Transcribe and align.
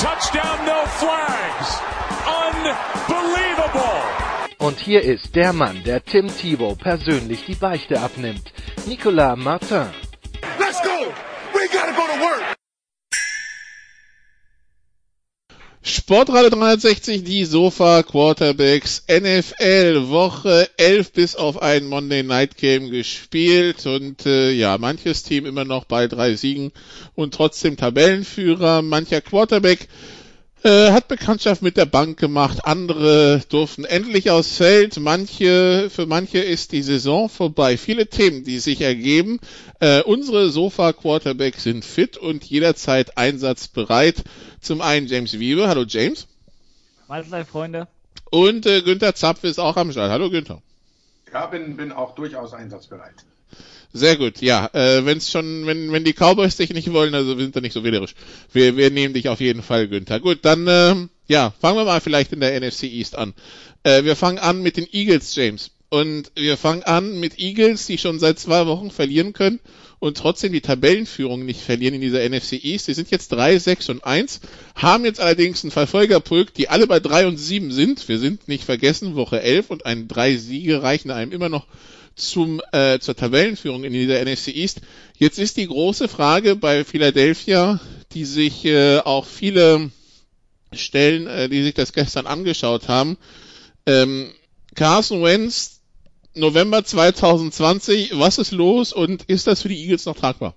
touchdown, 0.00 0.64
no 0.64 0.86
flags. 0.98 1.68
Unbelievable. 2.26 4.00
Und 4.58 4.78
hier 4.78 5.02
ist 5.02 5.34
der 5.36 5.52
Mann, 5.52 5.82
der 5.84 6.02
Tim 6.02 6.28
Thibault 6.28 6.78
persönlich 6.78 7.44
die 7.46 7.54
Beichte 7.54 8.00
abnimmt. 8.00 8.52
Nicolas 8.86 9.36
Martin. 9.36 9.88
Let's 10.58 10.80
go! 10.82 11.12
We 11.52 11.68
gotta 11.68 11.92
go 11.92 12.06
to 12.06 12.20
work! 12.20 12.56
Sportradio 15.82 16.50
360, 16.50 17.24
die 17.24 17.46
Sofa 17.46 18.02
Quarterbacks, 18.02 19.02
NFL, 19.08 20.10
Woche 20.10 20.68
11 20.76 21.12
bis 21.12 21.36
auf 21.36 21.62
ein 21.62 21.86
Monday 21.86 22.22
Night 22.22 22.58
Game 22.58 22.90
gespielt 22.90 23.86
und 23.86 24.26
äh, 24.26 24.50
ja, 24.50 24.76
manches 24.76 25.22
Team 25.22 25.46
immer 25.46 25.64
noch 25.64 25.86
bei 25.86 26.06
drei 26.06 26.34
Siegen 26.34 26.72
und 27.14 27.32
trotzdem 27.32 27.78
Tabellenführer, 27.78 28.82
mancher 28.82 29.22
Quarterback 29.22 29.88
äh, 30.62 30.92
hat 30.92 31.08
Bekanntschaft 31.08 31.62
mit 31.62 31.76
der 31.76 31.86
Bank 31.86 32.18
gemacht, 32.18 32.64
andere 32.64 33.40
durften 33.48 33.84
endlich 33.84 34.30
aufs 34.30 34.56
Feld, 34.56 34.98
manche, 34.98 35.88
für 35.90 36.06
manche 36.06 36.38
ist 36.38 36.72
die 36.72 36.82
Saison 36.82 37.28
vorbei. 37.28 37.76
Viele 37.76 38.06
Themen, 38.06 38.44
die 38.44 38.58
sich 38.58 38.80
ergeben. 38.80 39.40
Äh, 39.80 40.02
unsere 40.02 40.50
Sofa-Quarterbacks 40.50 41.62
sind 41.62 41.84
fit 41.84 42.16
und 42.16 42.44
jederzeit 42.44 43.16
einsatzbereit. 43.16 44.24
Zum 44.60 44.80
einen 44.80 45.06
James 45.06 45.38
Wiebe. 45.38 45.68
Hallo 45.68 45.84
James. 45.86 46.26
Mahlzeit, 47.08 47.46
Freunde. 47.46 47.88
Und 48.30 48.66
äh, 48.66 48.82
Günther 48.82 49.14
Zapf 49.14 49.44
ist 49.44 49.58
auch 49.58 49.76
am 49.76 49.90
Start. 49.90 50.10
Hallo 50.10 50.30
Günther. 50.30 50.62
Ja, 51.32 51.46
bin, 51.46 51.76
bin 51.76 51.92
auch 51.92 52.14
durchaus 52.14 52.52
einsatzbereit. 52.54 53.24
Sehr 53.92 54.16
gut, 54.16 54.40
ja. 54.40 54.70
Äh, 54.72 55.04
wenn's 55.04 55.30
schon, 55.30 55.66
wenn, 55.66 55.90
wenn 55.90 56.04
die 56.04 56.12
Cowboys 56.12 56.56
dich 56.56 56.70
nicht 56.70 56.92
wollen, 56.92 57.14
also 57.14 57.36
sind 57.36 57.54
wir 57.54 57.62
nicht 57.62 57.72
so 57.72 57.82
wählerisch. 57.82 58.14
Wir, 58.52 58.76
wir 58.76 58.90
nehmen 58.90 59.14
dich 59.14 59.28
auf 59.28 59.40
jeden 59.40 59.62
Fall, 59.62 59.88
Günther. 59.88 60.20
Gut, 60.20 60.38
dann 60.42 60.66
äh, 60.68 60.94
ja, 61.26 61.52
fangen 61.60 61.76
wir 61.76 61.84
mal 61.84 62.00
vielleicht 62.00 62.32
in 62.32 62.40
der 62.40 62.58
NFC 62.60 62.84
East 62.84 63.16
an. 63.16 63.34
Äh, 63.82 64.04
wir 64.04 64.14
fangen 64.14 64.38
an 64.38 64.62
mit 64.62 64.76
den 64.76 64.86
Eagles, 64.92 65.34
James. 65.34 65.72
Und 65.88 66.30
wir 66.36 66.56
fangen 66.56 66.84
an 66.84 67.18
mit 67.18 67.40
Eagles, 67.40 67.86
die 67.86 67.98
schon 67.98 68.20
seit 68.20 68.38
zwei 68.38 68.66
Wochen 68.66 68.92
verlieren 68.92 69.32
können 69.32 69.58
und 69.98 70.16
trotzdem 70.16 70.52
die 70.52 70.60
Tabellenführung 70.60 71.44
nicht 71.44 71.60
verlieren 71.60 71.94
in 71.94 72.00
dieser 72.00 72.28
NFC 72.28 72.64
East. 72.64 72.86
Sie 72.86 72.94
sind 72.94 73.10
jetzt 73.10 73.32
3, 73.32 73.58
6 73.58 73.88
und 73.88 74.04
1, 74.04 74.40
haben 74.76 75.04
jetzt 75.04 75.18
allerdings 75.18 75.64
einen 75.64 75.72
Verfolgerpulk, 75.72 76.54
die 76.54 76.68
alle 76.68 76.86
bei 76.86 77.00
3 77.00 77.26
und 77.26 77.38
7 77.38 77.72
sind. 77.72 78.08
Wir 78.08 78.20
sind 78.20 78.46
nicht 78.46 78.64
vergessen, 78.64 79.16
Woche 79.16 79.42
11 79.42 79.70
und 79.70 79.84
ein 79.84 80.06
drei 80.06 80.36
Siege 80.36 80.80
reichen 80.82 81.10
einem 81.10 81.32
immer 81.32 81.48
noch 81.48 81.66
zum, 82.14 82.60
äh, 82.72 82.98
zur 82.98 83.16
Tabellenführung 83.16 83.84
in 83.84 83.92
dieser 83.92 84.22
NFC 84.24 84.48
East. 84.48 84.80
Jetzt 85.16 85.38
ist 85.38 85.56
die 85.56 85.66
große 85.66 86.08
Frage 86.08 86.56
bei 86.56 86.84
Philadelphia, 86.84 87.80
die 88.12 88.24
sich 88.24 88.64
äh, 88.64 88.98
auch 88.98 89.26
viele 89.26 89.90
stellen, 90.72 91.26
äh, 91.26 91.48
die 91.48 91.62
sich 91.62 91.74
das 91.74 91.92
gestern 91.92 92.26
angeschaut 92.26 92.88
haben. 92.88 93.16
Ähm, 93.86 94.32
Carson 94.74 95.22
Wentz, 95.22 95.80
November 96.34 96.84
2020, 96.84 98.18
was 98.18 98.38
ist 98.38 98.52
los 98.52 98.92
und 98.92 99.24
ist 99.24 99.46
das 99.46 99.62
für 99.62 99.68
die 99.68 99.82
Eagles 99.82 100.06
noch 100.06 100.16
tragbar? 100.16 100.54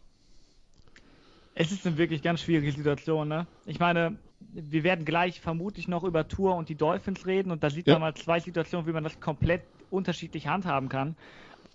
Es 1.56 1.72
ist 1.72 1.86
eine 1.86 1.98
wirklich 1.98 2.22
ganz 2.22 2.42
schwierige 2.42 2.72
Situation, 2.72 3.28
ne? 3.28 3.48
Ich 3.66 3.80
meine, 3.80 4.18
wir 4.40 4.84
werden 4.84 5.06
gleich 5.06 5.40
vermutlich 5.40 5.88
noch 5.88 6.04
über 6.04 6.28
Tour 6.28 6.56
und 6.56 6.70
die 6.70 6.76
Dolphins 6.76 7.26
reden 7.26 7.52
und 7.52 7.64
da 7.64 7.70
sieht 7.70 7.88
ja. 7.88 7.94
man 7.94 8.02
mal 8.02 8.16
zwei 8.16 8.40
Situationen, 8.40 8.88
wie 8.88 8.92
man 8.92 9.04
das 9.04 9.20
komplett 9.20 9.62
unterschiedlich 9.94 10.48
handhaben 10.48 10.90
kann. 10.90 11.16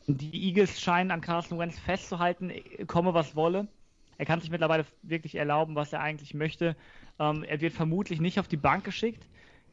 Die 0.07 0.49
Eagles 0.49 0.81
scheinen 0.81 1.11
an 1.11 1.21
Carson 1.21 1.59
Wentz 1.59 1.79
festzuhalten, 1.79 2.53
komme 2.87 3.15
was 3.15 3.37
wolle. 3.37 3.69
Er 4.17 4.27
kann 4.27 4.41
sich 4.41 4.51
mittlerweile 4.51 4.85
wirklich 5.03 5.37
erlauben, 5.37 5.77
was 5.77 5.93
er 5.93 6.01
eigentlich 6.01 6.35
möchte. 6.35 6.77
Ähm, 7.19 7.45
er 7.45 7.61
wird 7.61 7.73
vermutlich 7.73 8.21
nicht 8.21 8.41
auf 8.41 8.49
die 8.49 8.57
Bank 8.57 8.85
geschickt. 8.85 9.25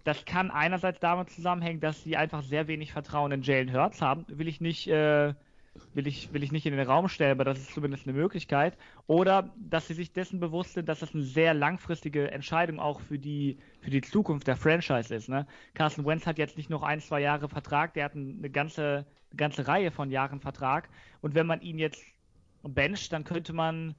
Das 0.03 0.23
kann 0.25 0.51
einerseits 0.51 0.99
damit 0.99 1.31
zusammenhängen, 1.31 1.79
dass 1.79 2.03
sie 2.03 2.15
einfach 2.15 2.43
sehr 2.43 2.67
wenig 2.67 2.91
Vertrauen 2.91 3.31
in 3.31 3.41
Jalen 3.41 3.73
Hurts 3.73 4.01
haben. 4.01 4.25
Will 4.27 4.47
ich 4.47 4.61
nicht 4.61 4.87
äh, 4.87 5.33
will 5.93 6.07
ich, 6.07 6.33
will 6.33 6.43
ich 6.43 6.51
nicht 6.51 6.65
in 6.65 6.75
den 6.75 6.85
Raum 6.85 7.07
stellen, 7.07 7.31
aber 7.31 7.43
das 7.43 7.59
ist 7.59 7.73
zumindest 7.73 8.07
eine 8.07 8.17
Möglichkeit. 8.17 8.77
Oder 9.07 9.49
dass 9.57 9.87
sie 9.87 9.93
sich 9.93 10.11
dessen 10.11 10.39
bewusst 10.39 10.73
sind, 10.73 10.89
dass 10.89 10.99
das 10.99 11.13
eine 11.13 11.23
sehr 11.23 11.53
langfristige 11.53 12.31
Entscheidung 12.31 12.79
auch 12.79 12.99
für 13.01 13.17
die, 13.17 13.57
für 13.81 13.89
die 13.89 14.01
Zukunft 14.01 14.47
der 14.47 14.57
Franchise 14.57 15.13
ist. 15.13 15.29
Ne? 15.29 15.47
Carson 15.73 16.05
Wentz 16.05 16.25
hat 16.25 16.37
jetzt 16.37 16.57
nicht 16.57 16.69
noch 16.69 16.83
ein, 16.83 16.99
zwei 16.99 17.21
Jahre 17.21 17.49
Vertrag, 17.49 17.93
der 17.93 18.05
hat 18.05 18.15
eine 18.15 18.49
ganze, 18.49 19.05
eine 19.31 19.37
ganze 19.37 19.67
Reihe 19.67 19.91
von 19.91 20.11
Jahren 20.11 20.39
Vertrag. 20.39 20.89
Und 21.21 21.35
wenn 21.35 21.47
man 21.47 21.61
ihn 21.61 21.79
jetzt 21.79 22.03
bencht, 22.63 23.13
dann 23.13 23.23
könnte 23.23 23.53
man, 23.53 23.95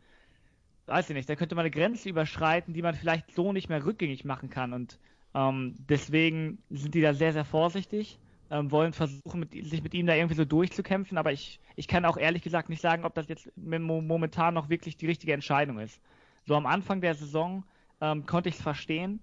weiß 0.86 1.10
ich 1.10 1.16
nicht, 1.16 1.28
dann 1.28 1.36
könnte 1.36 1.54
man 1.54 1.64
eine 1.64 1.70
Grenze 1.70 2.08
überschreiten, 2.08 2.74
die 2.74 2.82
man 2.82 2.94
vielleicht 2.94 3.32
so 3.32 3.52
nicht 3.52 3.68
mehr 3.68 3.84
rückgängig 3.84 4.24
machen 4.24 4.50
kann. 4.50 4.72
Und 4.72 4.98
ähm, 5.34 5.74
deswegen 5.88 6.58
sind 6.70 6.94
die 6.94 7.00
da 7.00 7.14
sehr, 7.14 7.32
sehr 7.32 7.44
vorsichtig 7.44 8.18
ähm, 8.50 8.70
wollen 8.70 8.92
versuchen, 8.92 9.40
mit, 9.40 9.52
sich 9.52 9.82
mit 9.82 9.94
ihm 9.94 10.06
da 10.06 10.14
irgendwie 10.14 10.36
so 10.36 10.44
durchzukämpfen, 10.44 11.18
aber 11.18 11.32
ich, 11.32 11.60
ich 11.74 11.88
kann 11.88 12.04
auch 12.04 12.16
ehrlich 12.16 12.42
gesagt 12.42 12.68
nicht 12.68 12.80
sagen, 12.80 13.04
ob 13.04 13.14
das 13.14 13.28
jetzt 13.28 13.50
momentan 13.56 14.54
noch 14.54 14.68
wirklich 14.68 14.96
die 14.96 15.06
richtige 15.06 15.32
Entscheidung 15.32 15.78
ist. 15.78 16.00
So 16.46 16.54
am 16.54 16.66
Anfang 16.66 17.00
der 17.00 17.14
Saison 17.14 17.64
ähm, 18.00 18.26
konnte 18.26 18.48
ich 18.48 18.56
es 18.56 18.62
verstehen. 18.62 19.20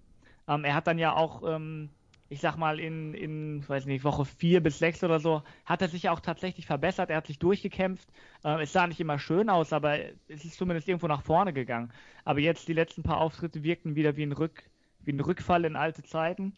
Ähm, 0.47 0.65
er 0.65 0.75
hat 0.75 0.87
dann 0.87 0.99
ja 0.99 1.15
auch, 1.15 1.41
ähm, 1.47 1.89
ich 2.29 2.41
sag 2.41 2.57
mal, 2.57 2.79
in, 2.79 3.13
in, 3.13 3.67
weiß 3.67 3.85
nicht, 3.85 4.03
Woche 4.03 4.25
vier 4.25 4.61
bis 4.61 4.79
sechs 4.79 5.03
oder 5.03 5.19
so, 5.19 5.43
hat 5.65 5.81
er 5.81 5.87
sich 5.87 6.03
ja 6.03 6.11
auch 6.11 6.19
tatsächlich 6.19 6.65
verbessert, 6.65 7.09
er 7.09 7.17
hat 7.17 7.27
sich 7.27 7.39
durchgekämpft. 7.39 8.09
Ähm, 8.43 8.59
es 8.59 8.73
sah 8.73 8.87
nicht 8.87 8.99
immer 8.99 9.19
schön 9.19 9.49
aus, 9.49 9.71
aber 9.71 9.99
es 10.27 10.43
ist 10.43 10.57
zumindest 10.57 10.87
irgendwo 10.89 11.07
nach 11.07 11.21
vorne 11.21 11.53
gegangen. 11.53 11.93
Aber 12.25 12.39
jetzt 12.39 12.67
die 12.67 12.73
letzten 12.73 13.03
paar 13.03 13.21
Auftritte 13.21 13.63
wirkten 13.63 13.95
wieder 13.95 14.17
wie 14.17 14.23
ein, 14.23 14.33
Rück, 14.33 14.63
wie 15.03 15.13
ein 15.13 15.19
Rückfall 15.21 15.63
in 15.63 15.77
alte 15.77 16.03
Zeiten. 16.03 16.57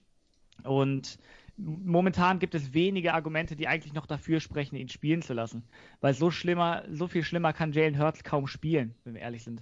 Und 0.64 1.20
momentan 1.58 2.40
gibt 2.40 2.56
es 2.56 2.74
wenige 2.74 3.14
Argumente, 3.14 3.56
die 3.56 3.68
eigentlich 3.68 3.94
noch 3.94 4.06
dafür 4.06 4.40
sprechen, 4.40 4.76
ihn 4.76 4.90
spielen 4.90 5.22
zu 5.22 5.34
lassen. 5.34 5.64
Weil 6.02 6.14
so 6.14 6.32
schlimmer, 6.32 6.84
so 6.92 7.08
viel 7.08 7.24
schlimmer 7.24 7.54
kann 7.54 7.72
Jalen 7.72 8.00
Hurts 8.00 8.24
kaum 8.24 8.48
spielen, 8.48 8.96
wenn 9.04 9.14
wir 9.14 9.22
ehrlich 9.22 9.44
sind. 9.44 9.62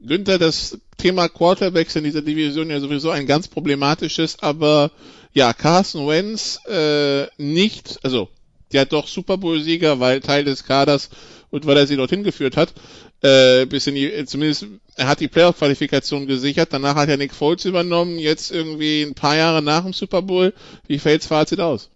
Günther, 0.00 0.38
das 0.38 0.78
Thema 0.98 1.28
Quarterbacks 1.28 1.96
in 1.96 2.04
dieser 2.04 2.22
Division 2.22 2.70
ja 2.70 2.80
sowieso 2.80 3.10
ein 3.10 3.26
ganz 3.26 3.48
problematisches, 3.48 4.40
aber 4.40 4.90
ja, 5.32 5.52
Carson 5.52 6.06
Wentz 6.06 6.60
äh, 6.66 7.26
nicht, 7.38 7.98
also 8.02 8.28
der 8.72 8.84
doch 8.84 9.08
Super 9.08 9.38
Bowl-Sieger, 9.38 10.00
weil 10.00 10.20
Teil 10.20 10.44
des 10.44 10.64
Kaders 10.64 11.08
und 11.54 11.66
weil 11.66 11.76
er 11.76 11.86
sie 11.86 11.94
dorthin 11.94 12.24
geführt 12.24 12.56
hat, 12.56 12.74
äh, 13.22 13.64
bis 13.66 13.86
in 13.86 13.94
die, 13.94 14.24
zumindest 14.24 14.66
er 14.96 15.06
hat 15.06 15.20
die 15.20 15.28
Playoff-Qualifikation 15.28 16.26
gesichert, 16.26 16.72
danach 16.72 16.96
hat 16.96 17.08
er 17.08 17.16
Nick 17.16 17.32
Foles 17.32 17.64
übernommen, 17.64 18.18
jetzt 18.18 18.50
irgendwie 18.50 19.02
ein 19.02 19.14
paar 19.14 19.36
Jahre 19.36 19.62
nach 19.62 19.84
dem 19.84 19.92
Super 19.92 20.20
Bowl. 20.20 20.52
Wie 20.88 20.98
fällt's 20.98 21.28
Fazit 21.28 21.60
aus? 21.60 21.90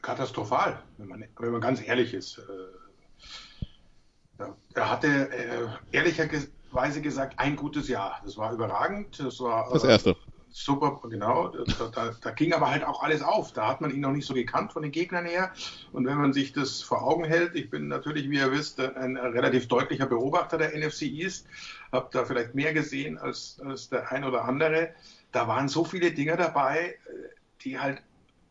Katastrophal, 0.00 0.82
wenn 0.96 1.08
man, 1.08 1.24
wenn 1.38 1.52
man 1.52 1.60
ganz 1.60 1.86
ehrlich 1.86 2.14
ist. 2.14 2.38
Äh, 4.38 4.44
er 4.72 4.90
hatte 4.90 5.30
äh, 5.30 5.66
ehrlicherweise 5.92 7.02
gesagt 7.02 7.38
ein 7.38 7.56
gutes 7.56 7.88
Jahr. 7.88 8.22
Das 8.24 8.38
war 8.38 8.54
überragend. 8.54 9.20
Das 9.20 9.38
war 9.40 9.68
das 9.70 9.84
erste. 9.84 10.16
Äh, 10.46 10.52
super, 10.52 11.00
genau. 11.08 11.48
Da, 11.48 11.88
da, 11.88 12.10
da, 12.20 12.30
ging 12.30 12.52
aber 12.52 12.70
halt 12.70 12.84
auch 12.84 13.02
alles 13.02 13.22
auf. 13.22 13.52
Da 13.52 13.68
hat 13.68 13.80
man 13.80 13.90
ihn 13.90 14.00
noch 14.00 14.12
nicht 14.12 14.26
so 14.26 14.34
gekannt 14.34 14.72
von 14.72 14.82
den 14.82 14.92
Gegnern 14.92 15.26
her. 15.26 15.52
Und 15.92 16.06
wenn 16.06 16.18
man 16.18 16.32
sich 16.32 16.52
das 16.52 16.82
vor 16.82 17.02
Augen 17.02 17.24
hält, 17.24 17.54
ich 17.54 17.70
bin 17.70 17.88
natürlich, 17.88 18.30
wie 18.30 18.36
ihr 18.38 18.52
wisst, 18.52 18.80
ein 18.80 19.16
relativ 19.16 19.68
deutlicher 19.68 20.06
Beobachter 20.06 20.58
der 20.58 20.76
NFC 20.76 21.02
East, 21.02 21.46
habe 21.92 22.08
da 22.12 22.24
vielleicht 22.24 22.54
mehr 22.54 22.72
gesehen 22.72 23.18
als, 23.18 23.60
als 23.64 23.88
der 23.88 24.10
ein 24.10 24.24
oder 24.24 24.44
andere. 24.44 24.90
Da 25.32 25.48
waren 25.48 25.68
so 25.68 25.84
viele 25.84 26.12
Dinge 26.12 26.36
dabei, 26.36 26.96
die 27.62 27.78
halt 27.78 28.02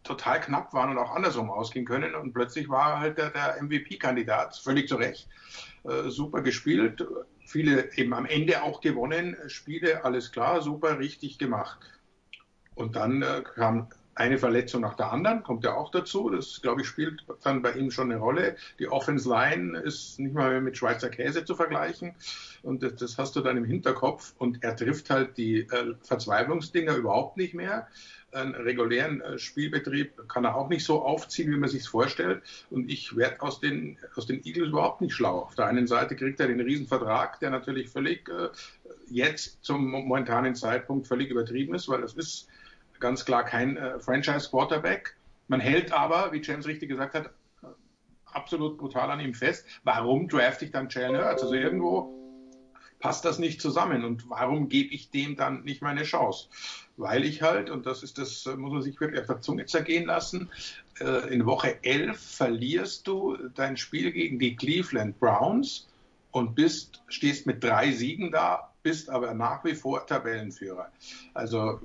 total 0.06 0.40
knapp 0.40 0.74
waren 0.74 0.92
und 0.92 0.98
auch 0.98 1.16
andersrum 1.16 1.50
ausgehen 1.50 1.86
können. 1.86 2.16
Und 2.16 2.34
plötzlich 2.34 2.70
war 2.70 3.00
halt 3.00 3.18
der, 3.18 3.32
der 3.32 3.62
MVP-Kandidat, 3.62 4.56
völlig 4.56 4.88
zu 4.88 4.96
Recht, 4.96 5.28
äh, 5.84 6.10
super 6.10 6.42
gespielt, 6.42 7.06
viele 7.46 7.96
eben 7.98 8.14
am 8.14 8.26
Ende 8.26 8.64
auch 8.64 8.82
gewonnen, 8.82 9.38
Spiele, 9.48 10.04
alles 10.04 10.32
klar, 10.32 10.62
super, 10.62 11.00
richtig 11.00 11.38
gemacht. 11.38 11.80
Und 12.74 12.96
dann 12.96 13.22
äh, 13.22 13.44
kam 13.56 13.88
eine 14.16 14.38
Verletzung 14.38 14.82
nach 14.82 14.96
der 14.96 15.12
anderen, 15.12 15.44
kommt 15.44 15.66
ja 15.66 15.76
auch 15.76 15.92
dazu. 15.92 16.30
Das, 16.30 16.62
glaube 16.62 16.82
ich, 16.82 16.88
spielt 16.88 17.26
dann 17.44 17.62
bei 17.62 17.74
ihm 17.74 17.92
schon 17.92 18.12
eine 18.12 18.20
Rolle. 18.20 18.56
Die 18.80 18.88
Offense 18.88 19.28
Line 19.30 19.78
ist 19.78 20.20
nicht 20.20 20.34
mal 20.34 20.52
mehr 20.52 20.62
mit 20.62 20.78
Schweizer 20.78 21.10
Käse 21.10 21.44
zu 21.44 21.54
vergleichen. 21.54 22.16
Und 22.64 22.82
das, 22.82 22.96
das 22.96 23.18
hast 23.18 23.36
du 23.36 23.42
dann 23.42 23.58
im 23.58 23.66
Hinterkopf. 23.66 24.34
Und 24.38 24.64
er 24.64 24.76
trifft 24.76 25.10
halt 25.10 25.36
die 25.38 25.60
äh, 25.60 25.96
Verzweiflungsdinger 26.02 26.96
überhaupt 26.96 27.36
nicht 27.36 27.54
mehr. 27.54 27.90
Einen 28.32 28.56
regulären 28.56 29.20
äh, 29.20 29.38
Spielbetrieb 29.38 30.30
kann 30.30 30.46
er 30.46 30.56
auch 30.56 30.70
nicht 30.70 30.86
so 30.86 31.04
aufziehen, 31.04 31.52
wie 31.52 31.58
man 31.58 31.70
sich 31.70 31.86
vorstellt. 31.86 32.42
Und 32.70 32.90
ich 32.90 33.18
werde 33.18 33.42
aus 33.42 33.60
den, 33.60 33.98
aus 34.16 34.26
den 34.28 34.46
Eagles 34.46 34.70
überhaupt 34.70 35.02
nicht 35.02 35.14
schlau. 35.14 35.40
Auf 35.40 35.56
der 35.56 35.66
einen 35.66 35.88
Seite 35.88 36.16
kriegt 36.16 36.40
er 36.40 36.48
den 36.48 36.62
Riesenvertrag, 36.62 37.42
der 37.42 37.50
natürlich 37.50 37.90
völlig 37.90 38.30
äh, 38.30 38.48
jetzt 39.10 39.62
zum 39.62 39.92
momentanen 39.92 40.56
Zeitpunkt 40.56 41.06
völlig 41.06 41.30
übertrieben 41.30 41.76
ist, 41.76 41.90
weil 41.90 42.00
das 42.00 42.14
ist 42.14 42.48
ganz 43.00 43.26
klar 43.26 43.44
kein 43.44 43.78
äh, 43.78 44.00
Franchise-Quarterback. 44.00 45.16
Man 45.48 45.60
hält 45.60 45.92
aber, 45.92 46.32
wie 46.32 46.42
James 46.42 46.66
richtig 46.68 46.90
gesagt 46.90 47.14
hat, 47.14 47.30
absolut 48.26 48.78
brutal 48.78 49.10
an 49.12 49.20
ihm 49.20 49.34
fest. 49.34 49.66
Warum 49.84 50.28
drafte 50.28 50.66
ich 50.66 50.72
dann 50.72 50.90
Jalen 50.90 51.18
Hurts? 51.18 51.44
Also 51.44 51.56
irgendwo 51.56 52.14
passt 53.00 53.26
das 53.26 53.40
nicht 53.40 53.62
zusammen. 53.62 54.04
Und 54.04 54.30
warum 54.30 54.70
gebe 54.70 54.94
ich 54.94 55.10
dem 55.10 55.36
dann 55.36 55.64
nicht 55.64 55.82
meine 55.82 56.04
Chance? 56.04 56.48
Weil 56.98 57.24
ich 57.24 57.42
halt, 57.42 57.70
und 57.70 57.86
das 57.86 58.04
ist 58.04 58.18
das, 58.18 58.46
muss 58.58 58.72
man 58.74 58.82
sich 58.82 59.00
wirklich 59.00 59.22
auf 59.22 59.28
der 59.28 59.42
Zunge 59.42 59.66
zergehen 59.66 60.06
lassen, 60.06 60.50
äh, 61.00 61.34
in 61.34 61.46
Woche 61.46 61.84
11 61.84 62.20
verlierst 62.20 63.08
du 63.08 63.38
dein 63.54 63.78
Spiel 63.78 64.12
gegen 64.12 64.40
die 64.40 64.56
Cleveland 64.56 65.20
Browns 65.20 65.88
und 66.32 66.56
bist, 66.56 67.04
stehst 67.08 67.46
mit 67.46 67.64
drei 67.64 67.92
Siegen 67.92 68.32
da, 68.32 68.72
bist 68.84 69.10
aber 69.10 69.34
nach 69.34 69.64
wie 69.64 69.76
vor 69.76 70.06
Tabellenführer. 70.06 70.92
Also 71.34 71.82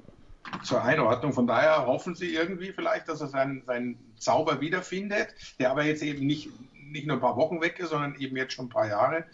zur 0.63 0.83
Einordnung. 0.83 1.33
Von 1.33 1.47
daher 1.47 1.87
hoffen 1.87 2.15
sie 2.15 2.35
irgendwie 2.35 2.73
vielleicht, 2.73 3.09
dass 3.09 3.21
er 3.21 3.29
seinen, 3.29 3.65
seinen 3.65 3.99
Zauber 4.17 4.61
wiederfindet, 4.61 5.29
der 5.59 5.71
aber 5.71 5.85
jetzt 5.85 6.03
eben 6.03 6.27
nicht, 6.27 6.51
nicht 6.75 7.07
nur 7.07 7.17
ein 7.17 7.21
paar 7.21 7.37
Wochen 7.37 7.61
weg 7.61 7.79
ist, 7.79 7.91
sondern 7.91 8.15
eben 8.17 8.37
jetzt 8.37 8.55
schon 8.55 8.67
ein 8.67 8.71
paar 8.71 8.89
Jahre. 8.89 9.25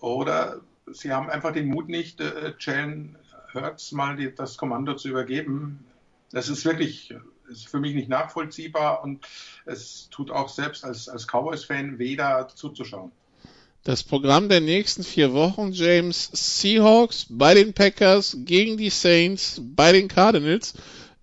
Oder 0.00 0.60
sie 0.86 1.12
haben 1.12 1.30
einfach 1.30 1.52
den 1.52 1.68
Mut 1.68 1.88
nicht, 1.88 2.20
äh, 2.20 2.54
Jalen 2.58 3.16
Hurts 3.54 3.92
mal 3.92 4.16
die, 4.16 4.34
das 4.34 4.56
Kommando 4.56 4.94
zu 4.94 5.08
übergeben. 5.08 5.84
Das 6.30 6.48
ist 6.48 6.64
wirklich 6.64 7.14
ist 7.48 7.68
für 7.68 7.80
mich 7.80 7.94
nicht 7.94 8.08
nachvollziehbar 8.08 9.02
und 9.02 9.26
es 9.64 10.08
tut 10.10 10.30
auch 10.30 10.48
selbst 10.48 10.84
als, 10.84 11.08
als 11.08 11.26
Cowboys-Fan 11.26 11.98
weh, 11.98 12.16
da 12.16 12.48
zuzuschauen. 12.48 13.12
Das 13.86 14.02
Programm 14.02 14.48
der 14.48 14.60
nächsten 14.60 15.04
vier 15.04 15.32
Wochen, 15.32 15.70
James, 15.70 16.28
Seahawks 16.32 17.26
bei 17.28 17.54
den 17.54 17.72
Packers, 17.72 18.36
gegen 18.40 18.76
die 18.76 18.90
Saints, 18.90 19.62
bei 19.62 19.92
den 19.92 20.08
Cardinals. 20.08 20.74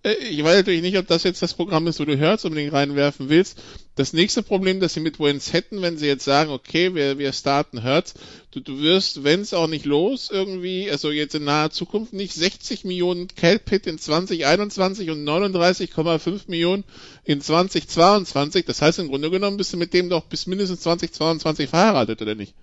Äh, 0.02 0.14
ich 0.14 0.42
weiß 0.42 0.56
natürlich 0.56 0.80
nicht, 0.80 0.96
ob 0.96 1.06
das 1.06 1.24
jetzt 1.24 1.42
das 1.42 1.52
Programm 1.52 1.86
ist, 1.88 2.00
wo 2.00 2.06
du 2.06 2.18
Hurts 2.18 2.46
unbedingt 2.46 2.72
reinwerfen 2.72 3.28
willst. 3.28 3.60
Das 3.96 4.12
nächste 4.12 4.42
Problem, 4.42 4.80
das 4.80 4.94
sie 4.94 5.00
mit 5.00 5.20
Wentz 5.20 5.52
hätten, 5.52 5.80
wenn 5.80 5.96
sie 5.96 6.06
jetzt 6.06 6.24
sagen, 6.24 6.50
okay, 6.50 6.96
wir, 6.96 7.16
wir 7.18 7.32
starten 7.32 7.84
Hurts, 7.84 8.14
du, 8.50 8.58
du 8.58 8.80
wirst 8.80 9.22
Wentz 9.22 9.52
auch 9.52 9.68
nicht 9.68 9.84
los 9.84 10.30
irgendwie, 10.32 10.90
also 10.90 11.12
jetzt 11.12 11.36
in 11.36 11.44
naher 11.44 11.70
Zukunft 11.70 12.12
nicht 12.12 12.34
60 12.34 12.84
Millionen 12.84 13.28
Calpit 13.28 13.86
in 13.86 13.98
2021 13.98 15.10
und 15.10 15.24
39,5 15.24 16.50
Millionen 16.50 16.82
in 17.22 17.40
2022. 17.40 18.64
Das 18.64 18.82
heißt, 18.82 18.98
im 18.98 19.08
Grunde 19.08 19.30
genommen 19.30 19.58
bist 19.58 19.72
du 19.72 19.76
mit 19.76 19.94
dem 19.94 20.08
doch 20.08 20.24
bis 20.24 20.48
mindestens 20.48 20.80
2022 20.80 21.70
verheiratet, 21.70 22.20
oder 22.20 22.34
nicht? 22.34 22.56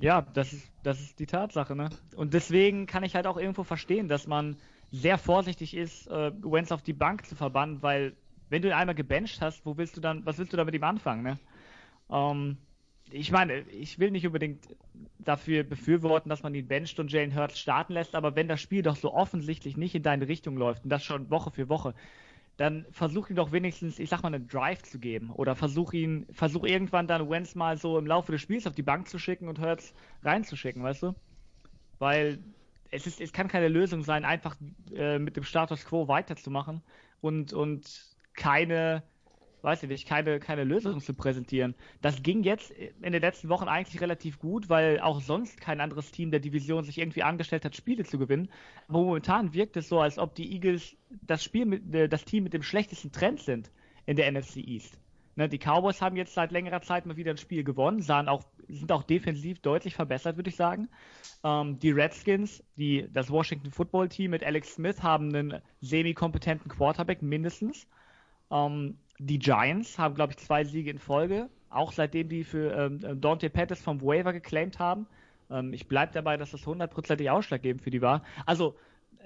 Ja, 0.00 0.26
das 0.32 0.54
ist, 0.54 0.64
das 0.82 0.98
ist 1.00 1.18
die 1.18 1.26
Tatsache, 1.26 1.76
ne? 1.76 1.90
Und 2.16 2.32
deswegen 2.32 2.86
kann 2.86 3.04
ich 3.04 3.14
halt 3.14 3.26
auch 3.26 3.36
irgendwo 3.36 3.64
verstehen, 3.64 4.08
dass 4.08 4.26
man 4.26 4.56
sehr 4.90 5.18
vorsichtig 5.18 5.76
ist, 5.76 6.06
äh, 6.08 6.32
Wentz 6.42 6.72
auf 6.72 6.82
die 6.82 6.92
Bank 6.92 7.26
zu 7.26 7.34
verbannen, 7.34 7.82
weil 7.82 8.14
wenn 8.52 8.62
du 8.62 8.68
ihn 8.68 8.74
einmal 8.74 8.94
gebencht 8.94 9.40
hast, 9.40 9.64
wo 9.64 9.78
willst 9.78 9.96
du 9.96 10.00
dann, 10.00 10.24
was 10.26 10.38
willst 10.38 10.52
du 10.52 10.58
da 10.58 10.64
mit 10.64 10.74
ihm 10.74 10.84
anfangen, 10.84 11.22
ne? 11.22 11.38
Ähm, 12.10 12.58
ich 13.10 13.32
meine, 13.32 13.60
ich 13.60 13.98
will 13.98 14.10
nicht 14.10 14.26
unbedingt 14.26 14.68
dafür 15.18 15.64
befürworten, 15.64 16.28
dass 16.28 16.42
man 16.42 16.54
ihn 16.54 16.68
bencht 16.68 16.98
und 17.00 17.10
Jalen 17.10 17.34
Hurts 17.34 17.58
starten 17.58 17.94
lässt, 17.94 18.14
aber 18.14 18.36
wenn 18.36 18.48
das 18.48 18.60
Spiel 18.60 18.82
doch 18.82 18.96
so 18.96 19.12
offensichtlich 19.12 19.76
nicht 19.76 19.94
in 19.94 20.02
deine 20.02 20.28
Richtung 20.28 20.56
läuft 20.56 20.84
und 20.84 20.90
das 20.90 21.02
schon 21.02 21.30
Woche 21.30 21.50
für 21.50 21.68
Woche, 21.68 21.94
dann 22.58 22.86
versuch 22.90 23.30
ihm 23.30 23.36
doch 23.36 23.52
wenigstens, 23.52 23.98
ich 23.98 24.10
sag 24.10 24.22
mal, 24.22 24.34
einen 24.34 24.48
Drive 24.48 24.82
zu 24.82 24.98
geben. 24.98 25.30
Oder 25.30 25.56
versuch 25.56 25.94
ihn, 25.94 26.26
versuch 26.32 26.64
irgendwann 26.64 27.06
dann 27.06 27.28
Wenz 27.30 27.54
mal 27.54 27.78
so 27.78 27.98
im 27.98 28.06
Laufe 28.06 28.32
des 28.32 28.42
Spiels 28.42 28.66
auf 28.66 28.74
die 28.74 28.82
Bank 28.82 29.08
zu 29.08 29.18
schicken 29.18 29.48
und 29.48 29.58
Hurts 29.60 29.94
reinzuschicken, 30.22 30.82
weißt 30.82 31.02
du? 31.02 31.14
Weil 31.98 32.38
es 32.90 33.06
ist, 33.06 33.20
es 33.20 33.32
kann 33.32 33.48
keine 33.48 33.68
Lösung 33.68 34.02
sein, 34.02 34.24
einfach 34.26 34.56
äh, 34.94 35.18
mit 35.18 35.36
dem 35.36 35.44
Status 35.44 35.86
quo 35.86 36.08
weiterzumachen 36.08 36.82
und, 37.22 37.54
und 37.54 38.12
keine, 38.34 39.02
weiß 39.62 39.82
ich 39.82 39.88
nicht, 39.88 40.08
keine, 40.08 40.40
keine 40.40 40.64
Lösung 40.64 41.00
zu 41.00 41.14
präsentieren. 41.14 41.74
Das 42.00 42.22
ging 42.22 42.42
jetzt 42.42 42.70
in 42.70 43.12
den 43.12 43.20
letzten 43.20 43.48
Wochen 43.48 43.68
eigentlich 43.68 44.00
relativ 44.00 44.38
gut, 44.38 44.68
weil 44.68 45.00
auch 45.00 45.20
sonst 45.20 45.60
kein 45.60 45.80
anderes 45.80 46.10
Team 46.10 46.30
der 46.30 46.40
Division 46.40 46.84
sich 46.84 46.98
irgendwie 46.98 47.22
angestellt 47.22 47.64
hat, 47.64 47.76
Spiele 47.76 48.04
zu 48.04 48.18
gewinnen. 48.18 48.48
Aber 48.88 49.00
momentan 49.00 49.54
wirkt 49.54 49.76
es 49.76 49.88
so, 49.88 50.00
als 50.00 50.18
ob 50.18 50.34
die 50.34 50.52
Eagles 50.52 50.96
das 51.22 51.44
Spiel 51.44 51.66
mit, 51.66 51.94
äh, 51.94 52.08
das 52.08 52.24
Team 52.24 52.44
mit 52.44 52.52
dem 52.52 52.62
schlechtesten 52.62 53.12
Trend 53.12 53.40
sind 53.40 53.70
in 54.06 54.16
der 54.16 54.30
NFC 54.30 54.56
East. 54.56 54.98
Ne, 55.34 55.48
die 55.48 55.58
Cowboys 55.58 56.02
haben 56.02 56.16
jetzt 56.16 56.34
seit 56.34 56.52
längerer 56.52 56.82
Zeit 56.82 57.06
mal 57.06 57.16
wieder 57.16 57.30
ein 57.30 57.38
Spiel 57.38 57.64
gewonnen, 57.64 58.02
sahen 58.02 58.28
auch, 58.28 58.44
sind 58.68 58.92
auch 58.92 59.02
defensiv 59.02 59.60
deutlich 59.60 59.94
verbessert, 59.94 60.36
würde 60.36 60.50
ich 60.50 60.56
sagen. 60.56 60.88
Ähm, 61.42 61.78
die 61.78 61.90
Redskins, 61.90 62.62
die, 62.76 63.08
das 63.10 63.30
Washington 63.30 63.70
Football 63.70 64.10
Team 64.10 64.32
mit 64.32 64.44
Alex 64.44 64.74
Smith 64.74 65.02
haben 65.02 65.34
einen 65.34 65.62
semi-kompetenten 65.80 66.70
Quarterback 66.70 67.22
mindestens. 67.22 67.86
Ähm, 68.52 68.98
die 69.18 69.38
Giants 69.38 69.98
haben, 69.98 70.14
glaube 70.14 70.32
ich, 70.32 70.38
zwei 70.38 70.64
Siege 70.64 70.90
in 70.90 70.98
Folge, 70.98 71.48
auch 71.70 71.92
seitdem 71.92 72.28
die 72.28 72.44
für 72.44 72.72
ähm, 72.76 73.20
Dante 73.20 73.50
Pettis 73.50 73.80
vom 73.80 74.02
Waiver 74.02 74.32
geclaimed 74.32 74.78
haben. 74.78 75.06
Ähm, 75.50 75.72
ich 75.72 75.86
bleibe 75.86 76.12
dabei, 76.12 76.36
dass 76.36 76.50
das 76.50 76.66
hundertprozentig 76.66 77.30
ausschlaggebend 77.30 77.82
für 77.82 77.90
die 77.90 78.02
war. 78.02 78.24
Also, 78.46 78.74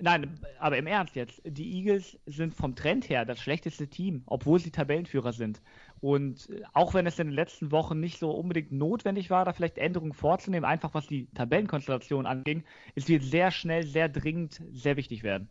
nein, 0.01 0.39
aber 0.59 0.77
im 0.77 0.87
Ernst 0.87 1.17
jetzt, 1.17 1.41
die 1.45 1.79
Eagles 1.79 2.19
sind 2.27 2.55
vom 2.55 2.75
Trend 2.75 3.09
her 3.09 3.25
das 3.25 3.41
schlechteste 3.41 3.89
Team, 3.89 4.23
obwohl 4.27 4.59
sie 4.59 4.71
Tabellenführer 4.71 5.33
sind. 5.33 5.61
Und 6.01 6.49
äh, 6.51 6.63
auch 6.73 6.95
wenn 6.95 7.07
es 7.07 7.19
in 7.19 7.29
den 7.29 7.35
letzten 7.35 7.71
Wochen 7.71 8.01
nicht 8.01 8.19
so 8.19 8.31
unbedingt 8.31 8.73
notwendig 8.73 9.31
war, 9.31 9.45
da 9.45 9.53
vielleicht 9.53 9.79
Änderungen 9.79 10.13
vorzunehmen, 10.13 10.65
einfach 10.65 10.95
was 10.95 11.07
die 11.07 11.27
Tabellenkonstellation 11.35 12.27
anging, 12.27 12.65
es 12.95 13.09
wird 13.09 13.23
sehr 13.23 13.51
schnell, 13.51 13.85
sehr 13.85 14.09
dringend, 14.09 14.61
sehr 14.73 14.97
wichtig 14.97 15.23
werden. 15.23 15.49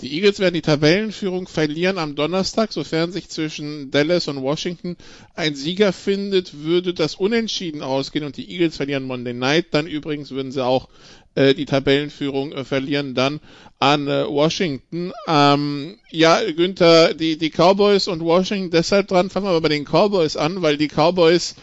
Die 0.00 0.14
Eagles 0.14 0.38
werden 0.38 0.54
die 0.54 0.62
Tabellenführung 0.62 1.46
verlieren 1.46 1.98
am 1.98 2.14
Donnerstag, 2.14 2.72
sofern 2.72 3.12
sich 3.12 3.28
zwischen 3.28 3.90
Dallas 3.90 4.28
und 4.28 4.40
Washington 4.40 4.96
ein 5.34 5.54
Sieger 5.54 5.92
findet, 5.92 6.62
würde 6.62 6.94
das 6.94 7.16
unentschieden 7.16 7.82
ausgehen 7.82 8.24
und 8.24 8.38
die 8.38 8.50
Eagles 8.50 8.78
verlieren 8.78 9.04
Monday 9.04 9.34
Night. 9.34 9.66
Dann 9.72 9.86
übrigens 9.86 10.30
würden 10.30 10.52
sie 10.52 10.64
auch 10.64 10.88
äh, 11.34 11.54
die 11.54 11.64
Tabellenführung 11.64 12.52
äh, 12.52 12.64
verlieren 12.64 13.14
dann 13.14 13.40
an 13.78 14.08
äh, 14.08 14.26
Washington. 14.26 15.12
Ähm, 15.26 15.98
ja, 16.10 16.40
Günther, 16.50 17.14
die, 17.14 17.38
die 17.38 17.50
Cowboys 17.50 18.08
und 18.08 18.20
Washington 18.20 18.70
deshalb 18.70 19.08
dran, 19.08 19.30
fangen 19.30 19.46
wir 19.46 19.50
aber 19.50 19.62
bei 19.62 19.68
den 19.68 19.84
Cowboys 19.84 20.36
an, 20.36 20.62
weil 20.62 20.76
die 20.76 20.88
Cowboys 20.88 21.54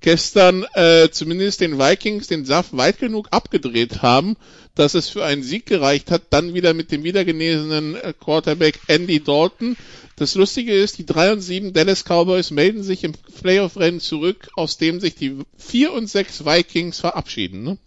gestern 0.00 0.64
äh, 0.74 1.08
zumindest 1.10 1.60
den 1.60 1.78
Vikings 1.78 2.26
den 2.26 2.44
Saft 2.44 2.76
weit 2.76 2.98
genug 2.98 3.28
abgedreht 3.30 4.02
haben, 4.02 4.36
dass 4.74 4.94
es 4.94 5.08
für 5.08 5.24
einen 5.24 5.42
Sieg 5.42 5.66
gereicht 5.66 6.10
hat, 6.10 6.22
dann 6.30 6.54
wieder 6.54 6.74
mit 6.74 6.92
dem 6.92 7.02
wiedergenesenen 7.02 7.94
äh, 7.96 8.12
Quarterback 8.18 8.78
Andy 8.88 9.22
Dalton. 9.22 9.76
Das 10.16 10.34
Lustige 10.34 10.72
ist, 10.72 10.98
die 10.98 11.06
3 11.06 11.32
und 11.32 11.40
7 11.40 11.72
Dallas 11.72 12.04
Cowboys 12.04 12.50
melden 12.50 12.82
sich 12.82 13.04
im 13.04 13.12
Playoff-Rennen 13.12 14.00
zurück, 14.00 14.48
aus 14.54 14.78
dem 14.78 15.00
sich 15.00 15.14
die 15.14 15.38
4 15.58 15.92
und 15.92 16.08
6 16.08 16.44
Vikings 16.44 17.00
verabschieden. 17.00 17.62
Ne? 17.62 17.78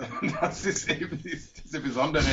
Das 0.40 0.64
ist 0.64 0.90
eben 0.90 1.22
diese 1.22 1.80
besondere 1.80 2.24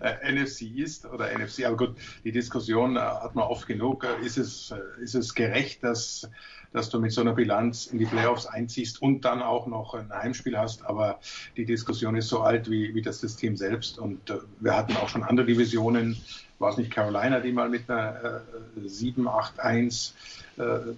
äh, 0.00 0.32
NFC 0.32 0.62
East 0.62 1.06
oder 1.06 1.36
NFC. 1.36 1.64
Aber 1.66 1.76
gut, 1.76 1.96
die 2.24 2.32
Diskussion 2.32 2.96
äh, 2.96 3.00
hat 3.00 3.34
man 3.34 3.44
oft 3.44 3.66
genug. 3.66 4.04
Äh, 4.04 4.24
ist 4.24 4.38
es, 4.38 4.70
äh, 4.70 5.02
ist 5.02 5.14
es 5.14 5.34
gerecht, 5.34 5.82
dass 5.84 6.28
dass 6.72 6.90
du 6.90 7.00
mit 7.00 7.12
so 7.12 7.20
einer 7.20 7.32
Bilanz 7.32 7.86
in 7.86 7.98
die 7.98 8.04
Playoffs 8.04 8.46
einziehst 8.46 9.00
und 9.00 9.24
dann 9.24 9.42
auch 9.42 9.66
noch 9.66 9.94
ein 9.94 10.12
Heimspiel 10.12 10.58
hast. 10.58 10.84
Aber 10.84 11.18
die 11.56 11.64
Diskussion 11.64 12.14
ist 12.16 12.28
so 12.28 12.40
alt 12.40 12.70
wie, 12.70 12.94
wie 12.94 13.02
das 13.02 13.20
System 13.20 13.56
selbst. 13.56 13.98
Und 13.98 14.30
äh, 14.30 14.38
wir 14.60 14.76
hatten 14.76 14.96
auch 14.96 15.08
schon 15.08 15.22
andere 15.22 15.46
Divisionen. 15.46 16.20
War 16.58 16.70
es 16.70 16.76
nicht 16.76 16.90
Carolina, 16.90 17.40
die 17.40 17.52
mal 17.52 17.68
mit 17.68 17.88
einer 17.88 18.42
äh, 18.76 18.80
7-8-1 18.80 20.10
äh, 20.10 20.47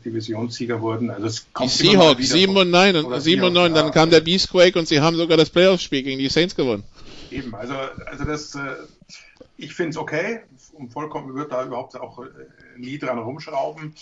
Divisionssieger 0.04 0.80
wurden? 0.80 1.10
Also 1.10 1.26
es 1.26 1.52
kommt 1.52 1.72
die 1.72 1.88
Seahawks 1.88 2.30
7 2.30 2.56
und 2.56 2.70
9 2.70 2.96
und 2.96 3.20
7 3.20 3.42
und 3.42 3.52
9, 3.52 3.74
dann 3.74 3.90
kam 3.92 4.10
der 4.10 4.20
Beastquake 4.20 4.78
und 4.78 4.88
sie 4.88 5.00
haben 5.00 5.16
sogar 5.16 5.36
das 5.36 5.50
Playoff-Spiel 5.50 6.02
gegen 6.02 6.18
die 6.18 6.28
Saints 6.28 6.54
gewonnen. 6.56 6.84
Eben, 7.30 7.54
also, 7.54 7.74
also 8.06 8.24
das, 8.24 8.54
äh, 8.54 8.58
ich 9.56 9.74
finde 9.74 9.90
es 9.90 9.96
okay. 9.96 10.40
Und 10.72 10.92
vollkommen 10.92 11.34
wird 11.34 11.52
da 11.52 11.64
überhaupt 11.64 11.94
auch 11.96 12.20
äh, 12.20 12.28
nie 12.78 12.98
dran 12.98 13.18
rumschrauben. 13.18 13.94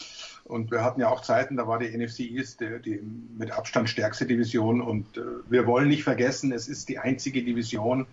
Und 0.45 0.71
wir 0.71 0.83
hatten 0.83 1.00
ja 1.00 1.11
auch 1.11 1.21
Zeiten, 1.21 1.57
da 1.57 1.67
war 1.67 1.79
die 1.79 1.95
NFC 1.95 2.21
East 2.21 2.61
die, 2.61 2.81
die 2.83 3.00
mit 3.37 3.50
Abstand 3.50 3.91
stärkste 3.91 4.27
Division. 4.27 4.81
Und 4.81 5.19
äh, 5.19 5.23
wir 5.49 5.67
wollen 5.67 5.88
nicht 5.88 6.05
vergessen, 6.05 6.53
es 6.53 6.69
ist 6.69 6.88
die 6.88 6.99
einzige 6.99 7.43
Division 7.43 8.07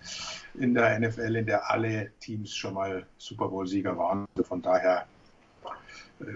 in 0.55 0.73
der 0.73 0.99
NFL, 0.99 1.35
in 1.35 1.45
der 1.45 1.71
alle 1.71 2.11
Teams 2.19 2.53
schon 2.53 2.73
mal 2.73 3.05
Super 3.17 3.47
Bowl-Sieger 3.47 3.97
waren. 3.97 4.25
Von 4.43 4.61
daher, 4.61 5.01
äh, 5.01 5.14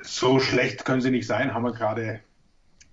so 0.03 0.39
schlecht 0.39 0.85
können 0.85 1.01
sie 1.01 1.11
nicht 1.11 1.27
sein, 1.27 1.53
haben 1.53 1.63
wir 1.63 1.73
gerade 1.73 2.21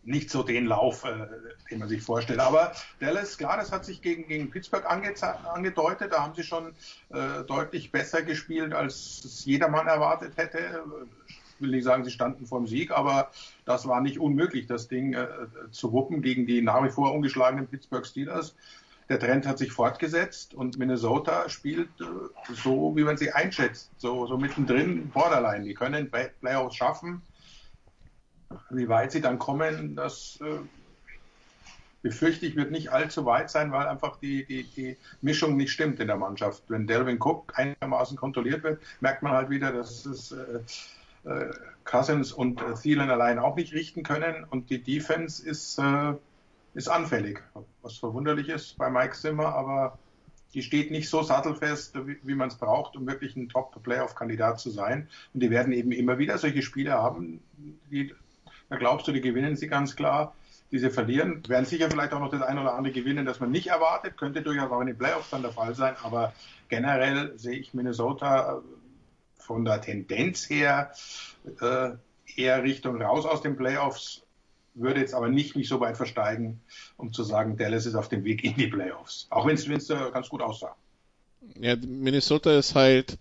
nicht 0.07 0.31
so 0.31 0.43
den 0.43 0.67
Lauf, 0.67 1.05
äh, 1.05 1.27
den 1.71 1.81
man 1.81 1.89
sich 1.89 2.01
vorstellt. 2.03 2.39
Aber 2.39 2.73
Dallas, 3.01 3.37
klar, 3.37 3.57
das 3.57 3.73
hat 3.73 3.85
sich 3.85 4.01
gegen, 4.01 4.29
gegen 4.29 4.51
Pittsburgh 4.51 4.85
angedeutet. 4.87 6.13
Da 6.13 6.23
haben 6.23 6.35
sie 6.35 6.45
schon 6.45 6.69
äh, 7.11 7.43
deutlich 7.47 7.91
besser 7.91 8.23
gespielt, 8.23 8.73
als 8.73 9.25
es 9.25 9.45
jedermann 9.45 9.89
erwartet 9.89 10.37
hätte. 10.37 10.85
Ich 11.29 11.61
will 11.61 11.71
nicht 11.71 11.85
sagen, 11.85 12.05
sie 12.05 12.11
standen 12.11 12.47
vor 12.47 12.61
dem 12.61 12.69
Sieg, 12.69 12.93
aber 12.93 13.31
das 13.65 13.89
war 13.89 14.01
nicht 14.01 14.21
unmöglich, 14.21 14.67
das 14.67 14.89
Ding 14.89 15.15
äh, 15.15 15.27
zu 15.71 15.93
wuppen 15.93 16.23
gegen 16.23 16.47
die 16.47 16.63
nach 16.63 16.85
wie 16.85 16.91
vor 16.91 17.13
ungeschlagenen 17.13 17.67
Pittsburgh 17.67 18.07
Steelers. 18.07 18.55
Der 19.09 19.21
Trend 19.21 19.47
hat 19.47 19.59
sich 19.59 19.73
fortgesetzt 19.73 20.55
und 20.55 20.79
Minnesota 20.79 21.49
spielt 21.49 21.89
äh, 22.01 22.05
so, 22.55 22.97
wie 22.97 23.05
man 23.05 23.17
sie 23.17 23.33
einschätzt, 23.33 23.91
so, 23.99 24.27
so 24.27 24.37
mittendrin, 24.37 25.11
Borderline. 25.11 25.65
Die 25.65 25.75
können 25.75 26.11
Playoffs 26.41 26.77
schaffen 26.77 27.23
wie 28.71 28.89
weit 28.89 29.13
sie 29.13 29.21
dann 29.21 29.39
kommen, 29.39 29.97
das 29.97 30.39
äh, 30.43 30.59
befürchte 32.03 32.47
ich, 32.47 32.57
wird 32.57 32.71
nicht 32.71 32.93
allzu 32.93 33.25
weit 33.27 33.51
sein, 33.51 33.73
weil 33.73 33.87
einfach 33.89 34.17
die, 34.19 34.45
die, 34.45 34.65
die 34.65 34.97
Mischung 35.23 35.57
nicht 35.57 35.73
stimmt 35.73 35.99
in 36.01 36.07
der 36.07 36.17
Mannschaft. 36.17 36.63
Wenn 36.69 36.87
Delvin 36.87 37.19
Cook 37.21 37.53
einigermaßen 37.57 38.17
kontrolliert 38.17 38.63
wird, 38.63 38.81
merkt 39.01 39.23
man 39.23 39.33
halt 39.33 39.51
wieder, 39.51 39.73
dass 39.73 40.07
es 40.07 40.33
äh, 40.33 41.29
äh, 41.29 41.51
Cousins 41.85 42.33
und 42.33 42.63
Thielen 42.81 43.11
allein 43.11 43.39
auch 43.39 43.57
nicht 43.57 43.73
richten 43.73 44.03
können 44.03 44.45
und 44.45 44.71
die 44.71 44.83
Defense 44.83 45.45
ist, 45.45 45.79
äh, 45.79 46.15
ist 46.77 46.89
anfällig, 46.89 47.43
was 47.83 47.99
verwunderlich 47.99 48.49
ist 48.49 48.77
bei 48.79 48.91
Mike 48.91 49.15
Zimmer, 49.15 49.47
aber 49.47 49.99
die 50.55 50.63
steht 50.63 50.91
nicht 50.91 51.09
so 51.09 51.23
sattelfest, 51.23 51.95
wie, 52.23 52.35
man 52.35 52.49
es 52.49 52.57
braucht, 52.57 52.97
um 52.97 53.07
wirklich 53.07 53.37
ein 53.37 53.49
Top-Playoff-Kandidat 53.49 54.61
zu 54.61 54.71
sein. 54.71 55.09
Und 55.35 55.41
die 55.41 55.51
werden 55.51 55.73
eben 55.73 55.93
immer 55.93 56.19
wieder 56.19 56.39
solche 56.39 56.63
Spiele 56.63 56.93
haben, 56.93 57.41
die 57.91 58.15
da 58.69 58.77
glaubst 58.77 59.07
du, 59.07 59.13
die 59.13 59.21
gewinnen 59.21 59.57
sie 59.57 59.69
ganz 59.69 59.97
klar. 59.97 60.35
Diese 60.73 60.91
verlieren, 60.91 61.43
werden 61.49 61.65
sicher 61.65 61.89
vielleicht 61.89 62.13
auch 62.13 62.21
noch 62.21 62.31
das 62.31 62.43
ein 62.43 62.59
oder 62.59 62.75
andere 62.75 62.93
gewinnen, 62.93 63.25
das 63.25 63.39
man 63.39 63.51
nicht 63.51 63.69
erwartet. 63.69 64.17
Könnte 64.17 64.43
durchaus 64.43 64.71
auch 64.71 64.81
in 64.81 64.89
den 64.89 64.99
Playoffs 64.99 65.31
dann 65.31 65.43
der 65.43 65.53
Fall 65.53 65.75
sein. 65.75 65.95
Aber 66.03 66.33
generell 66.69 67.39
sehe 67.39 67.57
ich 67.57 67.75
Minnesota 67.75 68.63
von 69.39 69.65
der 69.65 69.81
Tendenz 69.81 70.51
her 70.51 70.91
äh, 71.61 71.91
eher 72.35 72.63
Richtung 72.65 73.01
raus 73.01 73.25
aus 73.25 73.43
den 73.43 73.57
Playoffs. 73.57 74.26
Würde 74.79 75.01
jetzt 75.01 75.15
aber 75.15 75.29
nicht 75.29 75.57
mich 75.57 75.69
so 75.69 75.81
weit 75.81 75.97
versteigen, 75.97 76.61
um 76.99 77.13
zu 77.13 77.25
sagen, 77.25 77.57
Dallas 77.57 77.87
ist 77.87 77.95
auf 77.95 78.09
dem 78.09 78.25
Weg 78.25 78.45
in 78.45 78.57
die 78.57 78.67
Playoffs. 78.67 79.27
Auch 79.31 79.47
wenn 79.47 79.57
es 79.57 79.91
äh, 79.91 79.97
ganz 80.13 80.29
gut 80.29 80.43
aussah. 80.43 80.77
Ja, 81.59 81.77
Minnesota 81.77 82.59
ist 82.59 82.75
halt 82.75 83.17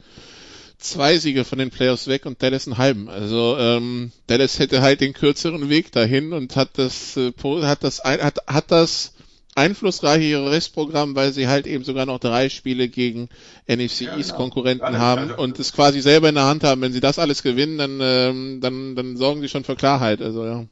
zwei 0.78 1.18
Siege 1.18 1.46
von 1.46 1.58
den 1.60 1.70
Playoffs 1.70 2.08
weg 2.08 2.26
und 2.26 2.44
Dallas 2.44 2.68
einen 2.68 2.78
halben. 2.78 3.10
Also 3.10 3.58
ähm, 3.58 4.12
Dallas 4.28 4.60
hätte 4.60 4.82
halt 4.82 5.02
den 5.02 5.14
kürzeren 5.14 5.70
Weg 5.70 5.92
dahin 5.92 6.34
und 6.34 6.56
hat 6.56 6.78
das 6.78 7.16
äh, 7.18 7.32
hat 7.64 7.84
das 7.84 8.04
hat, 8.04 8.40
hat 8.48 8.72
das 8.72 9.14
einflussreichere 9.56 10.52
Restprogramm, 10.52 11.16
weil 11.16 11.32
sie 11.32 11.48
halt 11.48 11.66
eben 11.66 11.86
sogar 11.86 12.06
noch 12.06 12.20
drei 12.20 12.50
Spiele 12.50 12.90
gegen 12.90 13.30
NFC 13.68 14.02
ja, 14.02 14.18
East 14.18 14.32
genau. 14.32 14.42
Konkurrenten 14.42 14.86
genau. 14.86 15.00
haben 15.00 15.32
also, 15.32 15.42
und 15.42 15.58
es 15.60 15.72
quasi 15.72 16.02
selber 16.02 16.28
in 16.28 16.36
der 16.36 16.46
Hand 16.46 16.66
haben. 16.66 16.82
Wenn 16.82 16.92
sie 16.92 17.00
das 17.00 17.20
alles 17.20 17.42
gewinnen, 17.42 17.78
dann 17.78 18.00
ähm, 18.02 18.60
dann 18.62 18.96
dann 18.96 19.16
sorgen 19.16 19.42
sie 19.42 19.50
schon 19.50 19.64
für 19.64 19.78
Klarheit. 19.78 20.22
Also 20.22 20.46
ja. 20.46 20.66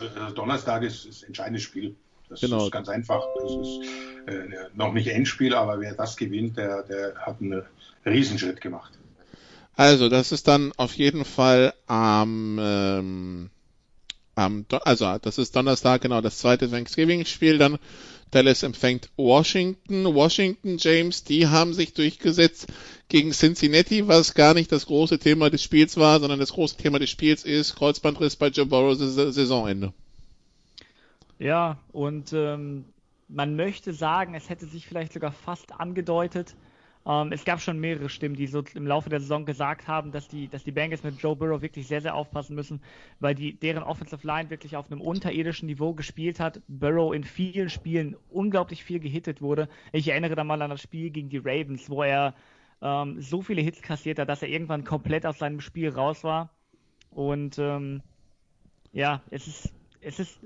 Also 0.00 0.34
Donnerstag 0.34 0.82
ist, 0.82 1.06
ein 1.06 1.28
entscheidendes 1.28 1.62
Spiel. 1.62 1.94
Das 2.28 2.40
genau. 2.40 2.66
ist 2.66 2.72
ganz 2.72 2.88
einfach. 2.88 3.24
Das 3.40 3.50
ist 3.50 3.80
äh, 4.26 4.68
noch 4.74 4.92
nicht 4.92 5.08
Endspiel, 5.08 5.54
aber 5.54 5.80
wer 5.80 5.94
das 5.94 6.16
gewinnt, 6.16 6.56
der, 6.56 6.82
der 6.82 7.14
hat 7.16 7.40
einen 7.40 7.62
Riesenschritt 8.04 8.60
gemacht. 8.60 8.92
Also, 9.74 10.08
das 10.08 10.32
ist 10.32 10.48
dann 10.48 10.72
auf 10.76 10.94
jeden 10.94 11.24
Fall 11.24 11.74
am, 11.86 12.58
ähm, 12.60 13.50
am 14.34 14.66
also 14.84 15.18
das 15.20 15.38
ist 15.38 15.54
Donnerstag, 15.54 16.00
genau, 16.00 16.20
das 16.20 16.38
zweite 16.38 16.70
Thanksgiving-Spiel, 16.70 17.58
dann 17.58 17.78
Dallas 18.30 18.62
empfängt 18.62 19.10
Washington. 19.16 20.04
Washington, 20.14 20.76
James, 20.78 21.24
die 21.24 21.46
haben 21.46 21.74
sich 21.74 21.94
durchgesetzt 21.94 22.66
gegen 23.08 23.32
Cincinnati, 23.32 24.08
was 24.08 24.34
gar 24.34 24.54
nicht 24.54 24.72
das 24.72 24.86
große 24.86 25.18
Thema 25.18 25.50
des 25.50 25.62
Spiels 25.62 25.96
war, 25.96 26.20
sondern 26.20 26.40
das 26.40 26.52
große 26.52 26.76
Thema 26.76 26.98
des 26.98 27.10
Spiels 27.10 27.44
ist 27.44 27.76
Kreuzbandriss 27.76 28.36
bei 28.36 28.48
Joe 28.48 28.66
Burrow 28.66 28.96
Saisonende. 28.96 29.92
Ja, 31.38 31.78
und 31.92 32.32
ähm, 32.32 32.86
man 33.28 33.56
möchte 33.56 33.92
sagen, 33.92 34.34
es 34.34 34.48
hätte 34.48 34.66
sich 34.66 34.86
vielleicht 34.86 35.12
sogar 35.12 35.32
fast 35.32 35.72
angedeutet, 35.72 36.56
ähm, 37.06 37.30
es 37.30 37.44
gab 37.44 37.60
schon 37.60 37.78
mehrere 37.78 38.08
Stimmen, 38.08 38.34
die 38.34 38.48
so 38.48 38.64
im 38.74 38.86
Laufe 38.86 39.08
der 39.08 39.20
Saison 39.20 39.44
gesagt 39.44 39.86
haben, 39.86 40.10
dass 40.10 40.26
die, 40.26 40.48
dass 40.48 40.64
die 40.64 40.72
Bengals 40.72 41.04
mit 41.04 41.20
Joe 41.22 41.36
Burrow 41.36 41.62
wirklich 41.62 41.86
sehr, 41.86 42.00
sehr 42.00 42.14
aufpassen 42.14 42.56
müssen, 42.56 42.82
weil 43.20 43.34
die, 43.34 43.54
deren 43.54 43.84
Offensive 43.84 44.26
Line 44.26 44.50
wirklich 44.50 44.76
auf 44.76 44.90
einem 44.90 45.00
unterirdischen 45.00 45.66
Niveau 45.66 45.94
gespielt 45.94 46.40
hat. 46.40 46.60
Burrow 46.66 47.14
in 47.14 47.22
vielen 47.22 47.70
Spielen 47.70 48.16
unglaublich 48.28 48.82
viel 48.82 48.98
gehittet 48.98 49.40
wurde. 49.40 49.68
Ich 49.92 50.08
erinnere 50.08 50.34
da 50.34 50.42
mal 50.42 50.60
an 50.60 50.70
das 50.70 50.82
Spiel 50.82 51.10
gegen 51.10 51.28
die 51.28 51.38
Ravens, 51.38 51.88
wo 51.88 52.02
er 52.02 52.34
ähm, 52.82 53.20
so 53.20 53.40
viele 53.40 53.62
Hits 53.62 53.82
kassiert 53.82 54.18
hat, 54.18 54.28
dass 54.28 54.42
er 54.42 54.48
irgendwann 54.48 54.82
komplett 54.82 55.26
aus 55.26 55.38
seinem 55.38 55.60
Spiel 55.60 55.90
raus 55.90 56.24
war. 56.24 56.50
Und 57.10 57.58
ähm, 57.58 58.02
ja, 58.92 59.22
es 59.30 59.46
ist 59.46 59.75
es 60.06 60.20
ist, 60.20 60.38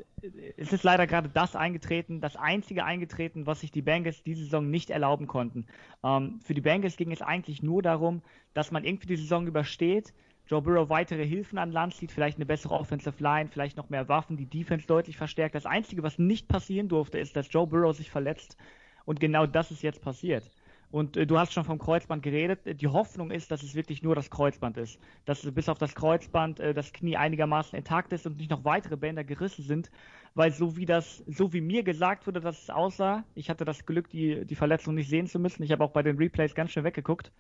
es 0.57 0.73
ist 0.73 0.85
leider 0.85 1.07
gerade 1.07 1.29
das 1.29 1.55
eingetreten, 1.55 2.23
das 2.23 2.35
einzige 2.35 2.83
eingetreten, 2.85 3.45
was 3.45 3.61
sich 3.61 3.71
die 3.71 3.83
Bengals 3.83 4.23
diese 4.23 4.45
Saison 4.45 4.71
nicht 4.71 4.89
erlauben 4.89 5.27
konnten. 5.27 5.67
Ähm, 6.03 6.41
für 6.43 6.55
die 6.55 6.63
Bengals 6.63 6.97
ging 6.97 7.13
es 7.13 7.21
eigentlich 7.21 7.63
nur 7.63 7.83
darum, 7.83 8.23
dass 8.55 8.71
man 8.71 8.85
irgendwie 8.85 9.09
die 9.09 9.17
Saison 9.17 9.47
übersteht, 9.47 10.15
Joe 10.47 10.63
Burrow 10.63 10.89
weitere 10.89 11.27
Hilfen 11.27 11.59
an 11.59 11.73
Land 11.73 11.95
zieht, 11.95 12.11
vielleicht 12.11 12.39
eine 12.39 12.47
bessere 12.47 12.75
Offensive 12.75 13.23
Line, 13.23 13.51
vielleicht 13.53 13.77
noch 13.77 13.91
mehr 13.91 14.09
Waffen, 14.09 14.39
die 14.39 14.47
Defense 14.47 14.87
deutlich 14.87 15.19
verstärkt. 15.19 15.55
Das 15.55 15.67
Einzige, 15.67 16.03
was 16.03 16.19
nicht 16.19 16.49
passieren 16.49 16.89
durfte, 16.89 17.19
ist, 17.19 17.37
dass 17.37 17.53
Joe 17.53 17.67
Burrow 17.67 17.95
sich 17.95 18.11
verletzt. 18.11 18.57
Und 19.05 19.21
genau 19.21 19.47
das 19.47 19.71
ist 19.71 19.83
jetzt 19.83 20.01
passiert. 20.01 20.51
Und 20.91 21.17
äh, 21.17 21.27
du 21.27 21.39
hast 21.39 21.53
schon 21.53 21.65
vom 21.65 21.79
Kreuzband 21.79 22.23
geredet. 22.23 22.61
Die 22.81 22.89
Hoffnung 22.89 23.31
ist, 23.31 23.51
dass 23.51 23.63
es 23.63 23.75
wirklich 23.75 24.03
nur 24.03 24.15
das 24.15 24.31
Kreuzband 24.31 24.77
ist. 24.77 24.99
Dass 25.25 25.43
bis 25.43 25.69
auf 25.69 25.79
das 25.79 25.95
Kreuzband 25.95 26.59
äh, 26.59 26.75
das 26.75 26.93
Knie 26.93 27.17
einigermaßen 27.17 27.79
intakt 27.79 28.13
ist 28.13 28.27
und 28.27 28.39
nicht 28.39 28.51
noch 28.51 28.65
weitere 28.65 28.97
Bänder 28.97 29.23
gerissen 29.23 29.65
sind. 29.65 29.91
Weil 30.35 30.53
so 30.53 30.77
wie 30.77 30.87
das, 30.87 31.23
so 31.29 31.53
wie 31.53 31.61
mir 31.61 31.83
gesagt 31.83 32.27
wurde, 32.27 32.41
dass 32.41 32.63
es 32.63 32.71
aussah, 32.71 33.25
ich 33.35 33.51
hatte 33.51 33.65
das 33.65 33.87
Glück, 33.87 34.09
die, 34.11 34.45
die 34.45 34.55
Verletzung 34.55 34.95
nicht 34.95 35.09
sehen 35.09 35.27
zu 35.27 35.39
müssen. 35.39 35.63
Ich 35.63 35.71
habe 35.71 35.85
auch 35.85 35.93
bei 35.93 36.03
den 36.03 36.17
Replays 36.17 36.55
ganz 36.55 36.73
schön 36.73 36.85
weggeguckt. 36.85 37.31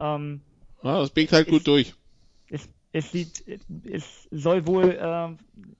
Ähm, 0.00 0.40
ja, 0.82 0.98
das 0.98 1.10
biegt 1.10 1.32
halt 1.32 1.48
gut 1.48 1.58
ist, 1.58 1.66
durch. 1.66 1.94
Es, 2.48 2.68
es 2.92 3.12
sieht, 3.12 3.44
es 3.84 4.28
soll 4.30 4.66
wohl 4.66 4.90
äh, 4.90 5.28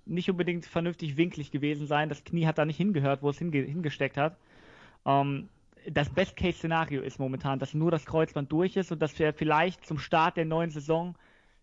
nicht 0.04 0.30
unbedingt 0.30 0.66
vernünftig 0.66 1.16
winklig 1.16 1.50
gewesen 1.50 1.87
sein. 1.87 2.11
Das 2.11 2.25
Knie 2.25 2.46
hat 2.46 2.58
da 2.58 2.66
nicht 2.66 2.76
hingehört, 2.76 3.23
wo 3.23 3.30
es 3.30 3.38
hinge 3.38 3.62
hingesteckt 3.62 4.18
hat. 4.18 4.37
Ähm, 5.06 5.49
das 5.90 6.10
Best-Case-Szenario 6.10 7.02
ist 7.02 7.18
momentan, 7.18 7.58
dass 7.58 7.74
nur 7.74 7.90
das 7.90 8.06
Kreuzband 8.06 8.50
durch 8.50 8.76
ist 8.76 8.92
und 8.92 9.00
dass 9.00 9.18
er 9.20 9.32
vielleicht 9.32 9.84
zum 9.86 9.98
Start 9.98 10.36
der 10.36 10.44
neuen 10.44 10.70
Saison 10.70 11.16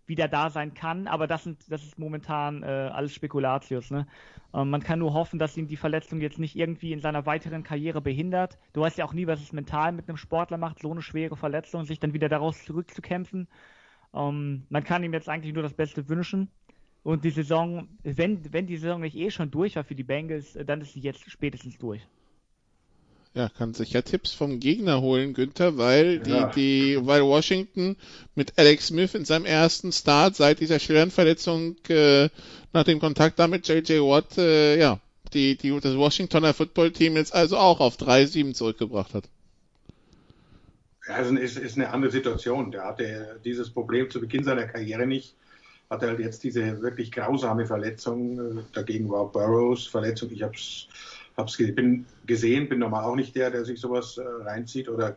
wieder 0.05 0.27
da 0.27 0.49
sein 0.49 0.73
kann, 0.73 1.07
aber 1.07 1.27
das, 1.27 1.43
sind, 1.43 1.71
das 1.71 1.83
ist 1.83 1.97
momentan 1.97 2.61
äh, 2.61 2.65
alles 2.65 3.13
Spekulatius. 3.13 3.89
Ne? 3.89 4.05
Ähm, 4.53 4.69
man 4.69 4.83
kann 4.83 4.99
nur 4.99 5.13
hoffen, 5.13 5.39
dass 5.39 5.55
ihn 5.55 5.67
die 5.67 5.77
Verletzung 5.77 6.19
jetzt 6.19 6.39
nicht 6.39 6.57
irgendwie 6.57 6.91
in 6.91 6.99
seiner 6.99 7.25
weiteren 7.25 7.63
Karriere 7.63 8.01
behindert. 8.01 8.57
Du 8.73 8.81
weißt 8.81 8.97
ja 8.97 9.05
auch 9.05 9.13
nie, 9.13 9.27
was 9.27 9.41
es 9.41 9.53
mental 9.53 9.93
mit 9.93 10.09
einem 10.09 10.17
Sportler 10.17 10.57
macht, 10.57 10.79
so 10.79 10.91
eine 10.91 11.01
schwere 11.01 11.37
Verletzung, 11.37 11.85
sich 11.85 11.99
dann 11.99 12.13
wieder 12.13 12.27
daraus 12.27 12.63
zurückzukämpfen. 12.65 13.47
Ähm, 14.13 14.65
man 14.69 14.83
kann 14.83 15.03
ihm 15.03 15.13
jetzt 15.13 15.29
eigentlich 15.29 15.53
nur 15.53 15.63
das 15.63 15.73
Beste 15.73 16.09
wünschen. 16.09 16.49
Und 17.03 17.23
die 17.23 17.31
Saison, 17.31 17.87
wenn, 18.03 18.53
wenn 18.53 18.67
die 18.67 18.77
Saison 18.77 19.01
nicht 19.01 19.15
eh 19.15 19.29
schon 19.29 19.51
durch 19.51 19.75
war 19.75 19.83
für 19.83 19.95
die 19.95 20.03
Bengals, 20.03 20.55
äh, 20.55 20.65
dann 20.65 20.81
ist 20.81 20.93
sie 20.93 21.01
jetzt 21.01 21.29
spätestens 21.29 21.77
durch 21.77 22.05
ja, 23.33 23.49
kann 23.49 23.73
sich 23.73 23.93
ja 23.93 24.01
Tipps 24.01 24.31
vom 24.31 24.59
Gegner 24.59 25.01
holen, 25.01 25.33
Günther, 25.33 25.77
weil 25.77 26.21
ja. 26.25 26.47
die, 26.47 26.95
die, 26.95 27.05
weil 27.07 27.23
Washington 27.23 27.97
mit 28.35 28.53
Alex 28.57 28.87
Smith 28.87 29.15
in 29.15 29.25
seinem 29.25 29.45
ersten 29.45 29.91
Start 29.91 30.35
seit 30.35 30.59
dieser 30.59 30.79
schweren 30.79 31.09
Verletzung 31.09 31.75
äh, 31.89 32.29
nach 32.73 32.83
dem 32.83 32.99
Kontakt 32.99 33.39
damit 33.39 33.67
JJ 33.67 33.99
Watt, 34.01 34.37
äh, 34.37 34.79
ja, 34.79 34.99
die, 35.33 35.57
die 35.57 35.79
das 35.79 35.97
Washingtoner 35.97 36.53
Football 36.53 36.91
Team 36.91 37.15
jetzt 37.15 37.33
also 37.33 37.57
auch 37.57 37.79
auf 37.79 37.97
3-7 37.97 38.53
zurückgebracht 38.53 39.15
hat. 39.15 39.23
Ja, 41.07 41.19
es 41.19 41.31
ist, 41.31 41.57
ist 41.57 41.75
eine 41.75 41.89
andere 41.89 42.11
Situation. 42.11 42.71
Der 42.71 42.85
hatte 42.85 43.39
dieses 43.43 43.69
Problem 43.71 44.09
zu 44.09 44.21
Beginn 44.21 44.43
seiner 44.43 44.67
Karriere 44.67 45.05
nicht. 45.05 45.35
Hatte 45.89 46.07
halt 46.07 46.19
jetzt 46.19 46.43
diese 46.43 46.81
wirklich 46.81 47.11
grausame 47.11 47.65
Verletzung. 47.65 48.63
Dagegen 48.73 49.09
war 49.09 49.31
Burrows 49.31 49.85
Verletzung. 49.87 50.31
Ich 50.31 50.43
habe 50.43 50.55
es 50.55 50.87
hab's 51.37 51.57
bin 51.57 52.05
gesehen, 52.25 52.69
bin 52.69 52.79
normal 52.79 53.05
auch 53.05 53.15
nicht 53.15 53.35
der, 53.35 53.51
der 53.51 53.65
sich 53.65 53.79
sowas 53.79 54.17
äh, 54.17 54.23
reinzieht 54.23 54.89
oder 54.89 55.15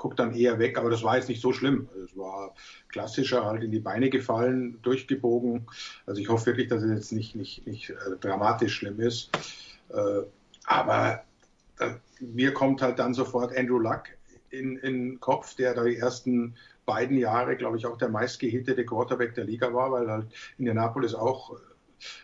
guckt 0.00 0.18
dann 0.18 0.34
eher 0.34 0.58
weg, 0.58 0.78
aber 0.78 0.88
das 0.88 1.02
war 1.02 1.16
jetzt 1.16 1.28
nicht 1.28 1.42
so 1.42 1.52
schlimm. 1.52 1.86
Es 2.02 2.16
war 2.16 2.54
klassischer, 2.88 3.44
halt 3.44 3.62
in 3.62 3.70
die 3.70 3.80
Beine 3.80 4.08
gefallen, 4.08 4.78
durchgebogen. 4.80 5.66
Also 6.06 6.22
ich 6.22 6.28
hoffe 6.30 6.46
wirklich, 6.46 6.68
dass 6.68 6.82
es 6.82 6.90
jetzt 6.90 7.12
nicht, 7.12 7.36
nicht, 7.36 7.66
nicht 7.66 7.90
äh, 7.90 8.16
dramatisch 8.18 8.76
schlimm 8.76 8.98
ist. 8.98 9.30
Äh, 9.90 10.22
aber 10.64 11.24
äh, 11.80 11.90
mir 12.20 12.54
kommt 12.54 12.80
halt 12.80 12.98
dann 12.98 13.12
sofort 13.12 13.54
Andrew 13.54 13.78
Luck 13.78 14.04
in, 14.48 14.80
den 14.80 15.20
Kopf, 15.20 15.54
der 15.56 15.74
da 15.74 15.84
die 15.84 15.96
ersten 15.96 16.54
beiden 16.86 17.18
Jahre, 17.18 17.56
glaube 17.56 17.76
ich, 17.76 17.84
auch 17.84 17.98
der 17.98 18.08
meistgehittete 18.08 18.86
Quarterback 18.86 19.34
der 19.34 19.44
Liga 19.44 19.72
war, 19.74 19.92
weil 19.92 20.10
halt 20.10 20.26
Indianapolis 20.56 21.14
auch 21.14 21.58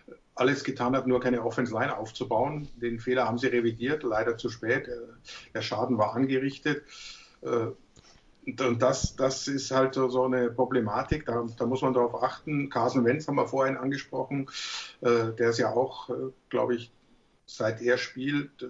äh, 0.09 0.12
alles 0.37 0.64
getan 0.64 0.95
hat, 0.95 1.07
nur 1.07 1.21
keine 1.21 1.45
Offense 1.45 1.73
Line 1.73 1.97
aufzubauen. 1.97 2.69
Den 2.76 3.00
Fehler 3.00 3.26
haben 3.26 3.38
sie 3.38 3.49
revidiert, 3.49 4.02
leider 4.02 4.37
zu 4.37 4.50
spät. 4.50 4.87
Äh, 4.87 4.97
der 5.55 5.62
Schaden 5.62 5.99
war 5.99 6.14
angerichtet. 6.14 6.85
Äh, 7.43 7.69
und 8.47 8.81
das, 8.81 9.16
das 9.16 9.49
ist 9.49 9.73
halt 9.73 9.95
so 9.95 10.23
eine 10.23 10.50
Problematik, 10.50 11.26
da, 11.26 11.45
da 11.59 11.66
muss 11.66 11.83
man 11.83 11.95
darauf 11.95 12.23
achten. 12.23 12.71
Carson 12.71 13.05
Wentz 13.05 13.26
haben 13.26 13.35
wir 13.35 13.49
vorhin 13.49 13.76
angesprochen, 13.76 14.49
der 15.02 15.37
ist 15.37 15.59
ja 15.59 15.73
auch, 15.73 16.09
glaube 16.49 16.76
ich, 16.76 16.93
seit 17.47 17.81
er 17.81 17.97
spielt, 17.97 18.62
äh, 18.62 18.67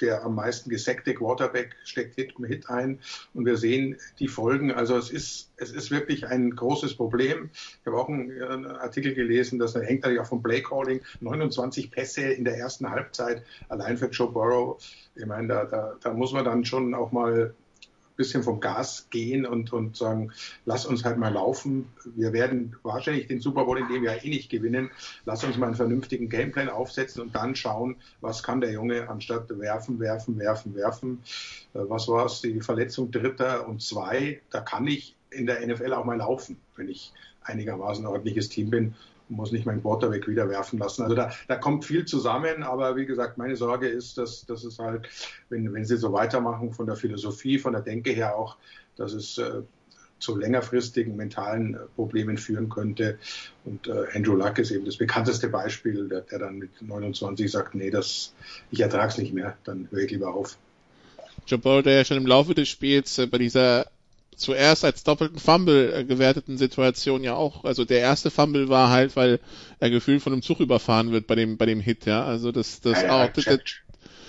der 0.00 0.24
am 0.24 0.34
meisten 0.34 0.68
gesackte 0.68 1.14
Quarterback 1.14 1.76
steckt 1.84 2.16
Hit 2.16 2.36
um 2.36 2.44
Hit 2.44 2.68
ein 2.68 2.98
und 3.34 3.46
wir 3.46 3.56
sehen 3.56 3.96
die 4.18 4.28
Folgen. 4.28 4.72
Also 4.72 4.96
es 4.96 5.10
ist, 5.10 5.52
es 5.56 5.70
ist 5.70 5.90
wirklich 5.90 6.26
ein 6.26 6.50
großes 6.50 6.96
Problem. 6.96 7.50
Ich 7.52 7.86
habe 7.86 7.96
auch 7.96 8.08
einen, 8.08 8.30
einen 8.42 8.66
Artikel 8.66 9.14
gelesen, 9.14 9.58
das 9.58 9.74
hängt 9.74 10.02
natürlich 10.02 10.20
auch 10.20 10.26
vom 10.26 10.42
Playcalling. 10.42 11.00
29 11.20 11.90
Pässe 11.90 12.22
in 12.22 12.44
der 12.44 12.58
ersten 12.58 12.90
Halbzeit 12.90 13.44
allein 13.68 13.96
für 13.96 14.06
Joe 14.06 14.30
Burrow. 14.30 14.82
Ich 15.14 15.24
meine, 15.24 15.48
da, 15.48 15.64
da, 15.64 15.96
da 16.02 16.12
muss 16.12 16.32
man 16.32 16.44
dann 16.44 16.64
schon 16.64 16.94
auch 16.94 17.12
mal 17.12 17.54
bisschen 18.16 18.42
vom 18.42 18.60
Gas 18.60 19.08
gehen 19.10 19.46
und, 19.46 19.72
und 19.72 19.96
sagen, 19.96 20.32
lass 20.64 20.86
uns 20.86 21.04
halt 21.04 21.18
mal 21.18 21.32
laufen. 21.32 21.86
Wir 22.16 22.32
werden 22.32 22.76
wahrscheinlich 22.82 23.26
den 23.26 23.40
Super 23.40 23.64
Bowl 23.64 23.78
in 23.78 23.88
dem 23.88 24.04
Jahr 24.04 24.22
eh 24.24 24.28
nicht 24.28 24.50
gewinnen. 24.50 24.90
Lass 25.24 25.44
uns 25.44 25.56
mal 25.56 25.66
einen 25.66 25.76
vernünftigen 25.76 26.28
Gameplan 26.28 26.68
aufsetzen 26.68 27.22
und 27.22 27.34
dann 27.34 27.54
schauen, 27.54 27.96
was 28.20 28.42
kann 28.42 28.60
der 28.60 28.72
Junge 28.72 29.08
anstatt 29.08 29.48
werfen, 29.58 30.00
werfen, 30.00 30.38
werfen, 30.38 30.74
werfen. 30.74 31.22
Äh, 31.74 31.80
was 31.88 32.08
war 32.08 32.26
es? 32.26 32.40
Die 32.40 32.60
Verletzung 32.60 33.10
dritter 33.10 33.68
und 33.68 33.82
zwei. 33.82 34.40
Da 34.50 34.60
kann 34.60 34.86
ich 34.86 35.14
in 35.30 35.46
der 35.46 35.66
NFL 35.66 35.92
auch 35.92 36.04
mal 36.04 36.16
laufen, 36.16 36.56
wenn 36.76 36.88
ich 36.88 37.12
einigermaßen 37.42 38.06
ordentliches 38.06 38.48
Team 38.48 38.70
bin 38.70 38.94
muss 39.28 39.52
nicht 39.52 39.66
meinen 39.66 39.82
Quarterback 39.82 40.28
wieder 40.28 40.48
werfen 40.48 40.78
lassen. 40.78 41.02
Also 41.02 41.14
da, 41.14 41.32
da 41.48 41.56
kommt 41.56 41.84
viel 41.84 42.04
zusammen, 42.04 42.62
aber 42.62 42.96
wie 42.96 43.06
gesagt, 43.06 43.38
meine 43.38 43.56
Sorge 43.56 43.88
ist, 43.88 44.18
dass, 44.18 44.46
dass 44.46 44.64
es 44.64 44.78
halt, 44.78 45.08
wenn, 45.48 45.72
wenn 45.72 45.84
sie 45.84 45.96
so 45.96 46.12
weitermachen, 46.12 46.72
von 46.72 46.86
der 46.86 46.96
Philosophie, 46.96 47.58
von 47.58 47.72
der 47.72 47.82
Denke 47.82 48.10
her 48.10 48.36
auch, 48.36 48.56
dass 48.96 49.12
es 49.12 49.38
äh, 49.38 49.62
zu 50.18 50.36
längerfristigen 50.36 51.16
mentalen 51.16 51.74
äh, 51.74 51.78
Problemen 51.94 52.38
führen 52.38 52.68
könnte. 52.68 53.18
Und 53.64 53.86
äh, 53.86 54.06
Andrew 54.14 54.34
Luck 54.34 54.58
ist 54.58 54.70
eben 54.70 54.84
das 54.84 54.96
bekannteste 54.96 55.48
Beispiel, 55.48 56.08
der, 56.08 56.22
der 56.22 56.38
dann 56.38 56.58
mit 56.58 56.70
29 56.80 57.50
sagt, 57.50 57.74
nee, 57.74 57.90
das, 57.90 58.34
ich 58.70 58.80
ertrage 58.80 59.08
es 59.08 59.18
nicht 59.18 59.34
mehr, 59.34 59.56
dann 59.64 59.88
höre 59.90 60.04
ich 60.04 60.10
lieber 60.10 60.34
auf. 60.34 60.56
Joe 61.46 61.58
Burrow, 61.58 61.82
der 61.82 61.94
ja 61.94 62.04
schon 62.04 62.16
im 62.16 62.26
Laufe 62.26 62.54
des 62.54 62.68
Spiels 62.68 63.18
äh, 63.18 63.26
bei 63.26 63.38
dieser 63.38 63.86
zuerst 64.36 64.84
als 64.84 65.02
doppelten 65.02 65.38
Fumble 65.38 65.92
äh, 65.92 66.04
gewerteten 66.04 66.58
Situation 66.58 67.24
ja 67.24 67.34
auch, 67.34 67.64
also 67.64 67.84
der 67.84 68.00
erste 68.00 68.30
Fumble 68.30 68.68
war 68.68 68.90
halt, 68.90 69.16
weil 69.16 69.40
er 69.80 69.90
gefühlt 69.90 70.22
von 70.22 70.32
einem 70.32 70.42
Zug 70.42 70.60
überfahren 70.60 71.10
wird 71.10 71.26
bei 71.26 71.34
dem, 71.34 71.56
bei 71.56 71.66
dem 71.66 71.80
Hit, 71.80 72.06
ja, 72.06 72.24
also 72.24 72.52
das, 72.52 72.80
das 72.80 73.02
ja, 73.02 73.24
auch. 73.24 73.36
Ja, 73.36 73.58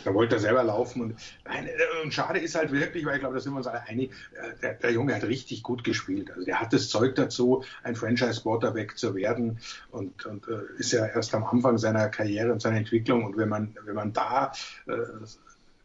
da 0.06 0.14
wollte 0.14 0.36
er 0.36 0.40
selber 0.40 0.64
laufen 0.64 1.02
und, 1.02 1.12
äh, 1.44 2.04
und 2.04 2.14
schade 2.14 2.40
ist 2.40 2.56
halt 2.56 2.72
wirklich, 2.72 3.06
weil 3.06 3.16
ich 3.16 3.20
glaube, 3.20 3.36
da 3.36 3.42
sind 3.42 3.52
wir 3.52 3.58
uns 3.58 3.68
alle 3.68 3.82
einig, 3.88 4.12
äh, 4.36 4.58
der, 4.62 4.74
der, 4.76 4.92
Junge 4.94 5.14
hat 5.14 5.26
richtig 5.26 5.64
gut 5.64 5.84
gespielt. 5.84 6.32
Also 6.32 6.46
der 6.46 6.62
hat 6.62 6.72
das 6.72 6.88
Zeug 6.88 7.16
dazu, 7.16 7.66
ein 7.84 7.96
Franchise-Quarterback 7.96 8.98
zu 8.98 9.16
werden 9.16 9.60
und, 9.92 10.26
und 10.26 10.48
ist 10.78 10.94
ja 10.94 11.06
erst 11.06 11.36
am 11.36 11.44
Anfang 11.44 11.78
seiner 11.78 12.08
Karriere 12.08 12.54
und 12.54 12.62
seiner 12.62 12.78
Entwicklung 12.78 13.26
und 13.26 13.38
wenn 13.38 13.50
man, 13.50 13.76
wenn 13.84 13.96
man 13.96 14.14
da 14.14 14.54
äh, 14.88 14.94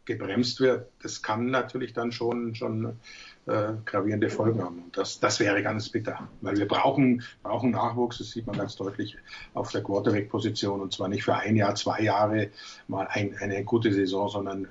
gebremst 0.05 0.59
wird, 0.59 0.87
das 1.01 1.21
kann 1.21 1.47
natürlich 1.47 1.93
dann 1.93 2.11
schon, 2.11 2.55
schon 2.55 2.97
äh, 3.45 3.73
gravierende 3.85 4.29
Folgen 4.29 4.61
haben. 4.63 4.83
Und 4.83 4.97
das, 4.97 5.19
das 5.19 5.39
wäre 5.39 5.61
ganz 5.61 5.89
bitter, 5.89 6.27
weil 6.41 6.57
wir 6.57 6.67
brauchen, 6.67 7.23
brauchen 7.41 7.71
Nachwuchs, 7.71 8.19
das 8.19 8.31
sieht 8.31 8.47
man 8.47 8.57
ganz 8.57 8.75
deutlich 8.75 9.17
auf 9.53 9.71
der 9.71 9.83
Quarterback-Position 9.83 10.79
und 10.81 10.93
zwar 10.93 11.09
nicht 11.09 11.23
für 11.23 11.35
ein 11.35 11.55
Jahr, 11.55 11.75
zwei 11.75 12.01
Jahre 12.01 12.49
mal 12.87 13.07
ein, 13.09 13.35
eine 13.37 13.63
gute 13.63 13.93
Saison, 13.93 14.29
sondern 14.29 14.67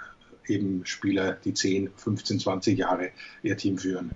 eben 0.47 0.87
Spieler, 0.87 1.37
die 1.45 1.55
10, 1.55 1.91
15, 1.95 2.41
20 2.41 2.79
Jahre 2.79 3.11
ihr 3.43 3.57
Team 3.57 3.79
führen. 3.79 4.13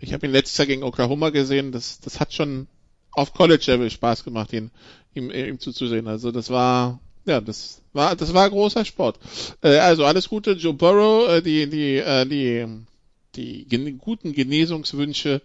Ich 0.00 0.12
habe 0.12 0.26
ihn 0.26 0.32
letztes 0.32 0.58
Jahr 0.58 0.66
gegen 0.66 0.82
Oklahoma 0.82 1.30
gesehen, 1.30 1.72
das, 1.72 2.00
das 2.00 2.20
hat 2.20 2.32
schon 2.32 2.66
auf 3.12 3.32
College-Level 3.32 3.90
Spaß 3.90 4.24
gemacht, 4.24 4.52
ihn, 4.52 4.70
ihm, 5.14 5.30
ihm 5.30 5.58
zuzusehen. 5.58 6.08
Also 6.08 6.30
das 6.30 6.50
war, 6.50 7.00
ja, 7.24 7.40
das 7.40 7.80
war, 7.92 8.16
das 8.16 8.34
war 8.34 8.50
großer 8.50 8.84
Sport. 8.84 9.18
Äh, 9.62 9.78
also 9.78 10.04
alles 10.04 10.28
Gute, 10.28 10.52
Joe 10.52 10.74
Burrow, 10.74 11.28
äh, 11.28 11.40
die, 11.40 11.70
die, 11.70 11.96
äh, 11.96 12.26
die 12.26 12.66
die 13.36 13.66
guten 13.98 14.32
Genesungswünsche 14.32 15.42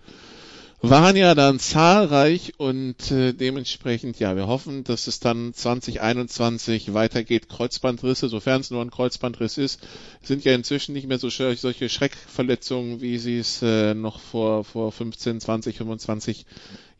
waren 0.81 1.17
ja 1.17 1.35
dann 1.35 1.59
zahlreich 1.59 2.53
und 2.57 3.11
äh, 3.11 3.33
dementsprechend, 3.33 4.17
ja, 4.19 4.37
wir 4.37 4.47
hoffen, 4.47 4.85
dass 4.85 5.07
es 5.07 5.19
dann 5.19 5.53
2021 5.53 6.93
weitergeht. 6.93 7.49
Kreuzbandrisse, 7.49 8.29
sofern 8.29 8.61
es 8.61 8.71
nur 8.71 8.81
ein 8.81 8.91
Kreuzbandriss 8.91 9.57
ist, 9.57 9.81
sind 10.21 10.45
ja 10.45 10.53
inzwischen 10.55 10.93
nicht 10.93 11.07
mehr 11.07 11.19
so 11.19 11.29
solche 11.29 11.89
Schreckverletzungen, 11.89 13.01
wie 13.01 13.17
sie 13.17 13.39
es 13.39 13.61
äh, 13.61 13.93
noch 13.93 14.21
vor, 14.21 14.63
vor 14.63 14.93
15, 14.93 15.41
20, 15.41 15.77
25 15.77 16.45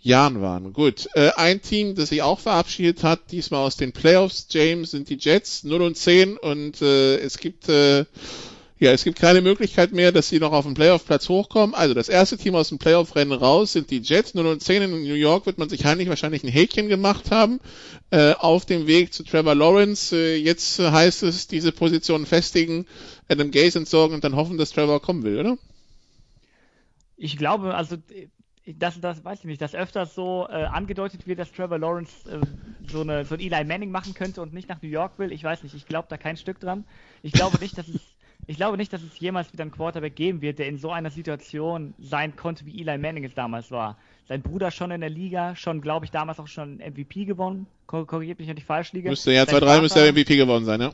Jahren 0.02 0.42
waren. 0.42 0.74
Gut, 0.74 1.08
äh, 1.14 1.32
ein 1.38 1.62
Team, 1.62 1.96
das 1.96 2.10
sich 2.10 2.22
auch 2.22 2.40
verabschiedet 2.40 3.04
hat, 3.04 3.32
diesmal 3.32 3.66
aus 3.66 3.78
den 3.78 3.94
Playoffs, 3.94 4.48
James, 4.50 4.92
sind 4.92 5.10
die 5.10 5.18
Jets, 5.18 5.64
0 5.64 5.82
und 5.82 5.96
10 5.96 6.38
und 6.38 6.82
äh, 6.82 7.18
es 7.18 7.38
gibt 7.38 7.70
äh, 7.70 8.06
ja, 8.80 8.94
es 8.94 9.04
gibt 9.04 9.20
keine 9.20 9.42
Möglichkeit 9.42 9.92
mehr, 9.92 10.14
dass 10.14 10.30
sie 10.30 10.40
noch 10.40 10.54
auf 10.54 10.64
den 10.64 10.74
Playoff-Platz 10.74 11.28
hochkommen. 11.28 11.76
Also 11.76 11.94
das 11.94 12.08
erste 12.08 12.38
Team 12.38 12.56
aus 12.56 12.70
dem 12.70 12.78
Playoff-Rennen 12.78 13.34
raus 13.34 13.74
sind 13.74 13.92
die 13.92 14.00
Jets. 14.00 14.36
0 14.36 14.46
und 14.46 14.64
10 14.64 14.84
in 14.84 14.92
New 14.92 15.16
York 15.16 15.46
wird 15.46 15.58
man 15.58 15.68
sich 15.68 15.84
heimlich 15.84 16.08
wahrscheinlich 16.08 16.46
ein 16.46 16.50
Häkchen 16.50 16.88
gemacht 16.88 17.30
haben 17.30 17.60
äh, 18.10 18.32
auf 18.34 18.66
dem 18.66 18.88
Weg 18.88 19.14
zu 19.14 19.24
Trevor 19.24 19.54
Lawrence. 19.54 20.16
Äh, 20.16 20.38
jetzt 20.38 20.80
heißt 20.80 21.24
es, 21.24 21.48
diese 21.48 21.74
Position 21.74 22.26
festigen, 22.26 22.86
Adam 23.28 23.52
Gaze 23.52 23.80
entsorgen 23.80 24.16
und 24.16 24.24
dann 24.24 24.38
hoffen, 24.38 24.58
dass 24.58 24.72
Trevor 24.72 25.02
kommen 25.02 25.24
will, 25.24 25.40
oder? 25.40 25.58
Ich 27.18 27.36
glaube, 27.36 27.76
also 27.76 27.98
das, 28.66 29.02
das 29.02 29.26
weiß 29.26 29.40
ich 29.40 29.46
nicht, 29.46 29.62
dass 29.62 29.76
öfters 29.76 30.16
so 30.16 30.48
äh, 30.50 30.64
angedeutet 30.64 31.28
wird, 31.28 31.40
dass 31.40 31.52
Trevor 31.52 31.80
Lawrence 31.80 32.14
äh, 32.30 32.40
so, 32.88 33.02
eine, 33.02 33.26
so 33.26 33.36
ein 33.36 33.42
Eli 33.42 33.66
Manning 33.66 33.92
machen 33.92 34.14
könnte 34.14 34.42
und 34.42 34.54
nicht 34.54 34.70
nach 34.70 34.82
New 34.82 34.88
York 34.88 35.20
will. 35.20 35.34
Ich 35.34 35.44
weiß 35.44 35.64
nicht, 35.64 35.76
ich 35.76 35.86
glaube 35.86 36.08
da 36.10 36.16
kein 36.16 36.38
Stück 36.38 36.62
dran. 36.62 36.86
Ich 37.24 37.34
glaube 37.34 37.58
nicht, 37.60 37.78
dass 37.78 37.90
es 37.90 38.00
ich 38.50 38.58
glaube 38.58 38.78
nicht, 38.78 38.92
dass 38.92 39.04
es 39.04 39.20
jemals 39.20 39.54
wieder 39.54 39.62
einen 39.62 39.70
Quarterback 39.70 40.16
geben 40.16 40.42
wird, 40.42 40.58
der 40.58 40.68
in 40.68 40.80
so 40.80 40.90
einer 40.90 41.12
Situation 41.12 41.94
sein 42.00 42.36
konnte, 42.36 42.66
wie 42.66 42.82
Eli 42.82 42.98
Manning 42.98 43.24
es 43.24 43.36
damals 43.36 43.70
war. 43.70 43.96
Sein 44.28 44.42
Bruder 44.42 44.72
schon 44.72 44.90
in 44.90 45.02
der 45.02 45.12
Liga, 45.12 45.56
schon, 45.56 45.82
glaube 45.82 46.06
ich, 46.06 46.12
damals 46.12 46.40
auch 46.40 46.48
schon 46.48 46.78
MVP 46.78 47.26
gewonnen. 47.26 47.68
Korrigiert 47.86 48.40
mich, 48.40 48.48
wenn 48.48 48.58
ich 48.58 48.66
falsch 48.66 48.92
liege. 48.92 49.10
Müsste 49.10 49.34
ja 49.34 49.44
2-3 49.44 49.82
müsste 49.82 50.00
er 50.00 50.12
MVP 50.12 50.36
gewonnen 50.36 50.66
sein, 50.66 50.82
ja. 50.82 50.92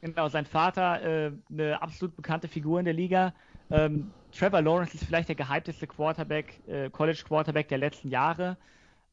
Genau, 0.00 0.28
sein 0.28 0.44
Vater, 0.44 1.02
äh, 1.02 1.30
eine 1.52 1.80
absolut 1.80 2.16
bekannte 2.16 2.48
Figur 2.48 2.80
in 2.80 2.84
der 2.84 2.94
Liga. 2.94 3.32
Ähm, 3.70 4.10
Trevor 4.36 4.60
Lawrence 4.60 4.94
ist 4.94 5.04
vielleicht 5.04 5.28
der 5.28 5.36
gehypteste 5.36 5.86
Quarterback, 5.86 6.58
äh, 6.66 6.90
College 6.90 7.22
Quarterback 7.24 7.68
der 7.68 7.78
letzten 7.78 8.08
Jahre. 8.08 8.56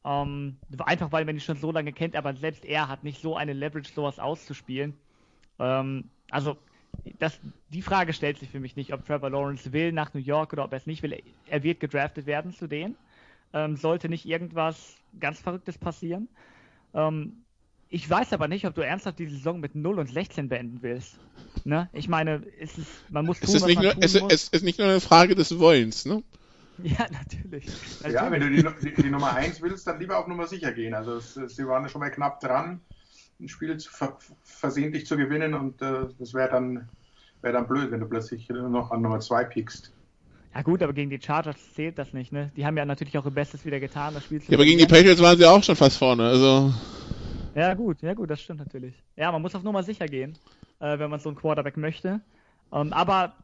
Ähm, 0.04 0.56
einfach 0.80 1.12
weil 1.12 1.24
man 1.24 1.36
ihn 1.36 1.40
schon 1.40 1.56
so 1.56 1.70
lange 1.70 1.92
kennt, 1.92 2.16
aber 2.16 2.34
selbst 2.34 2.64
er 2.64 2.88
hat 2.88 3.04
nicht 3.04 3.22
so 3.22 3.36
eine 3.36 3.52
Leverage, 3.52 3.92
sowas 3.94 4.18
auszuspielen. 4.18 4.94
Ähm, 5.60 6.10
also 6.32 6.56
das, 7.18 7.38
die 7.70 7.82
Frage 7.82 8.12
stellt 8.12 8.38
sich 8.38 8.48
für 8.48 8.60
mich 8.60 8.76
nicht, 8.76 8.92
ob 8.92 9.04
Trevor 9.06 9.30
Lawrence 9.30 9.72
will 9.72 9.92
nach 9.92 10.14
New 10.14 10.20
York 10.20 10.52
oder 10.52 10.64
ob 10.64 10.72
er 10.72 10.78
es 10.78 10.86
nicht 10.86 11.02
will. 11.02 11.22
Er 11.46 11.62
wird 11.62 11.80
gedraftet 11.80 12.26
werden 12.26 12.52
zu 12.52 12.66
denen. 12.66 12.96
Ähm, 13.52 13.76
sollte 13.76 14.08
nicht 14.08 14.26
irgendwas 14.26 14.94
ganz 15.18 15.40
Verrücktes 15.40 15.76
passieren. 15.76 16.28
Ähm, 16.94 17.44
ich 17.88 18.08
weiß 18.08 18.32
aber 18.32 18.46
nicht, 18.46 18.66
ob 18.66 18.74
du 18.74 18.82
ernsthaft 18.82 19.18
die 19.18 19.26
Saison 19.26 19.58
mit 19.58 19.74
0 19.74 19.98
und 19.98 20.08
16 20.08 20.48
beenden 20.48 20.78
willst. 20.82 21.18
Ne? 21.64 21.88
Ich 21.92 22.08
meine, 22.08 22.42
es 22.60 22.78
ist, 22.78 22.88
man 23.10 23.26
muss 23.26 23.40
tun, 23.40 23.48
es 23.48 23.54
ist 23.56 23.66
nicht 23.66 23.82
nur, 23.82 23.92
es, 24.00 24.14
es, 24.14 24.48
ist 24.48 24.62
nicht 24.62 24.78
nur 24.78 24.88
eine 24.88 25.00
Frage 25.00 25.34
des 25.34 25.58
Wollens, 25.58 26.06
ne? 26.06 26.22
Ja, 26.82 27.06
natürlich. 27.10 27.66
natürlich. 27.66 28.14
Ja, 28.14 28.30
wenn 28.30 28.40
du 28.40 28.48
die, 28.48 28.90
die, 28.90 29.02
die, 29.02 29.10
Nummer 29.10 29.34
1 29.34 29.60
willst, 29.60 29.86
dann 29.86 29.98
lieber 29.98 30.18
auf 30.18 30.28
Nummer 30.28 30.46
sicher 30.46 30.72
gehen. 30.72 30.94
Also 30.94 31.16
es, 31.16 31.34
sie 31.34 31.66
waren 31.66 31.86
schon 31.88 32.00
mal 32.00 32.10
knapp 32.10 32.40
dran 32.40 32.80
ein 33.40 33.48
Spiel 33.48 33.76
zu, 33.78 33.90
versehentlich 34.42 35.06
zu 35.06 35.16
gewinnen 35.16 35.54
und 35.54 35.80
äh, 35.82 36.08
das 36.18 36.34
wäre 36.34 36.50
dann, 36.50 36.88
wär 37.42 37.52
dann 37.52 37.66
blöd, 37.66 37.90
wenn 37.90 38.00
du 38.00 38.06
plötzlich 38.06 38.48
noch 38.48 38.90
an 38.90 39.02
Nummer 39.02 39.20
2 39.20 39.44
piekst. 39.44 39.92
Ja 40.54 40.62
gut, 40.62 40.82
aber 40.82 40.92
gegen 40.92 41.10
die 41.10 41.20
Chargers 41.20 41.74
zählt 41.74 41.98
das 41.98 42.12
nicht, 42.12 42.32
ne? 42.32 42.50
Die 42.56 42.66
haben 42.66 42.76
ja 42.76 42.84
natürlich 42.84 43.16
auch 43.16 43.24
ihr 43.24 43.30
Bestes 43.30 43.64
wieder 43.64 43.78
getan, 43.78 44.14
das 44.14 44.24
Spiel 44.24 44.40
zu 44.40 44.50
Ja, 44.50 44.58
aber 44.58 44.64
gegen 44.64 44.78
die 44.78 44.86
Patriots 44.86 45.22
waren 45.22 45.38
sie 45.38 45.46
auch 45.46 45.62
schon 45.62 45.76
fast 45.76 45.96
vorne, 45.96 46.24
also. 46.24 46.72
Ja 47.54 47.74
gut, 47.74 48.02
ja 48.02 48.14
gut, 48.14 48.30
das 48.30 48.40
stimmt 48.40 48.58
natürlich. 48.58 48.94
Ja, 49.16 49.30
man 49.30 49.42
muss 49.42 49.54
auf 49.54 49.62
Nummer 49.62 49.82
sicher 49.82 50.06
gehen, 50.06 50.36
äh, 50.80 50.98
wenn 50.98 51.10
man 51.10 51.20
so 51.20 51.28
einen 51.28 51.38
Quarterback 51.38 51.76
möchte. 51.76 52.20
Ähm, 52.72 52.92
aber 52.92 53.34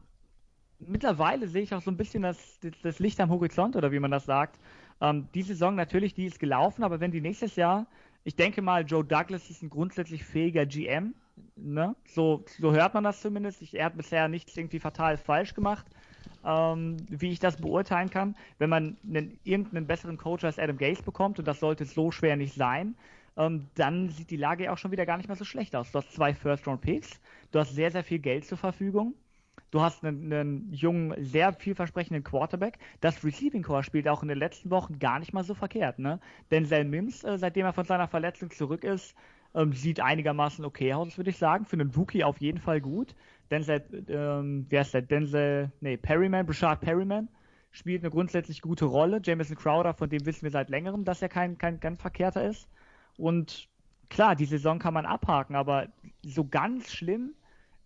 mittlerweile 0.79 1.47
sehe 1.47 1.63
ich 1.63 1.73
auch 1.73 1.81
so 1.81 1.91
ein 1.91 1.97
bisschen 1.97 2.23
das, 2.23 2.59
das 2.83 2.99
Licht 2.99 3.19
am 3.19 3.29
Horizont 3.29 3.75
oder 3.75 3.91
wie 3.91 3.99
man 3.99 4.11
das 4.11 4.25
sagt. 4.25 4.59
Ähm, 4.99 5.27
die 5.33 5.43
Saison 5.43 5.75
natürlich, 5.75 6.13
die 6.13 6.25
ist 6.25 6.39
gelaufen, 6.39 6.83
aber 6.83 6.99
wenn 6.99 7.11
die 7.11 7.21
nächstes 7.21 7.55
Jahr, 7.55 7.87
ich 8.27 8.35
denke 8.35 8.61
mal, 8.61 8.85
Joe 8.85 9.05
Douglas 9.05 9.49
ist 9.49 9.63
ein 9.63 9.69
grundsätzlich 9.69 10.25
fähiger 10.25 10.65
GM, 10.65 11.15
ne? 11.55 11.95
so, 12.09 12.43
so 12.59 12.73
hört 12.73 12.93
man 12.93 13.05
das 13.05 13.21
zumindest. 13.21 13.61
Ich, 13.61 13.73
er 13.73 13.85
hat 13.85 13.95
bisher 13.95 14.27
nichts 14.27 14.57
irgendwie 14.57 14.81
fatal 14.81 15.15
falsch 15.15 15.53
gemacht, 15.53 15.85
ähm, 16.43 16.97
wie 17.07 17.31
ich 17.31 17.39
das 17.39 17.55
beurteilen 17.55 18.09
kann. 18.09 18.35
Wenn 18.57 18.69
man 18.69 18.97
einen, 19.07 19.39
irgendeinen 19.45 19.87
besseren 19.87 20.17
Coach 20.17 20.43
als 20.43 20.59
Adam 20.59 20.77
Gaze 20.77 21.03
bekommt, 21.03 21.39
und 21.39 21.47
das 21.47 21.61
sollte 21.61 21.85
so 21.85 22.11
schwer 22.11 22.35
nicht 22.35 22.53
sein, 22.53 22.95
ähm, 23.37 23.67
dann 23.75 24.09
sieht 24.09 24.29
die 24.29 24.35
Lage 24.35 24.65
ja 24.65 24.73
auch 24.73 24.77
schon 24.77 24.91
wieder 24.91 25.05
gar 25.05 25.15
nicht 25.15 25.29
mehr 25.29 25.37
so 25.37 25.45
schlecht 25.45 25.73
aus. 25.73 25.93
Du 25.93 25.99
hast 25.99 26.11
zwei 26.11 26.33
First-Round-Picks, 26.33 27.21
du 27.53 27.59
hast 27.59 27.75
sehr, 27.75 27.91
sehr 27.91 28.03
viel 28.03 28.19
Geld 28.19 28.43
zur 28.43 28.57
Verfügung. 28.57 29.13
Du 29.71 29.81
hast 29.81 30.03
einen, 30.03 30.31
einen, 30.31 30.71
jungen, 30.71 31.13
sehr 31.23 31.51
vielversprechenden 31.53 32.23
Quarterback. 32.23 32.77
Das 33.01 33.23
Receiving 33.23 33.63
Core 33.63 33.83
spielt 33.83 34.07
auch 34.07 34.21
in 34.21 34.29
den 34.29 34.37
letzten 34.37 34.69
Wochen 34.69 34.99
gar 34.99 35.19
nicht 35.19 35.33
mal 35.33 35.43
so 35.43 35.53
verkehrt. 35.53 35.99
Ne? 35.99 36.19
Denzel 36.51 36.85
Mims, 36.85 37.23
äh, 37.23 37.37
seitdem 37.37 37.65
er 37.65 37.73
von 37.73 37.85
seiner 37.85 38.07
Verletzung 38.07 38.49
zurück 38.51 38.83
ist, 38.83 39.15
ähm, 39.53 39.73
sieht 39.73 39.99
einigermaßen 39.99 40.63
okay 40.63 40.93
aus, 40.93 41.17
würde 41.17 41.31
ich 41.31 41.37
sagen. 41.37 41.65
Für 41.65 41.75
einen 41.75 41.91
Rookie 41.91 42.23
auf 42.23 42.39
jeden 42.39 42.59
Fall 42.59 42.79
gut. 42.79 43.15
Denzel, 43.51 43.83
ähm, 44.07 44.65
wer 44.69 44.81
ist 44.81 44.93
der? 44.93 45.01
Denzel, 45.01 45.71
nee, 45.81 45.97
Perryman, 45.97 46.45
Brashard 46.45 46.81
Perryman 46.81 47.27
spielt 47.71 48.03
eine 48.03 48.11
grundsätzlich 48.11 48.61
gute 48.61 48.85
Rolle. 48.85 49.21
Jameson 49.23 49.57
Crowder, 49.57 49.93
von 49.93 50.09
dem 50.09 50.25
wissen 50.25 50.43
wir 50.43 50.51
seit 50.51 50.69
längerem, 50.69 51.03
dass 51.03 51.21
er 51.21 51.29
kein, 51.29 51.57
kein 51.57 51.79
ganz 51.79 52.01
verkehrter 52.01 52.43
ist. 52.43 52.67
Und 53.17 53.67
klar, 54.09 54.35
die 54.35 54.45
Saison 54.45 54.79
kann 54.79 54.93
man 54.93 55.05
abhaken, 55.05 55.55
aber 55.55 55.87
so 56.23 56.45
ganz 56.45 56.91
schlimm 56.91 57.33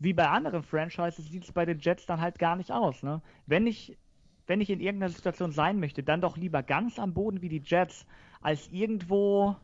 wie 0.01 0.13
bei 0.13 0.27
anderen 0.27 0.63
Franchises 0.63 1.29
sieht 1.29 1.43
es 1.43 1.51
bei 1.51 1.65
den 1.65 1.79
Jets 1.79 2.05
dann 2.05 2.19
halt 2.19 2.39
gar 2.39 2.55
nicht 2.55 2.71
aus. 2.71 3.03
Ne? 3.03 3.21
Wenn 3.45 3.67
ich 3.67 3.97
wenn 4.47 4.59
ich 4.59 4.69
in 4.69 4.81
irgendeiner 4.81 5.13
Situation 5.13 5.51
sein 5.51 5.79
möchte, 5.79 6.03
dann 6.03 6.19
doch 6.19 6.35
lieber 6.35 6.61
ganz 6.61 6.99
am 6.99 7.13
Boden 7.13 7.41
wie 7.41 7.47
die 7.47 7.61
Jets, 7.63 8.05
als 8.41 8.67
irgendwo, 8.69 9.55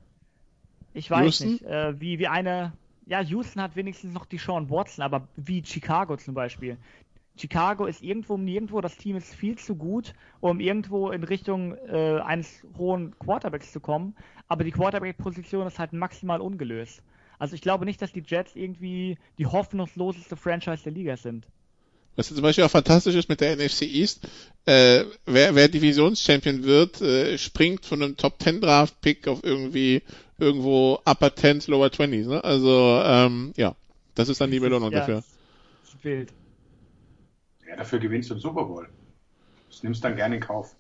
ich 0.93 1.11
weiß 1.11 1.25
Houston? 1.25 1.51
nicht, 1.51 1.63
äh, 1.65 1.99
wie, 1.99 2.19
wie 2.19 2.27
eine, 2.27 2.71
ja, 3.05 3.21
Houston 3.21 3.61
hat 3.61 3.75
wenigstens 3.75 4.13
noch 4.13 4.25
die 4.25 4.37
Sean 4.37 4.69
Watson, 4.69 5.03
aber 5.03 5.27
wie 5.35 5.61
Chicago 5.65 6.15
zum 6.15 6.35
Beispiel. 6.35 6.77
Chicago 7.35 7.85
ist 7.85 8.01
irgendwo 8.01 8.35
um 8.35 8.45
nirgendwo, 8.45 8.79
das 8.79 8.95
Team 8.95 9.17
ist 9.17 9.35
viel 9.35 9.57
zu 9.57 9.75
gut, 9.75 10.13
um 10.39 10.61
irgendwo 10.61 11.11
in 11.11 11.23
Richtung 11.23 11.75
äh, 11.75 12.21
eines 12.21 12.65
hohen 12.77 13.17
Quarterbacks 13.19 13.71
zu 13.73 13.81
kommen, 13.81 14.15
aber 14.47 14.63
die 14.63 14.71
Quarterback-Position 14.71 15.67
ist 15.67 15.79
halt 15.79 15.91
maximal 15.91 16.39
ungelöst. 16.39 17.03
Also 17.39 17.55
ich 17.55 17.61
glaube 17.61 17.85
nicht, 17.85 18.01
dass 18.01 18.11
die 18.11 18.23
Jets 18.25 18.55
irgendwie 18.55 19.17
die 19.37 19.45
hoffnungsloseste 19.45 20.35
Franchise 20.35 20.83
der 20.83 20.93
Liga 20.93 21.17
sind. 21.17 21.47
Was 22.15 22.29
zum 22.29 22.41
Beispiel 22.41 22.63
auch 22.63 22.71
fantastisch 22.71 23.13
ist 23.13 23.29
mit 23.29 23.41
der 23.41 23.55
NFC 23.55 23.83
East, 23.83 24.27
äh, 24.65 25.05
wer, 25.27 25.53
wer 25.53 25.67
Divisionschampion 25.67 26.63
wird, 26.63 26.99
äh, 26.99 27.37
springt 27.37 27.85
von 27.85 28.01
einem 28.01 28.17
Top 28.17 28.41
10 28.41 28.59
Draft 28.59 28.99
Pick 29.01 29.27
auf 29.27 29.43
irgendwie 29.43 30.01
irgendwo 30.39 30.99
Upper 31.05 31.27
10s, 31.27 31.69
Lower 31.69 31.87
20s. 31.87 32.27
Ne? 32.27 32.43
Also 32.43 33.01
ähm, 33.03 33.53
ja, 33.55 33.75
das 34.15 34.29
ist 34.29 34.41
dann 34.41 34.49
die 34.49 34.59
Belohnung 34.59 34.91
ja, 34.91 34.99
dafür. 34.99 35.23
Das 35.83 35.93
ist 35.93 36.03
wild. 36.03 36.33
Ja, 37.67 37.75
dafür 37.75 37.99
gewinnst 37.99 38.31
du 38.31 38.33
den 38.33 38.41
Super 38.41 38.65
Bowl. 38.65 38.89
Das 39.69 39.83
nimmst 39.83 40.03
du 40.03 40.07
dann 40.07 40.17
gerne 40.17 40.35
in 40.35 40.41
Kauf. 40.41 40.75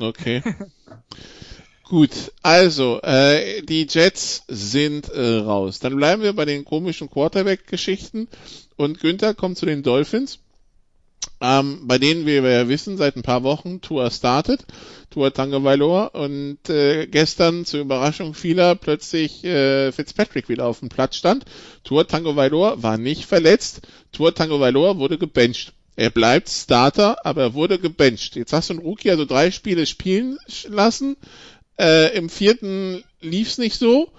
Okay. 0.00 0.42
Gut, 1.86 2.32
also 2.42 3.00
äh, 3.02 3.60
die 3.60 3.86
Jets 3.88 4.44
sind 4.48 5.10
äh, 5.10 5.36
raus. 5.36 5.80
Dann 5.80 5.96
bleiben 5.96 6.22
wir 6.22 6.32
bei 6.32 6.46
den 6.46 6.64
komischen 6.64 7.10
Quarterback-Geschichten 7.10 8.26
und 8.76 9.00
Günther 9.00 9.34
kommt 9.34 9.58
zu 9.58 9.66
den 9.66 9.82
Dolphins, 9.82 10.38
ähm, 11.42 11.80
bei 11.82 11.98
denen 11.98 12.24
wir 12.24 12.40
ja 12.40 12.68
wissen 12.68 12.96
seit 12.96 13.16
ein 13.16 13.22
paar 13.22 13.42
Wochen 13.42 13.82
Tour 13.82 14.10
startet, 14.10 14.64
Tour 15.10 15.34
Tagovailoa 15.34 16.06
und 16.06 16.70
äh, 16.70 17.06
gestern 17.06 17.66
zur 17.66 17.80
Überraschung 17.80 18.32
vieler 18.32 18.76
plötzlich 18.76 19.44
äh, 19.44 19.92
Fitzpatrick 19.92 20.48
wieder 20.48 20.64
auf 20.64 20.80
dem 20.80 20.88
Platz 20.88 21.16
stand. 21.16 21.44
Tour 21.84 22.08
Tagovailoa 22.08 22.82
war 22.82 22.96
nicht 22.96 23.26
verletzt, 23.26 23.82
Tour 24.10 24.34
Tagovailoa 24.34 24.96
wurde 24.96 25.18
gebencht. 25.18 25.74
Er 25.96 26.10
bleibt 26.10 26.48
Starter, 26.48 27.24
aber 27.24 27.42
er 27.42 27.54
wurde 27.54 27.78
gebencht. 27.78 28.34
Jetzt 28.34 28.52
hast 28.52 28.68
du 28.68 28.74
einen 28.74 28.82
Rookie 28.82 29.10
also 29.10 29.24
drei 29.24 29.52
Spiele 29.52 29.86
spielen 29.86 30.38
lassen, 30.66 31.16
äh, 31.78 32.16
Im 32.16 32.28
vierten 32.28 33.04
lief's 33.20 33.58
nicht 33.58 33.78
so. 33.78 34.10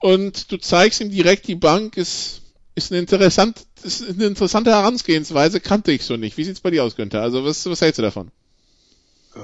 Und 0.00 0.52
du 0.52 0.58
zeigst 0.58 1.00
ihm 1.00 1.10
direkt, 1.10 1.48
die 1.48 1.56
Bank 1.56 1.96
ist, 1.96 2.42
ist, 2.74 2.92
eine, 2.92 3.00
interessant, 3.00 3.66
ist 3.82 4.08
eine 4.08 4.26
interessante 4.26 4.70
Herangehensweise, 4.70 5.60
kannte 5.60 5.90
ich 5.90 6.04
so 6.04 6.16
nicht. 6.16 6.36
Wie 6.36 6.44
sieht's 6.44 6.60
bei 6.60 6.70
dir 6.70 6.84
aus, 6.84 6.94
Günther? 6.94 7.22
Also 7.22 7.44
was, 7.44 7.68
was 7.68 7.80
hältst 7.80 7.98
du 7.98 8.02
davon? 8.02 8.30
Äh, 9.34 9.40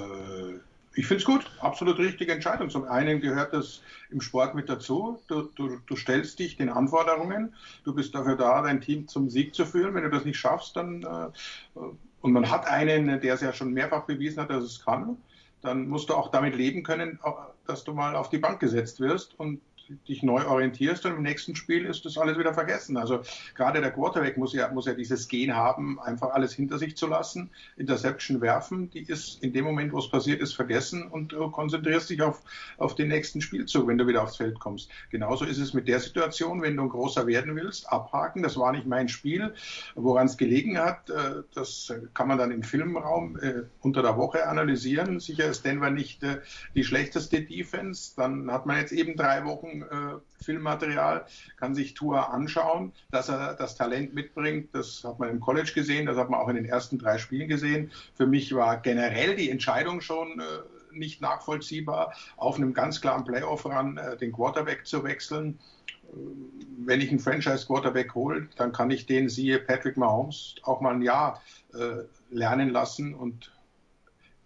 ich 0.94 1.06
finde 1.06 1.22
es 1.22 1.24
gut, 1.24 1.44
absolut 1.58 1.98
richtige 1.98 2.32
Entscheidung. 2.32 2.70
Zum 2.70 2.84
einen 2.84 3.20
gehört 3.20 3.52
das 3.52 3.80
im 4.10 4.20
Sport 4.20 4.54
mit 4.54 4.68
dazu. 4.68 5.18
Du, 5.26 5.48
du, 5.56 5.78
du 5.84 5.96
stellst 5.96 6.38
dich 6.38 6.56
den 6.56 6.68
Anforderungen. 6.68 7.52
Du 7.84 7.92
bist 7.92 8.14
dafür 8.14 8.36
da, 8.36 8.62
dein 8.62 8.80
Team 8.80 9.08
zum 9.08 9.28
Sieg 9.28 9.56
zu 9.56 9.66
führen. 9.66 9.94
Wenn 9.94 10.04
du 10.04 10.10
das 10.10 10.24
nicht 10.24 10.38
schaffst, 10.38 10.76
dann 10.76 11.02
äh, 11.02 11.80
und 12.20 12.32
man 12.32 12.50
hat 12.50 12.66
einen, 12.66 13.20
der 13.20 13.34
es 13.34 13.42
ja 13.42 13.52
schon 13.52 13.72
mehrfach 13.72 14.04
bewiesen 14.04 14.40
hat, 14.40 14.50
dass 14.50 14.64
es 14.64 14.82
kann 14.82 15.18
dann 15.64 15.88
musst 15.88 16.10
du 16.10 16.14
auch 16.14 16.30
damit 16.30 16.54
leben 16.54 16.82
können, 16.82 17.18
dass 17.66 17.84
du 17.84 17.94
mal 17.94 18.14
auf 18.14 18.28
die 18.28 18.38
Bank 18.38 18.60
gesetzt 18.60 19.00
wirst 19.00 19.38
und 19.38 19.60
dich 20.08 20.22
neu 20.22 20.46
orientierst 20.46 21.04
und 21.06 21.16
im 21.16 21.22
nächsten 21.22 21.56
Spiel 21.56 21.84
ist 21.84 22.04
das 22.04 22.16
alles 22.18 22.38
wieder 22.38 22.54
vergessen. 22.54 22.96
Also 22.96 23.20
gerade 23.54 23.80
der 23.80 23.90
Quarterback 23.90 24.36
muss 24.36 24.52
ja, 24.52 24.68
muss 24.68 24.86
ja 24.86 24.94
dieses 24.94 25.28
Gen 25.28 25.54
haben, 25.54 26.00
einfach 26.00 26.30
alles 26.30 26.52
hinter 26.54 26.78
sich 26.78 26.96
zu 26.96 27.06
lassen, 27.06 27.50
Interception 27.76 28.40
werfen, 28.40 28.90
die 28.90 29.02
ist 29.02 29.42
in 29.42 29.52
dem 29.52 29.64
Moment, 29.64 29.92
wo 29.92 29.98
es 29.98 30.08
passiert 30.08 30.40
ist, 30.40 30.54
vergessen 30.54 31.06
und 31.06 31.32
du 31.32 31.50
konzentrierst 31.50 32.10
dich 32.10 32.22
auf, 32.22 32.42
auf 32.78 32.94
den 32.94 33.08
nächsten 33.08 33.40
Spielzug, 33.40 33.86
wenn 33.86 33.98
du 33.98 34.06
wieder 34.06 34.22
aufs 34.22 34.36
Feld 34.36 34.58
kommst. 34.58 34.90
Genauso 35.10 35.44
ist 35.44 35.58
es 35.58 35.74
mit 35.74 35.88
der 35.88 36.00
Situation, 36.00 36.62
wenn 36.62 36.76
du 36.76 36.82
ein 36.84 36.88
großer 36.88 37.26
werden 37.26 37.54
willst, 37.56 37.90
abhaken, 37.90 38.42
das 38.42 38.56
war 38.56 38.72
nicht 38.72 38.86
mein 38.86 39.08
Spiel, 39.08 39.54
woran 39.94 40.26
es 40.26 40.36
gelegen 40.36 40.78
hat, 40.78 41.10
äh, 41.10 41.42
das 41.54 41.92
kann 42.14 42.28
man 42.28 42.38
dann 42.38 42.50
im 42.50 42.62
Filmraum 42.62 43.38
äh, 43.38 43.62
unter 43.80 44.02
der 44.02 44.16
Woche 44.16 44.46
analysieren. 44.46 45.20
Sicher 45.20 45.46
ist 45.46 45.64
Denver 45.64 45.90
nicht 45.90 46.22
äh, 46.22 46.40
die 46.74 46.84
schlechteste 46.84 47.42
Defense, 47.42 48.12
dann 48.16 48.50
hat 48.50 48.66
man 48.66 48.78
jetzt 48.78 48.92
eben 48.92 49.16
drei 49.16 49.44
Wochen 49.44 49.73
äh, 49.82 50.44
Filmmaterial, 50.44 51.26
kann 51.56 51.74
sich 51.74 51.94
Tour 51.94 52.32
anschauen, 52.32 52.92
dass 53.10 53.28
er 53.28 53.54
das 53.54 53.76
Talent 53.76 54.14
mitbringt. 54.14 54.74
Das 54.74 55.02
hat 55.04 55.18
man 55.18 55.30
im 55.30 55.40
College 55.40 55.72
gesehen, 55.74 56.06
das 56.06 56.16
hat 56.16 56.30
man 56.30 56.40
auch 56.40 56.48
in 56.48 56.56
den 56.56 56.64
ersten 56.64 56.98
drei 56.98 57.18
Spielen 57.18 57.48
gesehen. 57.48 57.90
Für 58.14 58.26
mich 58.26 58.54
war 58.54 58.78
generell 58.78 59.36
die 59.36 59.50
Entscheidung 59.50 60.00
schon 60.00 60.40
äh, 60.40 60.44
nicht 60.92 61.20
nachvollziehbar, 61.20 62.14
auf 62.36 62.56
einem 62.56 62.72
ganz 62.72 63.00
klaren 63.00 63.24
Playoff-Run 63.24 63.98
äh, 63.98 64.16
den 64.16 64.32
Quarterback 64.32 64.86
zu 64.86 65.04
wechseln 65.04 65.58
äh, 66.12 66.16
wenn 66.86 67.00
ich 67.00 67.10
einen 67.10 67.18
Franchise-Quarterback 67.18 68.14
hole, 68.14 68.48
dann 68.56 68.72
kann 68.72 68.90
ich 68.90 69.06
den, 69.06 69.28
siehe 69.28 69.58
Patrick 69.58 69.96
Mahomes, 69.96 70.56
auch 70.62 70.80
mal 70.80 70.94
ein 70.94 71.02
Jahr 71.02 71.40
äh, 71.72 72.04
lernen 72.30 72.70
lassen 72.70 73.14
und 73.14 73.52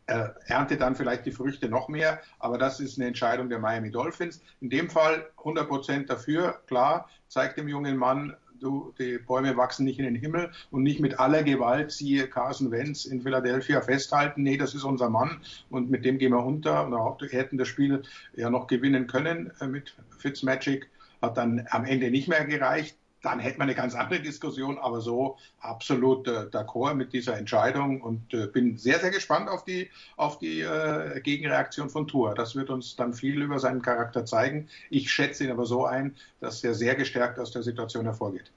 er 0.08 0.34
erntet 0.46 0.80
dann 0.80 0.96
vielleicht 0.96 1.26
die 1.26 1.32
Früchte 1.32 1.68
noch 1.68 1.88
mehr, 1.88 2.20
aber 2.38 2.58
das 2.58 2.80
ist 2.80 2.98
eine 2.98 3.08
Entscheidung 3.08 3.48
der 3.48 3.58
Miami 3.58 3.90
Dolphins. 3.90 4.42
In 4.60 4.70
dem 4.70 4.90
Fall 4.90 5.28
100 5.38 5.68
Prozent 5.68 6.10
dafür, 6.10 6.60
klar, 6.66 7.08
zeigt 7.28 7.58
dem 7.58 7.68
jungen 7.68 7.96
Mann, 7.96 8.34
du, 8.58 8.92
die 8.98 9.18
Bäume 9.18 9.56
wachsen 9.56 9.84
nicht 9.84 9.98
in 9.98 10.06
den 10.06 10.14
Himmel 10.14 10.50
und 10.70 10.82
nicht 10.82 11.00
mit 11.00 11.20
aller 11.20 11.42
Gewalt, 11.42 11.92
siehe 11.92 12.26
Carson 12.26 12.70
Wentz 12.70 13.04
in 13.04 13.22
Philadelphia, 13.22 13.80
festhalten, 13.82 14.42
nee, 14.42 14.56
das 14.56 14.74
ist 14.74 14.84
unser 14.84 15.10
Mann 15.10 15.40
und 15.70 15.90
mit 15.90 16.04
dem 16.04 16.18
gehen 16.18 16.32
wir 16.32 16.38
runter 16.38 16.86
und 16.86 16.94
auch 16.94 17.20
hätten 17.30 17.58
das 17.58 17.68
Spiel 17.68 18.02
ja 18.34 18.50
noch 18.50 18.66
gewinnen 18.66 19.06
können 19.06 19.52
äh, 19.60 19.66
mit 19.66 19.94
Fitzmagic, 20.18 20.88
hat 21.20 21.36
dann 21.36 21.66
am 21.70 21.84
Ende 21.84 22.10
nicht 22.10 22.28
mehr 22.28 22.44
gereicht 22.44 22.96
dann 23.28 23.40
hätte 23.40 23.58
man 23.58 23.68
eine 23.68 23.74
ganz 23.74 23.94
andere 23.94 24.20
Diskussion, 24.20 24.78
aber 24.78 25.00
so 25.00 25.36
absolut 25.60 26.26
äh, 26.26 26.46
d'accord 26.50 26.94
mit 26.94 27.12
dieser 27.12 27.36
Entscheidung 27.36 28.00
und 28.00 28.32
äh, 28.32 28.46
bin 28.46 28.78
sehr, 28.78 29.00
sehr 29.00 29.10
gespannt 29.10 29.50
auf 29.50 29.64
die, 29.64 29.90
auf 30.16 30.38
die 30.38 30.60
äh, 30.62 31.20
Gegenreaktion 31.20 31.90
von 31.90 32.08
Tour. 32.08 32.34
Das 32.34 32.56
wird 32.56 32.70
uns 32.70 32.96
dann 32.96 33.12
viel 33.12 33.42
über 33.42 33.58
seinen 33.58 33.82
Charakter 33.82 34.24
zeigen. 34.24 34.68
Ich 34.88 35.10
schätze 35.10 35.44
ihn 35.44 35.50
aber 35.50 35.66
so 35.66 35.84
ein, 35.84 36.16
dass 36.40 36.64
er 36.64 36.74
sehr 36.74 36.94
gestärkt 36.94 37.38
aus 37.38 37.50
der 37.50 37.62
Situation 37.62 38.06
hervorgeht. 38.06 38.50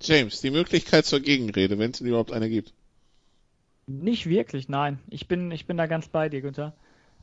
James, 0.00 0.40
die 0.40 0.50
Möglichkeit 0.50 1.04
zur 1.04 1.20
Gegenrede, 1.20 1.78
wenn 1.78 1.90
es 1.90 2.00
überhaupt 2.00 2.32
eine 2.32 2.48
gibt. 2.48 2.72
Nicht 3.86 4.26
wirklich, 4.26 4.70
nein. 4.70 4.98
Ich 5.10 5.28
bin, 5.28 5.50
ich 5.50 5.66
bin 5.66 5.76
da 5.76 5.86
ganz 5.86 6.08
bei 6.08 6.30
dir, 6.30 6.40
Günther. 6.40 6.74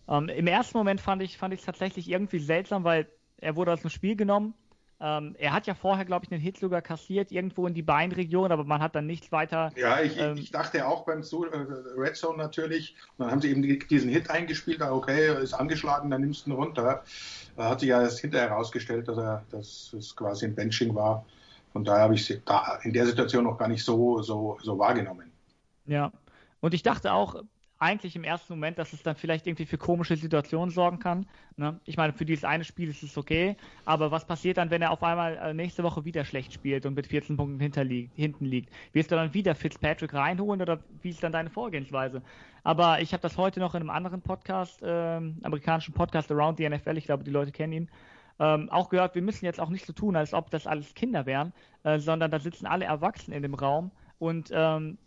Ähm, 0.07 0.29
Im 0.29 0.45
ersten 0.45 0.77
Moment 0.77 1.01
fand 1.01 1.23
ich 1.23 1.31
es 1.31 1.37
fand 1.37 1.59
tatsächlich 1.63 2.07
irgendwie 2.07 2.39
seltsam, 2.39 2.83
weil 2.83 3.07
er 3.37 3.55
wurde 3.55 3.73
aus 3.73 3.81
dem 3.81 3.89
Spiel 3.89 4.15
genommen 4.15 4.53
ähm, 5.01 5.35
er 5.39 5.51
hat 5.51 5.65
ja 5.65 5.73
vorher, 5.73 6.05
glaube 6.05 6.25
ich, 6.25 6.31
einen 6.31 6.41
Hit 6.41 6.59
sogar 6.59 6.83
kassiert, 6.83 7.31
irgendwo 7.31 7.65
in 7.65 7.73
die 7.73 7.81
Beinregion, 7.81 8.51
aber 8.51 8.63
man 8.63 8.81
hat 8.81 8.95
dann 8.95 9.07
nichts 9.07 9.31
weiter. 9.31 9.71
Ja, 9.75 9.99
ich, 9.99 10.19
ähm, 10.19 10.37
ich 10.37 10.51
dachte 10.51 10.87
auch 10.87 11.05
beim 11.05 11.23
so 11.23 11.45
äh, 11.45 11.57
Red 11.97 12.15
Zone 12.15 12.37
natürlich. 12.37 12.95
Und 13.17 13.25
dann 13.25 13.31
haben 13.31 13.41
sie 13.41 13.49
eben 13.49 13.63
die, 13.63 13.79
diesen 13.79 14.11
Hit 14.11 14.29
eingespielt, 14.29 14.79
okay, 14.81 15.41
ist 15.41 15.53
angeschlagen, 15.53 16.11
dann 16.11 16.21
nimmst 16.21 16.45
du 16.45 16.51
ihn 16.51 16.55
runter. 16.55 17.03
Da 17.55 17.69
hat 17.69 17.79
sich 17.79 17.89
ja 17.89 18.01
erst 18.01 18.19
hinterher 18.19 18.49
herausgestellt, 18.49 19.07
dass, 19.07 19.17
er, 19.17 19.43
dass 19.49 19.93
es 19.97 20.15
quasi 20.15 20.45
ein 20.45 20.53
Benching 20.53 20.93
war. 20.93 21.25
Von 21.73 21.83
daher 21.83 22.03
habe 22.03 22.13
ich 22.13 22.25
sie 22.25 22.39
da 22.45 22.79
in 22.83 22.93
der 22.93 23.07
Situation 23.07 23.45
noch 23.45 23.57
gar 23.57 23.69
nicht 23.69 23.83
so, 23.83 24.21
so, 24.21 24.59
so 24.61 24.77
wahrgenommen. 24.77 25.31
Ja, 25.87 26.11
Und 26.59 26.75
ich 26.75 26.83
dachte 26.83 27.11
auch, 27.13 27.41
eigentlich 27.81 28.15
im 28.15 28.23
ersten 28.23 28.53
Moment, 28.53 28.77
dass 28.77 28.93
es 28.93 29.01
dann 29.01 29.15
vielleicht 29.15 29.47
irgendwie 29.47 29.65
für 29.65 29.77
komische 29.77 30.15
Situationen 30.15 30.69
sorgen 30.69 30.99
kann. 30.99 31.25
Ne? 31.57 31.79
Ich 31.85 31.97
meine, 31.97 32.13
für 32.13 32.25
dieses 32.25 32.43
eine 32.43 32.63
Spiel 32.63 32.89
ist 32.89 33.01
es 33.01 33.17
okay, 33.17 33.57
aber 33.85 34.11
was 34.11 34.25
passiert 34.25 34.57
dann, 34.57 34.69
wenn 34.69 34.83
er 34.83 34.91
auf 34.91 35.01
einmal 35.01 35.35
äh, 35.37 35.53
nächste 35.53 35.83
Woche 35.83 36.05
wieder 36.05 36.23
schlecht 36.23 36.53
spielt 36.53 36.85
und 36.85 36.93
mit 36.93 37.07
14 37.07 37.37
Punkten 37.37 37.59
hinten 38.15 38.45
liegt? 38.45 38.71
Wirst 38.93 39.11
du 39.11 39.15
dann 39.15 39.33
wieder 39.33 39.55
Fitzpatrick 39.55 40.13
reinholen 40.13 40.61
oder 40.61 40.79
wie 41.01 41.09
ist 41.09 41.23
dann 41.23 41.31
deine 41.31 41.49
Vorgehensweise? 41.49 42.21
Aber 42.63 43.01
ich 43.01 43.13
habe 43.13 43.21
das 43.21 43.37
heute 43.37 43.59
noch 43.59 43.73
in 43.73 43.81
einem 43.81 43.89
anderen 43.89 44.21
Podcast, 44.21 44.83
äh, 44.83 44.87
amerikanischen 45.41 45.93
Podcast 45.93 46.31
Around 46.31 46.59
the 46.59 46.69
NFL, 46.69 46.97
ich 46.97 47.05
glaube, 47.05 47.23
die 47.23 47.31
Leute 47.31 47.51
kennen 47.51 47.73
ihn, 47.73 47.89
ähm, 48.39 48.69
auch 48.69 48.89
gehört, 48.89 49.15
wir 49.15 49.23
müssen 49.23 49.45
jetzt 49.45 49.59
auch 49.59 49.69
nicht 49.69 49.87
so 49.87 49.93
tun, 49.93 50.15
als 50.15 50.35
ob 50.35 50.51
das 50.51 50.67
alles 50.67 50.93
Kinder 50.93 51.25
wären, 51.25 51.51
äh, 51.83 51.97
sondern 51.97 52.29
da 52.29 52.39
sitzen 52.39 52.67
alle 52.67 52.85
Erwachsenen 52.85 53.37
in 53.37 53.41
dem 53.41 53.55
Raum 53.55 53.89
und 54.19 54.51
ähm, 54.53 54.99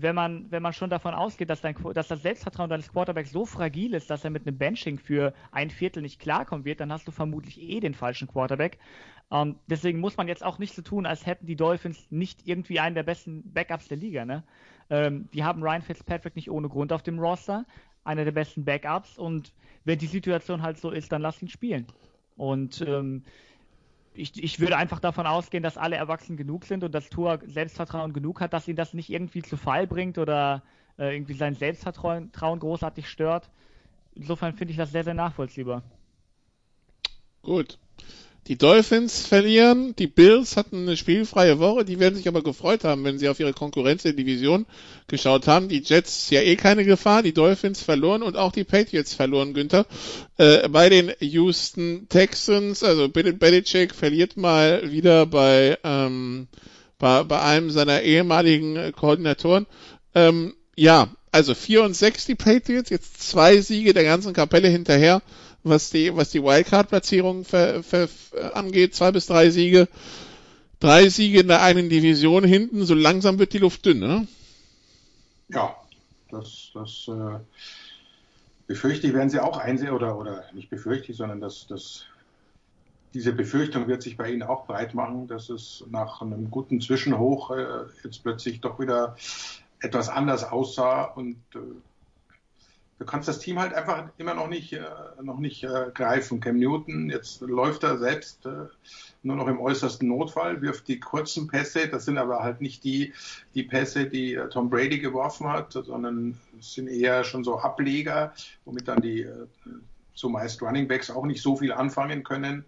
wenn 0.00 0.14
man, 0.14 0.50
wenn 0.50 0.62
man 0.62 0.72
schon 0.72 0.90
davon 0.90 1.14
ausgeht, 1.14 1.50
dass, 1.50 1.60
dein, 1.60 1.74
dass 1.94 2.08
das 2.08 2.22
Selbstvertrauen 2.22 2.70
deines 2.70 2.92
Quarterbacks 2.92 3.30
so 3.30 3.44
fragil 3.46 3.94
ist, 3.94 4.10
dass 4.10 4.24
er 4.24 4.30
mit 4.30 4.46
einem 4.46 4.56
Benching 4.56 4.98
für 4.98 5.34
ein 5.50 5.70
Viertel 5.70 6.02
nicht 6.02 6.20
klarkommen 6.20 6.64
wird, 6.64 6.80
dann 6.80 6.92
hast 6.92 7.06
du 7.06 7.12
vermutlich 7.12 7.60
eh 7.60 7.80
den 7.80 7.94
falschen 7.94 8.28
Quarterback. 8.28 8.78
Ähm, 9.30 9.56
deswegen 9.66 10.00
muss 10.00 10.16
man 10.16 10.28
jetzt 10.28 10.44
auch 10.44 10.58
nicht 10.58 10.74
so 10.74 10.82
tun, 10.82 11.06
als 11.06 11.26
hätten 11.26 11.46
die 11.46 11.56
Dolphins 11.56 12.10
nicht 12.10 12.46
irgendwie 12.46 12.80
einen 12.80 12.94
der 12.94 13.02
besten 13.02 13.52
Backups 13.52 13.88
der 13.88 13.96
Liga. 13.96 14.24
Ne? 14.24 14.42
Ähm, 14.90 15.28
die 15.32 15.44
haben 15.44 15.62
Ryan 15.62 15.82
Fitzpatrick 15.82 16.36
nicht 16.36 16.50
ohne 16.50 16.68
Grund 16.68 16.92
auf 16.92 17.02
dem 17.02 17.18
Roster, 17.18 17.64
einer 18.04 18.24
der 18.24 18.32
besten 18.32 18.64
Backups 18.64 19.18
und 19.18 19.52
wenn 19.84 19.98
die 19.98 20.06
Situation 20.06 20.62
halt 20.62 20.78
so 20.78 20.90
ist, 20.90 21.12
dann 21.12 21.22
lass 21.22 21.42
ihn 21.42 21.48
spielen. 21.48 21.86
Und 22.36 22.80
ähm, 22.82 23.24
ich, 24.14 24.42
ich 24.42 24.60
würde 24.60 24.76
einfach 24.76 25.00
davon 25.00 25.26
ausgehen, 25.26 25.62
dass 25.62 25.78
alle 25.78 25.96
erwachsen 25.96 26.36
genug 26.36 26.64
sind 26.64 26.84
und 26.84 26.94
dass 26.94 27.08
Tour 27.08 27.40
Selbstvertrauen 27.46 28.12
genug 28.12 28.40
hat, 28.40 28.52
dass 28.52 28.68
ihn 28.68 28.76
das 28.76 28.94
nicht 28.94 29.10
irgendwie 29.10 29.42
zu 29.42 29.56
Fall 29.56 29.86
bringt 29.86 30.18
oder 30.18 30.62
äh, 30.98 31.14
irgendwie 31.14 31.34
sein 31.34 31.54
Selbstvertrauen 31.54 32.30
großartig 32.32 33.08
stört. 33.08 33.50
Insofern 34.14 34.54
finde 34.54 34.72
ich 34.72 34.76
das 34.76 34.92
sehr, 34.92 35.04
sehr 35.04 35.14
nachvollziehbar. 35.14 35.82
Gut. 37.42 37.78
Die 38.48 38.58
Dolphins 38.58 39.24
verlieren, 39.24 39.94
die 39.96 40.08
Bills 40.08 40.56
hatten 40.56 40.82
eine 40.82 40.96
spielfreie 40.96 41.60
Woche, 41.60 41.84
die 41.84 42.00
werden 42.00 42.16
sich 42.16 42.26
aber 42.26 42.42
gefreut 42.42 42.82
haben, 42.82 43.04
wenn 43.04 43.16
sie 43.16 43.28
auf 43.28 43.38
ihre 43.38 43.52
Konkurrenz 43.52 44.02
der 44.02 44.14
Division 44.14 44.66
geschaut 45.06 45.46
haben. 45.46 45.68
Die 45.68 45.80
Jets 45.80 46.28
ja 46.30 46.40
eh 46.40 46.56
keine 46.56 46.84
Gefahr, 46.84 47.22
die 47.22 47.32
Dolphins 47.32 47.82
verloren 47.82 48.24
und 48.24 48.36
auch 48.36 48.50
die 48.50 48.64
Patriots 48.64 49.14
verloren, 49.14 49.54
Günther. 49.54 49.86
Äh, 50.38 50.68
bei 50.68 50.88
den 50.88 51.12
Houston 51.20 52.06
Texans, 52.08 52.82
also 52.82 53.08
Belichick 53.08 53.94
verliert 53.94 54.36
mal 54.36 54.90
wieder 54.90 55.24
bei, 55.26 55.78
ähm, 55.84 56.48
bei, 56.98 57.22
bei 57.22 57.40
einem 57.42 57.70
seiner 57.70 58.02
ehemaligen 58.02 58.90
Koordinatoren. 58.90 59.66
Ähm, 60.16 60.54
ja, 60.74 61.08
also 61.30 61.54
4 61.54 61.84
und 61.84 61.94
6 61.94 62.26
die 62.26 62.34
Patriots, 62.34 62.90
jetzt 62.90 63.22
zwei 63.22 63.60
Siege 63.60 63.94
der 63.94 64.04
ganzen 64.04 64.32
Kapelle 64.32 64.68
hinterher 64.68 65.22
was 65.64 65.90
die, 65.90 66.14
was 66.14 66.30
die 66.30 66.42
Wildcard-Platzierung 66.42 67.46
angeht, 68.54 68.94
zwei 68.94 69.12
bis 69.12 69.26
drei 69.26 69.50
Siege. 69.50 69.88
Drei 70.80 71.08
Siege 71.08 71.40
in 71.40 71.48
der 71.48 71.62
einen 71.62 71.88
Division 71.88 72.42
hinten, 72.42 72.84
so 72.84 72.94
langsam 72.94 73.38
wird 73.38 73.52
die 73.52 73.58
Luft 73.58 73.86
dünn, 73.86 74.00
ne? 74.00 74.26
Ja, 75.48 75.76
das, 76.28 76.70
das 76.74 77.06
äh, 77.08 77.38
befürchte 78.66 79.06
ich, 79.06 79.14
werden 79.14 79.30
sie 79.30 79.38
auch 79.38 79.58
einsehen, 79.58 79.90
oder, 79.90 80.18
oder 80.18 80.44
nicht 80.54 80.70
befürchte 80.70 81.12
ich, 81.12 81.18
sondern 81.18 81.40
dass, 81.40 81.68
dass 81.68 82.06
diese 83.14 83.32
Befürchtung 83.32 83.86
wird 83.86 84.02
sich 84.02 84.16
bei 84.16 84.32
Ihnen 84.32 84.42
auch 84.42 84.66
breit 84.66 84.94
machen, 84.94 85.28
dass 85.28 85.50
es 85.50 85.84
nach 85.90 86.22
einem 86.22 86.50
guten 86.50 86.80
Zwischenhoch 86.80 87.50
äh, 87.50 87.84
jetzt 88.02 88.22
plötzlich 88.22 88.60
doch 88.60 88.80
wieder 88.80 89.16
etwas 89.80 90.08
anders 90.08 90.44
aussah 90.44 91.04
und 91.04 91.36
äh, 91.54 91.58
du 93.02 93.06
kannst 93.06 93.26
das 93.26 93.40
Team 93.40 93.58
halt 93.58 93.74
einfach 93.74 94.10
immer 94.16 94.34
noch 94.34 94.48
nicht, 94.48 94.72
äh, 94.72 94.84
noch 95.20 95.40
nicht 95.40 95.64
äh, 95.64 95.90
greifen. 95.92 96.40
Cam 96.40 96.58
Newton, 96.58 97.10
jetzt 97.10 97.40
läuft 97.40 97.82
er 97.82 97.98
selbst 97.98 98.46
äh, 98.46 98.66
nur 99.24 99.34
noch 99.34 99.48
im 99.48 99.60
äußersten 99.60 100.06
Notfall, 100.08 100.62
wirft 100.62 100.86
die 100.86 101.00
kurzen 101.00 101.48
Pässe, 101.48 101.88
das 101.88 102.04
sind 102.04 102.16
aber 102.16 102.44
halt 102.44 102.60
nicht 102.60 102.84
die, 102.84 103.12
die 103.54 103.64
Pässe, 103.64 104.06
die 104.06 104.34
äh, 104.34 104.48
Tom 104.48 104.70
Brady 104.70 105.00
geworfen 105.00 105.48
hat, 105.48 105.72
sondern 105.72 106.38
sind 106.60 106.86
eher 106.86 107.24
schon 107.24 107.42
so 107.42 107.58
Ableger, 107.58 108.34
womit 108.64 108.86
dann 108.86 109.02
die 109.02 109.22
äh, 109.22 109.46
zumeist 110.14 110.62
Running 110.62 110.86
Backs 110.86 111.10
auch 111.10 111.26
nicht 111.26 111.42
so 111.42 111.56
viel 111.56 111.72
anfangen 111.72 112.22
können. 112.22 112.64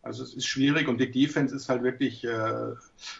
Also 0.00 0.22
es 0.22 0.32
ist 0.32 0.46
schwierig 0.46 0.88
und 0.88 1.00
die 1.00 1.10
Defense 1.10 1.54
ist 1.54 1.68
halt 1.68 1.82
wirklich 1.82 2.24
äh, 2.24 2.28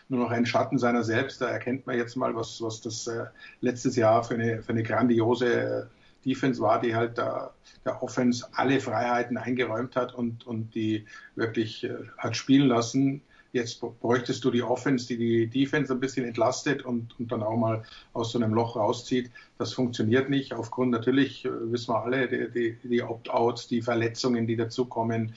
nur 0.09 0.21
noch 0.21 0.31
ein 0.31 0.47
Schatten 0.47 0.79
seiner 0.79 1.03
selbst. 1.03 1.42
Da 1.42 1.49
erkennt 1.49 1.87
man 1.87 1.97
jetzt 1.97 2.16
mal, 2.16 2.35
was, 2.35 2.62
was 2.62 2.81
das 2.81 3.09
äh, 3.09 3.27
letztes 3.61 3.97
Jahr 3.97 4.25
für 4.25 4.35
eine, 4.35 4.62
für 4.62 4.71
eine 4.71 4.85
grandiose 4.85 5.90
Defense 6.27 6.61
war, 6.61 6.81
die 6.81 6.95
halt 6.95 7.17
der, 7.17 7.55
der 7.85 8.03
Offense 8.03 8.47
alle 8.53 8.81
Freiheiten 8.81 9.39
eingeräumt 9.39 9.97
hat 9.97 10.15
und, 10.15 10.47
und 10.47 10.75
die 10.75 11.07
wirklich 11.37 11.85
äh, 11.85 11.95
hat 12.19 12.37
spielen 12.37 12.69
lassen. 12.69 13.23
Jetzt 13.53 13.81
bräuchtest 13.81 14.45
du 14.45 14.51
die 14.51 14.62
Offense, 14.62 15.07
die 15.07 15.17
die 15.17 15.47
Defense 15.47 15.91
ein 15.91 16.01
bisschen 16.01 16.27
entlastet 16.27 16.85
und, 16.85 17.19
und 17.19 17.33
dann 17.33 17.43
auch 17.43 17.57
mal 17.57 17.85
aus 18.12 18.33
so 18.33 18.39
einem 18.39 18.53
Loch 18.53 18.77
rauszieht. 18.77 19.31
Das 19.57 19.73
funktioniert 19.73 20.29
nicht. 20.29 20.53
Aufgrund 20.53 20.91
natürlich, 20.91 21.45
äh, 21.45 21.51
wissen 21.73 21.95
wir 21.95 22.03
alle, 22.03 22.29
die, 22.29 22.51
die, 22.51 22.89
die 22.89 23.03
Opt-outs, 23.03 23.69
die 23.69 23.81
Verletzungen, 23.81 24.47
die 24.47 24.57
dazukommen, 24.57 25.33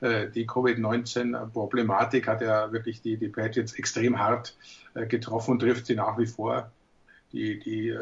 äh, 0.00 0.28
die 0.30 0.46
Covid-19-Problematik 0.46 2.28
hat 2.28 2.40
ja 2.40 2.72
wirklich 2.72 3.02
die, 3.02 3.16
die 3.16 3.28
Patriots 3.28 3.74
extrem 3.74 4.18
hart 4.18 4.56
äh, 4.94 5.06
getroffen 5.06 5.52
und 5.52 5.58
trifft 5.58 5.86
sie 5.86 5.96
nach 5.96 6.16
wie 6.16 6.26
vor 6.26 6.70
die, 7.32 7.58
die 7.58 7.94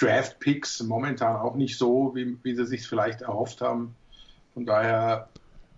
Draft-Picks 0.00 0.82
momentan 0.82 1.36
auch 1.36 1.56
nicht 1.56 1.76
so, 1.76 2.12
wie, 2.14 2.36
wie 2.42 2.54
sie 2.54 2.66
sich 2.66 2.86
vielleicht 2.86 3.22
erhofft 3.22 3.60
haben. 3.60 3.94
Von 4.54 4.66
daher 4.66 5.28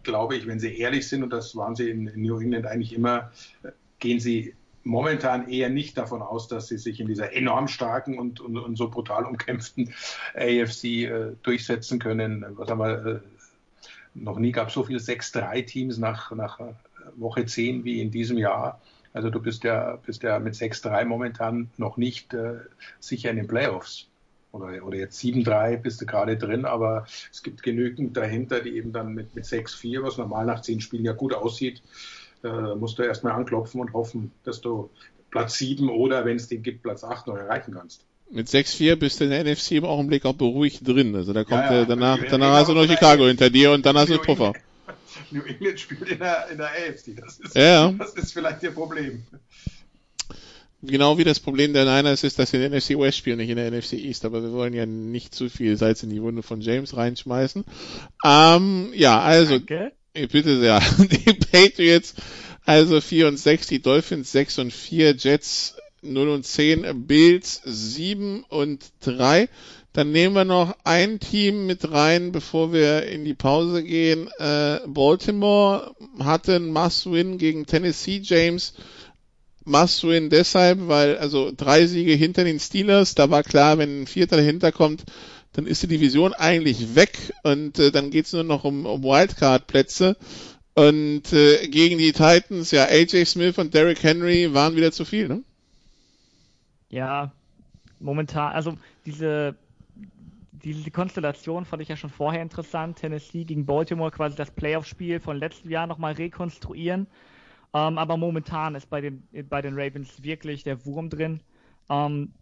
glaube 0.03 0.37
ich, 0.37 0.47
wenn 0.47 0.61
sie 0.61 0.79
ehrlich 0.79 1.09
sind, 1.09 1.23
und 1.23 1.31
das 1.31 1.57
waren 1.57 1.75
sie 1.75 1.91
in, 1.91 2.07
in 2.07 2.23
New 2.23 2.39
England 2.39 2.67
eigentlich 2.67 2.93
immer, 2.93 3.33
gehen 3.99 4.21
sie 4.21 4.55
momentan 4.85 5.49
eher 5.49 5.71
nicht 5.71 5.97
davon 5.97 6.23
aus, 6.23 6.49
dass 6.49 6.69
sie 6.69 6.79
sich 6.79 7.01
in 7.01 7.07
dieser 7.07 7.33
enorm 7.33 7.69
starken 7.69 8.19
und, 8.19 8.41
und, 8.41 8.57
und 8.57 8.77
so 8.77 8.91
brutal 8.91 9.25
umkämpften 9.25 9.95
AFC 10.35 10.85
äh, 10.85 11.33
durchsetzen 11.43 11.99
können. 11.99 12.45
Was 12.51 12.69
aber 12.69 13.07
äh, 13.07 13.21
noch 14.15 14.39
nie 14.39 14.53
gab 14.53 14.69
es 14.69 14.75
so 14.75 14.85
viele 14.85 14.99
6-3-Teams 14.99 15.99
nach, 15.99 16.33
nach 16.33 16.61
Woche 17.17 17.47
10 17.47 17.85
wie 17.85 18.01
in 18.01 18.11
diesem 18.11 18.39
Jahr. 18.39 18.81
Also 19.13 19.31
du 19.31 19.41
bist 19.41 19.65
ja, 19.65 19.97
bist 19.97 20.23
ja 20.23 20.39
mit 20.39 20.55
6-3 20.55 21.05
momentan 21.05 21.71
noch 21.77 21.97
nicht 21.97 22.35
äh, 22.35 22.57
sicher 22.99 23.31
in 23.31 23.37
den 23.37 23.47
Playoffs. 23.47 24.09
Oder, 24.53 24.85
oder 24.85 24.99
jetzt 24.99 25.19
7-3 25.21 25.79
bist 25.79 26.01
du 26.03 26.07
gerade 26.07 26.37
drin, 26.37 26.67
aber 26.67 27.07
es 27.33 27.43
gibt 27.43 27.62
genügend 27.62 28.17
dahinter, 28.17 28.61
die 28.61 28.77
eben 28.77 28.93
dann 28.93 29.15
mit, 29.15 29.35
mit 29.35 29.45
6-4, 29.45 30.03
was 30.03 30.19
normal 30.19 30.45
nach 30.45 30.61
10 30.61 30.83
Spielen 30.83 31.07
ja 31.07 31.12
gut 31.12 31.33
aussieht, 31.33 31.83
äh, 32.45 32.75
musst 32.75 32.99
du 32.99 33.03
erstmal 33.03 33.33
anklopfen 33.33 33.81
und 33.81 33.95
hoffen, 33.95 34.31
dass 34.45 34.61
du 34.61 34.91
Platz 35.31 35.55
7 35.55 35.88
oder, 35.88 36.27
wenn 36.27 36.37
es 36.37 36.49
den 36.49 36.62
gibt, 36.62 36.83
Platz 36.83 37.03
8 37.03 37.27
noch 37.27 37.37
erreichen 37.37 37.75
kannst. 37.75 38.05
Mit 38.31 38.49
6-4 38.49 38.97
bist 38.97 39.21
du 39.21 39.25
in 39.25 39.31
der 39.31 39.45
NFC 39.45 39.73
im 39.73 39.85
Augenblick 39.85 40.25
auch 40.25 40.35
beruhigt 40.35 40.87
drin. 40.87 41.15
Also 41.15 41.33
da 41.33 41.45
kommt 41.45 41.65
ja, 41.65 41.81
ja, 41.81 41.85
danach, 41.85 42.19
danach 42.31 42.53
hast 42.53 42.69
du 42.69 42.75
noch 42.75 42.87
Chicago 42.87 43.27
hinter 43.27 43.51
dir 43.51 43.73
und 43.73 43.85
dann 43.85 43.97
hast 43.97 44.11
du 44.11 44.19
Puffer. 44.19 44.53
New 45.31 45.43
England 45.43 45.81
spielt 45.81 46.09
in 46.09 46.19
der, 46.19 46.49
in 46.51 46.59
der 46.59 46.69
AFC. 46.69 47.17
Das 47.17 47.38
ist, 47.38 47.55
ja. 47.55 47.91
das 47.93 48.15
ist 48.15 48.33
vielleicht 48.33 48.62
ihr 48.62 48.71
Problem. 48.71 49.23
Genau 50.85 51.16
wie 51.16 51.25
das 51.25 51.38
Problem 51.38 51.73
der 51.73 51.85
Niners 51.85 52.25
ist, 52.25 52.38
dass 52.38 52.51
sie 52.51 52.57
in 52.57 52.71
der 52.71 52.79
NFC 52.79 52.99
West 52.99 53.18
spielen, 53.18 53.38
nicht 53.38 53.51
in 53.51 53.57
der 53.57 53.71
NFC 53.71 53.92
East. 53.92 54.25
Aber 54.25 54.42
wir 54.42 54.53
wollen 54.53 54.75
ja 54.75 54.85
nicht 54.85 55.33
zu 55.33 55.49
viel 55.49 55.77
Salz 55.77 56.03
in 56.03 56.11
die 56.11 56.21
Wunde 56.21 56.42
von 56.42 56.61
James 56.61 56.97
reinschmeißen. 56.97 57.64
Ähm, 58.25 58.92
ja, 58.95 59.21
also, 59.21 59.59
Danke. 59.59 59.92
bitte 60.12 60.59
sehr. 60.59 60.81
Die 60.99 61.33
Patriots, 61.35 62.14
also 62.64 63.01
4 63.01 63.29
und 63.29 63.38
6, 63.38 63.68
die 63.68 63.83
Dolphins 63.83 64.33
6 64.33 64.59
und 64.59 64.73
4, 64.73 65.14
Jets 65.16 65.77
0 66.03 66.29
und 66.29 66.45
10, 66.45 67.07
Bills 67.07 67.61
7 67.64 68.45
und 68.49 68.85
3. 69.01 69.49
Dann 69.92 70.11
nehmen 70.11 70.35
wir 70.35 70.45
noch 70.45 70.75
ein 70.85 71.21
Team 71.21 71.66
mit 71.66 71.90
rein, 71.90 72.33
bevor 72.33 72.73
wir 72.73 73.07
in 73.07 73.25
die 73.25 73.35
Pause 73.35 73.85
gehen. 73.85 74.29
Äh, 74.38 74.81
Baltimore 74.87 75.95
hatte 76.18 76.57
einen 76.57 76.73
Must-Win 76.73 77.37
gegen 77.37 77.66
Tennessee 77.66 78.21
James. 78.23 78.75
Must-Win 79.64 80.31
deshalb, 80.31 80.88
weil 80.88 81.18
also 81.18 81.53
drei 81.57 81.87
Siege 81.87 82.12
hinter 82.12 82.44
den 82.44 82.61
Steelers, 82.61 83.14
da 83.14 83.31
war 83.31 83.42
klar, 83.42 83.79
wenn 83.79 84.03
ein 84.03 84.07
Vierter 84.07 84.37
dahinter 84.37 84.72
kommt, 84.72 85.05
dann 85.53 85.66
ist 85.66 85.83
die 85.83 85.88
Division 85.88 86.33
eigentlich 86.33 86.94
weg 86.94 87.33
und 87.42 87.79
äh, 87.79 87.90
dann 87.90 88.11
geht's 88.11 88.33
nur 88.33 88.44
noch 88.44 88.64
um, 88.64 88.87
um 88.87 89.03
Wildcard-Plätze. 89.03 90.16
Und 90.75 91.33
äh, 91.33 91.68
gegen 91.68 91.98
die 91.98 92.12
Titans, 92.12 92.70
ja, 92.70 92.85
AJ 92.85 93.27
Smith 93.27 93.59
und 93.59 93.75
Derrick 93.75 94.03
Henry 94.03 94.55
waren 94.55 94.75
wieder 94.75 94.90
zu 94.90 95.05
viel, 95.05 95.29
ne? 95.29 95.42
Ja, 96.88 97.33
momentan, 98.01 98.53
also 98.53 98.79
diese 99.05 99.55
diese 100.62 100.90
Konstellation 100.90 101.64
fand 101.64 101.83
ich 101.83 101.88
ja 101.88 101.96
schon 101.96 102.11
vorher 102.11 102.42
interessant. 102.42 102.98
Tennessee 102.98 103.44
gegen 103.44 103.66
Baltimore 103.66 104.11
quasi 104.11 104.37
das 104.37 104.51
Playoff-Spiel 104.51 105.20
von 105.20 105.37
letztem 105.37 105.70
Jahr 105.70 105.87
nochmal 105.87 106.12
rekonstruieren. 106.12 107.07
Ähm, 107.75 107.99
aber 107.99 108.17
momentan 108.17 108.75
ist 108.75 108.91
bei 108.91 109.01
den, 109.01 109.27
bei 109.49 109.63
den 109.63 109.75
Ravens 109.75 110.23
wirklich 110.23 110.63
der 110.63 110.85
Wurm 110.85 111.09
drin. 111.09 111.41
Ähm, 111.89 112.33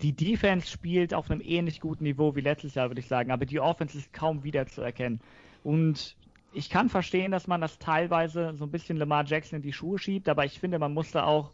die 0.00 0.14
Defense 0.14 0.68
spielt 0.68 1.12
auf 1.12 1.30
einem 1.30 1.40
ähnlich 1.40 1.80
guten 1.80 2.04
Niveau 2.04 2.34
wie 2.36 2.40
letztes 2.40 2.74
Jahr, 2.74 2.88
würde 2.88 3.00
ich 3.00 3.08
sagen, 3.08 3.30
aber 3.30 3.46
die 3.46 3.60
Offense 3.60 3.98
ist 3.98 4.12
kaum 4.12 4.44
wiederzuerkennen. 4.44 5.20
Und 5.64 6.16
ich 6.52 6.70
kann 6.70 6.88
verstehen, 6.88 7.32
dass 7.32 7.46
man 7.46 7.60
das 7.60 7.78
teilweise 7.78 8.54
so 8.54 8.64
ein 8.64 8.70
bisschen 8.70 8.96
Lamar 8.96 9.24
Jackson 9.24 9.56
in 9.56 9.62
die 9.62 9.72
Schuhe 9.72 9.98
schiebt, 9.98 10.28
aber 10.28 10.44
ich 10.44 10.58
finde, 10.60 10.78
man 10.78 10.94
musste 10.94 11.24
auch 11.24 11.52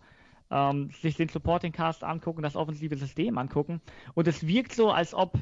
ähm, 0.51 0.91
sich 0.91 1.17
den 1.17 1.29
Supporting 1.29 1.73
Cast 1.73 2.05
angucken, 2.05 2.43
das 2.43 2.55
offensive 2.55 2.97
System 2.97 3.39
angucken. 3.39 3.81
Und 4.15 4.29
es 4.29 4.47
wirkt 4.47 4.73
so, 4.73 4.91
als 4.91 5.15
ob, 5.15 5.33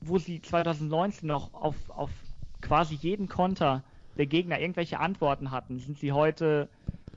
wo 0.00 0.18
sie 0.18 0.40
2019 0.40 1.26
noch 1.26 1.52
auf, 1.52 1.76
auf 1.90 2.10
quasi 2.62 2.94
jeden 2.94 3.28
Konter 3.28 3.82
der 4.16 4.26
Gegner 4.26 4.60
irgendwelche 4.60 5.00
Antworten 5.00 5.50
hatten, 5.50 5.78
sind 5.78 5.98
sie 5.98 6.12
heute 6.12 6.68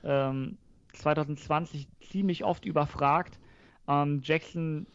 ähm, 0.03 0.57
2020 0.93 1.87
ziemlich 2.01 2.43
oft 2.43 2.65
überfragt. 2.65 3.39
Ähm, 3.87 4.21
Jackson 4.23 4.87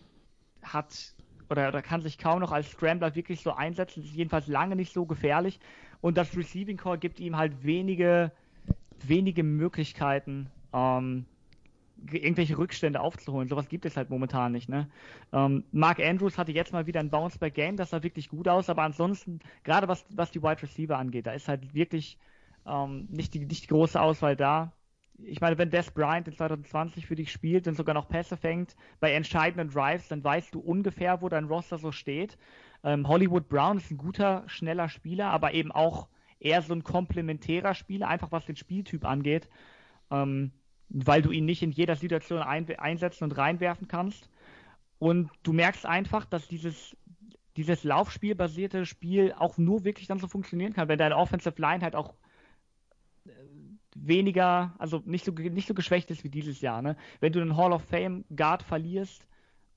hat 0.63 1.15
oder, 1.51 1.69
oder 1.69 1.83
kann 1.83 2.03
sich 2.03 2.19
kaum 2.19 2.41
noch 2.41 2.53
als 2.53 2.71
Scrambler 2.71 3.15
wirklich 3.15 3.41
so 3.41 3.53
einsetzen, 3.53 4.03
ist 4.03 4.15
jedenfalls 4.15 4.47
lange 4.47 4.77
nicht 4.77 4.93
so 4.93 5.07
gefährlich. 5.07 5.61
Und 6.01 6.17
das 6.17 6.37
Receiving 6.37 6.77
Core 6.77 6.99
gibt 6.99 7.21
ihm 7.21 7.37
halt 7.37 7.65
wenige, 7.65 8.33
wenige 9.03 9.43
Möglichkeiten, 9.43 10.51
ähm, 10.73 11.25
irgendwelche 12.13 12.57
Rückstände 12.57 13.01
aufzuholen. 13.01 13.49
Sowas 13.49 13.69
gibt 13.69 13.85
es 13.85 13.97
halt 13.97 14.11
momentan 14.11 14.53
nicht. 14.53 14.69
Ne? 14.69 14.89
Ähm, 15.33 15.65
Mark 15.73 15.99
Andrews 16.01 16.39
hatte 16.39 16.53
jetzt 16.53 16.73
mal 16.73 16.87
wieder 16.87 17.01
ein 17.01 17.11
Bounce-Back-Game, 17.11 17.77
das 17.77 17.91
sah 17.91 18.03
wirklich 18.03 18.29
gut 18.29 18.47
aus, 18.47 18.71
aber 18.71 18.83
ansonsten, 18.83 19.41
gerade 19.65 19.89
was, 19.89 20.05
was 20.11 20.31
die 20.31 20.43
Wide 20.43 20.63
Receiver 20.63 20.97
angeht, 20.97 21.27
da 21.27 21.33
ist 21.33 21.49
halt 21.49 21.75
wirklich 21.75 22.19
ähm, 22.67 23.09
nicht, 23.11 23.35
die, 23.35 23.47
nicht 23.47 23.65
die 23.65 23.69
große 23.69 24.01
Auswahl 24.01 24.37
da. 24.37 24.73
Ich 25.19 25.41
meine, 25.41 25.59
wenn 25.59 25.71
Des 25.71 25.91
Bryant 25.91 26.29
in 26.29 26.35
2020 26.35 27.07
für 27.07 27.17
dich 27.17 27.33
spielt 27.33 27.67
und 27.67 27.75
sogar 27.75 27.95
noch 27.95 28.09
Pässe 28.09 28.37
fängt 28.37 28.77
bei 29.01 29.13
entscheidenden 29.13 29.71
Drives, 29.71 30.09
dann 30.09 30.23
weißt 30.23 30.55
du 30.55 30.61
ungefähr, 30.61 31.21
wo 31.23 31.29
dein 31.29 31.45
Roster 31.45 31.79
so 31.79 31.91
steht. 31.91 32.39
Ähm, 32.85 33.09
Hollywood 33.09 33.49
Brown 33.49 33.79
ist 33.79 33.91
ein 33.91 33.99
guter, 33.99 34.45
schneller 34.47 34.89
Spieler, 34.89 35.31
aber 35.31 35.55
eben 35.55 35.73
auch 35.73 36.09
eher 36.39 36.63
so 36.63 36.73
ein 36.73 36.85
komplementärer 36.85 37.75
Spieler, 37.75 38.09
einfach 38.09 38.31
was 38.31 38.47
den 38.47 38.57
Spieltyp 38.57 39.05
angeht. 39.05 39.49
Ähm, 40.11 40.53
weil 40.89 41.23
du 41.23 41.31
ihn 41.31 41.45
nicht 41.45 41.63
in 41.63 41.71
jeder 41.71 41.97
Situation 41.97 42.41
ein, 42.41 42.69
einsetzen 42.79 43.25
und 43.25 43.37
reinwerfen 43.37 43.89
kannst. 43.89 44.31
Und 44.99 45.31
du 45.43 45.53
merkst 45.53 45.87
einfach, 45.87 46.25
dass 46.25 46.49
dieses, 46.49 46.97
dieses 47.57 47.85
Laufspielbasierte 47.85 48.87
Spiel 48.87 49.35
auch 49.37 49.59
nur 49.59 49.85
wirklich 49.85 50.07
dann 50.07 50.19
so 50.19 50.29
funktionieren 50.29 50.73
kann, 50.73 50.89
wenn 50.89 50.99
deine 50.99 51.17
Offensive 51.17 51.61
Line 51.61 51.83
halt 51.83 51.95
auch 51.95 52.15
äh, 53.27 53.31
weniger, 53.95 54.75
also 54.79 55.03
nicht 55.05 55.25
so, 55.25 55.33
nicht 55.33 55.69
so 55.69 55.75
geschwächt 55.75 56.11
ist 56.11 56.25
wie 56.25 56.29
dieses 56.29 56.61
Jahr. 56.61 56.83
Ne? 56.83 56.97
Wenn 57.21 57.33
du 57.33 57.41
einen 57.41 57.57
Hall 57.57 57.73
of 57.73 57.83
Fame 57.83 58.25
Guard 58.35 58.63
verlierst, 58.63 59.27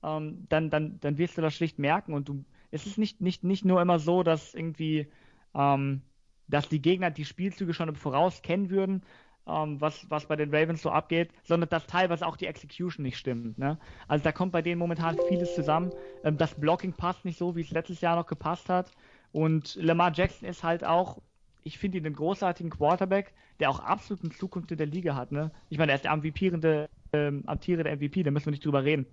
ähm, 0.02 0.46
dann, 0.48 0.70
dann, 0.70 0.98
dann 1.00 1.18
wirst 1.18 1.36
du 1.36 1.42
das 1.42 1.54
schlicht 1.54 1.78
merken. 1.78 2.12
Und 2.12 2.28
du, 2.28 2.44
es 2.70 2.86
ist 2.86 2.98
nicht, 2.98 3.20
nicht, 3.20 3.44
nicht 3.44 3.64
nur 3.64 3.80
immer 3.80 3.98
so, 3.98 4.22
dass 4.22 4.54
irgendwie, 4.54 5.08
ähm, 5.54 6.02
dass 6.48 6.68
die 6.68 6.82
Gegner 6.82 7.10
die 7.10 7.24
Spielzüge 7.24 7.74
schon 7.74 7.88
im 7.88 7.94
Voraus 7.94 8.42
kennen 8.42 8.70
würden, 8.70 9.02
ähm, 9.46 9.80
was, 9.80 10.08
was 10.10 10.26
bei 10.26 10.36
den 10.36 10.54
Ravens 10.54 10.82
so 10.82 10.90
abgeht, 10.90 11.30
sondern 11.42 11.68
dass 11.68 11.86
teilweise 11.86 12.26
auch 12.26 12.36
die 12.36 12.46
Execution 12.46 13.02
nicht 13.02 13.16
stimmt. 13.16 13.58
Ne? 13.58 13.78
Also 14.08 14.24
da 14.24 14.32
kommt 14.32 14.52
bei 14.52 14.62
denen 14.62 14.78
momentan 14.78 15.18
vieles 15.28 15.54
zusammen. 15.54 15.90
Ähm, 16.24 16.36
das 16.36 16.54
Blocking 16.54 16.92
passt 16.92 17.24
nicht 17.24 17.38
so, 17.38 17.56
wie 17.56 17.62
es 17.62 17.70
letztes 17.70 18.00
Jahr 18.00 18.16
noch 18.16 18.26
gepasst 18.26 18.68
hat. 18.68 18.92
Und 19.32 19.76
Lamar 19.76 20.12
Jackson 20.12 20.48
ist 20.48 20.62
halt 20.62 20.84
auch, 20.84 21.22
ich 21.64 21.78
finde 21.78 21.98
ihn 21.98 22.06
einen 22.06 22.16
großartigen 22.16 22.70
Quarterback, 22.70 23.32
der 23.60 23.70
auch 23.70 23.80
absolut 23.80 24.24
eine 24.24 24.32
Zukunft 24.32 24.70
in 24.70 24.78
der 24.78 24.86
Liga 24.86 25.14
hat. 25.14 25.32
Ne? 25.32 25.50
Ich 25.68 25.78
meine, 25.78 25.92
er 25.92 25.96
ist 25.96 26.04
der 26.04 26.12
amtierende, 26.12 26.88
ähm, 27.12 27.44
MVP, 27.46 28.22
da 28.22 28.30
müssen 28.30 28.46
wir 28.46 28.52
nicht 28.52 28.64
drüber 28.64 28.84
reden. 28.84 29.06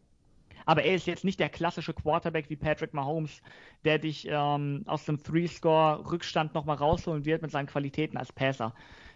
Aber 0.66 0.84
er 0.84 0.96
ist 0.96 1.08
jetzt 1.08 1.24
nicht 1.24 1.40
der 1.40 1.50
klassische 1.50 1.94
Quarterback 1.94 2.50
wie 2.50 2.56
Patrick 2.56 2.94
Mahomes, 2.94 3.42
der 3.86 3.98
dich 3.98 4.28
ähm, 4.30 4.84
aus 4.86 5.06
dem 5.06 5.22
Three-Score-Rückstand 5.24 6.54
nochmal 6.54 6.78
rausholen 6.78 7.26
wird 7.26 7.42
mit 7.42 7.52
seinen 7.52 7.68
Qualitäten 7.68 8.18
als 8.18 8.32
Passer 8.32 8.74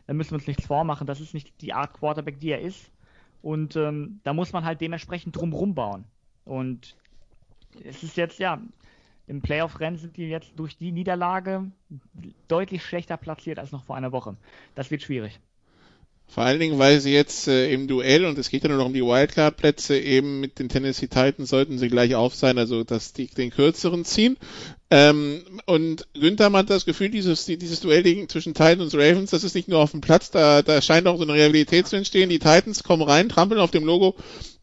da 0.07 0.13
müssen 0.13 0.31
wir 0.31 0.35
uns 0.35 0.47
nichts 0.47 0.65
vormachen. 0.65 1.07
Das 1.07 1.21
ist 1.21 1.33
nicht 1.33 1.61
die 1.61 1.73
Art 1.73 1.93
Quarterback, 1.93 2.39
die 2.39 2.51
er 2.51 2.61
ist. 2.61 2.91
Und 3.41 3.75
ähm, 3.75 4.19
da 4.23 4.33
muss 4.33 4.53
man 4.53 4.65
halt 4.65 4.81
dementsprechend 4.81 5.35
drumrum 5.35 5.75
bauen. 5.75 6.05
Und 6.45 6.95
es 7.83 8.03
ist 8.03 8.17
jetzt, 8.17 8.39
ja, 8.39 8.61
im 9.27 9.41
Playoff-Rennen 9.41 9.97
sind 9.97 10.17
die 10.17 10.27
jetzt 10.27 10.51
durch 10.55 10.77
die 10.77 10.91
Niederlage 10.91 11.71
deutlich 12.47 12.83
schlechter 12.83 13.17
platziert 13.17 13.59
als 13.59 13.71
noch 13.71 13.83
vor 13.83 13.95
einer 13.95 14.11
Woche. 14.11 14.35
Das 14.75 14.91
wird 14.91 15.01
schwierig. 15.01 15.39
Vor 16.27 16.43
allen 16.43 16.59
Dingen, 16.59 16.79
weil 16.79 16.99
sie 16.99 17.13
jetzt 17.13 17.47
äh, 17.47 17.71
im 17.71 17.87
Duell, 17.87 18.25
und 18.25 18.39
es 18.39 18.49
geht 18.49 18.63
ja 18.63 18.69
nur 18.69 18.79
noch 18.79 18.87
um 18.87 18.93
die 18.93 19.03
Wildcard-Plätze, 19.03 19.99
eben 19.99 20.39
mit 20.39 20.57
den 20.57 20.67
Tennessee 20.67 21.07
Titans 21.07 21.49
sollten 21.49 21.77
sie 21.77 21.89
gleich 21.89 22.15
auf 22.15 22.33
sein, 22.33 22.57
also 22.57 22.83
dass 22.83 23.13
die 23.13 23.27
den 23.27 23.51
kürzeren 23.51 24.03
ziehen. 24.03 24.37
Ähm, 24.89 25.43
und 25.67 26.07
Günther 26.13 26.51
hat 26.53 26.71
das 26.71 26.85
Gefühl, 26.85 27.09
dieses, 27.09 27.45
dieses 27.45 27.81
Duell 27.81 28.27
zwischen 28.27 28.55
Titans 28.55 28.93
und 28.93 28.99
Ravens, 28.99 29.29
das 29.29 29.43
ist 29.43 29.53
nicht 29.53 29.67
nur 29.67 29.79
auf 29.79 29.91
dem 29.91 30.01
Platz, 30.01 30.31
da, 30.31 30.63
da 30.63 30.81
scheint 30.81 31.07
auch 31.07 31.17
so 31.17 31.23
eine 31.23 31.33
Realität 31.33 31.87
zu 31.87 31.97
entstehen. 31.97 32.29
Die 32.29 32.39
Titans 32.39 32.83
kommen 32.83 33.03
rein, 33.03 33.29
trampeln 33.29 33.61
auf 33.61 33.71
dem 33.71 33.85
Logo 33.85 34.15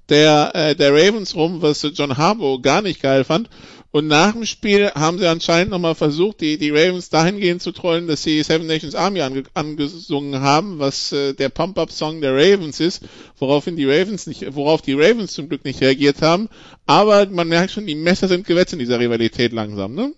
der, 0.08 0.50
äh, 0.54 0.74
der 0.74 0.92
Ravens 0.92 1.36
rum, 1.36 1.62
was 1.62 1.86
John 1.94 2.16
Harbaugh 2.16 2.60
gar 2.60 2.82
nicht 2.82 3.00
geil 3.00 3.22
fand. 3.22 3.48
Und 3.92 4.06
nach 4.06 4.32
dem 4.32 4.46
Spiel 4.46 4.92
haben 4.94 5.18
sie 5.18 5.26
anscheinend 5.26 5.72
nochmal 5.72 5.96
versucht, 5.96 6.40
die, 6.40 6.58
die 6.58 6.70
Ravens 6.70 7.10
dahingehend 7.10 7.60
zu 7.60 7.72
trollen, 7.72 8.06
dass 8.06 8.22
sie 8.22 8.40
Seven 8.42 8.68
Nations 8.68 8.94
Army 8.94 9.20
ange, 9.20 9.42
angesungen 9.54 10.40
haben, 10.40 10.78
was 10.78 11.10
äh, 11.10 11.32
der 11.34 11.48
Pump-Up-Song 11.48 12.20
der 12.20 12.34
Ravens 12.34 12.78
ist, 12.78 13.02
woraufhin 13.36 13.74
die 13.74 13.86
Ravens 13.86 14.28
nicht, 14.28 14.54
worauf 14.54 14.80
die 14.80 14.94
Ravens 14.94 15.32
zum 15.32 15.48
Glück 15.48 15.64
nicht 15.64 15.80
reagiert 15.80 16.22
haben. 16.22 16.48
Aber 16.86 17.26
man 17.26 17.48
merkt 17.48 17.72
schon, 17.72 17.86
die 17.86 17.96
Messer 17.96 18.28
sind 18.28 18.46
gewetzt 18.46 18.72
in 18.72 18.78
dieser 18.78 19.00
Rivalität 19.00 19.52
langsam, 19.52 19.94
ne? 19.94 20.12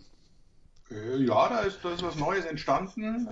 Äh, 0.91 1.23
ja, 1.25 1.49
da 1.49 1.61
ist, 1.61 1.79
da 1.83 1.95
ist 1.95 2.03
was 2.03 2.17
Neues 2.17 2.45
entstanden. 2.45 3.29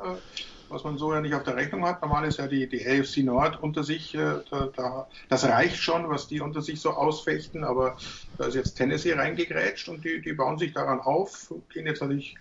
Was 0.70 0.85
man 0.85 0.98
so 0.98 1.12
ja 1.12 1.20
nicht 1.20 1.35
auf 1.35 1.42
der 1.42 1.56
Rechnung 1.56 1.85
hat. 1.85 2.00
Normal 2.00 2.26
ist 2.26 2.38
ja 2.38 2.46
die, 2.46 2.68
die 2.68 2.87
AFC 2.87 3.18
Nord 3.18 3.61
unter 3.62 3.83
sich, 3.83 4.14
äh, 4.14 4.40
da, 4.50 4.68
da, 4.74 5.09
das 5.28 5.44
reicht 5.44 5.76
schon, 5.76 6.09
was 6.09 6.28
die 6.28 6.40
unter 6.40 6.62
sich 6.62 6.80
so 6.80 6.90
ausfechten, 6.90 7.64
aber 7.64 7.96
da 8.38 8.46
ist 8.46 8.54
jetzt 8.54 8.74
Tennessee 8.74 9.14
reingegrätscht 9.14 9.88
und 9.88 10.04
die, 10.04 10.20
die 10.20 10.33
bauen 10.33 10.59
sich 10.59 10.72
daran 10.72 11.00
auf, 11.00 11.52
gehen 11.72 11.87
jetzt 11.87 12.00
natürlich 12.00 12.37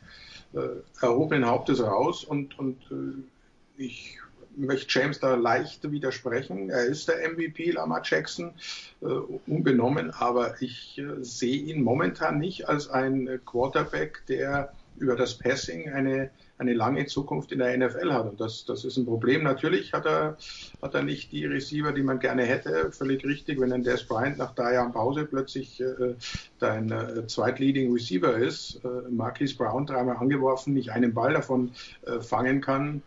äh, 0.53 0.59
erhobenen 1.01 1.45
Hauptes 1.45 1.81
raus 1.81 2.23
und, 2.23 2.57
und 2.59 2.79
äh, 2.91 3.81
ich 3.81 4.19
möchte 4.55 4.87
James 4.89 5.19
da 5.19 5.35
leicht 5.35 5.89
widersprechen. 5.89 6.69
Er 6.69 6.85
ist 6.85 7.07
der 7.07 7.29
MVP, 7.31 7.71
Lamar 7.71 8.01
Jackson, 8.03 8.53
äh, 9.01 9.05
unbenommen, 9.05 10.11
aber 10.11 10.61
ich 10.61 10.97
äh, 10.97 11.23
sehe 11.23 11.57
ihn 11.57 11.81
momentan 11.81 12.39
nicht 12.39 12.67
als 12.67 12.89
ein 12.89 13.39
Quarterback, 13.45 14.23
der 14.27 14.73
über 14.97 15.15
das 15.15 15.37
Passing 15.37 15.89
eine 15.89 16.29
eine 16.59 16.73
lange 16.73 17.05
Zukunft 17.05 17.51
in 17.51 17.59
der 17.59 17.75
NFL 17.75 18.11
hat. 18.11 18.29
Und 18.29 18.39
das, 18.39 18.65
das 18.65 18.83
ist 18.83 18.97
ein 18.97 19.05
Problem. 19.05 19.43
Natürlich 19.43 19.93
hat 19.93 20.05
er, 20.05 20.37
hat 20.81 20.93
er 20.93 21.03
nicht 21.03 21.31
die 21.31 21.45
Receiver, 21.45 21.93
die 21.93 22.03
man 22.03 22.19
gerne 22.19 22.43
hätte. 22.43 22.91
Völlig 22.91 23.23
richtig, 23.25 23.59
wenn 23.59 23.71
ein 23.71 23.83
Des 23.83 24.03
Bryant 24.03 24.37
nach 24.37 24.53
drei 24.53 24.73
Jahren 24.73 24.91
Pause 24.91 25.25
plötzlich 25.25 25.79
äh, 25.79 26.15
dein 26.59 26.91
äh, 26.91 27.25
zweitleading 27.25 27.91
Receiver 27.93 28.35
ist, 28.35 28.81
äh, 28.83 29.09
Marquis 29.09 29.55
Brown 29.55 29.85
dreimal 29.85 30.17
angeworfen, 30.17 30.73
nicht 30.73 30.91
einen 30.91 31.13
Ball 31.13 31.33
davon 31.33 31.71
äh, 32.05 32.19
fangen 32.19 32.59
kann, 32.59 33.01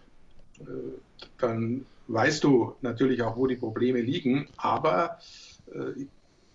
äh, 0.60 0.64
dann 1.38 1.84
weißt 2.08 2.42
du 2.42 2.74
natürlich 2.80 3.22
auch, 3.22 3.36
wo 3.36 3.46
die 3.46 3.56
Probleme 3.56 4.00
liegen. 4.00 4.48
Aber 4.56 5.18
äh, 5.74 6.06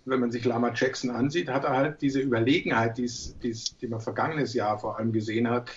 wenn 0.04 0.20
man 0.20 0.32
sich 0.32 0.44
Lama 0.44 0.72
Jackson 0.74 1.10
ansieht, 1.10 1.48
hat 1.48 1.64
er 1.64 1.76
halt 1.76 2.02
diese 2.02 2.20
Überlegenheit, 2.20 2.98
die's, 2.98 3.36
die's, 3.42 3.76
die 3.78 3.86
man 3.86 4.00
vergangenes 4.00 4.54
Jahr 4.54 4.78
vor 4.78 4.98
allem 4.98 5.12
gesehen 5.12 5.48
hat, 5.48 5.70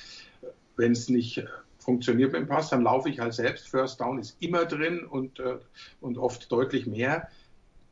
wenn 0.76 0.92
es 0.92 1.10
nicht 1.10 1.40
äh, 1.40 1.46
funktioniert 1.80 2.32
mit 2.32 2.42
dem 2.42 2.48
Pass, 2.48 2.70
dann 2.70 2.84
laufe 2.84 3.10
ich 3.10 3.20
halt 3.20 3.34
selbst. 3.34 3.68
First 3.68 4.00
Down 4.00 4.20
ist 4.20 4.38
immer 4.40 4.66
drin 4.66 5.06
und, 5.06 5.40
äh, 5.40 5.58
und 6.00 6.18
oft 6.18 6.52
deutlich 6.52 6.86
mehr. 6.86 7.28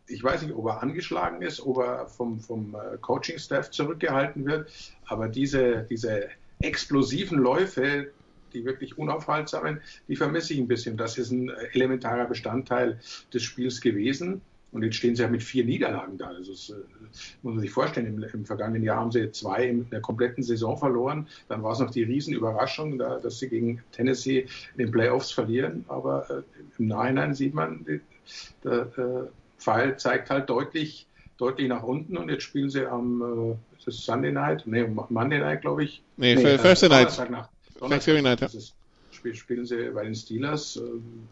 Ich 0.07 0.23
weiß 0.23 0.41
nicht, 0.41 0.55
ob 0.55 0.65
er 0.65 0.81
angeschlagen 0.81 1.41
ist, 1.41 1.61
ob 1.61 1.77
er 1.77 2.07
vom, 2.07 2.39
vom 2.39 2.75
äh, 2.75 2.97
Coaching-Staff 2.97 3.71
zurückgehalten 3.71 4.45
wird, 4.45 4.71
aber 5.05 5.27
diese, 5.27 5.85
diese 5.89 6.29
explosiven 6.61 7.37
Läufe, 7.39 8.11
die 8.53 8.65
wirklich 8.65 8.97
unaufhaltsamen, 8.97 9.81
die 10.07 10.15
vermisse 10.15 10.53
ich 10.53 10.59
ein 10.59 10.67
bisschen. 10.67 10.97
Das 10.97 11.17
ist 11.17 11.31
ein 11.31 11.49
elementarer 11.73 12.25
Bestandteil 12.25 12.99
des 13.33 13.43
Spiels 13.43 13.81
gewesen. 13.81 14.41
Und 14.71 14.83
jetzt 14.83 14.95
stehen 14.95 15.15
sie 15.15 15.23
ja 15.23 15.29
mit 15.29 15.43
vier 15.43 15.65
Niederlagen 15.65 16.17
da. 16.17 16.27
Also 16.27 16.51
das 16.51 16.69
äh, 16.69 16.73
muss 17.41 17.53
man 17.55 17.59
sich 17.59 17.71
vorstellen. 17.71 18.07
Im, 18.07 18.23
Im, 18.23 18.45
vergangenen 18.45 18.83
Jahr 18.83 18.97
haben 18.97 19.11
sie 19.11 19.31
zwei 19.31 19.65
in 19.67 19.89
der 19.89 20.01
kompletten 20.01 20.43
Saison 20.43 20.77
verloren. 20.77 21.27
Dann 21.47 21.63
war 21.63 21.73
es 21.73 21.79
noch 21.79 21.91
die 21.91 22.03
Riesenüberraschung, 22.03 22.97
da, 22.97 23.19
dass 23.19 23.39
sie 23.39 23.49
gegen 23.49 23.81
Tennessee 23.91 24.47
in 24.73 24.85
den 24.85 24.91
Playoffs 24.91 25.31
verlieren. 25.31 25.85
Aber 25.87 26.29
äh, 26.29 26.41
im 26.77 26.87
Nachhinein 26.87 27.33
sieht 27.33 27.53
man, 27.53 27.85
die, 27.85 28.01
der, 28.63 28.85
der 28.85 29.29
Pfeil 29.57 29.97
zeigt 29.97 30.29
halt 30.29 30.49
deutlich, 30.49 31.07
deutlich 31.37 31.67
nach 31.67 31.83
unten. 31.83 32.17
Und 32.17 32.29
jetzt 32.29 32.43
spielen 32.43 32.69
sie 32.69 32.85
am 32.85 33.55
äh, 33.55 33.79
ist 33.79 33.87
das 33.87 34.05
Sunday 34.05 34.31
Night? 34.31 34.63
Nee, 34.65 34.85
Monday 34.87 35.39
Night, 35.39 35.61
glaube 35.61 35.85
ich. 35.85 36.03
Nee, 36.17 36.35
nee 36.35 36.57
Thursday 36.57 36.87
äh, 36.87 36.89
Night. 36.89 37.31
Nach, 37.31 37.49
Thanksgiving 37.79 38.23
Night, 38.23 38.41
ja. 38.41 38.49
Spielen 39.33 39.65
sie 39.65 39.89
bei 39.89 40.03
den 40.03 40.15
Steelers. 40.15 40.77
Äh, 40.77 40.81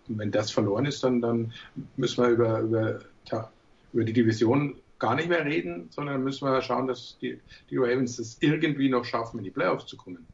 wenn 0.08 0.32
das 0.32 0.50
verloren 0.50 0.86
ist, 0.86 1.04
dann, 1.04 1.22
dann 1.22 1.54
müssen 1.98 2.24
wir 2.24 2.30
über, 2.30 2.60
über, 2.62 3.00
über 3.94 4.04
die 4.04 4.14
Division 4.14 4.76
gar 5.00 5.16
nicht 5.16 5.30
mehr 5.30 5.46
reden, 5.46 5.90
sondern 5.92 6.24
müssen 6.24 6.46
wir 6.46 6.62
schauen, 6.62 6.88
dass 6.88 7.18
die, 7.22 7.40
die 7.70 7.78
Ravens 7.78 8.20
es 8.20 8.38
irgendwie 8.42 8.90
noch 8.90 9.06
schaffen, 9.06 9.38
in 9.38 9.44
die 9.44 9.52
Playoffs 9.52 9.86
zu 9.86 9.98
kommen. 9.98 10.26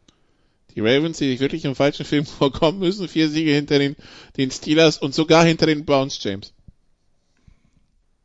Die 0.75 0.79
Ravens, 0.79 1.17
die 1.17 1.29
sich 1.29 1.39
wirklich 1.39 1.65
im 1.65 1.75
falschen 1.75 2.05
Film 2.05 2.25
vorkommen 2.39 2.79
müssen, 2.79 3.07
vier 3.07 3.29
Siege 3.29 3.51
hinter 3.51 3.79
den, 3.79 3.95
den 4.37 4.51
Steelers 4.51 4.97
und 4.97 5.13
sogar 5.13 5.43
hinter 5.43 5.65
den 5.65 5.85
Browns, 5.85 6.23
James. 6.23 6.53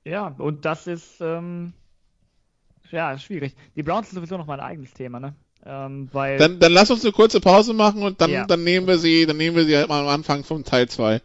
Ja, 0.04 0.34
und 0.38 0.64
das 0.64 0.86
ist, 0.86 1.20
ähm, 1.20 1.74
ja, 2.90 3.18
schwierig. 3.18 3.54
Die 3.76 3.82
Browns 3.82 4.08
sind 4.08 4.16
sowieso 4.16 4.38
noch 4.38 4.46
mal 4.46 4.58
ein 4.58 4.66
eigenes 4.66 4.94
Thema, 4.94 5.20
ne? 5.20 5.34
Ähm, 5.66 6.08
weil 6.12 6.38
dann, 6.38 6.60
dann 6.60 6.72
lass 6.72 6.90
uns 6.90 7.04
eine 7.04 7.12
kurze 7.12 7.40
Pause 7.40 7.74
machen 7.74 8.02
und 8.02 8.20
dann, 8.20 8.30
ja. 8.30 8.46
dann 8.46 8.64
nehmen 8.64 8.86
wir 8.86 8.96
sie, 8.96 9.26
dann 9.26 9.36
nehmen 9.36 9.56
wir 9.56 9.64
sie 9.64 9.76
halt 9.76 9.88
mal 9.88 10.00
am 10.00 10.08
Anfang 10.08 10.44
vom 10.44 10.64
Teil 10.64 10.88
2. 10.88 11.20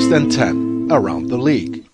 First 0.00 0.12
and 0.14 0.32
10 0.32 0.88
around 0.90 1.28
the 1.28 1.36
league. 1.36 1.84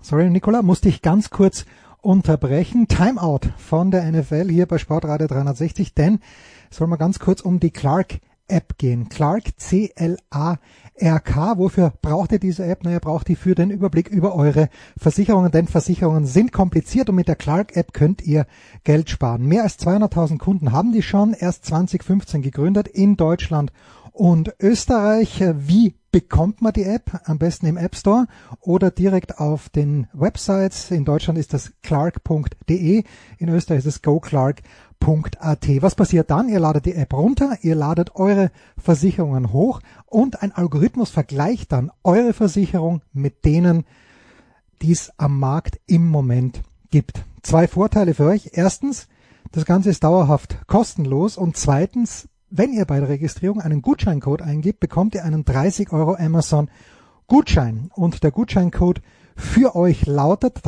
Sorry, 0.00 0.30
Nicola, 0.30 0.62
musste 0.62 0.88
ich 0.88 1.02
ganz 1.02 1.30
kurz 1.30 1.64
unterbrechen. 2.00 2.86
Timeout 2.86 3.40
von 3.56 3.90
der 3.90 4.08
NFL 4.08 4.48
hier 4.50 4.66
bei 4.66 4.78
Sportradio 4.78 5.26
360, 5.26 5.94
denn 5.94 6.20
soll 6.70 6.86
mal 6.86 6.94
ganz 6.94 7.18
kurz 7.18 7.40
um 7.40 7.58
die 7.58 7.72
Clark 7.72 8.20
App 8.46 8.78
gehen. 8.78 9.08
Clark, 9.08 9.58
C-L-A-R-K. 9.58 10.58
Wofür 11.58 11.92
braucht 12.02 12.30
ihr 12.30 12.38
diese 12.38 12.64
App? 12.64 12.84
Naja, 12.84 13.00
braucht 13.00 13.28
ihr 13.28 13.36
für 13.36 13.56
den 13.56 13.70
Überblick 13.70 14.06
über 14.08 14.36
eure 14.36 14.68
Versicherungen, 14.96 15.50
denn 15.50 15.66
Versicherungen 15.66 16.24
sind 16.24 16.52
kompliziert 16.52 17.10
und 17.10 17.16
mit 17.16 17.26
der 17.26 17.34
Clark 17.34 17.76
App 17.76 17.92
könnt 17.92 18.22
ihr 18.22 18.46
Geld 18.84 19.10
sparen. 19.10 19.44
Mehr 19.44 19.64
als 19.64 19.76
200.000 19.80 20.38
Kunden 20.38 20.70
haben 20.70 20.92
die 20.92 21.02
schon, 21.02 21.34
erst 21.34 21.64
2015 21.66 22.42
gegründet 22.42 22.86
in 22.86 23.16
Deutschland 23.16 23.72
und 24.18 24.54
Österreich. 24.60 25.42
Wie 25.56 25.94
bekommt 26.10 26.60
man 26.60 26.72
die 26.72 26.84
App? 26.84 27.20
Am 27.24 27.38
besten 27.38 27.66
im 27.66 27.76
App 27.76 27.94
Store 27.94 28.26
oder 28.60 28.90
direkt 28.90 29.38
auf 29.38 29.68
den 29.68 30.08
Websites. 30.12 30.90
In 30.90 31.04
Deutschland 31.04 31.38
ist 31.38 31.54
das 31.54 31.72
clark.de, 31.82 33.04
in 33.38 33.48
Österreich 33.48 33.78
ist 33.78 33.86
es 33.86 34.02
www.versicherungen.at. 34.02 35.82
Was 35.82 35.94
passiert 35.94 36.30
dann? 36.30 36.48
Ihr 36.48 36.60
ladet 36.60 36.86
die 36.86 36.94
App 36.94 37.14
runter, 37.14 37.58
ihr 37.62 37.74
ladet 37.74 38.16
eure 38.16 38.50
Versicherungen 38.76 39.52
hoch 39.52 39.80
und 40.06 40.42
ein 40.42 40.52
Algorithmus 40.52 41.10
vergleicht 41.10 41.72
dann 41.72 41.90
eure 42.02 42.32
Versicherung 42.32 43.02
mit 43.12 43.44
denen, 43.44 43.84
die 44.82 44.92
es 44.92 45.12
am 45.16 45.38
Markt 45.38 45.80
im 45.86 46.08
Moment 46.08 46.62
gibt. 46.90 47.24
Zwei 47.42 47.68
Vorteile 47.68 48.14
für 48.14 48.26
euch. 48.26 48.50
Erstens, 48.52 49.08
das 49.52 49.64
Ganze 49.64 49.90
ist 49.90 50.04
dauerhaft 50.04 50.66
kostenlos 50.66 51.36
und 51.36 51.56
zweitens, 51.56 52.28
wenn 52.50 52.72
ihr 52.72 52.84
bei 52.84 53.00
der 53.00 53.08
Registrierung 53.08 53.60
einen 53.60 53.82
Gutscheincode 53.82 54.42
eingibt, 54.42 54.80
bekommt 54.80 55.14
ihr 55.14 55.24
einen 55.24 55.44
30 55.44 55.92
Euro 55.92 56.14
Amazon 56.14 56.70
Gutschein 57.26 57.90
und 57.94 58.22
der 58.22 58.30
Gutscheincode 58.30 59.02
für 59.36 59.76
euch 59.76 60.06
lautet 60.06 60.62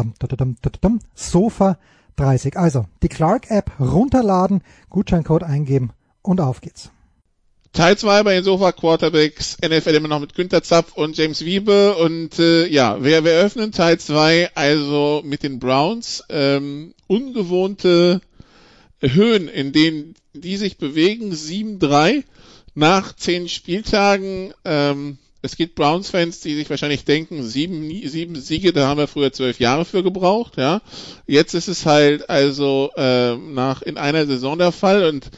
Sofa 1.14 1.78
30. 2.16 2.56
Also 2.56 2.86
die 3.02 3.08
Clark 3.08 3.50
App 3.50 3.72
runterladen, 3.80 4.62
Gutscheincode 4.90 5.42
eingeben 5.42 5.90
und 6.22 6.40
auf 6.40 6.60
geht's. 6.60 6.90
Teil 7.72 7.96
2 7.96 8.24
bei 8.24 8.34
den 8.34 8.44
Sofa 8.44 8.72
Quarterbacks, 8.72 9.56
NFL 9.62 9.94
immer 9.94 10.08
noch 10.08 10.18
mit 10.18 10.34
Günter 10.34 10.62
Zapf 10.62 10.92
und 10.94 11.16
James 11.16 11.44
Wiebe 11.44 11.96
und 11.96 12.38
äh, 12.40 12.66
ja, 12.66 13.02
wir, 13.02 13.24
wir 13.24 13.32
öffnen 13.32 13.70
Teil 13.70 13.98
2 13.98 14.50
also 14.56 15.22
mit 15.24 15.44
den 15.44 15.60
Browns. 15.60 16.24
Ähm, 16.28 16.94
ungewohnte 17.06 18.20
Höhen, 19.00 19.48
in 19.48 19.72
denen 19.72 20.14
die 20.34 20.56
sich 20.56 20.76
bewegen, 20.78 21.32
7-3 21.32 22.24
nach 22.74 23.14
10 23.14 23.48
Spieltagen. 23.48 24.52
Ähm, 24.64 25.18
es 25.42 25.56
gibt 25.56 25.74
Browns-Fans, 25.74 26.40
die 26.40 26.54
sich 26.54 26.68
wahrscheinlich 26.68 27.04
denken, 27.04 27.42
sieben, 27.42 27.88
sieben 28.06 28.36
Siege, 28.36 28.72
da 28.72 28.86
haben 28.86 28.98
wir 28.98 29.06
früher 29.06 29.32
zwölf 29.32 29.58
Jahre 29.58 29.86
für 29.86 30.02
gebraucht, 30.02 30.58
ja. 30.58 30.82
Jetzt 31.26 31.54
ist 31.54 31.68
es 31.68 31.86
halt 31.86 32.28
also 32.28 32.90
äh, 32.96 33.36
nach 33.36 33.80
in 33.80 33.96
einer 33.96 34.26
Saison 34.26 34.58
der 34.58 34.72
Fall 34.72 35.04
und 35.04 35.30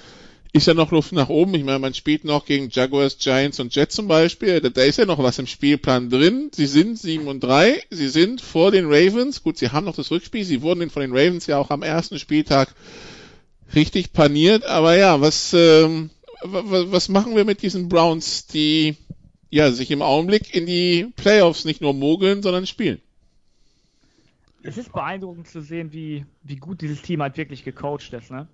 ist 0.53 0.67
ja 0.67 0.75
noch 0.75 0.91
Luft 0.91 1.13
nach 1.13 1.31
oben. 1.31 1.55
Ich 1.55 1.65
meine, 1.65 1.79
man 1.79 1.95
spielt 1.95 2.25
noch 2.25 2.45
gegen 2.45 2.69
Jaguars, 2.71 3.17
Giants 3.19 3.59
und 3.59 3.75
Jets 3.75 3.95
zum 3.95 4.07
Beispiel. 4.07 4.61
Da, 4.61 4.69
da 4.69 4.83
ist 4.83 4.99
ja 4.99 5.07
noch 5.07 5.23
was 5.23 5.39
im 5.39 5.47
Spielplan 5.47 6.11
drin. 6.11 6.51
Sie 6.53 6.67
sind 6.67 6.99
sieben 6.99 7.27
und 7.27 7.43
drei. 7.43 7.83
Sie 7.89 8.09
sind 8.09 8.43
vor 8.43 8.71
den 8.71 8.85
Ravens. 8.87 9.43
Gut, 9.43 9.57
sie 9.57 9.71
haben 9.71 9.87
noch 9.87 9.97
das 9.97 10.11
Rückspiel. 10.11 10.45
Sie 10.45 10.61
wurden 10.61 10.91
von 10.91 11.01
den 11.01 11.13
Ravens 11.13 11.47
ja 11.47 11.57
auch 11.57 11.71
am 11.71 11.83
ersten 11.83 12.19
Spieltag 12.19 12.75
richtig 13.75 14.13
paniert. 14.13 14.65
Aber 14.65 14.97
ja, 14.97 15.21
was, 15.21 15.53
ähm, 15.55 16.11
was 16.45 17.09
machen 17.09 17.37
wir 17.37 17.45
mit 17.45 17.63
diesen 17.63 17.89
Browns, 17.89 18.47
die 18.47 18.97
ja, 19.53 19.71
sich 19.71 19.91
im 19.91 20.01
Augenblick 20.01 20.55
in 20.55 20.65
die 20.65 21.13
Playoffs 21.17 21.67
nicht 21.67 21.83
nur 21.83 21.93
mogeln, 21.93 22.43
sondern 22.43 22.67
spielen. 22.67 23.03
Es 24.63 24.79
ist 24.79 24.93
beeindruckend 24.93 25.47
zu 25.47 25.61
sehen, 25.61 25.93
wie, 25.93 26.25
wie 26.43 26.57
gut 26.57 26.81
dieses 26.81 27.03
Team 27.03 27.21
halt 27.21 27.37
wirklich 27.37 27.63
gecoacht 27.63 28.13
ist. 28.15 28.31
Ne? 28.31 28.49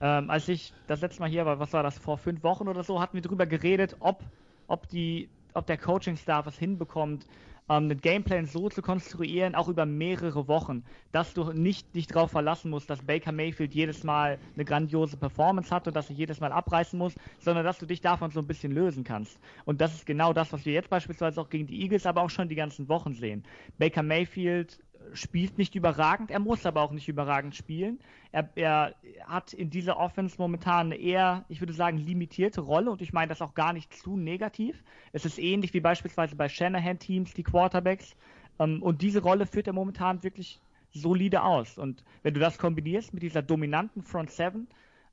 Ähm, 0.00 0.30
als 0.30 0.48
ich 0.48 0.72
das 0.86 1.00
letzte 1.00 1.20
Mal 1.20 1.30
hier 1.30 1.46
war, 1.46 1.58
was 1.58 1.72
war 1.72 1.82
das, 1.82 1.98
vor 1.98 2.16
fünf 2.18 2.44
Wochen 2.44 2.68
oder 2.68 2.84
so, 2.84 3.00
hatten 3.00 3.14
wir 3.14 3.22
darüber 3.22 3.46
geredet, 3.46 3.96
ob, 3.98 4.22
ob, 4.68 4.88
die, 4.88 5.28
ob 5.52 5.66
der 5.66 5.78
Coaching-Staff 5.78 6.46
es 6.46 6.58
hinbekommt, 6.58 7.26
ähm, 7.68 7.84
einen 7.84 8.00
Gameplan 8.00 8.46
so 8.46 8.68
zu 8.68 8.82
konstruieren, 8.82 9.54
auch 9.54 9.68
über 9.68 9.86
mehrere 9.86 10.48
Wochen, 10.48 10.84
dass 11.12 11.34
du 11.34 11.52
nicht 11.52 11.94
dich 11.94 12.06
darauf 12.06 12.30
verlassen 12.30 12.70
musst, 12.70 12.90
dass 12.90 13.02
Baker 13.02 13.32
Mayfield 13.32 13.74
jedes 13.74 14.04
Mal 14.04 14.38
eine 14.54 14.64
grandiose 14.64 15.16
Performance 15.16 15.74
hat 15.74 15.86
und 15.86 15.94
dass 15.94 16.10
er 16.10 16.16
jedes 16.16 16.40
Mal 16.40 16.52
abreißen 16.52 16.98
muss, 16.98 17.14
sondern 17.38 17.64
dass 17.64 17.78
du 17.78 17.86
dich 17.86 18.00
davon 18.00 18.30
so 18.30 18.40
ein 18.40 18.46
bisschen 18.46 18.72
lösen 18.72 19.04
kannst. 19.04 19.38
Und 19.64 19.80
das 19.80 19.94
ist 19.94 20.06
genau 20.06 20.32
das, 20.32 20.52
was 20.52 20.64
wir 20.64 20.72
jetzt 20.72 20.90
beispielsweise 20.90 21.40
auch 21.40 21.48
gegen 21.50 21.66
die 21.66 21.80
Eagles, 21.82 22.06
aber 22.06 22.22
auch 22.22 22.30
schon 22.30 22.48
die 22.48 22.54
ganzen 22.54 22.88
Wochen 22.88 23.14
sehen. 23.14 23.44
Baker 23.78 24.02
Mayfield 24.02 24.78
spielt 25.12 25.58
nicht 25.58 25.74
überragend, 25.74 26.30
er 26.30 26.38
muss 26.40 26.66
aber 26.66 26.82
auch 26.82 26.92
nicht 26.92 27.08
überragend 27.08 27.54
spielen. 27.54 27.98
Er, 28.32 28.48
er, 28.54 28.94
hat 29.26 29.52
in 29.52 29.70
dieser 29.70 29.96
Offense 29.98 30.36
momentan 30.38 30.86
eine 30.86 30.96
eher, 30.96 31.44
ich 31.48 31.60
würde 31.60 31.72
sagen, 31.72 31.98
limitierte 31.98 32.60
Rolle 32.60 32.90
und 32.90 33.02
ich 33.02 33.12
meine 33.12 33.28
das 33.28 33.42
auch 33.42 33.54
gar 33.54 33.72
nicht 33.72 33.92
zu 33.92 34.16
negativ. 34.16 34.82
Es 35.12 35.24
ist 35.24 35.38
ähnlich 35.38 35.74
wie 35.74 35.80
beispielsweise 35.80 36.36
bei 36.36 36.48
Shanahan-Teams, 36.48 37.34
die 37.34 37.42
Quarterbacks. 37.42 38.16
Ähm, 38.58 38.82
und 38.82 39.02
diese 39.02 39.22
Rolle 39.22 39.46
führt 39.46 39.66
er 39.66 39.72
momentan 39.72 40.22
wirklich 40.22 40.60
solide 40.92 41.42
aus. 41.42 41.78
Und 41.78 42.04
wenn 42.22 42.34
du 42.34 42.40
das 42.40 42.58
kombinierst 42.58 43.14
mit 43.14 43.22
dieser 43.22 43.42
dominanten 43.42 44.02
Front 44.02 44.30
Seven, 44.30 44.66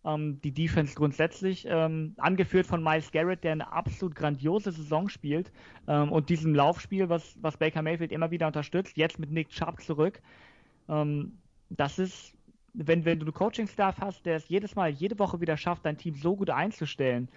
ähm, 0.06 0.42
die 0.42 0.52
Defense 0.52 0.96
grundsätzlich, 0.96 1.66
ähm, 1.70 2.14
angeführt 2.18 2.68
von 2.68 2.84
Miles 2.84 3.12
Garrett, 3.12 3.44
der 3.44 3.54
eine 3.54 3.72
absolut 3.72 4.16
grandiose 4.16 4.72
Saison 4.72 5.10
spielt 5.10 5.52
ähm, 5.88 6.12
und 6.12 6.30
diesem 6.30 6.54
Laufspiel, 6.54 7.10
was, 7.10 7.38
was 7.42 7.58
Baker 7.58 7.82
Mayfield 7.82 8.12
immer 8.12 8.32
wieder 8.32 8.48
unterstützt, 8.48 8.98
jetzt 8.98 9.20
mit 9.20 9.32
Nick 9.32 9.50
Chubb 9.50 9.82
zurück. 9.82 10.22
Ähm, 10.90 11.38
das 11.70 12.00
ist, 12.00 12.34
wenn, 12.74 13.06
wenn 13.06 13.20
du 13.20 13.26
einen 13.26 13.34
Coaching-Staff 13.34 13.98
hast, 14.00 14.26
der 14.26 14.38
es 14.38 14.50
jedes 14.50 14.76
Mal, 14.76 14.90
jede 14.90 15.18
Woche 15.20 15.40
wieder 15.42 15.58
schafft, 15.58 15.86
dein 15.86 15.98
Team 15.98 16.16
so 16.16 16.36
gut 16.36 16.50
einzustellen, 16.50 17.30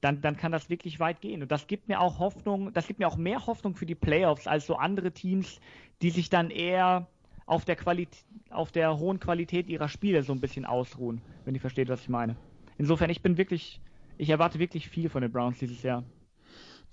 dann, 0.00 0.20
dann 0.20 0.36
kann 0.36 0.52
das 0.52 0.70
wirklich 0.70 1.00
weit 1.00 1.20
gehen. 1.20 1.42
Und 1.42 1.50
das 1.50 1.66
gibt 1.66 1.88
mir 1.88 2.00
auch 2.00 2.18
Hoffnung, 2.18 2.72
das 2.72 2.86
gibt 2.86 3.00
mir 3.00 3.08
auch 3.08 3.16
mehr 3.16 3.46
Hoffnung 3.46 3.74
für 3.74 3.86
die 3.86 3.94
Playoffs 3.94 4.46
als 4.46 4.66
so 4.66 4.76
andere 4.76 5.12
Teams, 5.12 5.60
die 6.02 6.10
sich 6.10 6.30
dann 6.30 6.50
eher 6.50 7.08
auf 7.48 7.64
der, 7.64 7.76
Qualität, 7.76 8.24
auf 8.50 8.70
der 8.70 8.98
hohen 8.98 9.20
Qualität 9.20 9.68
ihrer 9.68 9.88
Spiele 9.88 10.22
so 10.22 10.32
ein 10.32 10.40
bisschen 10.40 10.66
ausruhen, 10.66 11.22
wenn 11.44 11.54
ihr 11.54 11.60
versteht, 11.60 11.88
was 11.88 12.02
ich 12.02 12.08
meine. 12.10 12.36
Insofern, 12.76 13.08
ich 13.08 13.22
bin 13.22 13.38
wirklich, 13.38 13.80
ich 14.18 14.28
erwarte 14.28 14.58
wirklich 14.58 14.88
viel 14.88 15.08
von 15.08 15.22
den 15.22 15.32
Browns 15.32 15.58
dieses 15.58 15.82
Jahr. 15.82 16.04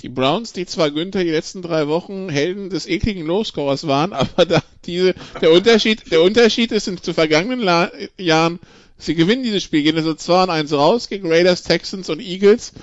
Die 0.02 0.10
Browns, 0.10 0.54
die 0.54 0.66
zwar 0.66 0.92
Günther 0.92 1.24
die 1.24 1.30
letzten 1.30 1.62
drei 1.62 1.88
Wochen 1.88 2.30
Helden 2.30 2.70
des 2.70 2.88
ekligen 2.88 3.26
Low-Scorers 3.26 3.86
waren, 3.88 4.14
aber 4.14 4.46
da 4.46 4.64
diese, 4.86 5.14
der 5.42 5.52
Unterschied, 5.52 6.10
der 6.10 6.22
Unterschied 6.22 6.72
ist 6.72 6.88
in, 6.88 6.98
zu 6.98 7.14
vergangenen 7.14 7.60
La 7.60 7.92
Jahren, 8.18 8.60
sie 8.98 9.16
gewinnen 9.16 9.44
dieses 9.44 9.64
Spiel, 9.64 9.84
gehen 9.84 9.98
also 9.98 10.14
2 10.14 10.44
und 10.44 10.50
1 10.52 10.74
raus 10.74 11.10
gegen 11.10 11.30
Raiders, 11.30 11.64
Texans 11.64 12.10
und 12.10 12.22
Eagles. 12.22 12.74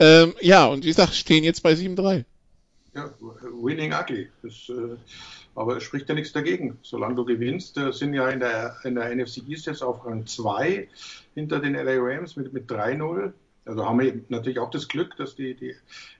Ähm, 0.00 0.34
ja, 0.40 0.66
und 0.66 0.82
wie 0.82 0.88
gesagt, 0.88 1.14
stehen 1.14 1.44
jetzt 1.44 1.62
bei 1.62 1.74
7-3. 1.74 2.24
Ja, 2.94 3.14
winning 3.62 3.92
ugly. 3.92 4.28
Das, 4.42 4.68
äh, 4.68 4.96
aber 5.54 5.76
es 5.76 5.82
spricht 5.82 6.08
ja 6.08 6.14
nichts 6.14 6.32
dagegen. 6.32 6.78
Solange 6.82 7.14
du 7.14 7.24
gewinnst, 7.24 7.76
äh, 7.78 7.92
sind 7.92 8.14
ja 8.14 8.28
in 8.28 8.40
der, 8.40 8.76
in 8.84 8.94
der 8.94 9.14
NFC 9.14 9.48
East 9.48 9.66
jetzt 9.66 9.82
auf 9.82 10.04
Rang 10.04 10.26
2 10.26 10.88
hinter 11.34 11.60
den 11.60 11.74
LA 11.74 11.96
Rams 11.98 12.36
mit, 12.36 12.52
mit 12.52 12.70
3-0. 12.70 13.32
Also 13.66 13.84
haben 13.86 14.00
wir 14.00 14.20
natürlich 14.28 14.58
auch 14.58 14.70
das 14.70 14.88
Glück, 14.88 15.16
dass 15.16 15.34
die, 15.34 15.54
die 15.54 15.74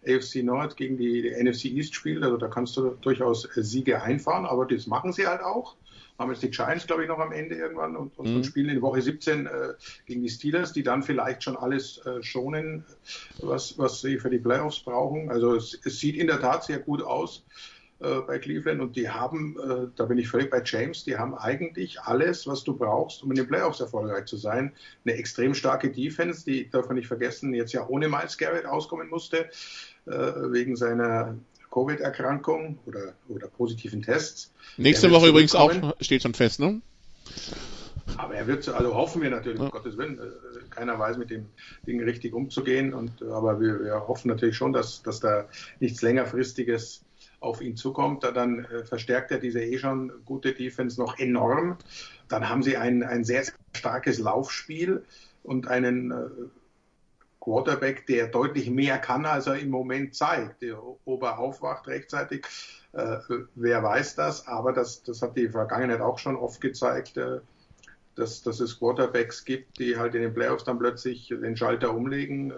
AFC 0.06 0.44
Nord 0.44 0.76
gegen 0.76 0.98
die, 0.98 1.22
die 1.22 1.42
NFC 1.42 1.66
East 1.66 1.94
spielt. 1.94 2.22
Also 2.22 2.36
da 2.36 2.48
kannst 2.48 2.76
du 2.76 2.90
durchaus 3.00 3.48
Siege 3.54 4.02
einfahren, 4.02 4.46
aber 4.46 4.66
das 4.66 4.86
machen 4.86 5.12
sie 5.12 5.26
halt 5.26 5.42
auch 5.42 5.76
haben 6.20 6.30
jetzt 6.30 6.42
die 6.42 6.50
Giants, 6.50 6.86
glaube 6.86 7.02
ich, 7.02 7.08
noch 7.08 7.18
am 7.18 7.32
Ende 7.32 7.54
irgendwann 7.54 7.96
und, 7.96 8.18
und, 8.18 8.36
mhm. 8.36 8.44
spielen 8.44 8.68
in 8.68 8.82
Woche 8.82 9.00
17 9.00 9.46
äh, 9.46 9.50
gegen 10.04 10.22
die 10.22 10.28
Steelers, 10.28 10.74
die 10.74 10.82
dann 10.82 11.02
vielleicht 11.02 11.42
schon 11.42 11.56
alles 11.56 12.04
äh, 12.04 12.22
schonen, 12.22 12.84
was, 13.38 13.78
was 13.78 14.02
sie 14.02 14.18
für 14.18 14.28
die 14.28 14.38
Playoffs 14.38 14.80
brauchen. 14.80 15.30
Also 15.30 15.54
es, 15.54 15.80
es, 15.82 15.98
sieht 15.98 16.16
in 16.16 16.26
der 16.26 16.38
Tat 16.38 16.64
sehr 16.64 16.78
gut 16.78 17.02
aus. 17.02 17.42
Äh, 18.00 18.20
bei 18.26 18.38
Cleveland 18.38 18.80
und 18.80 18.96
die 18.96 19.10
haben, 19.10 19.56
äh, 19.58 19.88
da 19.94 20.06
bin 20.06 20.16
ich 20.16 20.28
völlig 20.28 20.50
bei 20.50 20.62
James, 20.64 21.04
die 21.04 21.18
haben 21.18 21.34
eigentlich 21.34 22.00
alles, 22.00 22.46
was 22.46 22.64
du 22.64 22.74
brauchst, 22.74 23.22
um 23.22 23.30
in 23.30 23.36
den 23.36 23.46
Playoffs 23.46 23.80
erfolgreich 23.80 24.24
zu 24.24 24.38
sein. 24.38 24.72
Eine 25.04 25.16
extrem 25.16 25.54
starke 25.54 25.90
Defense, 25.90 26.44
die 26.44 26.70
darf 26.70 26.86
man 26.86 26.96
nicht 26.96 27.08
vergessen, 27.08 27.52
jetzt 27.52 27.72
ja 27.74 27.86
ohne 27.86 28.08
Miles 28.08 28.38
Garrett 28.38 28.64
auskommen 28.64 29.10
musste, 29.10 29.50
äh, 30.06 30.10
wegen 30.10 30.76
seiner 30.76 31.36
Covid-Erkrankung 31.70 32.78
oder, 32.86 33.12
oder 33.28 33.48
positiven 33.48 34.00
Tests. 34.00 34.50
Nächste 34.78 35.10
Woche 35.10 35.28
übrigens 35.28 35.54
auch, 35.54 35.72
steht 36.00 36.22
schon 36.22 36.34
fest, 36.34 36.58
ne? 36.58 36.80
Aber 38.16 38.34
er 38.34 38.46
wird, 38.46 38.68
also 38.70 38.94
hoffen 38.94 39.20
wir 39.22 39.30
natürlich, 39.30 39.58
ja. 39.58 39.66
um 39.66 39.70
Gottes 39.70 39.96
Willen, 39.96 40.18
keiner 40.70 40.98
weiß 40.98 41.18
mit 41.18 41.30
dem 41.30 41.46
Ding 41.86 42.02
richtig 42.02 42.32
umzugehen. 42.32 42.92
Und, 42.92 43.22
aber 43.22 43.60
wir, 43.60 43.84
wir 43.84 44.08
hoffen 44.08 44.28
natürlich 44.28 44.56
schon, 44.56 44.72
dass, 44.72 45.02
dass 45.02 45.20
da 45.20 45.46
nichts 45.78 46.02
längerfristiges 46.02 47.04
auf 47.40 47.62
ihn 47.62 47.76
zukommt, 47.76 48.22
dann 48.22 48.64
äh, 48.66 48.84
verstärkt 48.84 49.30
er 49.30 49.38
diese 49.38 49.62
eh 49.62 49.78
schon 49.78 50.12
gute 50.24 50.52
Defense 50.52 51.00
noch 51.00 51.18
enorm. 51.18 51.76
Dann 52.28 52.48
haben 52.48 52.62
sie 52.62 52.76
ein, 52.76 53.02
ein 53.02 53.24
sehr, 53.24 53.44
starkes 53.72 54.18
Laufspiel 54.18 55.04
und 55.42 55.68
einen 55.68 56.10
äh, 56.10 56.28
Quarterback, 57.40 58.06
der 58.06 58.28
deutlich 58.28 58.68
mehr 58.68 58.98
kann, 58.98 59.24
als 59.24 59.46
er 59.46 59.58
im 59.58 59.70
Moment 59.70 60.14
zeigt. 60.14 60.60
Der 60.60 60.78
Ober 61.06 61.38
aufwacht 61.38 61.88
rechtzeitig. 61.88 62.44
Äh, 62.92 63.16
wer 63.54 63.82
weiß 63.82 64.16
das, 64.16 64.46
aber 64.46 64.72
das, 64.72 65.02
das 65.02 65.22
hat 65.22 65.36
die 65.36 65.48
Vergangenheit 65.48 66.00
auch 66.00 66.18
schon 66.18 66.36
oft 66.36 66.60
gezeigt, 66.60 67.18
dass, 68.16 68.42
dass 68.42 68.60
es 68.60 68.78
Quarterbacks 68.78 69.44
gibt, 69.44 69.78
die 69.78 69.96
halt 69.96 70.14
in 70.14 70.22
den 70.22 70.34
Playoffs 70.34 70.64
dann 70.64 70.78
plötzlich 70.78 71.28
den 71.28 71.56
Schalter 71.56 71.94
umlegen. 71.94 72.52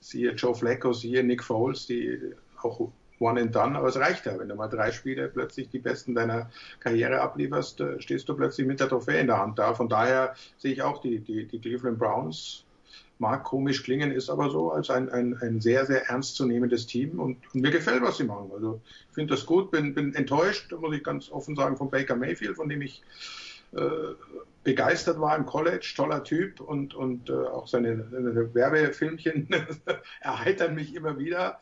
Siehe 0.00 0.32
Joe 0.32 0.54
Flacco, 0.54 0.92
siehe 0.92 1.22
Nick 1.22 1.44
Foles, 1.44 1.86
die 1.86 2.18
auch 2.62 2.90
one 3.22 3.40
and 3.40 3.54
done, 3.54 3.76
aber 3.76 3.88
es 3.88 3.96
reicht 3.96 4.26
ja. 4.26 4.38
Wenn 4.38 4.48
du 4.48 4.54
mal 4.54 4.68
drei 4.68 4.90
Spiele 4.90 5.28
plötzlich 5.28 5.68
die 5.70 5.78
besten 5.78 6.14
deiner 6.14 6.50
Karriere 6.80 7.20
ablieferst, 7.20 7.80
äh, 7.80 8.00
stehst 8.00 8.28
du 8.28 8.34
plötzlich 8.34 8.66
mit 8.66 8.80
der 8.80 8.88
Trophäe 8.88 9.20
in 9.20 9.28
der 9.28 9.38
Hand 9.38 9.58
da. 9.58 9.74
Von 9.74 9.88
daher 9.88 10.34
sehe 10.58 10.72
ich 10.72 10.82
auch 10.82 11.00
die, 11.00 11.20
die, 11.20 11.46
die 11.46 11.60
Cleveland 11.60 11.98
Browns 11.98 12.64
mag 13.18 13.44
komisch 13.44 13.84
klingen, 13.84 14.10
ist 14.10 14.28
aber 14.28 14.50
so 14.50 14.72
als 14.72 14.90
ein, 14.90 15.08
ein, 15.08 15.38
ein 15.40 15.60
sehr, 15.60 15.86
sehr 15.86 16.08
ernstzunehmendes 16.10 16.86
Team 16.86 17.20
und, 17.20 17.38
und 17.54 17.60
mir 17.60 17.70
gefällt, 17.70 18.02
was 18.02 18.16
sie 18.16 18.24
machen. 18.24 18.50
Also 18.52 18.80
ich 19.08 19.14
finde 19.14 19.34
das 19.34 19.46
gut, 19.46 19.70
bin, 19.70 19.94
bin 19.94 20.12
enttäuscht, 20.14 20.72
muss 20.72 20.94
ich 20.94 21.04
ganz 21.04 21.30
offen 21.30 21.54
sagen, 21.54 21.76
von 21.76 21.88
Baker 21.88 22.16
Mayfield, 22.16 22.56
von 22.56 22.68
dem 22.68 22.82
ich 22.82 23.02
äh, 23.72 23.88
begeistert 24.64 25.20
war 25.20 25.36
im 25.36 25.46
College, 25.46 25.92
toller 25.96 26.24
Typ 26.24 26.60
und, 26.60 26.94
und 26.94 27.30
äh, 27.30 27.32
auch 27.32 27.68
seine, 27.68 28.08
seine 28.10 28.54
Werbefilmchen 28.54 29.48
erheitern 30.20 30.74
mich 30.74 30.94
immer 30.94 31.18
wieder 31.18 31.60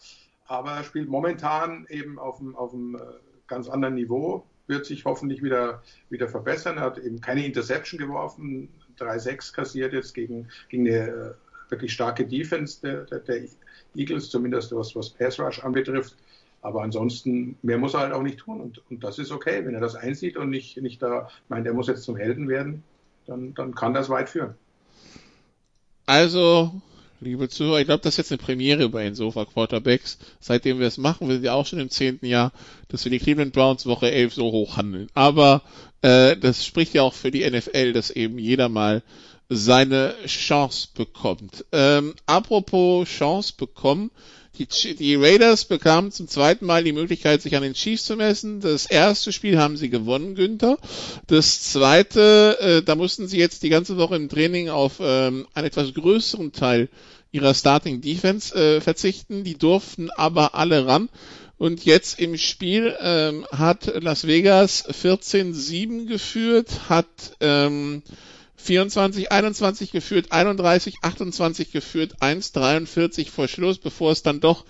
aber 0.50 0.82
spielt 0.82 1.08
momentan 1.08 1.86
eben 1.90 2.18
auf 2.18 2.40
einem, 2.40 2.56
auf 2.56 2.74
einem 2.74 2.96
äh, 2.96 2.98
ganz 3.46 3.68
anderen 3.68 3.94
Niveau, 3.94 4.44
wird 4.66 4.84
sich 4.84 5.04
hoffentlich 5.04 5.44
wieder, 5.44 5.80
wieder 6.08 6.28
verbessern. 6.28 6.76
Er 6.76 6.82
hat 6.82 6.98
eben 6.98 7.20
keine 7.20 7.46
Interception 7.46 8.00
geworfen, 8.00 8.68
3-6 8.98 9.54
kassiert 9.54 9.92
jetzt 9.92 10.12
gegen, 10.12 10.48
gegen 10.68 10.88
eine 10.88 11.08
äh, 11.08 11.34
wirklich 11.68 11.92
starke 11.92 12.26
Defense 12.26 12.80
der, 12.80 13.02
der, 13.04 13.20
der 13.20 13.42
Eagles, 13.94 14.28
zumindest 14.28 14.74
was, 14.74 14.96
was 14.96 15.10
Pass 15.10 15.38
Rush 15.38 15.62
anbetrifft. 15.62 16.16
Aber 16.62 16.82
ansonsten, 16.82 17.56
mehr 17.62 17.78
muss 17.78 17.94
er 17.94 18.00
halt 18.00 18.12
auch 18.12 18.22
nicht 18.22 18.38
tun. 18.38 18.60
Und, 18.60 18.82
und 18.90 19.04
das 19.04 19.20
ist 19.20 19.30
okay. 19.30 19.64
Wenn 19.64 19.74
er 19.74 19.80
das 19.80 19.94
einsieht 19.94 20.36
und 20.36 20.50
nicht, 20.50 20.76
nicht 20.82 21.00
da 21.00 21.30
meint, 21.48 21.68
er 21.68 21.74
muss 21.74 21.86
jetzt 21.86 22.02
zum 22.02 22.16
Helden 22.16 22.48
werden, 22.48 22.82
dann, 23.26 23.54
dann 23.54 23.72
kann 23.76 23.94
das 23.94 24.08
weit 24.08 24.28
führen. 24.28 24.56
Also 26.06 26.72
liebe 27.20 27.48
Zuhörer, 27.48 27.80
ich 27.80 27.86
glaube, 27.86 28.02
das 28.02 28.14
ist 28.14 28.18
jetzt 28.18 28.32
eine 28.32 28.38
Premiere 28.38 28.88
bei 28.88 29.04
den 29.04 29.14
Sofa 29.14 29.44
Quarterbacks. 29.44 30.18
Seitdem 30.40 30.80
wir 30.80 30.86
es 30.86 30.98
machen, 30.98 31.28
wir 31.28 31.34
sind 31.34 31.44
ja 31.44 31.54
auch 31.54 31.66
schon 31.66 31.78
im 31.78 31.90
zehnten 31.90 32.26
Jahr, 32.26 32.52
dass 32.88 33.04
wir 33.04 33.10
die 33.10 33.18
Cleveland 33.18 33.52
Browns 33.52 33.86
Woche 33.86 34.10
11 34.10 34.34
so 34.34 34.50
hoch 34.50 34.76
handeln. 34.76 35.08
Aber 35.14 35.62
äh, 36.02 36.36
das 36.36 36.64
spricht 36.64 36.94
ja 36.94 37.02
auch 37.02 37.14
für 37.14 37.30
die 37.30 37.48
NFL, 37.48 37.92
dass 37.92 38.10
eben 38.10 38.38
jeder 38.38 38.68
mal 38.68 39.02
seine 39.48 40.14
Chance 40.26 40.88
bekommt. 40.94 41.64
Ähm, 41.72 42.14
apropos 42.26 43.08
Chance 43.08 43.54
bekommen, 43.56 44.10
die, 44.58 44.94
die 44.94 45.14
Raiders 45.14 45.64
bekamen 45.64 46.12
zum 46.12 46.28
zweiten 46.28 46.66
Mal 46.66 46.84
die 46.84 46.92
Möglichkeit, 46.92 47.40
sich 47.42 47.56
an 47.56 47.62
den 47.62 47.74
Chiefs 47.74 48.04
zu 48.04 48.16
messen. 48.16 48.60
Das 48.60 48.86
erste 48.86 49.32
Spiel 49.32 49.58
haben 49.58 49.76
sie 49.76 49.90
gewonnen, 49.90 50.34
Günther. 50.34 50.78
Das 51.26 51.62
zweite, 51.62 52.58
äh, 52.60 52.82
da 52.82 52.94
mussten 52.94 53.28
sie 53.28 53.38
jetzt 53.38 53.62
die 53.62 53.68
ganze 53.68 53.96
Woche 53.96 54.16
im 54.16 54.28
Training 54.28 54.68
auf 54.68 54.94
ähm, 55.00 55.46
einen 55.54 55.66
etwas 55.66 55.94
größeren 55.94 56.52
Teil 56.52 56.88
ihrer 57.32 57.54
Starting 57.54 58.00
Defense 58.00 58.54
äh, 58.54 58.80
verzichten. 58.80 59.44
Die 59.44 59.56
durften 59.56 60.10
aber 60.10 60.54
alle 60.54 60.86
ran. 60.86 61.08
Und 61.56 61.84
jetzt 61.84 62.18
im 62.18 62.38
Spiel 62.38 62.96
ähm, 63.00 63.46
hat 63.52 63.92
Las 64.02 64.26
Vegas 64.26 64.88
14-7 64.88 66.06
geführt, 66.06 66.88
hat 66.88 67.06
ähm, 67.40 68.02
24, 68.62 69.32
21 69.32 69.92
geführt, 69.92 70.32
31, 70.32 70.98
28 71.02 71.72
geführt, 71.72 72.16
1, 72.20 72.52
43 72.52 73.30
vor 73.30 73.48
Schluss, 73.48 73.78
bevor 73.78 74.12
es 74.12 74.22
dann 74.22 74.40
doch 74.40 74.64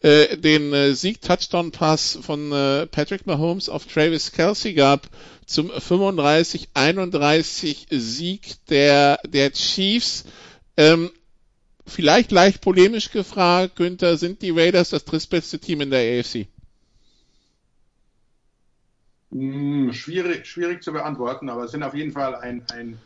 äh, 0.00 0.36
den 0.36 0.72
äh, 0.72 0.94
Sieg-Touchdown-Pass 0.94 2.18
von 2.22 2.52
äh, 2.52 2.86
Patrick 2.86 3.26
Mahomes 3.26 3.68
auf 3.68 3.86
Travis 3.86 4.32
Kelsey 4.32 4.74
gab 4.74 5.08
zum 5.46 5.70
35, 5.70 6.68
31 6.74 7.86
Sieg 7.90 8.66
der, 8.68 9.18
der 9.26 9.52
Chiefs. 9.52 10.24
Ähm, 10.76 11.10
vielleicht 11.86 12.32
leicht 12.32 12.60
polemisch 12.60 13.10
gefragt, 13.10 13.76
Günther, 13.76 14.16
sind 14.16 14.42
die 14.42 14.50
Raiders 14.50 14.90
das 14.90 15.04
drittbeste 15.04 15.58
Team 15.58 15.80
in 15.82 15.90
der 15.90 16.20
AFC? 16.20 16.48
Hm, 19.32 19.92
schwierig, 19.92 20.46
schwierig 20.46 20.82
zu 20.82 20.92
beantworten, 20.92 21.48
aber 21.48 21.64
es 21.64 21.72
sind 21.72 21.82
auf 21.82 21.94
jeden 21.94 22.12
Fall 22.12 22.34
ein, 22.36 22.64
ein 22.72 22.98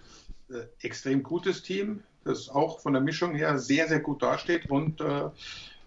äh, 0.51 0.67
extrem 0.81 1.23
gutes 1.23 1.63
Team, 1.63 2.03
das 2.25 2.49
auch 2.49 2.81
von 2.81 2.93
der 2.93 3.03
Mischung 3.03 3.35
her 3.35 3.59
sehr, 3.59 3.89
sehr 3.89 4.01
gut 4.01 4.23
dasteht 4.23 4.71
und 4.71 5.01
äh, 5.01 5.31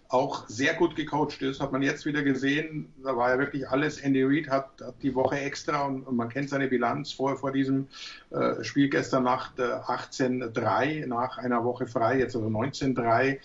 auch 0.08 0.46
sehr 0.46 0.74
gut 0.74 0.94
gecoacht 0.94 1.40
ist. 1.40 1.60
Hat 1.60 1.72
man 1.72 1.80
jetzt 1.80 2.04
wieder 2.04 2.22
gesehen, 2.22 2.92
da 3.02 3.16
war 3.16 3.30
ja 3.30 3.38
wirklich 3.38 3.68
alles. 3.68 3.98
Andy 3.98 4.22
Reid 4.22 4.48
hat, 4.48 4.68
hat 4.80 4.94
die 5.02 5.14
Woche 5.14 5.40
extra 5.40 5.86
und, 5.86 6.02
und, 6.02 6.16
man 6.16 6.28
kennt 6.28 6.50
seine 6.50 6.68
Bilanz 6.68 7.12
vor, 7.12 7.36
vor 7.36 7.50
diesem 7.50 7.88
äh, 8.30 8.62
Spiel 8.62 8.90
gestern 8.90 9.24
Nacht 9.24 9.58
äh, 9.58 9.62
18-3 9.62 11.06
nach 11.06 11.38
einer 11.38 11.64
Woche 11.64 11.86
frei, 11.86 12.18
jetzt 12.18 12.36
also 12.36 12.48
19-3 12.48 13.38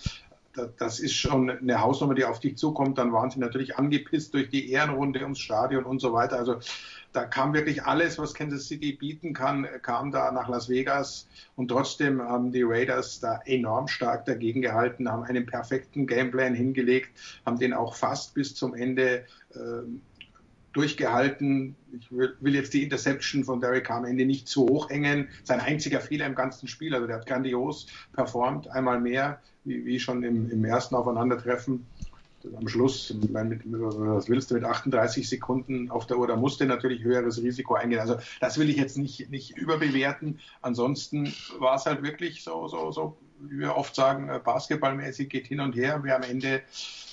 das 0.76 0.98
ist 0.98 1.14
schon 1.14 1.50
eine 1.50 1.80
Hausnummer, 1.80 2.14
die 2.14 2.24
auf 2.24 2.40
dich 2.40 2.56
zukommt. 2.56 2.98
Dann 2.98 3.12
waren 3.12 3.30
sie 3.30 3.38
natürlich 3.38 3.76
angepisst 3.76 4.34
durch 4.34 4.48
die 4.48 4.70
Ehrenrunde 4.70 5.20
ums 5.20 5.38
Stadion 5.38 5.84
und 5.84 6.00
so 6.00 6.12
weiter. 6.12 6.36
Also 6.36 6.58
da 7.18 7.24
kam 7.24 7.52
wirklich 7.52 7.82
alles, 7.82 8.16
was 8.16 8.32
Kansas 8.32 8.68
City 8.68 8.92
bieten 8.92 9.32
kann, 9.32 9.66
kam 9.82 10.12
da 10.12 10.30
nach 10.30 10.48
Las 10.48 10.68
Vegas 10.68 11.26
und 11.56 11.66
trotzdem 11.66 12.22
haben 12.22 12.52
die 12.52 12.62
Raiders 12.62 13.18
da 13.18 13.40
enorm 13.44 13.88
stark 13.88 14.24
dagegen 14.24 14.62
gehalten, 14.62 15.10
haben 15.10 15.24
einen 15.24 15.44
perfekten 15.44 16.06
Gameplan 16.06 16.54
hingelegt, 16.54 17.10
haben 17.44 17.58
den 17.58 17.72
auch 17.72 17.96
fast 17.96 18.34
bis 18.34 18.54
zum 18.54 18.72
Ende 18.72 19.24
äh, 19.52 19.58
durchgehalten. 20.72 21.74
Ich 21.98 22.08
will, 22.12 22.54
jetzt 22.54 22.72
die 22.72 22.84
Interception 22.84 23.42
von 23.42 23.60
Derek 23.60 23.86
Carr 23.86 23.96
am 23.96 24.04
Ende 24.04 24.24
nicht 24.24 24.46
zu 24.46 24.68
hoch 24.68 24.88
hängen. 24.88 25.26
Sein 25.42 25.58
einziger 25.58 26.00
Fehler 26.00 26.26
im 26.26 26.36
ganzen 26.36 26.68
Spiel, 26.68 26.94
also 26.94 27.08
der 27.08 27.16
hat 27.16 27.26
grandios 27.26 27.88
performt, 28.12 28.68
einmal 28.68 29.00
mehr, 29.00 29.40
wie, 29.64 29.84
wie 29.84 29.98
schon 29.98 30.22
im, 30.22 30.48
im 30.52 30.64
ersten 30.64 30.94
Aufeinandertreffen 30.94 31.84
am 32.56 32.68
Schluss, 32.68 33.14
was 33.14 34.28
willst 34.28 34.50
du 34.50 34.54
mit 34.54 34.64
38 34.64 35.28
Sekunden 35.28 35.90
auf 35.90 36.06
der 36.06 36.18
Uhr, 36.18 36.26
da 36.26 36.36
musste 36.36 36.66
natürlich 36.66 37.02
höheres 37.02 37.42
Risiko 37.42 37.74
eingehen. 37.74 38.00
Also 38.00 38.16
das 38.40 38.58
will 38.58 38.70
ich 38.70 38.76
jetzt 38.76 38.98
nicht, 38.98 39.30
nicht 39.30 39.56
überbewerten. 39.56 40.38
Ansonsten 40.62 41.32
war 41.58 41.76
es 41.76 41.86
halt 41.86 42.02
wirklich 42.02 42.42
so, 42.42 42.68
so, 42.68 42.92
so, 42.92 43.16
wie 43.40 43.58
wir 43.58 43.76
oft 43.76 43.94
sagen, 43.94 44.28
äh, 44.28 44.40
basketballmäßig 44.42 45.28
geht 45.28 45.46
hin 45.46 45.60
und 45.60 45.74
her. 45.74 46.00
Wer 46.02 46.16
am 46.16 46.22
Ende 46.22 46.62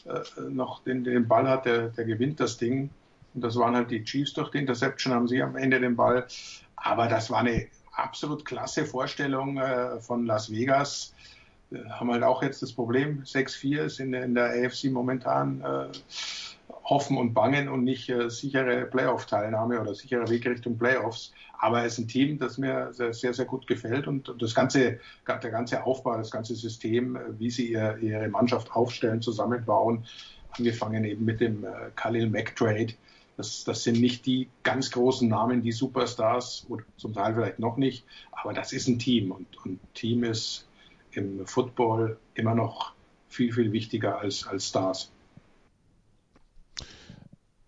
äh, 0.05 0.41
noch 0.49 0.83
den, 0.83 1.03
den 1.03 1.27
Ball 1.27 1.47
hat, 1.47 1.65
der, 1.65 1.89
der 1.89 2.05
gewinnt 2.05 2.39
das 2.39 2.57
Ding. 2.57 2.89
Und 3.33 3.41
das 3.41 3.55
waren 3.55 3.75
halt 3.75 3.91
die 3.91 4.03
Chiefs 4.03 4.33
durch 4.33 4.51
die 4.51 4.59
Interception, 4.59 5.13
haben 5.13 5.27
sie 5.27 5.41
am 5.41 5.55
Ende 5.55 5.79
den 5.79 5.95
Ball. 5.95 6.27
Aber 6.75 7.07
das 7.07 7.29
war 7.29 7.39
eine 7.39 7.67
absolut 7.93 8.45
klasse 8.45 8.85
Vorstellung 8.85 9.57
äh, 9.57 9.99
von 9.99 10.25
Las 10.25 10.51
Vegas 10.51 11.13
haben 11.89 12.11
halt 12.11 12.23
auch 12.23 12.43
jetzt 12.43 12.61
das 12.61 12.73
Problem, 12.73 13.23
6-4 13.23 13.83
ist 13.83 13.99
in, 13.99 14.13
in, 14.13 14.35
der 14.35 14.65
AFC 14.65 14.85
momentan 14.85 15.61
äh, 15.61 15.87
hoffen 16.83 17.17
und 17.17 17.33
bangen 17.33 17.67
und 17.69 17.83
nicht 17.83 18.09
äh, 18.09 18.29
sichere 18.29 18.85
Playoff-Teilnahme 18.85 19.81
oder 19.81 19.95
sichere 19.95 20.29
Weg 20.29 20.45
Richtung 20.45 20.77
Playoffs. 20.77 21.33
Aber 21.59 21.83
es 21.83 21.93
ist 21.93 21.99
ein 21.99 22.07
Team, 22.07 22.37
das 22.37 22.57
mir 22.57 22.93
sehr, 22.93 23.13
sehr, 23.13 23.33
sehr 23.33 23.45
gut 23.45 23.65
gefällt 23.65 24.07
und, 24.07 24.29
und 24.29 24.41
das 24.41 24.53
ganze, 24.53 24.99
der 25.27 25.51
ganze 25.51 25.83
Aufbau, 25.83 26.17
das 26.17 26.31
ganze 26.31 26.55
System, 26.55 27.15
äh, 27.15 27.19
wie 27.39 27.49
sie 27.49 27.71
ihr, 27.71 27.97
ihre 27.97 28.27
Mannschaft 28.27 28.71
aufstellen, 28.71 29.21
zusammenbauen, 29.21 30.05
angefangen 30.51 31.03
eben 31.03 31.25
mit 31.25 31.41
dem 31.41 31.63
äh, 31.63 31.91
Khalil 31.95 32.29
Mack 32.29 32.55
Trade. 32.55 32.93
Das, 33.37 33.65
das 33.65 33.83
sind 33.83 33.99
nicht 33.99 34.25
die 34.25 34.47
ganz 34.63 34.91
großen 34.91 35.27
Namen, 35.27 35.61
die 35.61 35.73
Superstars, 35.73 36.65
oder 36.69 36.83
zum 36.95 37.13
Teil 37.13 37.33
vielleicht 37.33 37.59
noch 37.59 37.75
nicht, 37.75 38.05
aber 38.31 38.53
das 38.53 38.71
ist 38.71 38.87
ein 38.87 38.97
Team 38.97 39.31
und, 39.31 39.47
und 39.65 39.79
Team 39.93 40.23
ist 40.23 40.67
im 41.15 41.45
Football 41.47 42.17
immer 42.33 42.55
noch 42.55 42.93
viel, 43.27 43.53
viel 43.53 43.71
wichtiger 43.71 44.19
als, 44.19 44.47
als 44.47 44.67
Stars. 44.67 45.11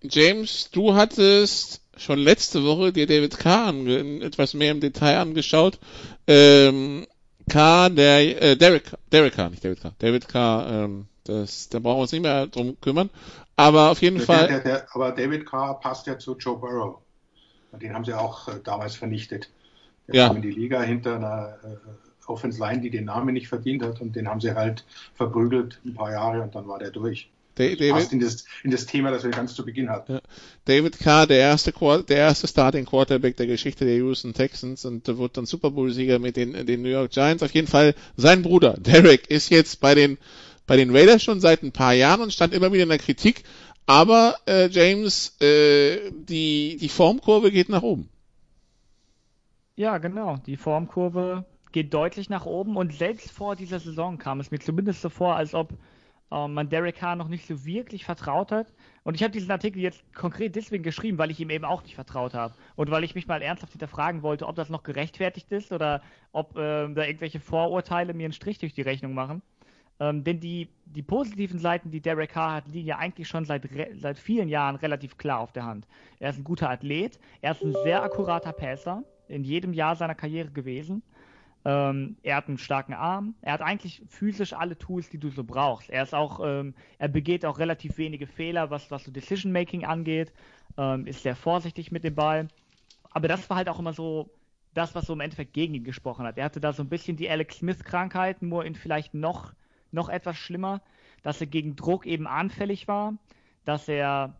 James, 0.01 0.69
du 0.71 0.93
hattest 0.93 1.81
schon 1.97 2.19
letzte 2.19 2.63
Woche 2.63 2.93
dir 2.93 3.07
David 3.07 3.37
Carr 3.39 3.73
etwas 4.21 4.53
mehr 4.53 4.71
im 4.71 4.79
Detail 4.79 5.17
angeschaut. 5.17 5.79
Ähm, 6.27 7.07
Carr, 7.49 7.89
der 7.89 8.41
äh, 8.41 8.57
Derek, 8.57 8.91
Derek 9.11 9.33
Carr, 9.33 9.49
nicht 9.49 9.63
David 9.63 9.81
Carr. 9.81 9.93
David 9.99 10.27
Carr, 10.27 10.69
ähm, 10.69 11.07
das, 11.23 11.69
da 11.69 11.79
brauchen 11.79 11.97
wir 11.97 12.01
uns 12.01 12.11
nicht 12.11 12.21
mehr 12.21 12.47
drum 12.47 12.79
kümmern. 12.79 13.09
Aber 13.55 13.89
auf 13.89 14.01
jeden 14.01 14.17
der, 14.17 14.25
Fall. 14.25 14.47
Der, 14.47 14.59
der, 14.59 14.87
aber 14.93 15.11
David 15.11 15.45
Carr 15.45 15.79
passt 15.79 16.05
ja 16.07 16.17
zu 16.19 16.37
Joe 16.37 16.57
Burrow. 16.57 16.99
Den 17.81 17.93
haben 17.93 18.05
sie 18.05 18.13
auch 18.13 18.47
äh, 18.47 18.59
damals 18.63 18.95
vernichtet. 18.95 19.49
Der 20.07 20.15
ja. 20.15 20.27
kam 20.27 20.37
in 20.37 20.41
die 20.43 20.51
Liga 20.51 20.81
hinter 20.81 21.15
einer 21.15 21.57
Offense 22.27 22.59
Line, 22.59 22.81
die 22.81 22.89
den 22.89 23.05
Namen 23.05 23.33
nicht 23.33 23.47
verdient 23.47 23.83
hat 23.83 24.01
und 24.01 24.15
den 24.15 24.27
haben 24.27 24.41
sie 24.41 24.53
halt 24.53 24.85
verprügelt 25.15 25.79
ein 25.85 25.93
paar 25.93 26.11
Jahre 26.11 26.41
und 26.41 26.55
dann 26.55 26.67
war 26.67 26.79
der 26.79 26.91
durch. 26.91 27.29
David, 27.57 27.89
Passt 27.89 28.13
in 28.13 28.19
das, 28.19 28.45
in 28.63 28.69
das 28.71 28.85
Thema, 28.85 29.09
das 29.09 29.23
wir 29.23 29.31
ganz 29.31 29.55
zu 29.55 29.65
Beginn 29.65 29.89
hatten. 29.89 30.13
Ja. 30.13 30.21
David 30.65 30.99
Carr, 30.99 31.25
der 31.25 31.39
erste, 31.39 31.73
der 32.07 32.17
erste 32.17 32.47
Starting 32.47 32.85
Quarterback 32.85 33.35
der 33.35 33.47
Geschichte 33.47 33.83
der 33.83 33.95
Houston 33.95 34.33
Texans 34.33 34.85
und 34.85 35.07
wurde 35.17 35.33
dann 35.33 35.47
Super 35.47 35.71
Bowl-Sieger 35.71 36.19
mit 36.19 36.35
den, 36.35 36.67
den 36.67 36.83
New 36.83 36.89
York 36.89 37.11
Giants. 37.11 37.41
Auf 37.41 37.53
jeden 37.53 37.67
Fall 37.67 37.95
sein 38.15 38.43
Bruder, 38.43 38.75
Derek, 38.77 39.29
ist 39.31 39.49
jetzt 39.49 39.79
bei 39.79 39.95
den, 39.95 40.19
bei 40.67 40.77
den 40.77 40.95
Raiders 40.95 41.23
schon 41.23 41.39
seit 41.39 41.63
ein 41.63 41.71
paar 41.71 41.93
Jahren 41.93 42.21
und 42.21 42.31
stand 42.31 42.53
immer 42.53 42.71
wieder 42.71 42.83
in 42.83 42.89
der 42.89 42.99
Kritik. 42.99 43.43
Aber 43.87 44.35
äh, 44.45 44.67
James, 44.67 45.35
äh, 45.41 46.11
die, 46.11 46.77
die 46.79 46.89
Formkurve 46.89 47.51
geht 47.51 47.69
nach 47.69 47.83
oben. 47.83 48.09
Ja, 49.77 49.97
genau. 49.97 50.37
Die 50.45 50.57
Formkurve 50.57 51.45
geht 51.77 51.93
deutlich 51.93 52.27
nach 52.27 52.47
oben 52.47 52.75
und 52.75 52.91
selbst 52.91 53.31
vor 53.31 53.55
dieser 53.55 53.79
Saison 53.79 54.17
kam 54.17 54.39
es 54.39 54.49
mir 54.49 54.57
zumindest 54.57 54.99
so 54.99 55.09
vor, 55.09 55.35
als 55.35 55.53
ob 55.53 55.73
äh, 56.31 56.47
man 56.47 56.69
Derek 56.69 56.95
Carr 56.95 57.15
noch 57.15 57.27
nicht 57.27 57.45
so 57.45 57.65
wirklich 57.65 58.03
vertraut 58.03 58.51
hat. 58.51 58.73
Und 59.03 59.13
ich 59.13 59.21
habe 59.21 59.31
diesen 59.31 59.51
Artikel 59.51 59.79
jetzt 59.79 60.01
konkret 60.15 60.55
deswegen 60.55 60.81
geschrieben, 60.81 61.19
weil 61.19 61.29
ich 61.29 61.39
ihm 61.39 61.51
eben 61.51 61.65
auch 61.65 61.83
nicht 61.83 61.93
vertraut 61.93 62.33
habe. 62.33 62.55
Und 62.75 62.89
weil 62.89 63.03
ich 63.03 63.13
mich 63.13 63.27
mal 63.27 63.43
ernsthaft 63.43 63.73
hinterfragen 63.73 64.23
wollte, 64.23 64.47
ob 64.47 64.55
das 64.55 64.71
noch 64.71 64.81
gerechtfertigt 64.81 65.51
ist 65.51 65.71
oder 65.71 66.01
ob 66.31 66.57
äh, 66.57 66.91
da 66.91 67.03
irgendwelche 67.03 67.39
Vorurteile 67.39 68.15
mir 68.15 68.25
einen 68.25 68.33
Strich 68.33 68.57
durch 68.57 68.73
die 68.73 68.81
Rechnung 68.81 69.13
machen. 69.13 69.43
Ähm, 69.99 70.23
denn 70.23 70.39
die, 70.39 70.69
die 70.85 71.03
positiven 71.03 71.59
Seiten, 71.59 71.91
die 71.91 72.01
Derek 72.01 72.31
Carr 72.31 72.55
hat, 72.55 72.67
liegen 72.69 72.87
ja 72.87 72.97
eigentlich 72.97 73.27
schon 73.27 73.45
seit, 73.45 73.69
seit 73.99 74.17
vielen 74.17 74.49
Jahren 74.49 74.77
relativ 74.77 75.19
klar 75.19 75.41
auf 75.41 75.51
der 75.51 75.65
Hand. 75.65 75.87
Er 76.17 76.31
ist 76.31 76.39
ein 76.39 76.43
guter 76.43 76.71
Athlet, 76.71 77.19
er 77.41 77.51
ist 77.51 77.61
ein 77.61 77.73
sehr 77.83 78.01
akkurater 78.01 78.51
Passer, 78.51 79.03
in 79.27 79.43
jedem 79.43 79.73
Jahr 79.73 79.95
seiner 79.95 80.15
Karriere 80.15 80.49
gewesen. 80.49 81.03
Ähm, 81.67 82.15
er 82.23 82.37
hat 82.37 82.47
einen 82.47 82.57
starken 82.57 82.93
Arm. 82.93 83.35
Er 83.41 83.51
hat 83.51 83.61
eigentlich 83.61 84.01
physisch 84.07 84.53
alle 84.53 84.77
Tools, 84.77 85.09
die 85.09 85.17
du 85.17 85.29
so 85.29 85.43
brauchst. 85.43 85.89
Er 85.89 86.01
ist 86.01 86.15
auch, 86.15 86.39
ähm, 86.41 86.73
er 86.97 87.09
begeht 87.09 87.45
auch 87.45 87.59
relativ 87.59 87.97
wenige 87.97 88.25
Fehler, 88.25 88.69
was, 88.69 88.89
was 88.89 89.03
so 89.03 89.11
Decision 89.11 89.51
Making 89.51 89.83
angeht. 89.83 90.31
Ähm, 90.77 91.05
ist 91.05 91.23
sehr 91.23 91.35
vorsichtig 91.35 91.91
mit 91.91 92.05
dem 92.05 92.15
Ball. 92.15 92.47
Aber 93.11 93.27
das 93.27 93.49
war 93.49 93.57
halt 93.57 93.67
auch 93.67 93.79
immer 93.79 93.91
so 93.91 94.29
das, 94.73 94.95
was 94.95 95.07
so 95.07 95.13
im 95.13 95.19
Endeffekt 95.19 95.53
gegen 95.53 95.73
ihn 95.73 95.83
gesprochen 95.83 96.25
hat. 96.25 96.37
Er 96.37 96.45
hatte 96.45 96.61
da 96.61 96.71
so 96.71 96.83
ein 96.83 96.89
bisschen 96.89 97.17
die 97.17 97.29
Alex 97.29 97.57
Smith-Krankheit, 97.57 98.41
nur 98.41 98.63
in 98.63 98.75
vielleicht 98.75 99.13
noch, 99.13 99.51
noch 99.91 100.07
etwas 100.07 100.37
schlimmer, 100.37 100.81
dass 101.21 101.41
er 101.41 101.47
gegen 101.47 101.75
Druck 101.75 102.05
eben 102.05 102.27
anfällig 102.27 102.87
war, 102.87 103.17
dass 103.65 103.89
er 103.89 104.39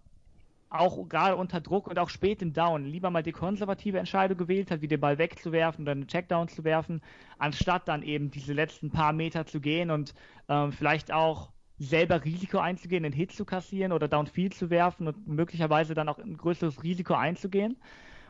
auch 0.70 1.08
gerade 1.08 1.36
unter 1.36 1.62
Druck 1.62 1.88
und 1.88 1.98
auch 2.00 2.10
spät 2.10 2.42
im 2.42 2.54
Down 2.54 2.86
lieber 2.86 3.10
mal 3.10 3.24
die 3.24 3.32
konservative 3.32 4.00
Entscheidung 4.00 4.38
gewählt 4.38 4.72
hat, 4.72 4.82
wie 4.82 4.88
den 4.88 5.00
Ball 5.00 5.18
wegzuwerfen 5.18 5.84
oder 5.84 5.94
einen 5.94 6.08
Checkdown 6.08 6.48
zu 6.50 6.64
werfen, 6.64 7.02
anstatt 7.38 7.88
dann 7.88 8.04
eben 8.04 8.32
diese 8.32 8.54
letzten 8.54 8.92
paar 8.92 9.14
Meter 9.14 9.46
zu 9.46 9.62
gehen 9.62 9.92
und 9.92 10.14
ähm, 10.50 10.72
vielleicht 10.72 11.12
auch 11.12 11.52
selber 11.80 12.24
Risiko 12.24 12.58
einzugehen, 12.58 13.06
einen 13.06 13.14
Hit 13.14 13.32
zu 13.32 13.46
kassieren 13.46 13.92
oder 13.92 14.08
Downfield 14.08 14.54
zu 14.54 14.70
werfen 14.70 15.08
und 15.08 15.28
möglicherweise 15.28 15.94
dann 15.94 16.10
auch 16.10 16.18
ein 16.18 16.36
größeres 16.36 16.84
Risiko 16.84 17.14
einzugehen. 17.14 17.78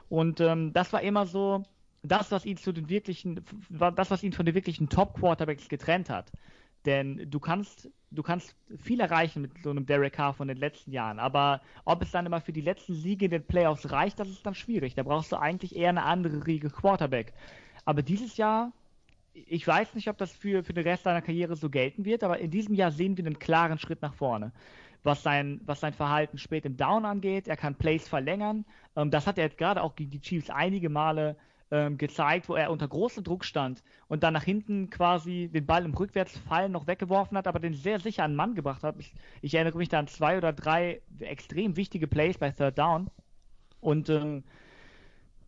Und 0.10 0.40
ähm, 0.42 0.74
das 0.74 0.94
war 0.94 1.02
immer 1.02 1.26
so 1.26 1.64
das, 2.04 2.32
was 2.32 2.46
ihn 2.46 2.58
zu 2.58 2.72
den 2.72 2.90
wirklichen, 2.90 3.44
das, 3.70 4.12
was 4.12 4.24
ihn 4.24 4.34
von 4.34 4.46
den 4.46 4.56
wirklichen 4.56 4.90
Top-Quarterbacks 4.90 5.70
getrennt 5.70 6.10
hat. 6.10 6.32
Denn 6.88 7.30
du 7.30 7.42
kannst, 7.42 7.90
du 8.12 8.24
kannst 8.24 8.56
viel 8.82 9.02
erreichen 9.02 9.42
mit 9.42 9.52
so 9.62 9.72
einem 9.72 9.86
Derek 9.86 10.14
Carr 10.14 10.34
von 10.34 10.48
den 10.48 10.56
letzten 10.56 10.94
Jahren. 10.94 11.20
Aber 11.20 11.60
ob 11.84 12.02
es 12.02 12.12
dann 12.12 12.26
immer 12.26 12.40
für 12.40 12.54
die 12.54 12.62
letzten 12.62 12.94
Siege 12.94 13.26
in 13.26 13.32
den 13.32 13.44
Playoffs 13.44 13.92
reicht, 13.92 14.22
das 14.22 14.30
ist 14.30 14.46
dann 14.46 14.56
schwierig. 14.56 14.96
Da 14.96 15.04
brauchst 15.04 15.34
du 15.34 15.36
eigentlich 15.36 15.76
eher 15.76 15.90
eine 15.90 16.04
andere 16.04 16.48
Riege 16.48 16.70
Quarterback. 16.70 17.34
Aber 17.84 18.02
dieses 18.04 18.38
Jahr, 18.38 18.72
ich 19.34 19.68
weiß 19.68 19.96
nicht, 19.96 20.08
ob 20.08 20.18
das 20.18 20.32
für, 20.32 20.64
für 20.64 20.72
den 20.72 20.86
Rest 20.86 21.04
seiner 21.04 21.22
Karriere 21.22 21.58
so 21.58 21.70
gelten 21.70 22.06
wird, 22.06 22.24
aber 22.24 22.40
in 22.40 22.52
diesem 22.52 22.74
Jahr 22.74 22.92
sehen 22.92 23.18
wir 23.18 23.26
einen 23.26 23.38
klaren 23.38 23.80
Schritt 23.80 24.02
nach 24.02 24.14
vorne. 24.14 24.54
Was 25.04 25.24
sein, 25.24 25.60
was 25.66 25.82
sein 25.82 25.94
Verhalten 25.94 26.38
spät 26.38 26.66
im 26.66 26.78
Down 26.78 27.04
angeht, 27.04 27.50
er 27.50 27.58
kann 27.58 27.76
Plays 27.76 28.08
verlängern. 28.08 28.64
Ähm, 28.96 29.12
das 29.12 29.28
hat 29.28 29.38
er 29.38 29.44
jetzt 29.44 29.58
gerade 29.58 29.84
auch 29.84 29.98
gegen 29.98 30.12
die 30.12 30.22
Chiefs 30.22 30.50
einige 30.50 30.88
Male 30.88 31.36
ähm, 31.72 31.98
gezeigt, 31.98 32.48
wo 32.50 32.56
er 32.56 32.72
unter 32.72 32.88
großem 32.88 33.24
Druck 33.24 33.44
stand 33.44 33.84
und 34.08 34.24
dann 34.24 34.34
nach 34.34 34.44
hinten 34.44 34.90
quasi 34.90 35.50
den 35.54 35.66
Ball 35.66 35.84
im 35.86 35.94
Rückwärtsfallen 35.94 36.72
noch 36.72 36.88
weggeworfen 36.88 37.38
hat, 37.38 37.48
aber 37.48 37.60
den 37.60 37.74
sehr 37.74 38.00
sicher 38.00 38.24
an 38.24 38.36
Mann 38.36 38.56
gebracht 38.56 38.84
hat. 38.84 38.96
Ich, 39.00 39.14
ich 39.42 39.54
erinnere 39.54 39.78
mich 39.78 39.90
da 39.90 40.00
an 40.00 40.08
zwei 40.08 40.38
oder 40.38 40.54
drei 40.54 41.02
extrem 41.20 41.76
wichtige 41.76 42.08
Plays 42.08 42.38
bei 42.38 42.52
Third 42.52 42.78
Down. 42.78 43.10
Und 43.82 44.10
ähm, 44.10 44.44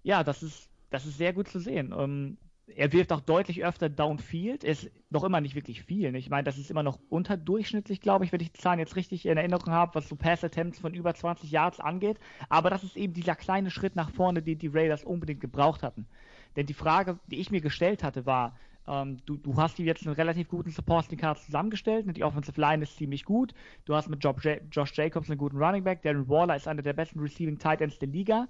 ja, 0.04 0.24
das 0.24 0.44
ist, 0.44 0.70
das 0.90 1.06
ist 1.06 1.18
sehr 1.18 1.34
gut 1.34 1.48
zu 1.48 1.60
sehen. 1.60 1.94
Ähm, 1.98 2.38
er 2.76 2.92
wirft 2.94 3.12
auch 3.12 3.22
deutlich 3.22 3.64
öfter 3.64 3.90
Downfield. 3.90 4.64
Ist 4.64 4.90
noch 5.10 5.24
immer 5.24 5.42
nicht 5.42 5.56
wirklich 5.56 5.84
viel. 5.84 6.16
Ich 6.16 6.30
meine, 6.30 6.44
das 6.44 6.58
ist 6.58 6.72
immer 6.72 6.84
noch 6.84 7.00
unterdurchschnittlich, 7.10 8.02
glaube 8.02 8.26
ich, 8.26 8.32
wenn 8.32 8.42
ich 8.42 8.52
die 8.52 8.60
Zahlen 8.60 8.80
jetzt 8.80 8.96
richtig 8.96 9.26
in 9.26 9.38
Erinnerung 9.38 9.72
habe, 9.72 9.96
was 9.96 10.10
so 10.10 10.16
Pass-Attempts 10.16 10.80
von 10.80 10.94
über 10.94 11.14
20 11.14 11.52
Yards 11.52 11.80
angeht. 11.80 12.20
Aber 12.50 12.70
das 12.70 12.84
ist 12.84 12.98
eben 12.98 13.14
dieser 13.14 13.36
kleine 13.36 13.72
Schritt 13.72 13.96
nach 13.96 14.10
vorne, 14.12 14.42
den 14.42 14.60
die 14.60 14.68
Raiders 14.68 15.04
unbedingt 15.04 15.42
gebraucht 15.42 15.84
hatten. 15.84 16.08
Denn 16.56 16.66
die 16.66 16.74
Frage, 16.74 17.20
die 17.28 17.40
ich 17.40 17.52
mir 17.52 17.62
gestellt 17.62 18.04
hatte, 18.04 18.26
war, 18.26 18.56
ähm, 18.88 19.18
du, 19.26 19.38
du, 19.38 19.56
hast 19.56 19.78
hier 19.78 19.86
jetzt 19.86 20.06
einen 20.06 20.16
relativ 20.16 20.50
guten 20.50 20.72
Supporting 20.72 21.20
Card 21.20 21.40
zusammengestellt. 21.40 22.06
Die 22.18 22.24
Offensive 22.24 22.60
Line 22.60 22.84
ist 22.84 22.98
ziemlich 22.98 23.24
gut. 23.24 23.54
Du 23.86 23.96
hast 23.96 24.10
mit 24.10 24.24
Josh 24.24 24.94
Jacobs 24.94 25.30
einen 25.30 25.38
guten 25.38 25.58
Running 25.58 25.84
Back. 25.84 26.02
Darren 26.02 26.28
Waller 26.28 26.56
ist 26.56 26.68
einer 26.68 26.82
der 26.82 26.94
besten 26.94 27.20
Receiving 27.20 27.60
Tight 27.60 27.82
Ends 27.82 28.00
der 28.00 28.10
Liga. 28.10 28.48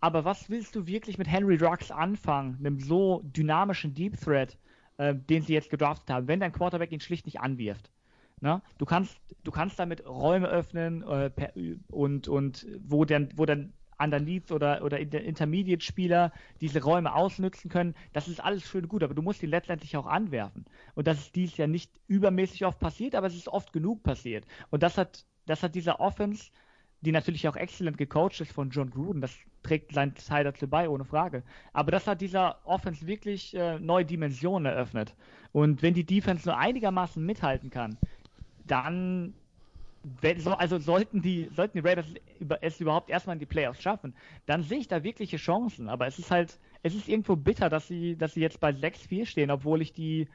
Aber 0.00 0.24
was 0.24 0.48
willst 0.48 0.76
du 0.76 0.86
wirklich 0.86 1.18
mit 1.18 1.28
Henry 1.28 1.56
Rux 1.56 1.90
anfangen, 1.90 2.56
einem 2.58 2.78
so 2.78 3.22
dynamischen 3.24 3.94
Deep 3.94 4.20
Threat, 4.20 4.56
äh, 4.96 5.14
den 5.14 5.42
sie 5.42 5.54
jetzt 5.54 5.70
gedraftet 5.70 6.10
haben, 6.10 6.28
wenn 6.28 6.40
dein 6.40 6.52
Quarterback 6.52 6.92
ihn 6.92 7.00
schlicht 7.00 7.26
nicht 7.26 7.40
anwirft? 7.40 7.90
Na? 8.40 8.62
Du 8.78 8.84
kannst, 8.84 9.18
du 9.42 9.50
kannst 9.50 9.78
damit 9.78 10.06
Räume 10.06 10.48
öffnen 10.48 11.02
äh, 11.02 11.30
per, 11.30 11.52
und, 11.88 12.28
und 12.28 12.66
wo 12.80 13.04
dann, 13.04 13.30
wo 13.34 13.44
dann 13.46 13.72
Underneath 14.00 14.52
oder, 14.52 14.84
oder 14.84 15.00
Intermediate-Spieler 15.00 16.32
diese 16.60 16.80
Räume 16.80 17.12
ausnützen 17.12 17.68
können. 17.68 17.96
Das 18.12 18.28
ist 18.28 18.38
alles 18.38 18.62
schön 18.62 18.86
gut, 18.86 19.02
aber 19.02 19.14
du 19.14 19.22
musst 19.22 19.42
ihn 19.42 19.50
letztendlich 19.50 19.96
auch 19.96 20.06
anwerfen. 20.06 20.66
Und 20.94 21.08
das 21.08 21.18
ist 21.18 21.34
dies 21.34 21.56
Jahr 21.56 21.66
nicht 21.66 21.90
übermäßig 22.06 22.64
oft 22.64 22.78
passiert, 22.78 23.16
aber 23.16 23.26
es 23.26 23.34
ist 23.34 23.48
oft 23.48 23.72
genug 23.72 24.04
passiert. 24.04 24.46
Und 24.70 24.84
das 24.84 24.96
hat, 24.98 25.26
das 25.46 25.64
hat 25.64 25.74
dieser 25.74 25.98
Offense 25.98 26.52
die 27.00 27.12
natürlich 27.12 27.46
auch 27.48 27.56
exzellent 27.56 27.98
gecoacht 27.98 28.40
ist 28.40 28.52
von 28.52 28.70
John 28.70 28.90
Gruden. 28.90 29.20
Das 29.20 29.36
trägt 29.68 29.92
seinen 29.92 30.14
Teil 30.14 30.44
dazu 30.44 30.66
bei, 30.66 30.88
ohne 30.88 31.04
Frage. 31.04 31.42
Aber 31.72 31.90
das 31.90 32.06
hat 32.06 32.20
dieser 32.20 32.58
Offense 32.64 33.06
wirklich 33.06 33.54
äh, 33.54 33.78
neue 33.78 34.04
Dimensionen 34.04 34.66
eröffnet. 34.72 35.14
Und 35.52 35.82
wenn 35.82 35.94
die 35.94 36.04
Defense 36.04 36.48
nur 36.48 36.58
einigermaßen 36.58 37.24
mithalten 37.24 37.70
kann, 37.70 37.98
dann 38.66 39.34
also 40.56 40.78
sollten 40.78 41.20
die, 41.20 41.50
sollten 41.54 41.78
die 41.78 41.86
Raiders 41.86 42.06
es 42.60 42.80
überhaupt 42.80 43.10
erstmal 43.10 43.34
in 43.34 43.40
die 43.40 43.46
Playoffs 43.46 43.82
schaffen, 43.82 44.14
dann 44.46 44.62
sehe 44.62 44.78
ich 44.78 44.88
da 44.88 45.02
wirkliche 45.02 45.36
Chancen. 45.36 45.88
Aber 45.88 46.06
es 46.06 46.18
ist 46.18 46.30
halt, 46.30 46.58
es 46.82 46.94
ist 46.94 47.08
irgendwo 47.08 47.36
bitter, 47.36 47.68
dass 47.68 47.88
sie, 47.88 48.16
dass 48.16 48.34
sie 48.34 48.40
jetzt 48.40 48.60
bei 48.60 48.70
6-4 48.70 49.26
stehen, 49.26 49.50
obwohl 49.50 49.82
ich 49.82 49.92
die, 49.92 50.28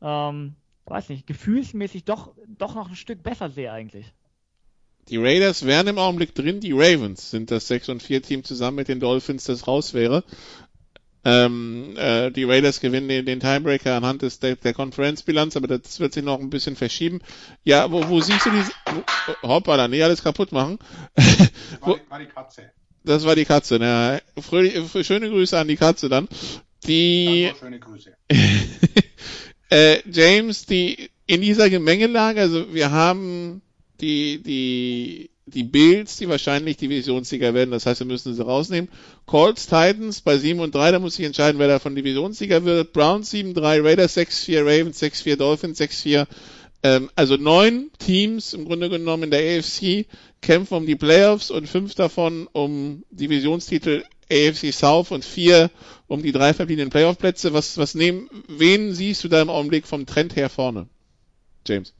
ähm, 0.00 0.54
weiß 0.86 1.10
nicht, 1.10 1.26
gefühlsmäßig 1.26 2.04
doch, 2.04 2.34
doch 2.46 2.74
noch 2.74 2.88
ein 2.88 2.96
Stück 2.96 3.22
besser 3.22 3.50
sehe 3.50 3.72
eigentlich. 3.72 4.14
Die 5.08 5.18
Raiders 5.18 5.66
wären 5.66 5.86
im 5.88 5.98
Augenblick 5.98 6.34
drin, 6.34 6.60
die 6.60 6.72
Ravens 6.72 7.30
sind 7.30 7.50
das 7.50 7.68
6 7.68 7.90
und 7.90 8.02
4 8.02 8.22
Team 8.22 8.44
zusammen 8.44 8.76
mit 8.76 8.88
den 8.88 9.00
Dolphins, 9.00 9.44
das 9.44 9.66
raus 9.66 9.92
wäre. 9.92 10.24
Ähm, 11.26 11.94
äh, 11.96 12.30
die 12.30 12.44
Raiders 12.44 12.80
gewinnen 12.80 13.08
den, 13.08 13.24
den 13.24 13.40
Tiebreaker 13.40 13.96
anhand 13.96 14.22
des, 14.22 14.40
der, 14.40 14.56
der 14.56 14.74
Konferenzbilanz, 14.74 15.56
aber 15.56 15.68
das 15.68 15.98
wird 15.98 16.12
sich 16.12 16.22
noch 16.22 16.38
ein 16.38 16.50
bisschen 16.50 16.76
verschieben. 16.76 17.20
Ja, 17.64 17.90
wo, 17.90 18.08
wo 18.08 18.20
siehst 18.20 18.44
du 18.44 18.50
die, 18.50 18.62
wo, 19.42 19.48
hoppala, 19.48 19.88
nicht 19.88 20.04
alles 20.04 20.22
kaputt 20.22 20.52
machen. 20.52 20.78
War, 21.80 21.98
war 22.08 22.18
die 22.18 22.26
Katze. 22.26 22.70
Das 23.04 23.24
war 23.24 23.34
die 23.36 23.44
Katze, 23.44 23.78
ne? 23.78 24.22
Fröhlich, 24.40 24.74
schöne 25.06 25.28
Grüße 25.28 25.58
an 25.58 25.68
die 25.68 25.76
Katze 25.76 26.08
dann. 26.08 26.28
Die, 26.86 27.52
schöne 27.58 27.78
Grüße. 27.78 28.14
äh, 29.70 29.98
James, 30.10 30.64
die, 30.64 31.10
in 31.26 31.42
dieser 31.42 31.68
Gemengelage, 31.68 32.40
also 32.40 32.72
wir 32.72 32.90
haben 32.90 33.62
die, 34.00 34.42
die, 34.42 35.30
die 35.46 35.64
Bills, 35.64 36.16
die 36.16 36.28
wahrscheinlich 36.28 36.76
Divisionssieger 36.76 37.54
werden. 37.54 37.70
Das 37.70 37.86
heißt, 37.86 38.00
wir 38.00 38.06
müssen 38.06 38.34
sie 38.34 38.44
rausnehmen. 38.44 38.90
Colts, 39.26 39.66
Titans 39.66 40.20
bei 40.20 40.38
7 40.38 40.60
und 40.60 40.74
3, 40.74 40.92
da 40.92 40.98
muss 40.98 41.18
ich 41.18 41.24
entscheiden, 41.24 41.58
wer 41.58 41.68
davon 41.68 41.94
Divisionssieger 41.94 42.64
wird. 42.64 42.92
Browns 42.92 43.32
7-3, 43.32 43.84
Raiders 43.84 44.16
6-4, 44.16 44.60
Ravens 44.60 45.02
6-4, 45.02 45.36
Dolphins 45.36 45.80
6-4, 45.80 46.26
Ähm, 46.84 47.10
also 47.16 47.36
neun 47.36 47.90
Teams 47.98 48.52
im 48.52 48.66
Grunde 48.66 48.90
genommen 48.90 49.24
in 49.24 49.30
der 49.30 49.58
AFC 49.58 50.06
kämpfen 50.42 50.74
um 50.74 50.86
die 50.86 50.96
Playoffs 50.96 51.50
und 51.50 51.66
fünf 51.66 51.94
davon 51.94 52.46
um 52.52 53.04
Divisionstitel 53.10 54.04
AFC 54.30 54.72
South 54.72 55.10
und 55.10 55.24
vier 55.24 55.70
um 56.06 56.22
die 56.22 56.32
drei 56.32 56.52
verbliebenen 56.52 56.90
Playoff-Plätze. 56.90 57.54
Was, 57.54 57.78
was 57.78 57.94
nehmen, 57.94 58.28
wen 58.48 58.92
siehst 58.92 59.24
du 59.24 59.28
da 59.28 59.40
im 59.40 59.48
Augenblick 59.48 59.86
vom 59.86 60.04
Trend 60.04 60.36
her 60.36 60.50
vorne? 60.50 60.86
James. 61.66 61.94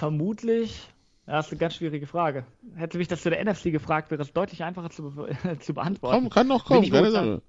Vermutlich, 0.00 0.88
ja, 1.26 1.34
das 1.34 1.48
ist 1.48 1.52
eine 1.52 1.58
ganz 1.58 1.74
schwierige 1.74 2.06
Frage. 2.06 2.46
Hätte 2.74 2.96
mich 2.96 3.06
das 3.06 3.20
zu 3.20 3.28
der 3.28 3.44
NFC 3.44 3.64
gefragt, 3.64 4.10
wäre 4.10 4.22
es 4.22 4.32
deutlich 4.32 4.64
einfacher 4.64 4.88
zu, 4.88 5.12
zu 5.60 5.74
beantworten. 5.74 6.22
Komm, 6.22 6.30
kann 6.30 6.48
noch 6.48 6.64
kommen, 6.64 6.90
keine 6.90 7.10
Sache. 7.10 7.42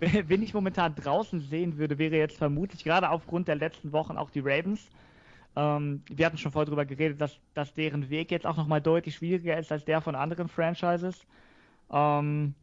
Wen 0.00 0.42
ich 0.42 0.54
momentan 0.54 0.94
draußen 0.94 1.40
sehen 1.40 1.76
würde, 1.76 1.98
wäre 1.98 2.16
jetzt 2.16 2.38
vermutlich 2.38 2.84
gerade 2.84 3.10
aufgrund 3.10 3.48
der 3.48 3.56
letzten 3.56 3.92
Wochen 3.92 4.16
auch 4.16 4.30
die 4.30 4.40
Ravens. 4.40 4.88
Ähm, 5.56 6.02
wir 6.08 6.24
hatten 6.24 6.38
schon 6.38 6.52
vorher 6.52 6.64
darüber 6.64 6.86
geredet, 6.86 7.20
dass, 7.20 7.38
dass 7.52 7.74
deren 7.74 8.08
Weg 8.08 8.30
jetzt 8.30 8.46
auch 8.46 8.56
nochmal 8.56 8.80
deutlich 8.80 9.16
schwieriger 9.16 9.58
ist 9.58 9.70
als 9.70 9.84
der 9.84 10.00
von 10.00 10.14
anderen 10.14 10.48
Franchises. 10.48 11.26
Ähm, 11.90 12.54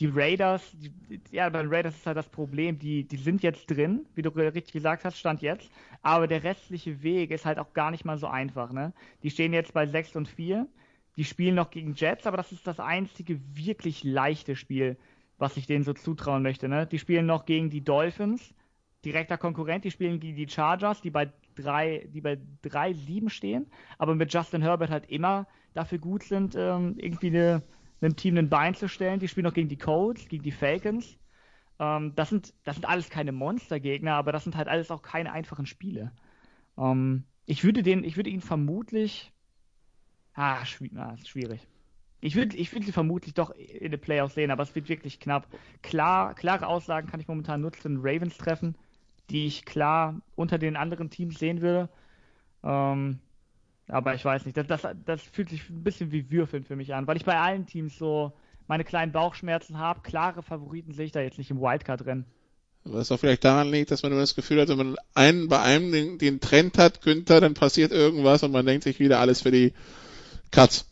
die 0.00 0.06
Raiders, 0.06 0.62
die, 0.74 0.92
ja, 1.32 1.48
bei 1.48 1.60
den 1.60 1.72
Raiders 1.72 1.96
ist 1.96 2.06
halt 2.06 2.16
das 2.16 2.28
Problem, 2.28 2.78
die, 2.78 3.04
die 3.04 3.16
sind 3.16 3.42
jetzt 3.42 3.66
drin, 3.66 4.06
wie 4.14 4.22
du 4.22 4.30
richtig 4.30 4.72
gesagt 4.72 5.04
hast, 5.04 5.18
stand 5.18 5.42
jetzt, 5.42 5.70
aber 6.02 6.28
der 6.28 6.44
restliche 6.44 7.02
Weg 7.02 7.30
ist 7.32 7.44
halt 7.44 7.58
auch 7.58 7.72
gar 7.74 7.90
nicht 7.90 8.04
mal 8.04 8.16
so 8.16 8.28
einfach, 8.28 8.72
ne? 8.72 8.92
Die 9.22 9.30
stehen 9.30 9.52
jetzt 9.52 9.74
bei 9.74 9.86
6 9.86 10.14
und 10.16 10.28
4, 10.28 10.68
die 11.16 11.24
spielen 11.24 11.56
noch 11.56 11.70
gegen 11.70 11.94
Jets, 11.94 12.26
aber 12.26 12.36
das 12.36 12.52
ist 12.52 12.66
das 12.66 12.78
einzige 12.78 13.40
wirklich 13.54 14.04
leichte 14.04 14.54
Spiel, 14.54 14.96
was 15.36 15.56
ich 15.56 15.66
denen 15.66 15.84
so 15.84 15.92
zutrauen 15.92 16.42
möchte, 16.42 16.68
ne? 16.68 16.86
Die 16.86 16.98
spielen 17.00 17.26
noch 17.26 17.44
gegen 17.44 17.68
die 17.68 17.82
Dolphins, 17.82 18.54
direkter 19.04 19.36
Konkurrent, 19.38 19.84
die 19.84 19.90
spielen 19.90 20.20
gegen 20.20 20.36
die 20.36 20.48
Chargers, 20.48 21.00
die 21.00 21.10
bei 21.10 21.32
3, 21.56 22.08
die 22.12 22.20
bei 22.20 22.38
3, 22.62 22.92
7 22.92 23.30
stehen, 23.30 23.66
aber 23.98 24.14
mit 24.14 24.32
Justin 24.32 24.62
Herbert 24.62 24.90
halt 24.90 25.10
immer 25.10 25.48
dafür 25.74 25.98
gut 25.98 26.22
sind, 26.22 26.54
ähm, 26.56 26.94
irgendwie 26.98 27.28
eine 27.28 27.62
einem 28.00 28.16
Team 28.16 28.36
ein 28.36 28.48
Bein 28.48 28.74
zu 28.74 28.88
stellen. 28.88 29.20
Die 29.20 29.28
spielen 29.28 29.46
auch 29.46 29.54
gegen 29.54 29.68
die 29.68 29.78
Colts, 29.78 30.28
gegen 30.28 30.42
die 30.42 30.52
Falcons. 30.52 31.18
Ähm, 31.78 32.14
das, 32.14 32.30
sind, 32.30 32.54
das 32.64 32.76
sind 32.76 32.86
alles 32.86 33.10
keine 33.10 33.32
Monstergegner, 33.32 34.14
aber 34.14 34.32
das 34.32 34.44
sind 34.44 34.56
halt 34.56 34.68
alles 34.68 34.90
auch 34.90 35.02
keine 35.02 35.32
einfachen 35.32 35.66
Spiele. 35.66 36.12
Ähm, 36.76 37.24
ich 37.46 37.64
würde 37.64 37.82
den, 37.82 38.04
ich 38.04 38.16
würde 38.16 38.30
ihn 38.30 38.40
vermutlich. 38.40 39.32
Ah, 40.34 40.64
schwierig. 40.64 41.66
Ich 42.20 42.34
würde, 42.34 42.56
ich 42.56 42.72
würde 42.72 42.86
sie 42.86 42.92
vermutlich 42.92 43.34
doch 43.34 43.50
in 43.50 43.92
den 43.92 44.00
Playoffs 44.00 44.34
sehen, 44.34 44.50
aber 44.50 44.64
es 44.64 44.74
wird 44.74 44.88
wirklich 44.88 45.20
knapp. 45.20 45.46
Klar, 45.82 46.34
klare 46.34 46.66
Aussagen 46.66 47.08
kann 47.08 47.20
ich 47.20 47.28
momentan 47.28 47.60
nur 47.60 47.72
zu 47.72 47.88
den 47.88 47.98
Ravens 48.00 48.36
treffen, 48.36 48.76
die 49.30 49.46
ich 49.46 49.64
klar 49.64 50.20
unter 50.34 50.58
den 50.58 50.76
anderen 50.76 51.10
Teams 51.10 51.38
sehen 51.38 51.60
würde. 51.60 51.88
Ähm, 52.64 53.20
aber 53.88 54.14
ich 54.14 54.24
weiß 54.24 54.44
nicht, 54.44 54.56
das, 54.56 54.66
das, 54.66 54.86
das 55.04 55.22
fühlt 55.22 55.50
sich 55.50 55.68
ein 55.68 55.82
bisschen 55.82 56.12
wie 56.12 56.30
Würfeln 56.30 56.64
für 56.64 56.76
mich 56.76 56.94
an, 56.94 57.06
weil 57.06 57.16
ich 57.16 57.24
bei 57.24 57.38
allen 57.38 57.66
Teams 57.66 57.98
so 57.98 58.32
meine 58.66 58.84
kleinen 58.84 59.12
Bauchschmerzen 59.12 59.78
habe. 59.78 60.00
Klare 60.02 60.42
Favoriten 60.42 60.92
sehe 60.92 61.06
ich 61.06 61.12
da 61.12 61.20
jetzt 61.20 61.38
nicht 61.38 61.50
im 61.50 61.60
Wildcard 61.60 62.04
drin. 62.04 62.24
Was 62.84 63.10
auch 63.10 63.18
vielleicht 63.18 63.44
daran 63.44 63.70
liegt, 63.70 63.90
dass 63.90 64.02
man 64.02 64.12
immer 64.12 64.20
das 64.20 64.34
Gefühl 64.34 64.60
hat, 64.60 64.68
wenn 64.68 64.78
man 64.78 64.96
einen 65.14 65.48
bei 65.48 65.60
einem 65.60 65.90
den, 65.90 66.18
den 66.18 66.40
Trend 66.40 66.78
hat, 66.78 67.02
Günther, 67.02 67.40
dann 67.40 67.54
passiert 67.54 67.92
irgendwas 67.92 68.42
und 68.42 68.52
man 68.52 68.64
denkt 68.64 68.84
sich 68.84 69.00
wieder 69.00 69.18
alles 69.20 69.42
für 69.42 69.50
die 69.50 69.72
Cuts. 70.50 70.87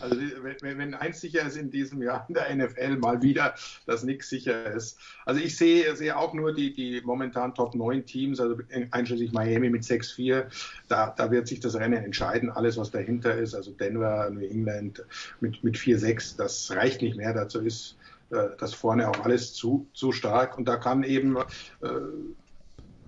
Also 0.00 0.16
wenn, 0.16 0.78
wenn 0.78 0.94
eins 0.94 1.20
sicher 1.20 1.42
ist 1.46 1.56
in 1.56 1.70
diesem 1.70 2.02
Jahr 2.02 2.24
in 2.28 2.34
der 2.34 2.54
NFL 2.54 2.96
mal 2.96 3.22
wieder, 3.22 3.54
dass 3.86 4.02
nichts 4.02 4.28
sicher 4.28 4.72
ist. 4.72 4.98
Also 5.26 5.40
ich 5.40 5.56
sehe, 5.56 5.94
sehe 5.96 6.16
auch 6.16 6.34
nur 6.34 6.54
die, 6.54 6.72
die 6.72 7.00
momentan 7.04 7.54
Top 7.54 7.74
9 7.74 8.06
Teams, 8.06 8.40
also 8.40 8.58
einschließlich 8.90 9.32
Miami 9.32 9.70
mit 9.70 9.82
6-4. 9.82 10.46
Da, 10.88 11.14
da 11.16 11.30
wird 11.30 11.48
sich 11.48 11.60
das 11.60 11.74
Rennen 11.74 12.04
entscheiden. 12.04 12.50
Alles, 12.50 12.76
was 12.76 12.90
dahinter 12.90 13.36
ist, 13.36 13.54
also 13.54 13.72
Denver, 13.72 14.30
New 14.30 14.46
England 14.46 15.04
mit, 15.40 15.62
mit 15.64 15.76
4-6, 15.76 16.36
das 16.36 16.70
reicht 16.70 17.02
nicht 17.02 17.16
mehr. 17.16 17.32
Dazu 17.34 17.60
ist 17.60 17.96
äh, 18.30 18.50
das 18.58 18.74
vorne 18.74 19.08
auch 19.08 19.24
alles 19.24 19.52
zu, 19.54 19.86
zu 19.92 20.12
stark. 20.12 20.56
Und 20.56 20.66
da 20.66 20.76
kann 20.76 21.02
eben 21.02 21.36
äh, 21.36 21.88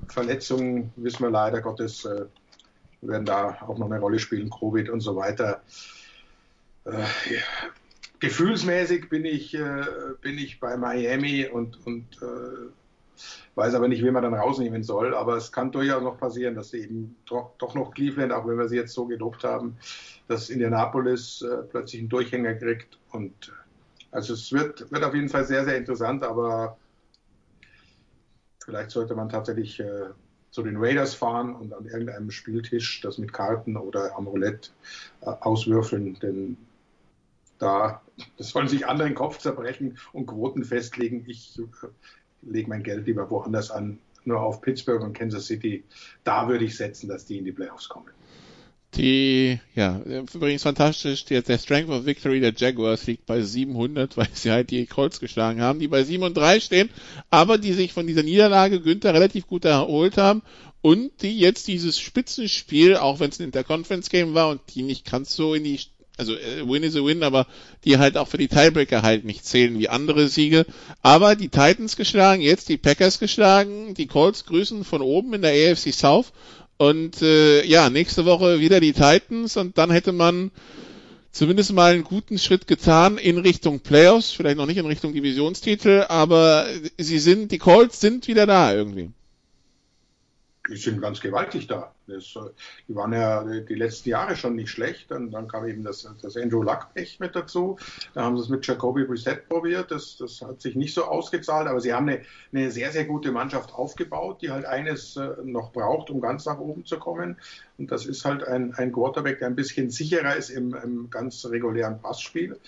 Verletzungen, 0.09 0.93
wissen 0.97 1.23
wir 1.23 1.31
leider 1.31 1.61
Gottes, 1.61 2.05
äh, 2.05 2.27
werden 3.01 3.25
da 3.25 3.59
auch 3.63 3.79
noch 3.79 3.91
eine 3.91 4.01
Rolle 4.01 4.19
spielen, 4.19 4.51
Covid 4.51 4.89
und 4.91 5.01
so 5.01 5.17
weiter. 5.17 5.63
Äh, 6.85 7.05
gefühlsmäßig 8.19 9.09
bin 9.09 9.25
ich, 9.25 9.55
äh, 9.55 9.85
bin 10.21 10.39
ich 10.39 10.61
bei 10.61 10.77
Miami 10.77 11.47
und, 11.47 11.85
und 11.87 12.07
äh, 12.23 12.71
weiß 13.55 13.75
aber 13.75 13.89
nicht, 13.89 14.03
wen 14.03 14.15
man 14.15 14.23
dann 14.23 14.35
rausnehmen 14.35 14.83
soll. 14.83 15.15
Aber 15.15 15.37
es 15.37 15.53
kann 15.53 15.73
durchaus 15.73 16.03
noch 16.03 16.19
passieren, 16.19 16.55
dass 16.55 16.73
eben 16.75 17.17
doch, 17.27 17.55
doch 17.59 17.75
noch 17.75 17.93
Cleveland, 17.93 18.33
auch 18.33 18.47
wenn 18.47 18.59
wir 18.59 18.69
sie 18.69 18.77
jetzt 18.77 18.95
so 18.95 19.07
gelobt 19.07 19.45
haben, 19.45 19.77
dass 20.29 20.51
Indianapolis 20.51 21.43
äh, 21.43 21.63
plötzlich 21.65 22.01
einen 22.01 22.09
Durchhänger 22.09 22.55
kriegt. 22.55 22.99
Und 23.11 23.53
also 24.11 24.35
es 24.35 24.53
wird, 24.53 24.91
wird 24.91 25.05
auf 25.05 25.15
jeden 25.15 25.29
Fall 25.29 25.45
sehr, 25.45 25.65
sehr 25.65 25.77
interessant, 25.77 26.25
aber 26.25 26.79
vielleicht 28.65 28.91
sollte 28.91 29.15
man 29.15 29.29
tatsächlich 29.29 29.81
äh, 29.81 30.11
zu 30.51 30.63
den 30.63 30.77
Raiders 30.77 31.15
fahren 31.15 31.55
und 31.55 31.73
an 31.73 31.87
irgendeinem 31.87 32.31
Spieltisch 32.31 33.01
das 33.01 33.19
mit 33.19 33.33
Karten 33.33 33.77
oder 33.77 34.17
am 34.17 34.27
Roulette 34.27 34.71
äh, 35.23 35.31
auswürfeln, 35.41 36.19
denn 36.21 36.57
da, 37.63 38.03
das 38.37 38.51
sollen 38.51 38.69
sich 38.69 38.87
andere 38.87 39.09
den 39.09 39.15
Kopf 39.15 39.39
zerbrechen 39.39 39.99
und 40.13 40.27
Quoten 40.27 40.65
festlegen. 40.65 41.25
Ich 41.29 41.59
äh, 41.59 41.87
lege 42.43 42.69
mein 42.69 42.83
Geld 42.83 43.07
lieber 43.07 43.31
woanders 43.31 43.71
an, 43.71 43.99
nur 44.25 44.41
auf 44.41 44.61
Pittsburgh 44.61 45.03
und 45.03 45.13
Kansas 45.13 45.47
City. 45.47 45.85
Da 46.25 46.49
würde 46.49 46.65
ich 46.65 46.77
setzen, 46.77 47.09
dass 47.09 47.25
die 47.25 47.39
in 47.39 47.45
die 47.45 47.53
Playoffs 47.53 47.89
kommen. 47.89 48.11
Die, 48.97 49.59
ja, 49.75 50.03
übrigens 50.03 50.65
fantastisch, 50.65 51.25
der, 51.25 51.41
der 51.41 51.57
Strength 51.57 51.89
of 51.89 52.05
Victory 52.05 52.41
der 52.41 52.53
Jaguars 52.55 53.07
liegt 53.07 53.25
bei 53.25 53.41
700, 53.41 54.19
weil 54.19 54.29
sie 54.35 54.51
halt 54.51 54.71
die 54.71 54.85
Colts 54.85 55.19
geschlagen 55.19 55.63
haben, 55.63 55.79
die 55.79 55.89
bei 55.89 56.03
7 56.05 56.23
und 56.23 56.37
3 56.37 56.61
stehen, 56.61 56.91
aber 57.31 57.57
die 57.57 57.73
sich 57.73 57.95
von 57.95 58.07
dieser 58.07 58.23
Niederlage 58.23 58.83
Günther 58.83 59.15
relativ 59.15 59.47
gut 59.47 59.65
erholt 59.65 60.19
haben 60.19 60.43
und 60.83 61.23
die 61.23 61.39
jetzt 61.39 61.69
dieses 61.69 61.99
Spitzenspiel, 62.01 62.97
auch 62.97 63.19
wenn 63.19 63.31
es 63.31 63.41
ein 63.41 63.45
Interconference-Game 63.45 64.35
war 64.35 64.51
und 64.51 64.61
die 64.75 64.83
nicht 64.83 65.11
ganz 65.11 65.35
so 65.35 65.55
in 65.55 65.65
die 65.65 65.81
also 66.23 66.35
äh, 66.35 66.69
Win 66.69 66.83
is 66.83 66.97
a 66.97 67.05
Win, 67.05 67.23
aber 67.23 67.47
die 67.85 67.99
halt 67.99 68.17
auch 68.17 68.29
für 68.29 68.39
die 68.39 68.49
Tiebreaker 68.49 69.03
halt 69.03 69.25
nicht 69.25 69.45
zählen 69.45 69.79
wie 69.79 69.89
andere 69.89 70.29
Siege. 70.29 70.67
Aber 71.03 71.35
die 71.35 71.49
Titans 71.49 71.97
geschlagen, 71.97 72.43
jetzt 72.43 72.69
die 72.69 72.77
Packers 72.77 73.19
geschlagen, 73.19 73.95
die 73.95 74.07
Colts 74.07 74.47
grüßen 74.47 74.85
von 74.85 75.03
oben 75.03 75.35
in 75.35 75.43
der 75.43 75.53
AFC 75.53 75.93
South. 75.93 76.33
Und 76.77 77.23
äh, 77.23 77.65
ja, 77.65 77.91
nächste 77.91 78.25
Woche 78.25 78.61
wieder 78.61 78.81
die 78.81 78.93
Titans 78.93 79.57
und 79.57 79.79
dann 79.79 79.91
hätte 79.91 80.13
man 80.13 80.51
zumindest 81.31 81.73
mal 81.73 81.93
einen 81.93 82.05
guten 82.05 82.39
Schritt 82.39 82.67
getan 82.67 83.19
in 83.19 83.39
Richtung 83.39 83.81
Playoffs, 83.81 84.31
vielleicht 84.31 84.57
noch 84.57 84.67
nicht 84.67 84.79
in 84.79 84.87
Richtung 84.87 85.13
Divisionstitel, 85.13 86.05
aber 86.09 86.67
sie 86.99 87.19
sind, 87.19 87.53
die 87.53 87.59
Colts 87.59 88.01
sind 88.01 88.29
wieder 88.29 88.47
da 88.47 88.75
irgendwie 88.75 89.11
die 90.69 90.77
sind 90.77 91.01
ganz 91.01 91.21
gewaltig 91.21 91.67
da. 91.67 91.93
Das, 92.07 92.35
die 92.87 92.95
waren 92.95 93.13
ja 93.13 93.43
die 93.43 93.75
letzten 93.75 94.11
Jahre 94.11 94.37
schon 94.37 94.55
nicht 94.55 94.71
schlecht. 94.71 95.11
Dann, 95.11 95.31
dann 95.31 95.49
kam 95.49 95.67
eben 95.67 95.83
das, 95.83 96.09
das 96.23 96.37
Andrew 96.37 96.63
Luck-Pech 96.63 97.19
mit 97.19 97.35
dazu. 97.35 97.79
Da 98.15 98.23
haben 98.23 98.37
sie 98.37 98.45
es 98.45 98.49
mit 98.49 98.65
Jacoby 98.67 99.05
Brissett 99.05 99.49
probiert. 99.49 99.91
Das, 99.91 100.17
das 100.19 100.41
hat 100.41 100.61
sich 100.61 100.77
nicht 100.77 100.95
so 100.95 101.05
ausgezahlt, 101.05 101.67
aber 101.67 101.81
sie 101.81 101.93
haben 101.93 102.09
eine, 102.09 102.23
eine 102.53 102.71
sehr, 102.71 102.93
sehr 102.93 103.05
gute 103.07 103.33
Mannschaft 103.33 103.73
aufgebaut, 103.75 104.41
die 104.43 104.51
halt 104.51 104.65
eines 104.65 105.17
äh, 105.17 105.31
noch 105.43 105.73
braucht, 105.73 106.11
um 106.11 106.21
ganz 106.21 106.47
nach 106.47 106.59
oben 106.59 106.85
zu 106.85 106.99
kommen. 106.99 107.37
Und 107.79 107.91
das 107.91 108.07
ist 108.07 108.25
halt 108.25 108.45
ein, 108.45 108.73
ein 108.75 108.93
Quarterback, 108.93 109.41
der 109.41 109.49
ein 109.49 109.57
bisschen 109.57 109.91
sicherer 109.91 110.37
ist 110.37 110.51
im, 110.51 110.75
im 110.75 111.11
ganz 111.11 111.45
regulären 111.45 112.01
Passspiel. 112.01 112.59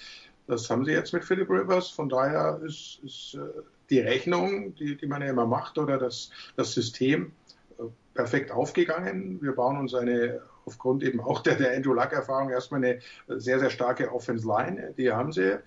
Das 0.46 0.68
haben 0.68 0.84
sie 0.84 0.92
jetzt 0.92 1.12
mit 1.12 1.24
Philip 1.24 1.48
Rivers. 1.48 1.90
Von 1.90 2.08
daher 2.08 2.60
ist, 2.64 2.98
ist 3.04 3.34
äh, 3.34 3.62
die 3.90 4.00
Rechnung, 4.00 4.74
die, 4.74 4.96
die 4.96 5.06
man 5.06 5.22
ja 5.22 5.28
immer 5.28 5.46
macht, 5.46 5.78
oder 5.78 5.98
das, 5.98 6.30
das 6.56 6.72
System, 6.72 7.32
perfekt 8.14 8.50
aufgegangen. 8.50 9.40
Wir 9.42 9.52
bauen 9.52 9.76
uns 9.76 9.94
eine, 9.94 10.40
aufgrund 10.64 11.02
eben 11.02 11.20
auch 11.20 11.40
der, 11.40 11.56
der 11.56 11.76
Andrew 11.76 11.92
Luck-Erfahrung, 11.92 12.50
erstmal 12.50 12.84
eine 12.84 13.00
sehr, 13.28 13.58
sehr 13.58 13.70
starke 13.70 14.12
Offense 14.12 14.46
Line. 14.46 14.94
Die 14.96 15.10
haben 15.10 15.32
sie. 15.32 15.58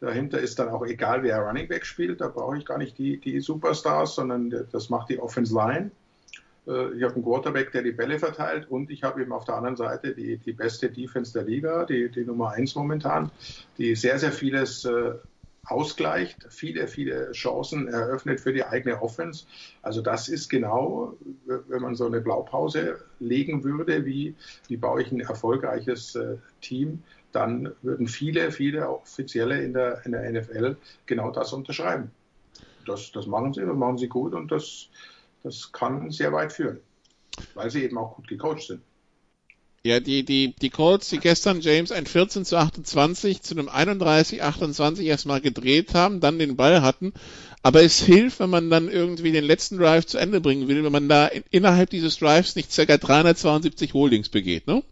Dahinter 0.00 0.40
ist 0.40 0.58
dann 0.58 0.68
auch 0.68 0.84
egal, 0.84 1.22
wer 1.22 1.38
Running 1.38 1.68
Back 1.68 1.86
spielt. 1.86 2.20
Da 2.20 2.26
brauche 2.26 2.58
ich 2.58 2.66
gar 2.66 2.78
nicht 2.78 2.98
die, 2.98 3.18
die 3.18 3.40
Superstars, 3.40 4.16
sondern 4.16 4.66
das 4.72 4.90
macht 4.90 5.10
die 5.10 5.20
Offense 5.20 5.54
Line. 5.54 5.92
Äh, 6.66 6.94
ich 6.96 7.02
habe 7.02 7.14
einen 7.14 7.24
Quarterback, 7.24 7.72
der 7.72 7.82
die 7.82 7.92
Bälle 7.92 8.18
verteilt 8.18 8.70
und 8.70 8.90
ich 8.90 9.02
habe 9.02 9.22
eben 9.22 9.32
auf 9.32 9.44
der 9.44 9.56
anderen 9.56 9.76
Seite 9.76 10.14
die, 10.14 10.38
die 10.38 10.52
beste 10.52 10.90
Defense 10.90 11.32
der 11.32 11.44
Liga, 11.44 11.84
die, 11.84 12.10
die 12.10 12.24
Nummer 12.24 12.50
eins 12.50 12.74
momentan, 12.74 13.30
die 13.78 13.94
sehr, 13.94 14.18
sehr 14.18 14.32
vieles 14.32 14.84
äh, 14.84 15.12
ausgleicht, 15.66 16.46
viele, 16.50 16.88
viele 16.88 17.30
Chancen 17.32 17.88
eröffnet 17.88 18.40
für 18.40 18.52
die 18.52 18.64
eigene 18.64 19.00
Offense. 19.00 19.46
Also 19.82 20.02
das 20.02 20.28
ist 20.28 20.48
genau, 20.48 21.14
wenn 21.46 21.82
man 21.82 21.94
so 21.94 22.06
eine 22.06 22.20
Blaupause 22.20 23.00
legen 23.20 23.62
würde, 23.62 24.04
wie, 24.04 24.34
wie 24.68 24.76
baue 24.76 25.02
ich 25.02 25.12
ein 25.12 25.20
erfolgreiches 25.20 26.16
äh, 26.16 26.36
Team, 26.60 27.02
dann 27.30 27.72
würden 27.82 28.08
viele, 28.08 28.50
viele 28.50 28.88
Offizielle 28.88 29.62
in 29.62 29.72
der, 29.72 30.04
in 30.04 30.12
der 30.12 30.30
NFL 30.30 30.76
genau 31.06 31.30
das 31.30 31.52
unterschreiben. 31.52 32.10
Das, 32.86 33.12
das 33.12 33.26
machen 33.26 33.54
sie, 33.54 33.64
das 33.64 33.76
machen 33.76 33.98
sie 33.98 34.08
gut 34.08 34.34
und 34.34 34.50
das 34.50 34.88
das 35.42 35.72
kann 35.72 36.10
sehr 36.10 36.32
weit 36.32 36.52
führen, 36.52 36.80
weil 37.54 37.70
sie 37.70 37.84
eben 37.84 37.98
auch 37.98 38.14
gut 38.16 38.28
gecoacht 38.28 38.62
sind. 38.62 38.82
Ja, 39.84 39.98
die, 39.98 40.24
die, 40.24 40.54
die 40.54 40.70
Colts, 40.70 41.08
die 41.08 41.18
gestern 41.18 41.60
James 41.60 41.90
ein 41.90 42.06
14 42.06 42.44
zu 42.44 42.56
28 42.56 43.42
zu 43.42 43.54
einem 43.54 43.68
31 43.68 44.40
28 44.40 45.04
erstmal 45.04 45.40
gedreht 45.40 45.94
haben, 45.94 46.20
dann 46.20 46.38
den 46.38 46.54
Ball 46.54 46.82
hatten. 46.82 47.12
Aber 47.64 47.82
es 47.82 48.00
hilft, 48.00 48.38
wenn 48.38 48.50
man 48.50 48.70
dann 48.70 48.88
irgendwie 48.88 49.32
den 49.32 49.44
letzten 49.44 49.78
Drive 49.78 50.06
zu 50.06 50.18
Ende 50.18 50.40
bringen 50.40 50.68
will, 50.68 50.84
wenn 50.84 50.92
man 50.92 51.08
da 51.08 51.26
in, 51.26 51.42
innerhalb 51.50 51.90
dieses 51.90 52.16
Drives 52.18 52.54
nicht 52.54 52.74
ca. 52.74 52.96
372 52.96 53.92
Holdings 53.92 54.28
begeht, 54.28 54.68
ne? 54.68 54.84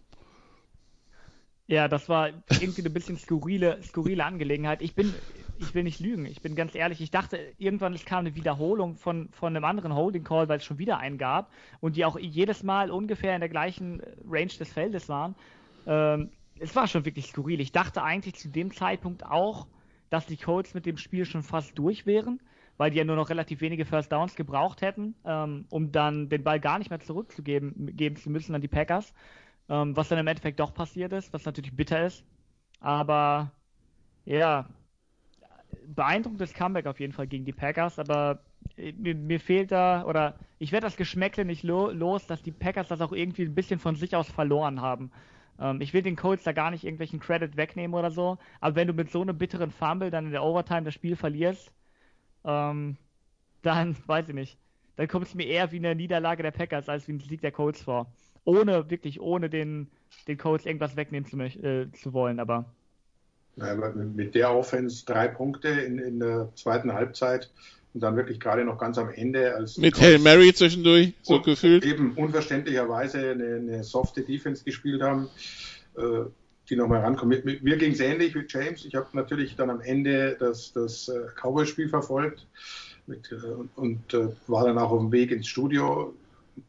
Ja, 1.68 1.86
das 1.86 2.08
war 2.08 2.30
irgendwie 2.60 2.82
eine 2.82 2.90
bisschen 2.90 3.16
skurrile, 3.16 3.78
skurrile 3.84 4.24
Angelegenheit. 4.24 4.82
Ich 4.82 4.96
bin, 4.96 5.14
ich 5.60 5.74
will 5.74 5.82
nicht 5.82 6.00
lügen, 6.00 6.26
ich 6.26 6.40
bin 6.40 6.54
ganz 6.54 6.74
ehrlich, 6.74 7.00
ich 7.00 7.10
dachte, 7.10 7.38
irgendwann 7.58 7.92
es 7.92 8.04
kam 8.04 8.20
eine 8.20 8.34
Wiederholung 8.34 8.96
von, 8.96 9.28
von 9.30 9.54
einem 9.54 9.64
anderen 9.64 9.94
Holding 9.94 10.24
Call, 10.24 10.48
weil 10.48 10.58
es 10.58 10.64
schon 10.64 10.78
wieder 10.78 10.98
einen 10.98 11.18
gab 11.18 11.52
und 11.80 11.96
die 11.96 12.04
auch 12.04 12.18
jedes 12.18 12.62
Mal 12.62 12.90
ungefähr 12.90 13.34
in 13.34 13.40
der 13.40 13.48
gleichen 13.48 14.02
Range 14.28 14.46
des 14.46 14.72
Feldes 14.72 15.08
waren. 15.08 15.34
Ähm, 15.86 16.30
es 16.58 16.74
war 16.76 16.86
schon 16.86 17.04
wirklich 17.04 17.26
skurril. 17.26 17.60
Ich 17.60 17.72
dachte 17.72 18.02
eigentlich 18.02 18.34
zu 18.34 18.48
dem 18.48 18.72
Zeitpunkt 18.72 19.24
auch, 19.24 19.66
dass 20.08 20.26
die 20.26 20.36
Colts 20.36 20.74
mit 20.74 20.86
dem 20.86 20.96
Spiel 20.96 21.24
schon 21.24 21.42
fast 21.42 21.78
durch 21.78 22.06
wären, 22.06 22.40
weil 22.76 22.90
die 22.90 22.98
ja 22.98 23.04
nur 23.04 23.16
noch 23.16 23.30
relativ 23.30 23.60
wenige 23.60 23.84
First 23.84 24.12
Downs 24.12 24.34
gebraucht 24.34 24.82
hätten, 24.82 25.14
ähm, 25.24 25.66
um 25.70 25.92
dann 25.92 26.28
den 26.28 26.42
Ball 26.42 26.60
gar 26.60 26.78
nicht 26.78 26.90
mehr 26.90 27.00
zurückzugeben 27.00 27.96
geben 27.96 28.16
zu 28.16 28.30
müssen 28.30 28.54
an 28.54 28.60
die 28.60 28.68
Packers. 28.68 29.12
Ähm, 29.68 29.96
was 29.96 30.08
dann 30.08 30.18
im 30.18 30.26
Endeffekt 30.26 30.58
doch 30.58 30.74
passiert 30.74 31.12
ist, 31.12 31.32
was 31.32 31.44
natürlich 31.44 31.76
bitter 31.76 32.04
ist. 32.04 32.24
Aber 32.80 33.52
ja, 34.24 34.68
beeindruckendes 35.94 36.54
Comeback 36.54 36.86
auf 36.86 37.00
jeden 37.00 37.12
Fall 37.12 37.26
gegen 37.26 37.44
die 37.44 37.52
Packers, 37.52 37.98
aber 37.98 38.40
äh, 38.76 38.92
mir, 38.92 39.14
mir 39.14 39.40
fehlt 39.40 39.72
da, 39.72 40.04
oder 40.04 40.38
ich 40.58 40.72
werde 40.72 40.86
das 40.86 40.96
Geschmäckle 40.96 41.44
nicht 41.44 41.62
lo 41.62 41.90
los, 41.90 42.26
dass 42.26 42.42
die 42.42 42.52
Packers 42.52 42.88
das 42.88 43.00
auch 43.00 43.12
irgendwie 43.12 43.42
ein 43.42 43.54
bisschen 43.54 43.78
von 43.78 43.96
sich 43.96 44.14
aus 44.16 44.30
verloren 44.30 44.80
haben. 44.80 45.10
Ähm, 45.58 45.80
ich 45.80 45.92
will 45.94 46.02
den 46.02 46.16
Colts 46.16 46.44
da 46.44 46.52
gar 46.52 46.70
nicht 46.70 46.84
irgendwelchen 46.84 47.20
Credit 47.20 47.56
wegnehmen 47.56 47.94
oder 47.94 48.10
so, 48.10 48.38
aber 48.60 48.76
wenn 48.76 48.88
du 48.88 48.94
mit 48.94 49.10
so 49.10 49.22
einem 49.22 49.38
bitteren 49.38 49.70
Fumble 49.70 50.10
dann 50.10 50.26
in 50.26 50.32
der 50.32 50.44
Overtime 50.44 50.82
das 50.82 50.94
Spiel 50.94 51.16
verlierst, 51.16 51.72
ähm, 52.44 52.96
dann 53.62 53.96
weiß 54.06 54.28
ich 54.28 54.34
nicht. 54.34 54.58
Dann 54.96 55.08
kommt 55.08 55.26
es 55.26 55.34
mir 55.34 55.46
eher 55.46 55.72
wie 55.72 55.78
eine 55.78 55.94
Niederlage 55.94 56.42
der 56.42 56.50
Packers 56.50 56.88
als 56.88 57.08
wie 57.08 57.12
ein 57.12 57.20
Sieg 57.20 57.40
der 57.40 57.52
Colts 57.52 57.82
vor. 57.82 58.12
Ohne, 58.44 58.90
wirklich 58.90 59.20
ohne 59.20 59.48
den, 59.48 59.90
den 60.26 60.38
Colts 60.38 60.66
irgendwas 60.66 60.96
wegnehmen 60.96 61.28
zu, 61.28 61.38
äh, 61.38 61.90
zu 61.92 62.12
wollen, 62.12 62.40
aber 62.40 62.74
mit 64.14 64.34
der 64.34 64.54
Offense 64.54 65.04
drei 65.04 65.28
Punkte 65.28 65.68
in, 65.68 65.98
in 65.98 66.20
der 66.20 66.48
zweiten 66.54 66.92
Halbzeit 66.92 67.50
und 67.92 68.00
dann 68.00 68.16
wirklich 68.16 68.40
gerade 68.40 68.64
noch 68.64 68.78
ganz 68.78 68.96
am 68.98 69.10
Ende 69.10 69.54
als 69.54 69.76
mit 69.76 70.00
Hail 70.00 70.18
Mary 70.18 70.54
zwischendurch 70.54 71.12
so 71.22 71.42
gefühlt. 71.42 71.84
eben 71.84 72.12
unverständlicherweise 72.14 73.32
eine, 73.32 73.56
eine 73.56 73.84
softe 73.84 74.22
Defense 74.22 74.64
gespielt 74.64 75.02
haben 75.02 75.28
äh, 75.96 76.24
die 76.68 76.76
nochmal 76.76 77.00
rankommen. 77.00 77.42
Mir, 77.62 77.76
ging 77.76 77.92
es 77.92 78.00
ähnlich 78.00 78.34
wie 78.34 78.44
James. 78.48 78.84
Ich 78.84 78.94
habe 78.94 79.08
natürlich 79.12 79.56
dann 79.56 79.70
am 79.70 79.80
Ende 79.80 80.36
das 80.38 80.72
das 80.72 81.08
äh, 81.08 81.26
Cowboy-Spiel 81.34 81.88
verfolgt 81.88 82.46
mit, 83.06 83.32
äh, 83.32 83.46
und, 83.46 83.70
und 83.76 84.14
äh, 84.14 84.28
war 84.46 84.64
dann 84.64 84.78
auch 84.78 84.92
auf 84.92 85.00
dem 85.00 85.12
Weg 85.12 85.32
ins 85.32 85.48
Studio 85.48 86.14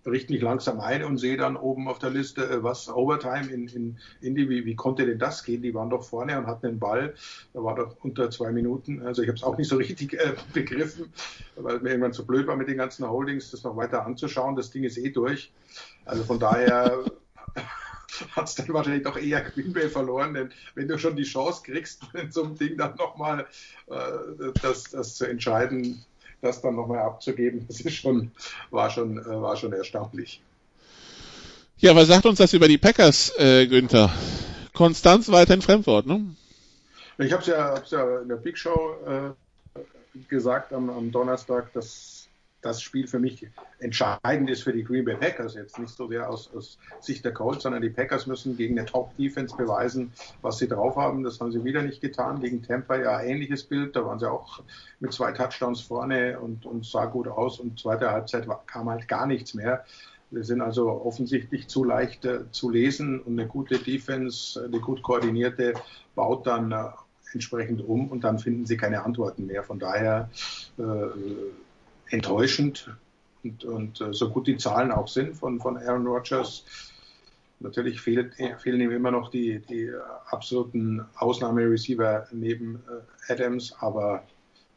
richte 0.05 0.33
mich 0.33 0.41
langsam 0.41 0.79
ein 0.79 1.03
und 1.03 1.17
sehe 1.17 1.37
dann 1.37 1.55
oben 1.55 1.87
auf 1.87 1.99
der 1.99 2.09
Liste, 2.09 2.49
äh, 2.49 2.63
was 2.63 2.89
Overtime 2.89 3.47
in, 3.51 3.67
in 3.67 3.97
Indy, 4.21 4.49
wie, 4.49 4.65
wie 4.65 4.75
konnte 4.75 5.05
denn 5.05 5.19
das 5.19 5.43
gehen? 5.43 5.61
Die 5.61 5.73
waren 5.73 5.89
doch 5.89 6.03
vorne 6.03 6.37
und 6.37 6.47
hatten 6.47 6.67
den 6.67 6.79
Ball, 6.79 7.13
da 7.53 7.63
war 7.63 7.75
doch 7.75 7.95
unter 8.03 8.29
zwei 8.29 8.51
Minuten. 8.51 9.01
Also 9.05 9.21
ich 9.21 9.27
habe 9.27 9.37
es 9.37 9.43
auch 9.43 9.57
nicht 9.57 9.69
so 9.69 9.77
richtig 9.77 10.13
äh, 10.13 10.33
begriffen, 10.53 11.11
weil 11.55 11.79
mir 11.79 11.89
irgendwann 11.89 12.13
zu 12.13 12.25
blöd 12.25 12.47
war 12.47 12.55
mit 12.55 12.67
den 12.67 12.77
ganzen 12.77 13.07
Holdings, 13.09 13.51
das 13.51 13.63
noch 13.63 13.75
weiter 13.75 14.05
anzuschauen. 14.05 14.55
Das 14.55 14.71
Ding 14.71 14.83
ist 14.83 14.97
eh 14.97 15.09
durch. 15.09 15.51
Also 16.05 16.23
von 16.23 16.39
daher 16.39 17.05
hat 18.35 18.47
es 18.47 18.55
dann 18.55 18.69
wahrscheinlich 18.69 19.03
doch 19.03 19.17
eher 19.17 19.41
Green 19.41 19.73
Bay 19.73 19.89
verloren, 19.89 20.33
denn 20.33 20.51
wenn 20.75 20.87
du 20.87 20.97
schon 20.97 21.15
die 21.15 21.23
Chance 21.23 21.63
kriegst, 21.65 22.03
in 22.13 22.31
so 22.31 22.43
einem 22.43 22.57
Ding 22.57 22.77
dann 22.77 22.95
nochmal 22.95 23.47
äh, 23.87 24.51
das, 24.61 24.83
das 24.83 25.15
zu 25.15 25.25
entscheiden, 25.25 26.03
das 26.41 26.61
dann 26.61 26.75
nochmal 26.75 26.99
abzugeben, 26.99 27.65
das 27.67 27.81
ist 27.81 27.95
schon, 27.95 28.31
war 28.69 28.89
schon, 28.89 29.17
äh, 29.17 29.41
war 29.41 29.55
schon 29.55 29.73
erstaunlich. 29.73 30.41
Ja, 31.77 31.95
was 31.95 32.07
sagt 32.07 32.25
uns 32.25 32.37
das 32.37 32.53
über 32.53 32.67
die 32.67 32.77
Packers, 32.77 33.33
äh, 33.37 33.67
Günther? 33.67 34.11
Konstanz 34.73 35.29
weiter 35.29 35.53
in 35.53 35.61
Fremdwort, 35.61 36.05
ne? 36.05 36.35
Ich 37.17 37.31
habe 37.31 37.41
es 37.41 37.47
ja, 37.47 37.81
ja 37.89 38.21
in 38.21 38.29
der 38.29 38.37
Big 38.37 38.57
Show 38.57 38.95
äh, 39.05 39.79
gesagt 40.27 40.73
am, 40.73 40.89
am 40.89 41.11
Donnerstag, 41.11 41.73
dass 41.73 42.20
das 42.61 42.81
Spiel 42.81 43.07
für 43.07 43.19
mich 43.19 43.47
entscheidend 43.79 44.49
ist 44.49 44.63
für 44.63 44.73
die 44.73 44.83
Green 44.83 45.05
Bay 45.05 45.15
Packers. 45.15 45.55
Jetzt 45.55 45.79
nicht 45.79 45.93
so 45.95 46.07
sehr 46.07 46.29
aus, 46.29 46.51
aus 46.53 46.77
Sicht 46.99 47.25
der 47.25 47.33
Colts, 47.33 47.63
sondern 47.63 47.81
die 47.81 47.89
Packers 47.89 48.27
müssen 48.27 48.55
gegen 48.55 48.77
eine 48.77 48.87
Top-Defense 48.87 49.55
beweisen, 49.55 50.13
was 50.41 50.59
sie 50.59 50.67
drauf 50.67 50.95
haben. 50.95 51.23
Das 51.23 51.39
haben 51.39 51.51
sie 51.51 51.63
wieder 51.63 51.81
nicht 51.81 52.01
getan. 52.01 52.39
Gegen 52.39 52.61
Tampa 52.61 52.97
ja 52.97 53.21
ähnliches 53.21 53.63
Bild. 53.63 53.95
Da 53.95 54.05
waren 54.05 54.19
sie 54.19 54.29
auch 54.29 54.63
mit 54.99 55.13
zwei 55.13 55.31
Touchdowns 55.31 55.81
vorne 55.81 56.39
und, 56.39 56.65
und 56.65 56.85
sah 56.85 57.05
gut 57.05 57.27
aus. 57.27 57.59
Und 57.59 57.79
zweite 57.79 58.11
Halbzeit 58.11 58.47
kam 58.67 58.89
halt 58.89 59.07
gar 59.07 59.25
nichts 59.25 59.53
mehr. 59.53 59.83
Wir 60.29 60.45
sind 60.45 60.61
also 60.61 60.89
offensichtlich 60.89 61.67
zu 61.67 61.83
leicht 61.83 62.23
äh, 62.23 62.49
zu 62.51 62.69
lesen 62.69 63.19
und 63.19 63.37
eine 63.37 63.49
gute 63.49 63.79
Defense, 63.79 64.63
eine 64.63 64.79
gut 64.79 65.03
koordinierte, 65.03 65.73
baut 66.15 66.47
dann 66.47 66.71
äh, 66.71 66.85
entsprechend 67.33 67.85
um 67.85 68.07
und 68.07 68.23
dann 68.23 68.39
finden 68.39 68.65
sie 68.65 68.77
keine 68.77 69.03
Antworten 69.03 69.45
mehr. 69.45 69.63
Von 69.63 69.79
daher 69.79 70.29
äh, 70.77 70.83
enttäuschend. 72.11 72.89
Und, 73.43 73.63
und 73.63 74.01
äh, 74.01 74.13
so 74.13 74.29
gut 74.29 74.47
die 74.47 74.57
Zahlen 74.57 74.91
auch 74.91 75.07
sind 75.07 75.35
von, 75.35 75.59
von 75.59 75.77
Aaron 75.77 76.05
Rodgers, 76.05 76.63
natürlich 77.59 78.01
fehlt, 78.01 78.35
fehlen 78.59 78.81
ihm 78.81 78.91
immer 78.91 79.11
noch 79.11 79.29
die, 79.29 79.59
die 79.59 79.91
absoluten 80.27 81.05
Ausnahmereceiver 81.15 82.27
neben 82.31 82.83
äh, 82.87 83.33
Adams, 83.33 83.73
aber 83.79 84.23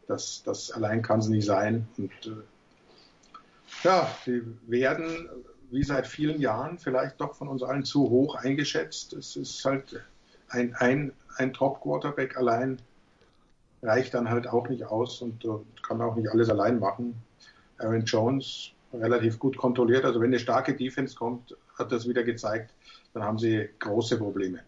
das, 0.07 0.43
das 0.45 0.71
allein 0.71 1.03
kann 1.03 1.21
es 1.21 1.29
nicht 1.29 1.47
sein. 1.47 1.87
Und 1.99 2.11
äh, 2.27 3.35
ja, 3.83 4.09
sie 4.25 4.43
werden 4.67 5.29
wie 5.71 5.83
seit 5.83 6.07
vielen 6.07 6.41
Jahren 6.41 6.79
vielleicht 6.79 7.21
doch 7.21 7.35
von 7.35 7.49
uns 7.49 7.63
allen 7.63 7.85
zu 7.85 8.09
hoch 8.09 8.37
eingeschätzt. 8.37 9.13
Es 9.13 9.37
ist 9.37 9.65
halt 9.65 10.01
ein, 10.49 10.75
ein, 10.77 11.13
ein 11.37 11.53
Top-Quarterback 11.53 12.37
allein 12.37 12.79
reicht 13.85 14.15
dann 14.15 14.31
halt 14.31 14.49
auch 14.49 14.69
nicht 14.69 14.85
aus 14.85 15.23
und, 15.23 15.45
und 15.45 15.83
kann 15.83 16.01
auch 16.01 16.17
nicht 16.17 16.29
alles 16.31 16.49
allein 16.49 16.79
machen. 16.81 17.15
Aaron 17.79 18.05
Jones 18.05 18.71
relativ 18.93 19.39
gut 19.39 19.57
kontrolliert. 19.57 20.05
Also 20.05 20.21
wenn 20.21 20.29
eine 20.29 20.39
starke 20.39 20.75
Defense 20.75 21.15
kommt, 21.15 21.57
hat 21.79 21.93
das 21.93 22.09
wieder 22.09 22.23
gezeigt, 22.23 22.73
dann 23.13 23.23
haben 23.25 23.39
sie 23.39 23.69
große 23.79 24.17
Probleme. 24.17 24.61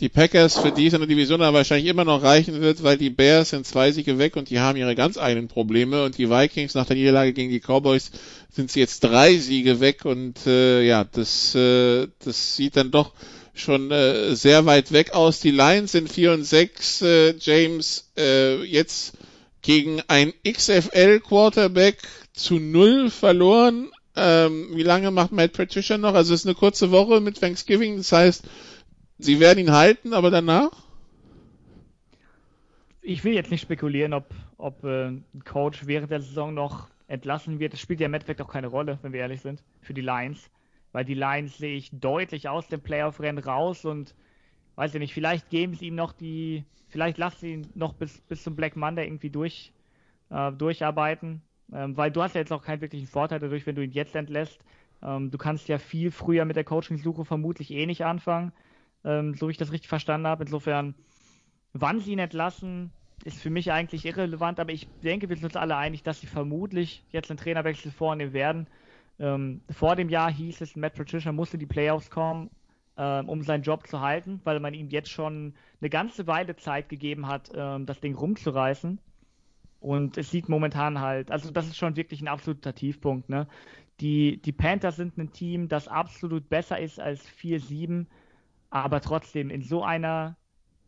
Die 0.00 0.08
Packers, 0.08 0.58
für 0.58 0.72
die 0.72 0.88
es 0.88 0.92
in 0.92 0.98
der 1.00 1.08
Division 1.08 1.40
aber 1.40 1.58
wahrscheinlich 1.58 1.88
immer 1.88 2.04
noch 2.04 2.22
reichen 2.22 2.60
wird, 2.60 2.82
weil 2.82 2.98
die 2.98 3.10
Bears 3.10 3.50
sind 3.50 3.64
zwei 3.64 3.92
Siege 3.92 4.18
weg 4.18 4.34
und 4.36 4.50
die 4.50 4.58
haben 4.58 4.76
ihre 4.76 4.96
ganz 4.96 5.16
eigenen 5.16 5.46
Probleme 5.46 6.04
und 6.04 6.18
die 6.18 6.28
Vikings 6.28 6.74
nach 6.74 6.84
der 6.84 6.96
Niederlage 6.96 7.32
gegen 7.32 7.50
die 7.50 7.60
Cowboys 7.60 8.10
sind 8.50 8.72
sie 8.72 8.80
jetzt 8.80 9.04
drei 9.04 9.36
Siege 9.36 9.78
weg 9.78 10.04
und 10.04 10.48
äh, 10.48 10.82
ja, 10.82 11.04
das, 11.04 11.54
äh, 11.54 12.08
das 12.24 12.56
sieht 12.56 12.76
dann 12.76 12.90
doch 12.90 13.12
schon 13.54 13.90
äh, 13.90 14.34
sehr 14.34 14.66
weit 14.66 14.92
weg 14.92 15.14
aus. 15.14 15.40
Die 15.40 15.52
Lions 15.52 15.92
sind 15.92 16.10
4 16.10 16.32
und 16.32 16.44
6. 16.44 17.02
Äh, 17.02 17.34
James 17.38 18.12
äh, 18.16 18.62
jetzt 18.64 19.16
gegen 19.62 20.02
ein 20.08 20.34
XFL 20.46 21.20
Quarterback 21.20 21.98
zu 22.32 22.58
null 22.58 23.10
verloren. 23.10 23.90
Ähm, 24.16 24.68
wie 24.74 24.82
lange 24.82 25.10
macht 25.10 25.32
Matt 25.32 25.52
Patricia 25.52 25.96
noch? 25.96 26.14
Also 26.14 26.34
es 26.34 26.40
ist 26.40 26.46
eine 26.46 26.54
kurze 26.54 26.90
Woche 26.90 27.20
mit 27.20 27.40
Thanksgiving. 27.40 27.96
Das 27.96 28.12
heißt, 28.12 28.44
sie 29.18 29.40
werden 29.40 29.60
ihn 29.60 29.72
halten, 29.72 30.12
aber 30.12 30.30
danach? 30.30 30.70
Ich 33.00 33.22
will 33.22 33.34
jetzt 33.34 33.50
nicht 33.50 33.62
spekulieren, 33.62 34.12
ob, 34.12 34.26
ob 34.56 34.82
äh, 34.84 35.08
ein 35.08 35.24
Coach 35.44 35.86
während 35.86 36.10
der 36.10 36.20
Saison 36.20 36.54
noch 36.54 36.88
entlassen 37.06 37.58
wird. 37.58 37.72
Das 37.72 37.80
spielt 37.80 38.00
ja 38.00 38.06
im 38.06 38.14
Endeffekt 38.14 38.40
auch 38.40 38.50
keine 38.50 38.66
Rolle, 38.66 38.98
wenn 39.02 39.12
wir 39.12 39.20
ehrlich 39.20 39.42
sind, 39.42 39.62
für 39.80 39.94
die 39.94 40.00
Lions 40.00 40.50
weil 40.94 41.04
die 41.04 41.14
Lions 41.14 41.58
sehe 41.58 41.76
ich 41.76 41.90
deutlich 41.90 42.48
aus 42.48 42.68
dem 42.68 42.80
Playoff-Rennen 42.80 43.42
raus 43.42 43.84
und 43.84 44.14
weiß 44.76 44.94
ich 44.94 45.00
nicht, 45.00 45.12
vielleicht 45.12 45.50
geben 45.50 45.74
sie 45.74 45.88
ihm 45.88 45.96
noch 45.96 46.12
die, 46.12 46.64
vielleicht 46.86 47.18
lassen 47.18 47.38
sie 47.40 47.52
ihn 47.54 47.66
noch 47.74 47.94
bis, 47.94 48.20
bis 48.20 48.44
zum 48.44 48.54
Black 48.54 48.76
Monday 48.76 49.04
irgendwie 49.04 49.28
durch, 49.28 49.72
äh, 50.30 50.52
durcharbeiten, 50.52 51.42
ähm, 51.72 51.96
weil 51.96 52.12
du 52.12 52.22
hast 52.22 52.36
ja 52.36 52.42
jetzt 52.42 52.52
auch 52.52 52.62
keinen 52.62 52.80
wirklichen 52.80 53.08
Vorteil 53.08 53.40
dadurch, 53.40 53.66
wenn 53.66 53.74
du 53.74 53.82
ihn 53.82 53.90
jetzt 53.90 54.14
entlässt. 54.14 54.64
Ähm, 55.02 55.32
du 55.32 55.36
kannst 55.36 55.66
ja 55.66 55.78
viel 55.78 56.12
früher 56.12 56.44
mit 56.44 56.54
der 56.54 56.62
Coaching-Suche 56.62 57.24
vermutlich 57.24 57.72
eh 57.72 57.86
nicht 57.86 58.04
anfangen, 58.04 58.52
ähm, 59.04 59.34
so 59.34 59.48
wie 59.48 59.50
ich 59.50 59.58
das 59.58 59.72
richtig 59.72 59.88
verstanden 59.88 60.28
habe. 60.28 60.44
Insofern, 60.44 60.94
wann 61.72 61.98
sie 61.98 62.12
ihn 62.12 62.20
entlassen, 62.20 62.92
ist 63.24 63.42
für 63.42 63.50
mich 63.50 63.72
eigentlich 63.72 64.06
irrelevant, 64.06 64.60
aber 64.60 64.70
ich 64.70 64.86
denke, 65.02 65.28
wir 65.28 65.34
sind 65.34 65.46
uns 65.46 65.56
alle 65.56 65.76
einig, 65.76 66.04
dass 66.04 66.20
sie 66.20 66.28
vermutlich 66.28 67.02
jetzt 67.10 67.32
einen 67.32 67.38
Trainerwechsel 67.38 67.90
vornehmen 67.90 68.32
werden. 68.32 68.68
Ähm, 69.18 69.62
vor 69.70 69.96
dem 69.96 70.08
Jahr 70.08 70.30
hieß 70.30 70.60
es, 70.60 70.76
Matt 70.76 70.94
Patricia 70.94 71.32
musste 71.32 71.58
die 71.58 71.66
Playoffs 71.66 72.10
kommen, 72.10 72.50
ähm, 72.96 73.28
um 73.28 73.42
seinen 73.42 73.62
Job 73.62 73.86
zu 73.86 74.00
halten, 74.00 74.40
weil 74.44 74.60
man 74.60 74.74
ihm 74.74 74.88
jetzt 74.88 75.10
schon 75.10 75.54
eine 75.80 75.90
ganze 75.90 76.26
Weile 76.26 76.56
Zeit 76.56 76.88
gegeben 76.88 77.26
hat, 77.26 77.50
ähm, 77.54 77.86
das 77.86 78.00
Ding 78.00 78.14
rumzureißen. 78.14 78.98
Und 79.80 80.16
es 80.16 80.30
sieht 80.30 80.48
momentan 80.48 81.00
halt, 81.00 81.30
also 81.30 81.50
das 81.50 81.66
ist 81.66 81.76
schon 81.76 81.96
wirklich 81.96 82.22
ein 82.22 82.28
absoluter 82.28 82.74
Tiefpunkt. 82.74 83.28
Ne? 83.28 83.46
Die, 84.00 84.40
die 84.40 84.52
Panthers 84.52 84.96
sind 84.96 85.18
ein 85.18 85.32
Team, 85.32 85.68
das 85.68 85.88
absolut 85.88 86.48
besser 86.48 86.78
ist 86.80 86.98
als 86.98 87.28
4-7, 87.28 88.06
aber 88.70 89.00
trotzdem 89.00 89.50
in 89.50 89.62
so 89.62 89.84
einer, 89.84 90.36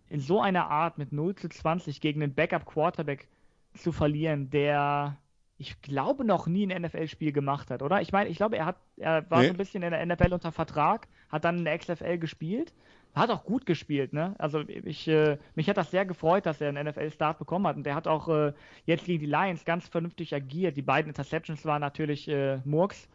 in 0.09 0.21
so 0.21 0.41
einer 0.41 0.71
Art 0.71 0.99
mit 0.99 1.13
0 1.13 1.35
zu 1.37 1.49
20 1.49 2.01
gegen 2.01 2.23
einen 2.23 2.35
Backup-Quarterback 2.35 3.29
zu 3.75 3.93
verlieren, 3.93 4.51
der 4.51 5.19
ich 5.59 5.81
glaube 5.81 6.25
noch 6.25 6.47
nie 6.47 6.67
ein 6.67 6.83
NFL-Spiel 6.83 7.33
gemacht 7.33 7.71
hat, 7.71 7.83
oder? 7.83 8.01
Ich 8.03 8.13
meine, 8.13 8.29
ich 8.29 8.37
glaube, 8.37 8.57
er 8.57 8.67
hat, 8.67 8.77
er 8.97 9.29
war 9.31 9.41
nee. 9.41 9.47
so 9.47 9.55
ein 9.55 9.57
bisschen 9.57 9.83
in 9.83 9.91
der 9.91 10.05
NFL 10.05 10.33
unter 10.35 10.53
Vertrag, 10.53 11.09
hat 11.31 11.45
dann 11.45 11.59
in 11.59 11.65
der 11.65 11.79
XFL 11.79 12.19
gespielt, 12.19 12.75
hat 13.15 13.31
auch 13.31 13.45
gut 13.45 13.65
gespielt, 13.65 14.13
ne? 14.13 14.35
Also 14.39 14.61
ich, 14.61 15.09
äh, 15.09 15.39
mich 15.55 15.71
hat 15.71 15.79
das 15.79 15.91
sehr 15.91 16.05
gefreut, 16.05 16.45
dass 16.45 16.61
er 16.61 16.69
einen 16.69 16.87
NFL-Start 16.87 17.39
bekommen 17.39 17.67
hat 17.67 17.77
und 17.77 17.85
der 17.85 17.95
hat 17.95 18.07
auch 18.07 18.29
äh, 18.29 18.53
jetzt 18.85 19.07
gegen 19.07 19.21
die 19.21 19.27
Lions 19.27 19.65
ganz 19.65 19.89
vernünftig 19.89 20.35
agiert. 20.35 20.77
Die 20.77 20.83
beiden 20.83 21.09
Interceptions 21.09 21.65
waren 21.65 21.81
natürlich 21.81 22.29
äh, 22.29 22.59
Murks, 22.67 23.09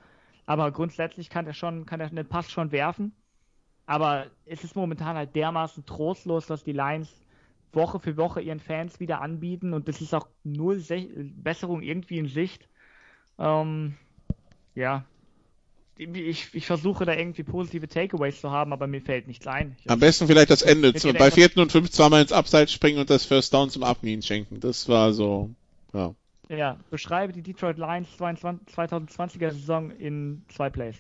aber 0.48 0.72
grundsätzlich 0.72 1.30
kann 1.30 1.46
er 1.46 1.54
schon, 1.54 1.86
kann 1.86 2.00
er 2.00 2.10
den 2.10 2.28
Pass 2.28 2.50
schon 2.50 2.72
werfen. 2.72 3.14
Aber 3.86 4.28
es 4.46 4.64
ist 4.64 4.76
momentan 4.76 5.16
halt 5.16 5.36
dermaßen 5.36 5.86
trostlos, 5.86 6.48
dass 6.48 6.64
die 6.64 6.74
Lions 6.74 7.24
Woche 7.74 8.00
für 8.00 8.18
Woche 8.18 8.42
ihren 8.42 8.60
Fans 8.60 9.00
wieder 9.00 9.22
anbieten 9.22 9.74
und 9.74 9.88
es 9.88 10.02
ist 10.02 10.14
auch 10.14 10.28
null 10.44 10.80
Se 10.80 11.08
Besserung 11.36 11.82
irgendwie 11.82 12.18
in 12.18 12.28
Sicht. 12.28 12.68
Ähm, 13.40 13.96
ja, 14.76 15.06
ich, 15.98 16.50
ich, 16.54 16.66
versuche 16.66 17.06
da 17.06 17.14
irgendwie 17.14 17.44
positive 17.44 17.88
Takeaways 17.88 18.42
zu 18.42 18.52
haben, 18.52 18.74
aber 18.74 18.88
mir 18.88 19.02
fällt 19.02 19.28
nichts 19.28 19.46
ein. 19.46 19.76
Ich 19.80 19.90
Am 19.90 20.00
besten 20.00 20.28
vielleicht 20.28 20.50
das 20.50 20.62
Ende. 20.62 20.94
Zu, 20.94 21.14
bei 21.14 21.30
vierten 21.30 21.60
und 21.60 21.72
fünf 21.72 21.92
zweimal 21.92 22.22
ins 22.22 22.32
Abseits 22.32 22.72
springen 22.72 23.00
und 23.00 23.10
das 23.10 23.26
First 23.26 23.54
Down 23.54 23.70
zum 23.70 23.84
Abmieten 23.84 24.22
schenken. 24.22 24.60
Das 24.60 24.90
war 24.90 25.14
so, 25.14 25.52
ja. 25.94 26.16
Ja, 26.50 26.78
beschreibe 26.90 27.32
die 27.32 27.42
Detroit 27.42 27.78
Lions 27.78 28.10
2020er 28.20 29.52
Saison 29.52 29.92
in 29.92 30.44
zwei 30.50 30.70
Plays. 30.70 30.98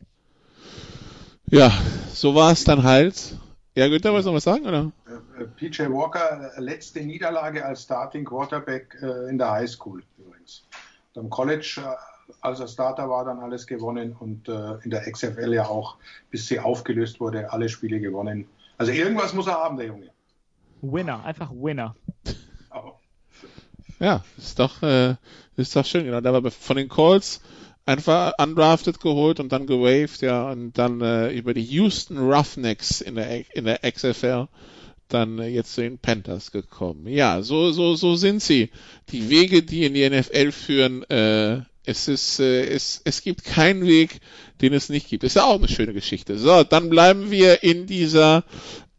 Ja, 1.47 1.73
so 2.13 2.35
war 2.35 2.51
es 2.51 2.63
dann 2.63 2.83
halt. 2.83 3.37
Ja, 3.73 3.87
Günther, 3.87 4.11
wolltest 4.11 4.25
du 4.25 4.31
noch 4.31 4.35
was 4.35 4.43
sagen, 4.43 4.65
oder? 4.65 4.91
Äh, 5.07 5.43
äh, 5.43 5.47
PJ 5.47 5.83
Walker, 5.83 6.51
äh, 6.57 6.59
letzte 6.59 6.99
Niederlage 7.01 7.65
als 7.65 7.83
Starting 7.83 8.25
Quarterback 8.25 8.97
in 9.29 9.37
der 9.37 9.51
High 9.51 9.69
School 9.69 10.03
übrigens. 10.17 10.63
Und 11.13 11.21
am 11.23 11.29
College, 11.29 11.81
als 12.41 12.59
er 12.59 12.67
Starter 12.67 13.09
war, 13.09 13.23
dann 13.23 13.39
alles 13.39 13.65
gewonnen 13.65 14.15
und 14.19 14.47
in 14.47 14.89
der 14.89 15.09
XFL 15.09 15.53
ja 15.53 15.67
auch, 15.67 15.97
bis 16.29 16.47
sie 16.47 16.59
aufgelöst 16.59 17.19
wurde, 17.19 17.51
alle 17.51 17.69
Spiele 17.69 17.99
gewonnen. 17.99 18.47
Also 18.77 18.91
irgendwas 18.91 19.33
muss 19.33 19.47
er 19.47 19.53
haben, 19.53 19.77
der 19.77 19.87
Junge. 19.87 20.09
Winner, 20.81 21.23
einfach 21.23 21.51
Winner. 21.51 21.95
Oh. 22.73 22.93
Ja, 23.99 24.23
ist 24.37 24.57
doch, 24.59 24.81
äh, 24.81 25.15
ist 25.55 25.75
doch 25.75 25.85
schön, 25.85 26.05
genau. 26.05 26.21
Da 26.21 26.33
war 26.33 26.49
von 26.51 26.77
den 26.77 26.89
Colts 26.89 27.41
einfach 27.85 28.33
undrafted 28.37 28.99
geholt 28.99 29.39
und 29.39 29.51
dann 29.51 29.65
gewaved, 29.65 30.21
ja, 30.21 30.49
und 30.51 30.77
dann 30.77 31.01
äh, 31.01 31.31
über 31.31 31.53
die 31.53 31.63
Houston 31.63 32.17
Roughnecks 32.17 33.01
in 33.01 33.15
der, 33.15 33.55
in 33.55 33.65
der 33.65 33.79
XFL 33.79 34.47
dann 35.07 35.39
äh, 35.39 35.47
jetzt 35.47 35.73
zu 35.73 35.81
den 35.81 35.97
Panthers 35.97 36.51
gekommen. 36.51 37.07
Ja, 37.07 37.41
so, 37.41 37.71
so, 37.71 37.95
so 37.95 38.15
sind 38.15 38.41
sie. 38.41 38.69
Die 39.09 39.29
Wege, 39.29 39.63
die 39.63 39.85
in 39.85 39.93
die 39.93 40.09
NFL 40.09 40.51
führen, 40.51 41.03
äh, 41.09 41.61
es 41.85 42.07
ist, 42.07 42.39
äh, 42.39 42.65
es, 42.65 43.01
es 43.03 43.21
gibt 43.21 43.43
keinen 43.43 43.85
Weg, 43.85 44.19
den 44.61 44.73
es 44.73 44.89
nicht 44.89 45.09
gibt. 45.09 45.23
ist 45.23 45.35
ja 45.35 45.45
auch 45.45 45.57
eine 45.57 45.67
schöne 45.67 45.93
Geschichte. 45.93 46.37
So, 46.37 46.63
dann 46.63 46.89
bleiben 46.89 47.31
wir 47.31 47.63
in 47.63 47.87
dieser 47.87 48.43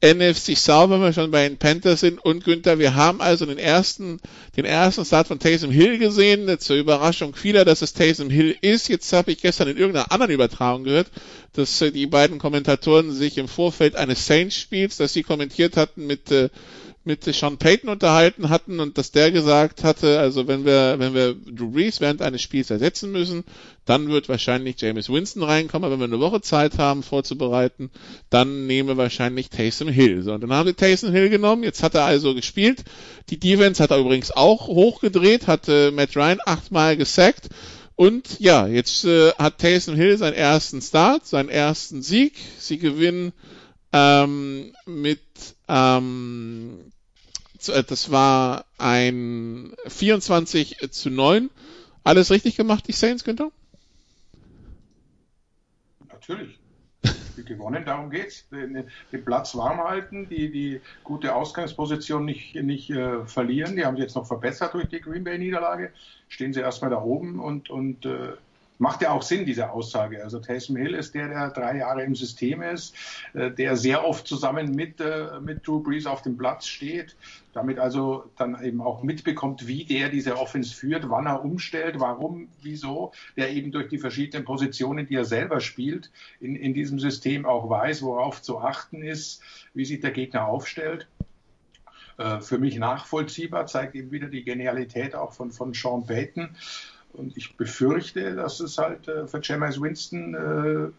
NFC 0.03 0.57
South, 0.57 0.91
wenn 0.91 1.01
wir 1.01 1.13
schon 1.13 1.31
bei 1.31 1.49
den 1.49 1.59
Panthers 1.59 2.01
sind. 2.01 2.19
Und 2.19 2.45
Günther, 2.45 2.81
wir 2.81 2.97
haben 2.97 3.21
also 3.21 3.47
den 3.47 3.59
ersten, 3.59 4.21
den 4.57 4.65
ersten 4.65 5.05
Start 5.05 5.29
von 5.29 5.39
Taysom 5.39 5.71
Hill 5.71 5.99
gesehen. 5.99 6.59
Zur 6.59 6.77
Überraschung 6.77 7.35
vieler, 7.35 7.65
dass 7.65 7.83
es 7.83 7.93
Taysom 7.93 8.29
Hill 8.29 8.57
ist. 8.61 8.89
Jetzt 8.89 9.13
habe 9.13 9.31
ich 9.31 9.41
gestern 9.41 9.69
in 9.69 9.77
irgendeiner 9.77 10.11
anderen 10.11 10.33
Übertragung 10.33 10.83
gehört, 10.83 11.07
dass 11.53 11.81
äh, 11.81 11.93
die 11.93 12.07
beiden 12.07 12.39
Kommentatoren 12.39 13.13
sich 13.13 13.39
im 13.39 13.47
Vorfeld 13.47 13.95
eines 13.95 14.27
Saints-Spiels, 14.27 14.97
das 14.97 15.13
sie 15.13 15.23
kommentiert 15.23 15.77
hatten 15.77 16.07
mit 16.07 16.33
äh, 16.33 16.49
mit 17.05 17.25
Sean 17.25 17.59
Payton 17.59 17.91
unterhalten 17.91 18.49
hatten 18.49 18.79
und 18.79 18.97
dass 18.97 19.11
der 19.11 19.33
gesagt 19.33 19.83
hatte, 19.83 20.21
also 20.21 20.47
wenn 20.47 20.65
wir, 20.65 20.97
wenn 20.99 21.15
wir 21.15 21.35
Drew 21.35 21.73
Brees 21.73 22.01
während 22.01 22.23
eines 22.23 22.43
Spiels 22.43 22.71
ersetzen 22.71 23.11
müssen, 23.11 23.45
dann 23.85 24.09
wird 24.09 24.29
wahrscheinlich 24.29 24.81
James 24.81 25.09
Winston 25.09 25.43
reinkommen, 25.43 25.85
aber 25.85 25.95
wenn 25.95 26.11
wir 26.11 26.17
eine 26.17 26.21
Woche 26.21 26.41
Zeit 26.41 26.79
haben 26.79 27.03
vorzubereiten, 27.03 27.91
dann 28.31 28.67
nehmen 28.67 28.89
wir 28.89 28.97
wahrscheinlich 28.97 29.51
Taysom 29.51 29.89
Hill. 29.89 30.23
So, 30.23 30.33
und 30.33 30.43
dann 30.43 30.53
haben 30.53 30.67
wir 30.67 30.77
Taysom 30.77 31.11
Hill 31.11 31.29
genommen, 31.29 31.65
jetzt 31.65 31.83
hat 31.83 31.95
er 31.95 32.05
also 32.05 32.35
gespielt. 32.35 32.85
Die 33.31 33.39
Defense 33.39 33.83
hat 33.83 33.91
er 33.91 33.99
übrigens 33.99 34.31
auch 34.31 34.69
hochgedreht, 34.69 35.49
hat 35.49 35.69
äh, 35.69 35.91
Matt 35.91 36.17
Ryan 36.17 36.39
achtmal 36.45 36.97
gesackt. 36.97 37.49
Und 37.97 38.41
ja, 38.41 38.67
jetzt 38.67 39.05
äh, 39.05 39.33
hat 39.33 39.59
Taysom 39.59 39.97
Hill 39.97 40.17
seinen 40.17 40.35
ersten 40.35 40.81
Start, 40.81 41.27
seinen 41.27 41.49
ersten 41.49 42.03
Sieg. 42.03 42.35
Sie 42.59 42.79
gewinnen 42.79 43.33
ähm, 43.93 44.73
mit 44.87 45.21
ähm, 45.69 46.79
äh, 46.81 46.92
das 47.69 48.11
war 48.11 48.65
ein 48.79 49.75
24 49.87 50.91
zu 50.91 51.11
9. 51.11 51.51
Alles 52.05 52.31
richtig 52.31 52.57
gemacht, 52.57 52.87
die 52.89 52.93
Saints, 52.93 53.25
Günther? 53.25 53.51
Natürlich. 56.09 56.59
Die 57.37 57.45
gewonnen, 57.45 57.85
darum 57.85 58.11
geht's. 58.11 58.49
Den, 58.51 58.85
den, 59.13 59.25
Platz 59.25 59.55
warm 59.55 59.79
halten, 59.79 60.29
die, 60.29 60.51
die 60.51 60.81
gute 61.03 61.35
Ausgangsposition 61.35 62.25
nicht, 62.25 62.55
nicht 62.57 62.91
äh, 62.91 63.25
verlieren. 63.27 63.77
Die 63.77 63.85
haben 63.85 63.97
sie 63.97 64.03
jetzt 64.03 64.17
noch 64.17 64.27
verbessert 64.27 64.75
durch 64.75 64.89
die 64.89 65.01
Green 65.01 65.25
Bay-Niederlage. 65.25 65.93
Stehen 66.29 66.53
sie 66.53 66.61
erstmal 66.61 66.91
da 66.91 67.01
oben 67.01 67.41
und, 67.41 67.71
und 67.71 68.05
äh, 68.07 68.33
macht 68.83 69.01
ja 69.01 69.13
auch 69.13 69.23
Sinn, 69.23 69.47
diese 69.47 69.71
Aussage. 69.71 70.25
Also 70.25 70.41
Taysom 70.41 70.75
Hill 70.75 70.95
ist 70.95 71.15
der, 71.15 71.29
der 71.29 71.51
drei 71.51 71.77
Jahre 71.77 72.03
im 72.03 72.17
System 72.17 72.63
ist, 72.63 72.97
äh, 73.33 73.49
der 73.53 73.77
sehr 73.77 74.05
oft 74.05 74.27
zusammen 74.27 74.73
mit, 74.73 75.01
äh, 75.01 75.39
mit 75.41 75.65
Drew 75.65 75.81
Brees 75.81 76.05
auf 76.05 76.23
dem 76.23 76.37
Platz 76.37 76.67
steht, 76.67 77.15
damit 77.53 77.79
also 77.79 78.25
dann 78.37 78.61
eben 78.61 78.83
auch 78.83 79.05
mitbekommt, 79.05 79.69
wie 79.69 79.85
der 79.85 80.09
diese 80.09 80.37
Offense 80.37 80.75
führt, 80.75 81.09
wann 81.09 81.27
er 81.27 81.45
umstellt, 81.45 82.01
warum, 82.01 82.49
wieso, 82.61 83.13
der 83.37 83.53
eben 83.53 83.71
durch 83.71 83.89
die 83.89 83.99
verschiedenen 83.99 84.45
Positionen, 84.45 85.07
die 85.07 85.15
er 85.15 85.27
selber 85.27 85.61
spielt, 85.61 86.11
in, 86.41 86.57
in 86.57 86.75
diesem 86.75 86.99
System 86.99 87.47
auch 87.47 87.71
weiß, 87.71 88.03
worauf 88.03 88.43
zu 88.43 88.59
achten 88.59 89.01
ist, 89.01 89.43
wie 89.75 89.85
sich 89.85 90.01
der 90.01 90.11
Gegner 90.11 90.49
aufstellt 90.49 91.07
äh, 92.19 92.41
für 92.41 92.59
mich 92.59 92.77
nachvollziehbar, 92.79 93.67
zeigt 93.67 93.95
eben 93.95 94.11
wieder 94.11 94.27
die 94.27 94.43
Genialität 94.43 95.15
auch 95.15 95.33
von, 95.33 95.53
von 95.53 95.73
Sean 95.73 96.05
Payton. 96.05 96.57
Und 97.13 97.37
ich 97.37 97.57
befürchte, 97.57 98.35
dass 98.35 98.61
es 98.61 98.79
halt 98.79 99.09
äh, 99.09 99.27
für 99.27 99.41
Jameis 99.43 99.81
Winston 99.81 100.35
äh, 100.35 100.91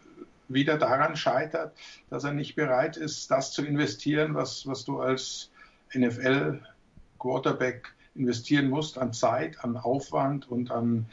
wieder 0.47 0.77
daran 0.77 1.15
scheitert, 1.15 1.73
dass 2.09 2.23
er 2.23 2.33
nicht 2.33 2.55
bereit 2.55 2.97
ist, 2.97 3.31
das 3.31 3.51
zu 3.51 3.65
investieren, 3.65 4.35
was, 4.35 4.67
was 4.67 4.85
du 4.85 4.99
als 4.99 5.49
NFL-Quarterback 5.93 7.93
investieren 8.15 8.69
musst 8.69 8.97
an 8.97 9.13
Zeit, 9.13 9.63
an 9.63 9.77
Aufwand 9.77 10.49
und 10.49 10.71
an, 10.71 11.05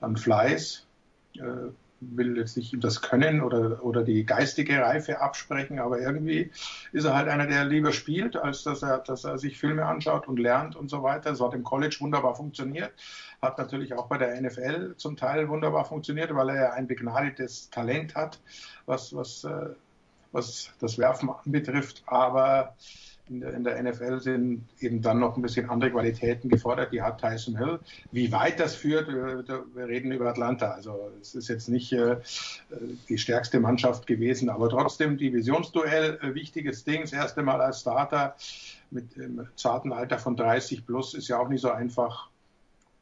an 0.00 0.16
Fleiß. 0.16 0.86
Will 2.00 2.36
jetzt 2.36 2.56
nicht 2.56 2.72
ihm 2.72 2.80
das 2.80 3.02
Können 3.02 3.40
oder, 3.42 3.84
oder 3.84 4.04
die 4.04 4.24
geistige 4.24 4.80
Reife 4.80 5.20
absprechen, 5.20 5.78
aber 5.78 6.00
irgendwie 6.00 6.52
ist 6.92 7.04
er 7.04 7.16
halt 7.16 7.28
einer, 7.28 7.46
der 7.46 7.64
lieber 7.64 7.92
spielt, 7.92 8.36
als 8.36 8.62
dass 8.62 8.82
er, 8.82 8.98
dass 8.98 9.24
er 9.24 9.38
sich 9.38 9.58
Filme 9.58 9.84
anschaut 9.84 10.28
und 10.28 10.38
lernt 10.38 10.76
und 10.76 10.88
so 10.88 11.02
weiter. 11.02 11.30
Das 11.30 11.40
hat 11.40 11.54
im 11.54 11.64
College 11.64 11.96
wunderbar 12.00 12.34
funktioniert, 12.34 12.92
hat 13.42 13.58
natürlich 13.58 13.94
auch 13.94 14.06
bei 14.06 14.18
der 14.18 14.40
NFL 14.40 14.94
zum 14.96 15.16
Teil 15.16 15.48
wunderbar 15.48 15.84
funktioniert, 15.84 16.34
weil 16.34 16.50
er 16.50 16.56
ja 16.56 16.72
ein 16.72 16.86
begnadetes 16.86 17.70
Talent 17.70 18.14
hat, 18.14 18.38
was, 18.86 19.14
was, 19.14 19.44
äh, 19.44 19.70
was 20.32 20.70
das 20.80 20.98
Werfen 20.98 21.30
anbetrifft, 21.30 22.02
aber 22.06 22.76
in 23.28 23.40
der, 23.40 23.54
in 23.54 23.64
der, 23.64 23.82
NFL 23.82 24.20
sind 24.20 24.64
eben 24.80 25.02
dann 25.02 25.18
noch 25.18 25.36
ein 25.36 25.42
bisschen 25.42 25.68
andere 25.68 25.90
Qualitäten 25.90 26.48
gefordert. 26.48 26.92
Die 26.92 27.02
hat 27.02 27.20
Tyson 27.20 27.56
Hill. 27.56 27.78
Wie 28.12 28.32
weit 28.32 28.60
das 28.60 28.74
führt, 28.74 29.08
wir, 29.08 29.44
wir 29.74 29.86
reden 29.86 30.12
über 30.12 30.26
Atlanta. 30.26 30.70
Also 30.72 31.10
es 31.20 31.34
ist 31.34 31.48
jetzt 31.48 31.68
nicht 31.68 31.92
äh, 31.92 32.16
die 33.08 33.18
stärkste 33.18 33.60
Mannschaft 33.60 34.06
gewesen, 34.06 34.48
aber 34.48 34.68
trotzdem 34.68 35.18
Divisionsduell, 35.18 36.18
äh, 36.22 36.34
wichtiges 36.34 36.84
Ding. 36.84 37.02
Das 37.02 37.12
erste 37.12 37.42
Mal 37.42 37.60
als 37.60 37.80
Starter 37.80 38.34
mit 38.90 39.16
dem 39.16 39.46
zarten 39.56 39.92
Alter 39.92 40.18
von 40.18 40.36
30 40.36 40.86
plus 40.86 41.14
ist 41.14 41.28
ja 41.28 41.38
auch 41.38 41.48
nicht 41.48 41.60
so 41.60 41.70
einfach. 41.70 42.28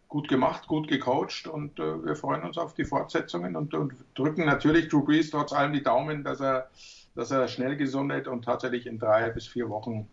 Gut 0.09 0.29
gemacht, 0.29 0.69
gut 0.69 0.87
gecoacht 0.87 1.49
und 1.49 1.81
äh, 1.81 2.05
wir 2.05 2.15
freuen 2.15 2.45
uns 2.45 2.59
auf 2.59 2.75
die 2.75 2.85
Fortsetzungen 2.85 3.57
und, 3.57 3.75
und 3.75 3.93
drücken 4.15 4.47
natürlich 4.47 4.87
Drew 4.87 5.05
Brees 5.05 5.31
trotz 5.31 5.53
allem 5.53 5.73
die 5.73 5.83
Daumen, 5.83 6.23
dass 6.23 6.41
er 6.41 6.71
dass 7.17 7.31
er 7.31 7.49
schnell 7.49 7.77
gesundet 7.77 8.29
und 8.29 8.45
tatsächlich 8.45 8.87
in 8.87 8.99
drei 8.99 9.31
bis 9.31 9.49
vier 9.49 9.69
Wochen 9.69 10.07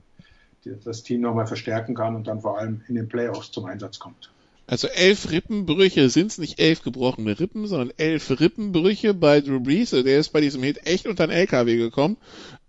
das 0.83 1.03
Team 1.03 1.21
nochmal 1.21 1.47
verstärken 1.47 1.95
kann 1.95 2.15
und 2.15 2.27
dann 2.27 2.41
vor 2.41 2.57
allem 2.57 2.81
in 2.87 2.95
den 2.95 3.07
Playoffs 3.07 3.51
zum 3.51 3.65
Einsatz 3.65 3.99
kommt. 3.99 4.31
Also 4.65 4.87
elf 4.87 5.29
Rippenbrüche 5.29 6.09
sind 6.09 6.27
es 6.27 6.37
nicht 6.37 6.59
elf 6.59 6.83
gebrochene 6.83 7.37
Rippen, 7.39 7.67
sondern 7.67 7.91
elf 7.97 8.39
Rippenbrüche 8.39 9.13
bei 9.13 9.41
Drew 9.41 9.59
Brees. 9.59 9.93
Also 9.93 10.05
der 10.05 10.19
ist 10.19 10.29
bei 10.29 10.39
diesem 10.39 10.63
Hit 10.63 10.87
echt 10.87 11.05
unter 11.05 11.27
den 11.27 11.35
LKW 11.35 11.75
gekommen. 11.77 12.17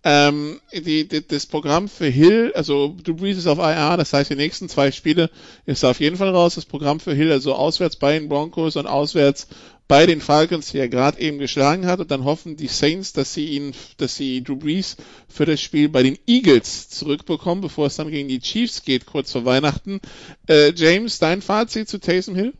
Ähm, 0.06 0.60
die, 0.70 1.08
die, 1.08 1.26
das 1.26 1.46
Programm 1.46 1.88
für 1.88 2.06
Hill, 2.06 2.52
also 2.54 2.94
Brees 3.02 3.38
ist 3.38 3.46
auf 3.46 3.58
IR, 3.58 3.96
das 3.96 4.12
heißt, 4.12 4.30
die 4.30 4.36
nächsten 4.36 4.68
zwei 4.68 4.92
Spiele 4.92 5.30
ist 5.64 5.82
er 5.82 5.90
auf 5.90 6.00
jeden 6.00 6.18
Fall 6.18 6.28
raus. 6.28 6.56
Das 6.56 6.66
Programm 6.66 7.00
für 7.00 7.14
Hill, 7.14 7.32
also 7.32 7.54
auswärts 7.54 7.96
bei 7.96 8.18
den 8.18 8.28
Broncos 8.28 8.76
und 8.76 8.86
auswärts 8.86 9.48
bei 9.88 10.04
den 10.04 10.20
Falcons, 10.20 10.72
die 10.72 10.78
er 10.78 10.88
gerade 10.88 11.20
eben 11.20 11.38
geschlagen 11.38 11.86
hat. 11.86 12.00
Und 12.00 12.10
dann 12.10 12.24
hoffen 12.24 12.56
die 12.56 12.68
Saints, 12.68 13.14
dass 13.14 13.32
sie 13.32 13.46
ihn, 13.46 13.74
dass 13.96 14.16
sie 14.16 14.42
Drew 14.42 14.56
Brees 14.56 14.96
für 15.28 15.46
das 15.46 15.60
Spiel 15.60 15.88
bei 15.88 16.02
den 16.02 16.18
Eagles 16.26 16.90
zurückbekommen, 16.90 17.62
bevor 17.62 17.86
es 17.86 17.96
dann 17.96 18.10
gegen 18.10 18.28
die 18.28 18.40
Chiefs 18.40 18.84
geht, 18.84 19.06
kurz 19.06 19.32
vor 19.32 19.46
Weihnachten. 19.46 20.00
Äh, 20.48 20.72
James, 20.74 21.18
dein 21.18 21.40
Fazit 21.40 21.88
zu 21.88 21.98
Taysom 21.98 22.34
Hill? 22.34 22.52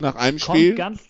Nach 0.00 0.16
einem 0.16 0.38
Kommt 0.38 0.58
Spiel? 0.58 0.74
Ganz 0.74 1.00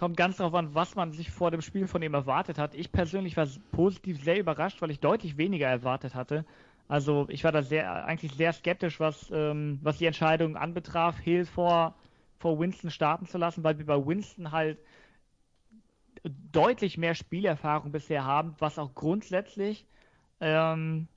kommt 0.00 0.16
ganz 0.16 0.38
darauf 0.38 0.54
an, 0.54 0.74
was 0.74 0.94
man 0.94 1.12
sich 1.12 1.30
vor 1.30 1.50
dem 1.50 1.60
Spiel 1.60 1.86
von 1.86 2.00
ihm 2.00 2.14
erwartet 2.14 2.56
hat. 2.58 2.74
Ich 2.74 2.90
persönlich 2.90 3.36
war 3.36 3.46
positiv 3.70 4.24
sehr 4.24 4.38
überrascht, 4.38 4.80
weil 4.80 4.90
ich 4.90 4.98
deutlich 4.98 5.36
weniger 5.36 5.68
erwartet 5.68 6.14
hatte. 6.14 6.46
Also 6.88 7.26
ich 7.28 7.44
war 7.44 7.52
da 7.52 7.62
sehr, 7.62 8.06
eigentlich 8.06 8.32
sehr 8.32 8.54
skeptisch, 8.54 8.98
was, 8.98 9.30
ähm, 9.30 9.78
was 9.82 9.98
die 9.98 10.06
Entscheidung 10.06 10.56
anbetraf, 10.56 11.18
Hill 11.18 11.44
vor, 11.44 11.94
vor 12.38 12.58
Winston 12.58 12.90
starten 12.90 13.26
zu 13.26 13.36
lassen, 13.36 13.62
weil 13.62 13.78
wir 13.78 13.84
bei 13.84 14.06
Winston 14.06 14.52
halt 14.52 14.78
deutlich 16.24 16.96
mehr 16.96 17.14
Spielerfahrung 17.14 17.92
bisher 17.92 18.24
haben, 18.24 18.54
was 18.58 18.78
auch 18.78 18.94
grundsätzlich 18.94 19.86
ähm, 20.40 21.08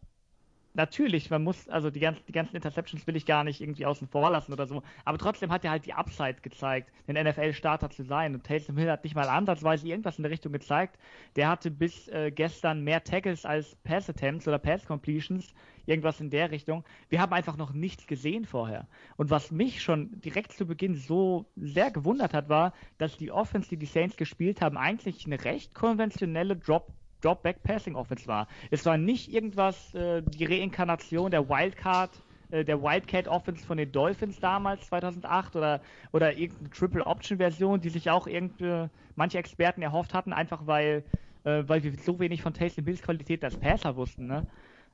natürlich, 0.73 1.29
man 1.29 1.43
muss, 1.43 1.67
also 1.69 1.89
die 1.89 1.99
ganzen, 1.99 2.23
die 2.27 2.31
ganzen 2.31 2.55
Interceptions 2.55 3.05
will 3.07 3.15
ich 3.15 3.25
gar 3.25 3.43
nicht 3.43 3.61
irgendwie 3.61 3.85
außen 3.85 4.07
vor 4.07 4.29
lassen 4.31 4.53
oder 4.53 4.65
so, 4.65 4.83
aber 5.05 5.17
trotzdem 5.17 5.51
hat 5.51 5.63
er 5.63 5.71
halt 5.71 5.85
die 5.85 5.93
Upside 5.93 6.37
gezeigt, 6.41 6.91
den 7.07 7.15
NFL-Starter 7.15 7.89
zu 7.89 8.03
sein. 8.03 8.33
Und 8.33 8.43
Taysom 8.43 8.77
Hill 8.77 8.89
hat 8.89 9.03
nicht 9.03 9.15
mal 9.15 9.29
ansatzweise 9.29 9.87
irgendwas 9.87 10.17
in 10.17 10.23
der 10.23 10.31
Richtung 10.31 10.51
gezeigt. 10.51 10.97
Der 11.35 11.49
hatte 11.49 11.71
bis 11.71 12.07
äh, 12.07 12.31
gestern 12.31 12.83
mehr 12.83 13.03
Tackles 13.03 13.45
als 13.45 13.75
Pass-Attempts 13.83 14.47
oder 14.47 14.59
Pass-Completions, 14.59 15.53
irgendwas 15.85 16.19
in 16.19 16.29
der 16.29 16.51
Richtung. 16.51 16.83
Wir 17.09 17.21
haben 17.21 17.33
einfach 17.33 17.57
noch 17.57 17.73
nichts 17.73 18.07
gesehen 18.07 18.45
vorher. 18.45 18.87
Und 19.17 19.29
was 19.29 19.51
mich 19.51 19.81
schon 19.81 20.19
direkt 20.21 20.53
zu 20.53 20.65
Beginn 20.65 20.95
so 20.95 21.45
sehr 21.55 21.91
gewundert 21.91 22.33
hat, 22.33 22.49
war, 22.49 22.73
dass 22.97 23.17
die 23.17 23.31
Offense, 23.31 23.69
die 23.69 23.77
die 23.77 23.85
Saints 23.85 24.17
gespielt 24.17 24.61
haben, 24.61 24.77
eigentlich 24.77 25.25
eine 25.25 25.43
recht 25.43 25.73
konventionelle 25.75 26.55
Drop 26.55 26.91
Drop-Back-Passing-Offense 27.23 28.27
war. 28.27 28.47
Es 28.71 28.85
war 28.85 28.97
nicht 28.97 29.31
irgendwas, 29.31 29.93
äh, 29.93 30.21
die 30.21 30.45
Reinkarnation 30.45 31.31
der 31.31 31.47
Wildcard, 31.49 32.11
äh, 32.51 32.63
der 32.63 32.81
Wildcat-Offense 32.81 33.65
von 33.65 33.77
den 33.77 33.91
Dolphins 33.91 34.39
damals, 34.39 34.87
2008, 34.87 35.55
oder, 35.55 35.81
oder 36.11 36.37
irgendeine 36.37 36.69
Triple-Option-Version, 36.69 37.81
die 37.81 37.89
sich 37.89 38.09
auch 38.09 38.27
irgendwie 38.27 38.87
manche 39.15 39.37
Experten 39.37 39.81
erhofft 39.81 40.13
hatten, 40.13 40.33
einfach 40.33 40.67
weil, 40.67 41.03
äh, 41.43 41.63
weil 41.65 41.83
wir 41.83 41.93
so 41.97 42.19
wenig 42.19 42.41
von 42.41 42.53
Taysom 42.53 42.85
Hills 42.85 43.01
Qualität 43.01 43.43
als 43.43 43.57
Passer 43.57 43.95
wussten. 43.95 44.27
Ne? 44.27 44.45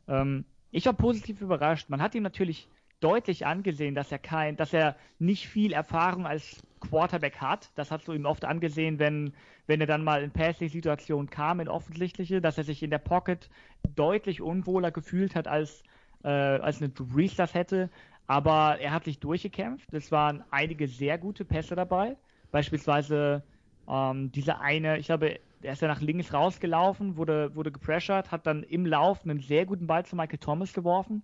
Ähm, 0.07 0.45
ich 0.71 0.85
war 0.85 0.93
positiv 0.93 1.41
überrascht. 1.41 1.89
Man 1.89 2.01
hat 2.01 2.15
ihm 2.15 2.23
natürlich 2.23 2.69
deutlich 2.99 3.45
angesehen, 3.45 3.95
dass 3.95 4.11
er 4.11 4.19
kein, 4.19 4.55
dass 4.57 4.73
er 4.73 4.95
nicht 5.19 5.47
viel 5.47 5.73
Erfahrung 5.73 6.25
als 6.25 6.61
Quarterback 6.79 7.37
hat. 7.37 7.71
Das 7.75 7.91
hast 7.91 8.07
du 8.07 8.13
ihm 8.13 8.25
oft 8.25 8.45
angesehen, 8.45 8.99
wenn, 8.99 9.33
wenn 9.67 9.81
er 9.81 9.87
dann 9.87 10.03
mal 10.03 10.23
in 10.23 10.31
Passing-Situationen 10.31 11.29
kam, 11.29 11.59
in 11.59 11.67
offensichtliche, 11.67 12.41
dass 12.41 12.57
er 12.57 12.63
sich 12.63 12.83
in 12.83 12.89
der 12.89 12.97
Pocket 12.99 13.49
deutlich 13.95 14.41
unwohler 14.41 14.91
gefühlt 14.91 15.35
hat, 15.35 15.47
als, 15.47 15.83
äh, 16.23 16.29
als 16.29 16.81
eine 16.81 16.89
Brees 16.89 17.35
das 17.35 17.53
hätte. 17.53 17.89
Aber 18.27 18.79
er 18.79 18.91
hat 18.91 19.05
sich 19.05 19.19
durchgekämpft. 19.19 19.93
Es 19.93 20.11
waren 20.11 20.43
einige 20.51 20.87
sehr 20.87 21.17
gute 21.17 21.45
Pässe 21.45 21.75
dabei. 21.75 22.17
Beispielsweise 22.51 23.43
ähm, 23.87 24.31
diese 24.31 24.59
eine, 24.59 24.97
ich 24.99 25.07
glaube, 25.07 25.39
er 25.61 25.73
ist 25.73 25.81
ja 25.81 25.87
nach 25.87 26.01
links 26.01 26.33
rausgelaufen, 26.33 27.17
wurde, 27.17 27.55
wurde 27.55 27.71
gepressured, 27.71 28.31
hat 28.31 28.47
dann 28.47 28.63
im 28.63 28.85
Lauf 28.85 29.23
einen 29.23 29.39
sehr 29.39 29.65
guten 29.65 29.87
Ball 29.87 30.05
zu 30.05 30.15
Michael 30.15 30.39
Thomas 30.39 30.73
geworfen. 30.73 31.23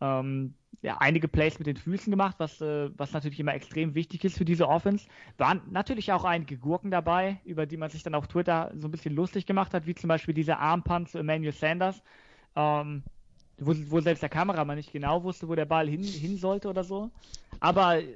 Ähm, 0.00 0.54
ja, 0.80 0.96
einige 0.98 1.28
Plays 1.28 1.58
mit 1.58 1.66
den 1.66 1.76
Füßen 1.76 2.10
gemacht, 2.10 2.36
was, 2.38 2.60
äh, 2.60 2.90
was 2.96 3.12
natürlich 3.12 3.38
immer 3.38 3.54
extrem 3.54 3.94
wichtig 3.94 4.24
ist 4.24 4.38
für 4.38 4.44
diese 4.44 4.68
Offense. 4.68 5.06
Waren 5.36 5.60
natürlich 5.70 6.12
auch 6.12 6.24
einige 6.24 6.56
Gurken 6.56 6.90
dabei, 6.90 7.40
über 7.44 7.66
die 7.66 7.76
man 7.76 7.90
sich 7.90 8.02
dann 8.02 8.14
auf 8.14 8.26
Twitter 8.26 8.72
so 8.76 8.88
ein 8.88 8.90
bisschen 8.90 9.14
lustig 9.14 9.46
gemacht 9.46 9.74
hat, 9.74 9.86
wie 9.86 9.94
zum 9.94 10.08
Beispiel 10.08 10.34
dieser 10.34 10.58
Armpunt 10.58 11.10
zu 11.10 11.18
Emmanuel 11.18 11.52
Sanders, 11.52 12.02
ähm, 12.56 13.02
wo, 13.58 13.74
wo, 13.90 14.00
selbst 14.00 14.22
der 14.22 14.28
Kameramann 14.28 14.76
nicht 14.76 14.92
genau 14.92 15.22
wusste, 15.22 15.48
wo 15.48 15.54
der 15.54 15.66
Ball 15.66 15.88
hin, 15.88 16.02
hin 16.02 16.36
sollte 16.36 16.68
oder 16.68 16.82
so. 16.82 17.10
Aber, 17.60 17.98
äh, 17.98 18.06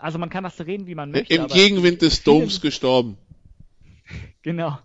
also 0.00 0.18
man 0.18 0.28
kann 0.28 0.44
das 0.44 0.58
so 0.58 0.64
reden, 0.64 0.86
wie 0.86 0.94
man 0.94 1.12
möchte. 1.12 1.34
Im 1.34 1.46
Gegenwind 1.46 2.02
des 2.02 2.22
Doms 2.24 2.60
gestorben. 2.60 3.16
genau. 4.42 4.78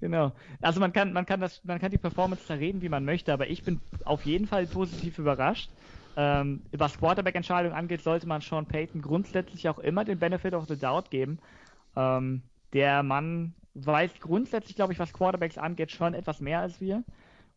genau. 0.00 0.32
Also 0.60 0.78
man 0.78 0.92
kann, 0.92 1.12
man 1.12 1.26
kann 1.26 1.40
das, 1.40 1.60
man 1.64 1.80
kann 1.80 1.90
die 1.90 1.98
Performance 1.98 2.44
da 2.46 2.54
reden, 2.54 2.82
wie 2.82 2.88
man 2.88 3.04
möchte, 3.04 3.32
aber 3.32 3.48
ich 3.48 3.64
bin 3.64 3.80
auf 4.04 4.24
jeden 4.26 4.46
Fall 4.46 4.66
positiv 4.68 5.18
überrascht. 5.18 5.70
Ähm, 6.16 6.62
was 6.72 6.98
Quarterback-Entscheidungen 6.98 7.76
angeht, 7.76 8.02
sollte 8.02 8.26
man 8.26 8.40
Sean 8.40 8.66
Payton 8.66 9.02
grundsätzlich 9.02 9.68
auch 9.68 9.78
immer 9.78 10.04
den 10.04 10.18
Benefit 10.18 10.54
of 10.54 10.66
the 10.68 10.78
Doubt 10.78 11.10
geben. 11.10 11.38
Ähm, 11.96 12.42
der 12.72 13.02
Mann 13.02 13.54
weiß 13.74 14.20
grundsätzlich, 14.20 14.76
glaube 14.76 14.92
ich, 14.92 14.98
was 14.98 15.12
Quarterbacks 15.12 15.58
angeht, 15.58 15.90
schon 15.90 16.14
etwas 16.14 16.40
mehr 16.40 16.60
als 16.60 16.80
wir. 16.80 17.02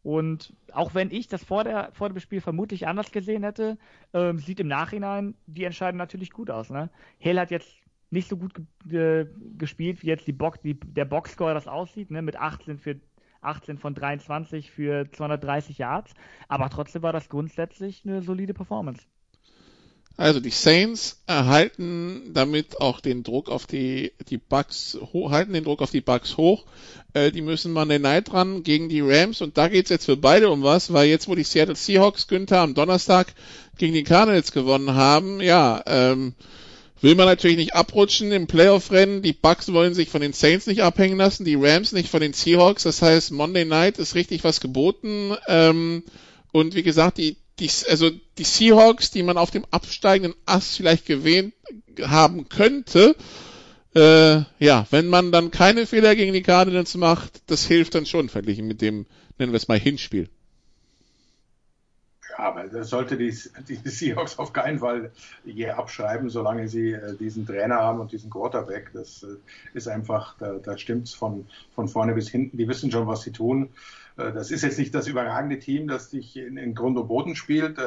Und 0.04 0.54
auch 0.72 0.94
wenn 0.94 1.12
ich 1.12 1.28
das 1.28 1.44
vor, 1.44 1.64
der, 1.64 1.90
vor 1.92 2.10
dem 2.10 2.20
Spiel 2.20 2.42
vermutlich 2.42 2.88
anders 2.88 3.12
gesehen 3.12 3.44
hätte, 3.44 3.78
ähm, 4.14 4.40
sieht 4.40 4.60
im 4.60 4.68
Nachhinein 4.68 5.36
die 5.48 5.66
Entscheidung 5.66 5.98
natürlich 5.98 6.32
gut 6.32 6.50
aus. 6.50 6.70
Ne? 6.70 6.90
Hale 7.24 7.42
hat 7.42 7.52
jetzt 7.52 7.76
nicht 8.10 8.30
so 8.30 8.38
gut 8.38 8.54
ge 8.86 9.28
gespielt, 9.58 10.02
wie 10.04 10.08
jetzt 10.08 10.28
die 10.28 10.34
Box, 10.34 10.62
die, 10.62 10.80
der 10.80 11.06
Boxscore 11.06 11.54
das 11.54 11.68
aussieht, 11.68 12.10
ne? 12.10 12.22
mit 12.22 12.38
18 12.38 12.78
für 12.78 12.96
18 13.48 13.78
von 13.78 13.96
23 13.96 14.72
für 14.72 15.12
230 15.12 15.78
Yards. 15.78 16.14
Aber 16.48 16.70
trotzdem 16.70 17.02
war 17.02 17.14
das 17.14 17.30
grundsätzlich 17.30 18.04
eine 18.06 18.22
solide 18.22 18.54
Performance. 18.54 19.04
Also 20.20 20.40
die 20.40 20.50
Saints 20.50 21.22
erhalten 21.28 22.34
damit 22.34 22.82
auch 22.82 23.02
den 23.02 23.22
Druck 23.22 23.50
auf 23.50 23.68
die, 23.68 24.14
die 24.30 24.40
Bucks 24.40 24.98
hoch, 25.14 25.30
halten 25.30 25.54
den 25.54 25.64
Druck 25.64 25.84
auf 25.84 25.92
die 25.92 26.02
Bucks 26.02 26.38
hoch. 26.38 26.66
Äh, 27.14 27.32
die 27.32 27.44
müssen 27.44 27.72
Monday 27.72 28.00
Night 28.00 28.34
ran 28.34 28.64
gegen 28.64 28.90
die 28.90 29.02
Rams 29.02 29.42
und 29.42 29.60
da 29.60 29.68
geht's 29.68 29.92
jetzt 29.92 30.06
für 30.06 30.18
beide 30.18 30.50
um 30.50 30.64
was, 30.64 30.92
weil 30.92 31.08
jetzt, 31.08 31.28
wo 31.28 31.36
die 31.36 31.44
Seattle 31.44 31.76
Seahawks 31.76 32.28
Günther 32.28 32.62
am 32.62 32.74
Donnerstag 32.74 33.28
gegen 33.78 33.94
die 33.94 34.04
Cardinals 34.04 34.52
gewonnen 34.52 34.96
haben, 34.96 35.40
ja, 35.40 35.84
ähm, 35.86 36.34
will 37.02 37.16
man 37.16 37.28
natürlich 37.28 37.58
nicht 37.58 37.76
abrutschen 37.76 38.32
im 38.32 38.48
Playoff-Rennen. 38.48 39.22
Die 39.22 39.34
Bucks 39.34 39.72
wollen 39.72 39.94
sich 39.94 40.10
von 40.10 40.22
den 40.22 40.34
Saints 40.34 40.68
nicht 40.68 40.82
abhängen 40.82 41.18
lassen, 41.18 41.46
die 41.46 41.56
Rams 41.56 41.92
nicht 41.92 42.10
von 42.10 42.22
den 42.22 42.34
Seahawks. 42.34 42.84
Das 42.84 43.02
heißt, 43.02 43.32
Monday 43.32 43.66
Night 43.66 43.98
ist 43.98 44.16
richtig 44.16 44.44
was 44.44 44.60
geboten. 44.60 45.36
Ähm, 45.48 46.04
und 46.52 46.76
wie 46.76 46.84
gesagt, 46.84 47.18
die, 47.18 47.38
die, 47.60 47.70
also 47.90 48.10
die 48.38 48.44
Seahawks, 48.44 49.12
die 49.12 49.24
man 49.24 49.38
auf 49.38 49.52
dem 49.52 49.66
absteigenden 49.72 50.36
Ast 50.46 50.78
vielleicht 50.78 51.06
gewähnt 51.06 51.54
haben 52.02 52.50
könnte, 52.50 53.16
äh, 53.96 54.44
ja, 54.60 54.86
wenn 54.92 55.08
man 55.08 55.32
dann 55.32 55.52
keine 55.52 55.88
Fehler 55.88 56.16
gegen 56.16 56.34
die 56.34 56.44
Cardinals 56.44 56.96
macht, 56.96 57.42
das 57.48 57.66
hilft 57.66 57.96
dann 57.96 58.06
schon 58.06 58.30
verglichen 58.30 58.68
mit 58.68 58.82
dem, 58.82 59.06
nennen 59.38 59.52
wir 59.52 59.58
es 59.58 59.68
mal, 59.68 59.80
Hinspiel. 59.80 60.30
Aber 62.38 62.68
das 62.68 62.90
sollte 62.90 63.18
die, 63.18 63.36
die 63.68 63.90
Seahawks 63.90 64.38
auf 64.38 64.54
keinen 64.54 64.78
Fall 64.78 65.12
je 65.44 65.72
abschreiben, 65.72 66.30
solange 66.30 66.68
sie 66.68 66.92
äh, 66.92 67.16
diesen 67.16 67.48
Trainer 67.48 67.78
haben 67.78 68.00
und 68.00 68.12
diesen 68.12 68.30
Quarterback. 68.30 68.92
Das 68.94 69.24
äh, 69.24 69.38
ist 69.74 69.88
einfach, 69.88 70.38
da, 70.38 70.54
da 70.54 70.74
es 70.74 71.14
von, 71.16 71.48
von 71.74 71.88
vorne 71.88 72.14
bis 72.14 72.30
hinten. 72.30 72.56
Die 72.58 72.68
wissen 72.68 72.92
schon, 72.92 73.08
was 73.08 73.24
sie 73.24 73.32
tun. 73.32 73.70
Äh, 74.18 74.32
das 74.34 74.52
ist 74.52 74.62
jetzt 74.62 74.78
nicht 74.78 74.94
das 74.94 75.08
überragende 75.08 75.58
Team, 75.58 75.88
das 75.88 76.12
dich 76.12 76.38
in, 76.38 76.58
in 76.58 76.76
Grund 76.76 76.96
und 77.00 77.08
Boden 77.08 77.36
spielt. 77.36 77.80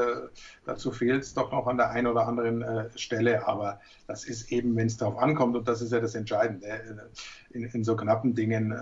dazu 0.66 0.90
fehlt 0.90 1.22
es 1.22 1.32
doch 1.32 1.52
noch 1.52 1.68
an 1.68 1.76
der 1.76 1.90
einen 1.90 2.08
oder 2.08 2.26
anderen 2.26 2.90
Stelle. 2.96 3.46
Aber 3.46 3.80
das 4.08 4.24
ist 4.24 4.50
eben, 4.50 4.74
wenn 4.74 4.88
es 4.88 4.96
darauf 4.96 5.18
ankommt, 5.18 5.56
und 5.56 5.68
das 5.68 5.80
ist 5.80 5.92
ja 5.92 6.00
das 6.00 6.16
Entscheidende, 6.16 7.08
in, 7.50 7.66
in 7.66 7.84
so 7.84 7.94
knappen 7.94 8.34
Dingen, 8.34 8.74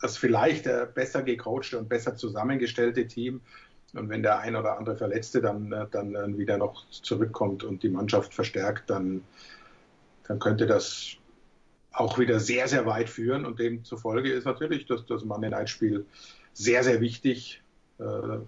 das 0.00 0.16
vielleicht 0.16 0.68
besser 0.94 1.24
gecoachte 1.24 1.76
und 1.76 1.88
besser 1.88 2.14
zusammengestellte 2.14 3.08
Team 3.08 3.40
und 3.94 4.08
wenn 4.08 4.22
der 4.22 4.40
ein 4.40 4.54
oder 4.54 4.78
andere 4.78 4.96
Verletzte 4.96 5.40
dann, 5.40 5.72
äh, 5.72 5.86
dann 5.90 6.14
äh, 6.14 6.36
wieder 6.36 6.58
noch 6.58 6.88
zurückkommt 6.90 7.64
und 7.64 7.82
die 7.82 7.88
Mannschaft 7.88 8.34
verstärkt, 8.34 8.90
dann, 8.90 9.22
dann 10.26 10.38
könnte 10.38 10.66
das 10.66 11.16
auch 11.92 12.18
wieder 12.18 12.38
sehr, 12.38 12.68
sehr 12.68 12.84
weit 12.86 13.08
führen. 13.08 13.46
Und 13.46 13.58
demzufolge 13.58 14.30
ist 14.30 14.44
natürlich 14.44 14.86
das, 14.86 15.06
das 15.06 15.24
Monday 15.24 15.50
Night 15.50 15.70
Spiel 15.70 16.04
sehr, 16.52 16.84
sehr 16.84 17.00
wichtig. 17.00 17.62
Äh, 17.98 18.38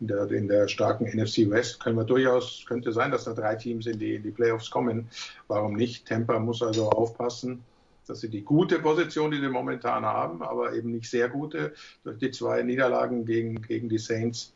in 0.00 0.06
der, 0.06 0.30
in 0.30 0.48
der 0.48 0.68
starken 0.68 1.06
NFC 1.06 1.50
West 1.50 1.80
können 1.80 1.96
wir 1.96 2.04
durchaus, 2.04 2.64
könnte 2.66 2.92
sein, 2.92 3.10
dass 3.10 3.24
da 3.24 3.34
drei 3.34 3.56
Teams 3.56 3.86
in 3.86 3.98
die, 3.98 4.14
in 4.14 4.22
die 4.22 4.30
Playoffs 4.30 4.70
kommen. 4.70 5.08
Warum 5.48 5.74
nicht? 5.74 6.06
Tampa 6.06 6.38
muss 6.38 6.62
also 6.62 6.88
aufpassen 6.90 7.64
dass 8.06 8.20
sie 8.20 8.28
die 8.28 8.42
gute 8.42 8.78
Position, 8.78 9.30
die 9.30 9.40
sie 9.40 9.48
momentan 9.48 10.04
haben, 10.04 10.42
aber 10.42 10.74
eben 10.74 10.90
nicht 10.90 11.08
sehr 11.08 11.28
gute, 11.28 11.72
durch 12.02 12.18
die 12.18 12.30
zwei 12.30 12.62
Niederlagen 12.62 13.24
gegen, 13.24 13.62
gegen 13.62 13.88
die 13.88 13.98
Saints, 13.98 14.52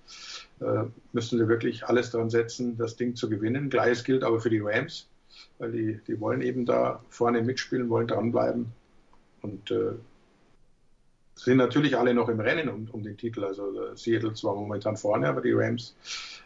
äh, 0.60 0.84
müssen 1.12 1.38
sie 1.38 1.48
wirklich 1.48 1.86
alles 1.86 2.10
dran 2.10 2.30
setzen, 2.30 2.76
das 2.76 2.96
Ding 2.96 3.16
zu 3.16 3.28
gewinnen. 3.28 3.70
Gleiches 3.70 4.04
gilt 4.04 4.24
aber 4.24 4.40
für 4.40 4.50
die 4.50 4.60
Rams, 4.60 5.08
weil 5.58 5.72
die, 5.72 6.00
die 6.06 6.20
wollen 6.20 6.42
eben 6.42 6.66
da 6.66 7.02
vorne 7.08 7.42
mitspielen, 7.42 7.88
wollen 7.88 8.08
dranbleiben. 8.08 8.66
Und 9.42 9.70
äh, 9.70 9.92
sind 11.34 11.58
natürlich 11.58 11.96
alle 11.96 12.14
noch 12.14 12.28
im 12.28 12.40
Rennen 12.40 12.68
um, 12.68 12.88
um 12.90 13.02
den 13.02 13.16
Titel. 13.16 13.44
Also 13.44 13.94
Seattle 13.94 14.34
zwar 14.34 14.54
momentan 14.54 14.96
vorne, 14.96 15.28
aber 15.28 15.40
die 15.40 15.52
Rams 15.52 15.94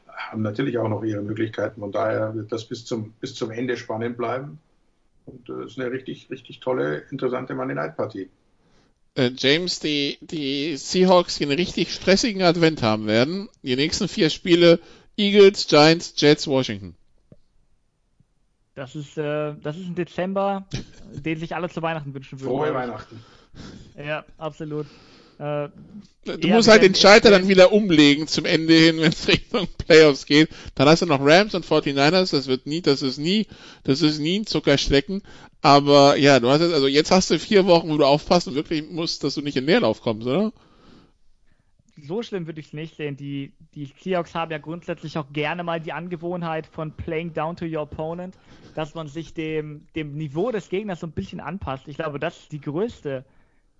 haben 0.06 0.42
natürlich 0.42 0.78
auch 0.78 0.88
noch 0.88 1.02
ihre 1.02 1.22
Möglichkeiten. 1.22 1.80
Von 1.80 1.92
daher 1.92 2.34
wird 2.34 2.52
das 2.52 2.64
bis 2.64 2.84
zum, 2.84 3.12
bis 3.20 3.34
zum 3.34 3.50
Ende 3.50 3.76
spannend 3.76 4.16
bleiben. 4.16 4.58
Und 5.26 5.48
es 5.48 5.56
äh, 5.56 5.64
ist 5.64 5.78
eine 5.78 5.90
richtig, 5.90 6.30
richtig 6.30 6.60
tolle, 6.60 7.04
interessante 7.10 7.54
Monday 7.54 7.74
Night 7.74 7.96
Partie. 7.96 8.28
Äh, 9.14 9.30
James, 9.36 9.80
die, 9.80 10.18
die 10.20 10.76
Seahawks, 10.76 11.38
die 11.38 11.44
einen 11.44 11.56
richtig 11.56 11.92
stressigen 11.92 12.42
Advent 12.42 12.82
haben 12.82 13.06
werden. 13.06 13.48
Die 13.62 13.76
nächsten 13.76 14.08
vier 14.08 14.30
Spiele 14.30 14.80
Eagles, 15.16 15.66
Giants, 15.66 16.14
Jets, 16.16 16.46
Washington. 16.46 16.96
Das 18.74 18.96
ist, 18.96 19.18
äh, 19.18 19.54
das 19.62 19.76
ist 19.76 19.86
ein 19.86 19.94
Dezember, 19.94 20.66
den 21.12 21.38
sich 21.38 21.54
alle 21.54 21.68
zu 21.68 21.82
Weihnachten 21.82 22.14
wünschen 22.14 22.40
würden. 22.40 22.48
Frohe 22.48 22.74
Weihnachten. 22.74 23.22
Ja, 23.96 24.24
absolut. 24.38 24.86
Äh, 25.42 25.70
du 26.38 26.48
musst 26.48 26.68
halt 26.68 26.84
den 26.84 26.94
Schalter 26.94 27.32
dann 27.32 27.48
wieder 27.48 27.72
umlegen 27.72 28.28
zum 28.28 28.44
Ende 28.44 28.74
hin, 28.74 28.96
wenn 29.00 29.10
es 29.10 29.26
Richtung 29.26 29.66
Playoffs 29.86 30.26
geht. 30.26 30.50
Dann 30.76 30.88
hast 30.88 31.02
du 31.02 31.06
noch 31.06 31.20
Rams 31.20 31.54
und 31.54 31.66
49ers, 31.66 32.30
das 32.30 32.46
wird 32.46 32.66
nie, 32.66 32.80
das 32.80 33.02
ist 33.02 33.18
nie, 33.18 33.48
das 33.82 34.02
ist 34.02 34.20
nie 34.20 34.38
ein 34.38 34.46
Zuckerschlecken. 34.46 35.22
Aber 35.60 36.16
ja, 36.16 36.38
du 36.38 36.48
hast 36.48 36.60
jetzt, 36.60 36.74
also 36.74 36.86
jetzt 36.86 37.10
hast 37.10 37.30
du 37.30 37.38
vier 37.38 37.66
Wochen, 37.66 37.88
wo 37.88 37.96
du 37.96 38.04
aufpassen 38.04 38.54
wirklich 38.54 38.88
musst, 38.88 39.24
dass 39.24 39.34
du 39.34 39.42
nicht 39.42 39.56
in 39.56 39.66
Leerlauf 39.66 40.00
kommst, 40.00 40.26
oder? 40.26 40.52
So 42.00 42.22
schlimm 42.22 42.46
würde 42.46 42.60
ich 42.60 42.68
es 42.68 42.72
nicht 42.72 42.96
sehen. 42.96 43.16
Die, 43.16 43.52
die 43.74 43.92
Seahawks 44.00 44.34
haben 44.34 44.50
ja 44.50 44.58
grundsätzlich 44.58 45.18
auch 45.18 45.32
gerne 45.32 45.62
mal 45.62 45.80
die 45.80 45.92
Angewohnheit 45.92 46.66
von 46.66 46.92
playing 46.92 47.32
down 47.32 47.56
to 47.56 47.64
your 47.64 47.82
opponent, 47.82 48.36
dass 48.74 48.94
man 48.94 49.08
sich 49.08 49.34
dem, 49.34 49.86
dem 49.94 50.14
Niveau 50.14 50.52
des 50.52 50.68
Gegners 50.68 51.00
so 51.00 51.06
ein 51.06 51.12
bisschen 51.12 51.40
anpasst. 51.40 51.88
Ich 51.88 51.96
glaube, 51.96 52.18
das 52.18 52.38
ist 52.38 52.52
die 52.52 52.60
größte 52.60 53.24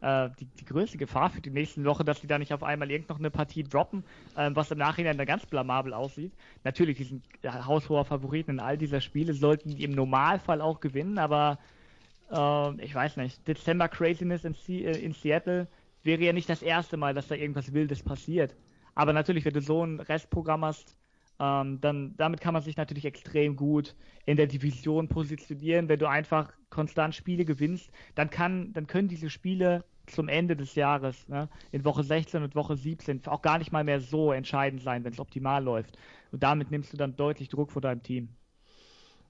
äh, 0.03 0.31
die, 0.39 0.45
die 0.45 0.65
größte 0.65 0.99
Gefahr 0.99 1.31
für 1.31 1.41
die 1.41 1.51
nächsten 1.51 1.85
Wochen, 1.85 2.05
dass 2.05 2.20
sie 2.20 2.27
da 2.27 2.39
nicht 2.39 2.53
auf 2.53 2.62
einmal 2.62 2.91
irgend 2.91 3.11
eine 3.11 3.31
Partie 3.31 3.62
droppen, 3.62 4.05
äh, 4.37 4.51
was 4.53 4.70
im 4.70 4.79
Nachhinein 4.79 5.16
dann 5.16 5.27
ganz 5.27 5.47
blamabel 5.47 5.95
aussieht. 5.95 6.33
Natürlich, 6.65 6.99
die 6.99 7.05
sind 7.05 7.24
haushoher 7.45 8.05
Favoriten 8.05 8.53
in 8.53 8.61
all 8.61 8.77
dieser 8.77 9.01
Spiele, 9.01 9.33
sollten 9.33 9.70
die 9.70 9.85
im 9.85 9.93
Normalfall 9.93 10.61
auch 10.61 10.81
gewinnen, 10.81 11.19
aber 11.19 11.59
äh, 12.31 12.85
ich 12.85 12.95
weiß 12.95 13.16
nicht. 13.16 13.47
Dezember 13.47 13.89
Craziness 13.89 14.45
in, 14.45 14.55
C 14.55 14.85
äh, 14.85 14.99
in 14.99 15.12
Seattle 15.12 15.69
wäre 16.03 16.23
ja 16.23 16.33
nicht 16.33 16.49
das 16.49 16.62
erste 16.62 16.97
Mal, 16.97 17.15
dass 17.15 17.29
da 17.29 17.37
irgendwas 17.37 17.73
Wildes 17.73 18.03
passiert. 18.03 18.57
Aber 18.95 19.12
natürlich, 19.12 19.45
wenn 19.45 19.55
du 19.55 19.61
so 19.61 19.85
ein 19.85 20.01
Restprogramm 20.01 20.65
hast, 20.65 20.97
ähm, 21.39 21.81
dann 21.81 22.15
damit 22.16 22.41
kann 22.41 22.53
man 22.53 22.62
sich 22.62 22.77
natürlich 22.77 23.05
extrem 23.05 23.57
gut 23.57 23.95
in 24.27 24.37
der 24.37 24.47
Division 24.47 25.09
positionieren. 25.09 25.89
Wenn 25.89 25.99
du 25.99 26.09
einfach 26.09 26.53
konstant 26.70 27.15
Spiele 27.15 27.45
gewinnst, 27.45 27.91
dann 28.15 28.31
kann, 28.31 28.73
dann 28.73 28.87
können 28.87 29.09
diese 29.09 29.31
Spiele 29.31 29.85
zum 30.07 30.29
Ende 30.29 30.57
des 30.57 30.74
Jahres, 30.74 31.29
ne, 31.29 31.49
in 31.70 31.85
Woche 31.85 32.03
16 32.03 32.43
und 32.43 32.55
Woche 32.55 32.77
17, 32.77 33.27
auch 33.27 33.43
gar 33.43 33.59
nicht 33.59 33.73
mal 33.73 33.85
mehr 33.85 34.01
so 34.01 34.33
entscheidend 34.33 34.83
sein, 34.83 35.05
wenn 35.05 35.12
es 35.12 35.20
optimal 35.20 35.62
läuft. 35.62 35.97
Und 36.33 36.43
damit 36.43 36.70
nimmst 36.70 36.93
du 36.93 36.97
dann 36.97 37.16
deutlich 37.16 37.49
Druck 37.49 37.73
vor 37.73 37.83
deinem 37.83 38.03
Team. 38.03 38.29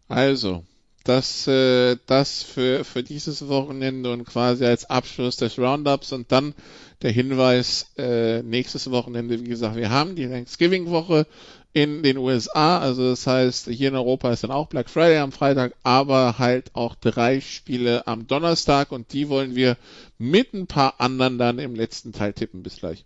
Also, 0.08 0.64
das, 1.04 1.46
äh, 1.46 1.96
das 2.06 2.42
für, 2.42 2.84
für 2.84 3.02
dieses 3.02 3.48
Wochenende 3.48 4.12
und 4.12 4.24
quasi 4.24 4.64
als 4.64 4.88
Abschluss 4.88 5.36
des 5.36 5.58
Roundups 5.58 6.12
und 6.12 6.32
dann 6.32 6.54
der 7.02 7.10
Hinweis, 7.10 7.90
äh, 7.96 8.42
nächstes 8.42 8.90
Wochenende, 8.90 9.40
wie 9.40 9.48
gesagt, 9.48 9.76
wir 9.76 9.90
haben 9.90 10.14
die 10.14 10.28
Thanksgiving-Woche 10.28 11.26
in 11.72 12.02
den 12.02 12.18
USA. 12.18 12.78
Also 12.78 13.10
das 13.10 13.26
heißt, 13.26 13.68
hier 13.68 13.88
in 13.88 13.96
Europa 13.96 14.30
ist 14.32 14.44
dann 14.44 14.50
auch 14.50 14.68
Black 14.68 14.88
Friday 14.88 15.18
am 15.18 15.32
Freitag, 15.32 15.74
aber 15.82 16.38
halt 16.38 16.70
auch 16.74 16.94
drei 16.94 17.40
Spiele 17.40 18.06
am 18.06 18.26
Donnerstag 18.26 18.92
und 18.92 19.12
die 19.12 19.28
wollen 19.28 19.56
wir 19.56 19.76
mit 20.18 20.54
ein 20.54 20.66
paar 20.66 21.00
anderen 21.00 21.38
dann 21.38 21.58
im 21.58 21.74
letzten 21.74 22.12
Teil 22.12 22.32
tippen. 22.32 22.62
Bis 22.62 22.76
gleich. 22.76 23.04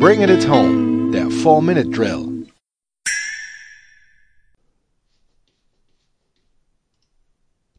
Bring 0.00 0.22
it 0.22 0.48
home, 0.48 1.10
der 1.10 1.26
4-Minute-Drill. 1.26 2.46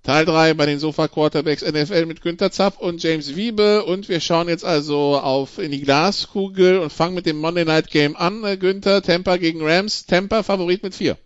Teil 0.03 0.26
3 0.26 0.53
bei 0.53 0.68
den 0.68 0.77
Sofa 0.77 1.07
Quarterbacks 1.07 1.64
NFL 1.64 2.06
mit 2.06 2.22
Günter 2.22 2.52
Zapp 2.52 2.80
und 2.80 3.02
James 3.02 3.35
Wiebe 3.35 3.85
und 3.85 4.07
wir 4.07 4.19
schauen 4.19 4.49
jetzt 4.49 4.64
also 4.64 5.18
auf 5.18 5.57
in 5.57 5.72
die 5.72 5.81
Glaskugel 5.81 6.77
und 6.77 6.93
fangen 6.93 7.15
mit 7.15 7.26
dem 7.26 7.39
Monday 7.39 7.65
Night 7.65 7.89
Game 7.89 8.15
an. 8.15 8.43
Äh, 8.43 8.56
Günther, 8.56 9.02
Tampa 9.02 9.38
gegen 9.38 9.61
Rams. 9.64 10.06
Tampa 10.06 10.43
Favorit 10.43 10.84
mit 10.84 10.93
4. 10.93 11.18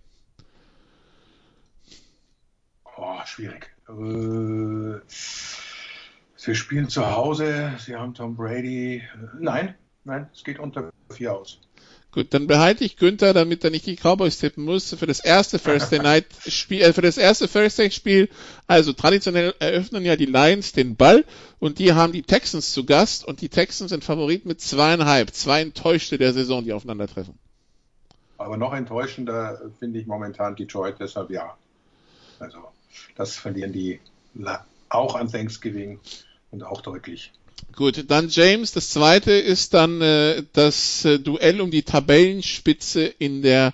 Oh, 2.95 3.19
schwierig. 3.25 3.69
Äh, 3.89 5.01
sie 6.37 6.55
spielen 6.55 6.87
zu 6.87 7.05
Hause, 7.05 7.73
sie 7.79 7.97
haben 7.97 8.13
Tom 8.13 8.37
Brady. 8.37 9.03
Nein, 9.37 9.75
nein, 10.05 10.29
es 10.33 10.43
geht 10.43 10.59
unter 10.59 10.91
4 11.11 11.33
aus. 11.33 11.59
Gut, 12.15 12.33
dann 12.33 12.47
behalte 12.47 12.85
ich 12.85 12.95
Günther, 12.95 13.33
damit 13.33 13.65
er 13.65 13.71
nicht 13.71 13.85
die 13.85 13.97
Cowboys 13.97 14.39
tippen 14.39 14.63
muss, 14.63 14.93
für 14.93 15.05
das 15.05 15.19
erste 15.19 15.61
Thursday 15.61 15.99
Night 16.01 16.27
Spiel, 16.47 16.81
äh, 16.81 16.93
für 16.93 17.01
das 17.01 17.17
erste 17.17 17.49
Thursday 17.49 17.91
Spiel. 17.91 18.29
Also 18.67 18.93
traditionell 18.93 19.53
eröffnen 19.59 20.05
ja 20.05 20.15
die 20.15 20.25
Lions 20.25 20.71
den 20.71 20.95
Ball 20.95 21.25
und 21.59 21.77
die 21.77 21.91
haben 21.91 22.13
die 22.13 22.21
Texans 22.21 22.71
zu 22.71 22.85
Gast 22.85 23.27
und 23.27 23.41
die 23.41 23.49
Texans 23.49 23.89
sind 23.89 24.05
Favorit 24.05 24.45
mit 24.45 24.61
zweieinhalb. 24.61 25.33
Zwei 25.33 25.61
enttäuschte 25.61 26.17
der 26.17 26.31
Saison, 26.31 26.63
die 26.63 26.71
aufeinandertreffen. 26.71 27.37
Aber 28.37 28.55
noch 28.55 28.73
enttäuschender 28.73 29.59
finde 29.79 29.99
ich 29.99 30.07
momentan 30.07 30.55
Detroit, 30.55 30.95
deshalb 30.99 31.29
ja. 31.31 31.57
Also, 32.39 32.59
das 33.17 33.35
verlieren 33.35 33.73
die 33.73 33.99
auch 34.87 35.15
an 35.15 35.29
Thanksgiving 35.29 35.99
und 36.51 36.63
auch 36.63 36.79
deutlich. 36.79 37.33
Gut, 37.75 38.09
dann 38.09 38.29
James. 38.29 38.71
Das 38.71 38.89
zweite 38.89 39.31
ist 39.31 39.73
dann 39.73 40.01
äh, 40.01 40.43
das 40.53 41.03
äh, 41.05 41.19
Duell 41.19 41.59
um 41.59 41.71
die 41.71 41.83
Tabellenspitze 41.83 43.03
in 43.03 43.41
der 43.41 43.73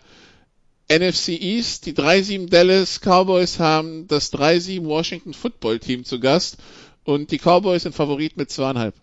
NFC 0.90 1.30
East. 1.30 1.86
Die 1.86 1.94
3-7 1.94 2.50
Dallas 2.50 3.00
Cowboys 3.00 3.60
haben 3.60 4.08
das 4.08 4.34
3-7 4.34 4.86
Washington 4.86 5.34
Football 5.34 5.80
Team 5.80 6.04
zu 6.04 6.20
Gast 6.20 6.58
und 7.04 7.32
die 7.32 7.38
Cowboys 7.38 7.84
sind 7.84 7.96
Favorit 7.96 8.38
mit 8.38 8.50
zweieinhalb. 8.50 8.96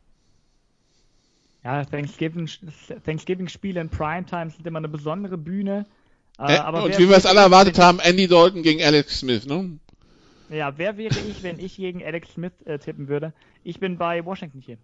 Ja, 1.64 1.84
Thanksgiving-Spiele 1.84 2.72
Thanksgiving 3.04 3.48
in 3.62 3.88
Primetime 3.88 4.50
sind 4.50 4.66
immer 4.66 4.78
eine 4.78 4.88
besondere 4.88 5.36
Bühne. 5.36 5.86
Äh, 6.38 6.56
äh, 6.56 6.70
und 6.70 6.98
wie 6.98 7.08
wir 7.08 7.16
es 7.16 7.26
alle 7.26 7.40
erwartet 7.40 7.78
haben, 7.78 7.98
Andy 7.98 8.28
Dalton 8.28 8.62
gegen 8.62 8.82
Alex 8.82 9.20
Smith, 9.20 9.46
ne? 9.46 9.78
Ja, 10.50 10.78
wer 10.78 10.96
wäre 10.96 11.14
ich, 11.18 11.42
wenn 11.42 11.58
ich 11.58 11.76
gegen 11.76 12.02
Alex 12.02 12.32
Smith 12.32 12.52
äh, 12.64 12.78
tippen 12.78 13.08
würde? 13.08 13.32
Ich 13.64 13.80
bin 13.80 13.98
bei 13.98 14.24
Washington 14.24 14.60
hier. 14.60 14.78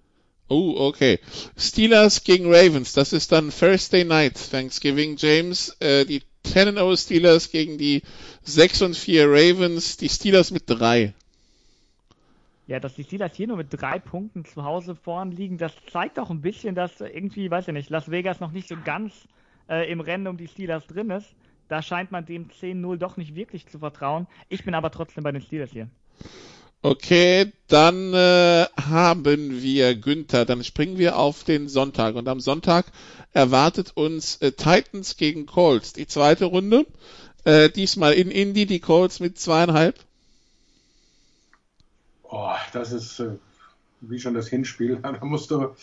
Oh, 0.49 0.75
okay. 0.77 1.21
Steelers 1.57 2.23
gegen 2.23 2.53
Ravens, 2.53 2.93
das 2.93 3.15
ist 3.15 3.33
dann 3.33 3.51
Thursday 3.51 4.05
Night, 4.05 4.35
Thanksgiving 4.51 5.17
James. 5.17 5.75
Äh, 5.81 6.05
die 6.05 6.23
10-0 6.45 7.03
Steelers 7.03 7.51
gegen 7.51 7.79
die 7.79 8.03
6 8.43 8.83
und 8.83 8.97
4 8.97 9.27
Ravens, 9.27 9.97
die 9.97 10.11
Steelers 10.11 10.51
mit 10.51 10.65
3. 10.67 11.15
Ja, 12.67 12.81
dass 12.81 12.95
die 12.95 13.05
Steelers 13.05 13.35
hier 13.35 13.49
nur 13.49 13.59
mit 13.59 13.69
drei 13.71 13.99
Punkten 13.99 14.45
zu 14.45 14.65
Hause 14.65 14.95
vorn 14.95 15.33
liegen, 15.33 15.59
das 15.59 15.73
zeigt 15.91 16.19
auch 16.19 16.31
ein 16.31 16.41
bisschen, 16.41 16.75
dass 16.75 17.01
irgendwie, 17.01 17.51
weiß 17.51 17.69
ich 17.69 17.75
nicht, 17.75 17.91
Las 17.91 18.11
Vegas 18.11 18.41
noch 18.41 18.53
nicht 18.53 18.69
so 18.69 18.77
ganz 18.83 19.13
äh, 19.69 19.91
im 19.91 20.01
Rennen 20.01 20.27
um 20.27 20.37
die 20.37 20.49
Steelers 20.49 20.87
drin 20.87 21.11
ist. 21.11 21.35
Da 21.75 21.83
scheint 21.83 22.13
man 22.13 22.25
dem 22.25 22.51
10-0 22.51 22.99
doch 22.99 23.17
nicht 23.17 23.35
wirklich 23.35 23.67
zu 23.67 23.81
vertrauen. 23.81 24.29
Ich 24.49 24.65
bin 24.65 24.77
aber 24.77 24.93
trotzdem 24.93 25.25
bei 25.25 25.33
den 25.33 25.43
Steelers 25.43 25.73
hier. 25.73 25.89
Okay, 26.83 27.53
dann 27.67 28.15
äh, 28.15 28.67
haben 28.81 29.61
wir 29.61 29.97
Günther. 29.97 30.45
Dann 30.45 30.63
springen 30.63 30.99
wir 30.99 31.19
auf 31.19 31.43
den 31.43 31.67
Sonntag. 31.67 32.15
Und 32.15 32.29
am 32.29 32.39
Sonntag 32.39 32.87
erwartet 33.33 33.91
uns 33.97 34.37
äh, 34.37 34.53
Titans 34.53 35.17
gegen 35.17 35.47
Colts. 35.47 35.93
Die 35.95 36.07
zweite 36.07 36.45
Runde. 36.45 36.87
Äh, 37.43 37.71
diesmal 37.71 38.13
in 38.13 38.31
Indy, 38.31 38.67
die 38.67 38.79
Colts 38.79 39.19
mit 39.19 39.37
zweieinhalb. 39.41 39.99
Oh, 42.23 42.55
das 42.73 42.93
ist 42.93 43.19
äh, 43.19 43.31
wie 44.01 44.21
schon 44.21 44.35
das 44.35 44.47
Hinspiel. 44.47 44.97
Da 45.03 45.25
musst 45.25 45.51
du, 45.51 45.75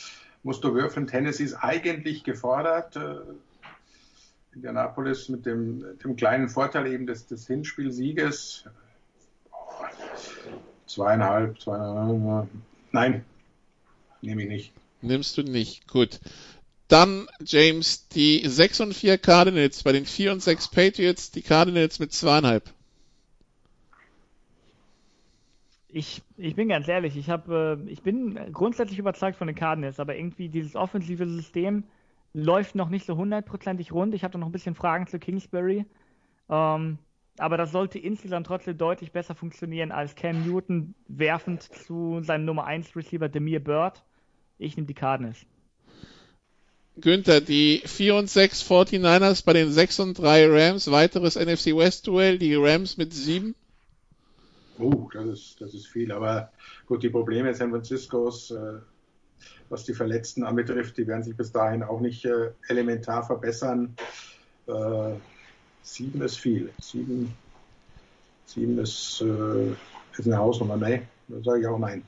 musst 0.44 0.64
du 0.64 0.74
würfeln. 0.74 1.08
Tennessee 1.08 1.44
ist 1.44 1.56
eigentlich 1.56 2.24
gefordert. 2.24 2.96
Äh, 2.96 3.16
Indianapolis 4.54 5.30
mit 5.30 5.46
dem, 5.46 5.84
dem 6.04 6.16
kleinen 6.16 6.50
Vorteil 6.50 6.88
eben 6.88 7.08
des, 7.08 7.26
des 7.28 7.48
Hinspielsieges 7.48 8.66
zweieinhalb, 10.86 11.60
zweieinhalb. 11.60 12.50
Nein, 12.92 13.26
nehme 14.22 14.44
ich 14.44 14.50
nicht. 14.50 14.74
Nimmst 15.02 15.38
du 15.38 15.44
nicht. 15.44 15.88
Gut. 15.88 16.20
Dann, 16.88 17.28
James, 17.46 18.10
die 18.10 18.46
6 18.46 18.82
und 18.82 18.94
4 18.94 19.18
Cardinals 19.18 19.84
bei 19.84 19.94
den 19.94 20.06
4 20.06 20.34
und 20.34 20.42
6 20.42 20.70
Patriots, 20.72 21.32
die 21.32 21.42
Cardinals 21.42 22.00
mit 22.00 22.12
zweieinhalb. 22.12 22.70
Ich, 25.88 26.22
ich 26.38 26.56
bin 26.56 26.70
ganz 26.70 26.88
ehrlich, 26.88 27.18
ich, 27.18 27.30
hab, 27.30 27.50
äh, 27.50 27.76
ich 27.86 28.02
bin 28.02 28.38
grundsätzlich 28.52 29.00
überzeugt 29.00 29.38
von 29.38 29.48
den 29.48 29.56
Cardinals, 29.56 30.00
aber 30.00 30.16
irgendwie 30.16 30.50
dieses 30.50 30.76
offensive 30.76 31.28
System 31.28 31.84
läuft 32.34 32.76
noch 32.76 32.90
nicht 32.90 33.06
so 33.06 33.18
hundertprozentig 33.18 33.92
rund. 33.92 34.14
Ich 34.14 34.24
habe 34.24 34.34
da 34.34 34.38
noch 34.38 34.48
ein 34.48 34.54
bisschen 34.54 34.76
Fragen 34.76 35.08
zu 35.08 35.20
Kingsbury. 35.20 35.86
Ähm, 36.50 36.98
aber 37.38 37.58
das 37.58 37.72
sollte 37.72 37.98
insgesamt 38.00 38.48
trotzdem 38.48 38.78
deutlich 38.78 39.12
besser 39.12 39.36
funktionieren 39.36 39.92
als 39.92 40.16
Cam 40.16 40.46
Newton 40.46 40.94
werfend 41.08 41.64
zu 41.64 42.22
seinem 42.22 42.46
Nummer 42.46 42.66
1 42.66 42.96
Receiver 42.96 43.30
Demir 43.30 43.64
Bird. 43.64 44.04
Ich 44.58 44.76
nehme 44.76 44.88
die 44.88 44.94
Cardinals. 44.94 45.46
Günther, 46.98 47.42
die 47.42 47.82
4 47.86 48.16
und 48.16 48.30
6 48.30 48.64
49ers 48.70 49.46
bei 49.46 49.54
den 49.54 49.72
6 49.72 50.00
und 50.02 50.20
3 50.20 50.48
Rams, 50.50 50.92
weiteres 50.92 51.36
NFC 51.36 51.68
West 51.76 52.06
Duell, 52.06 52.38
die 52.38 52.54
Rams 52.56 52.98
mit 52.98 53.14
7. 53.14 53.56
Oh, 54.78 55.10
das 55.14 55.26
ist, 55.26 55.62
das 55.62 55.74
ist 55.74 55.88
viel, 55.88 56.12
aber 56.12 56.52
gut, 56.88 57.02
die 57.04 57.10
Probleme 57.10 57.54
San 57.54 57.72
Franciscos, 57.72 58.52
äh, 58.52 58.80
was 59.70 59.84
die 59.86 59.94
Verletzten 59.94 60.44
anbetrifft, 60.44 60.98
die 60.98 61.08
werden 61.08 61.24
sich 61.24 61.36
bis 61.36 61.52
dahin 61.52 61.84
auch 61.84 62.00
nicht 62.00 62.26
äh, 62.26 62.52
elementar 62.68 63.24
verbessern. 63.24 63.96
Äh, 64.68 65.14
sieben 65.84 66.22
ist 66.22 66.38
viel. 66.38 66.72
Sieben, 66.82 67.34
sieben 68.46 68.78
ist, 68.80 69.22
äh, 69.22 69.72
ist 70.18 70.26
eine 70.26 70.38
Hausnummer. 70.38 70.78
Nein, 70.78 71.08
da 71.28 71.42
sage 71.44 71.62
ich 71.62 71.68
auch 71.68 71.80
nein. 71.80 72.04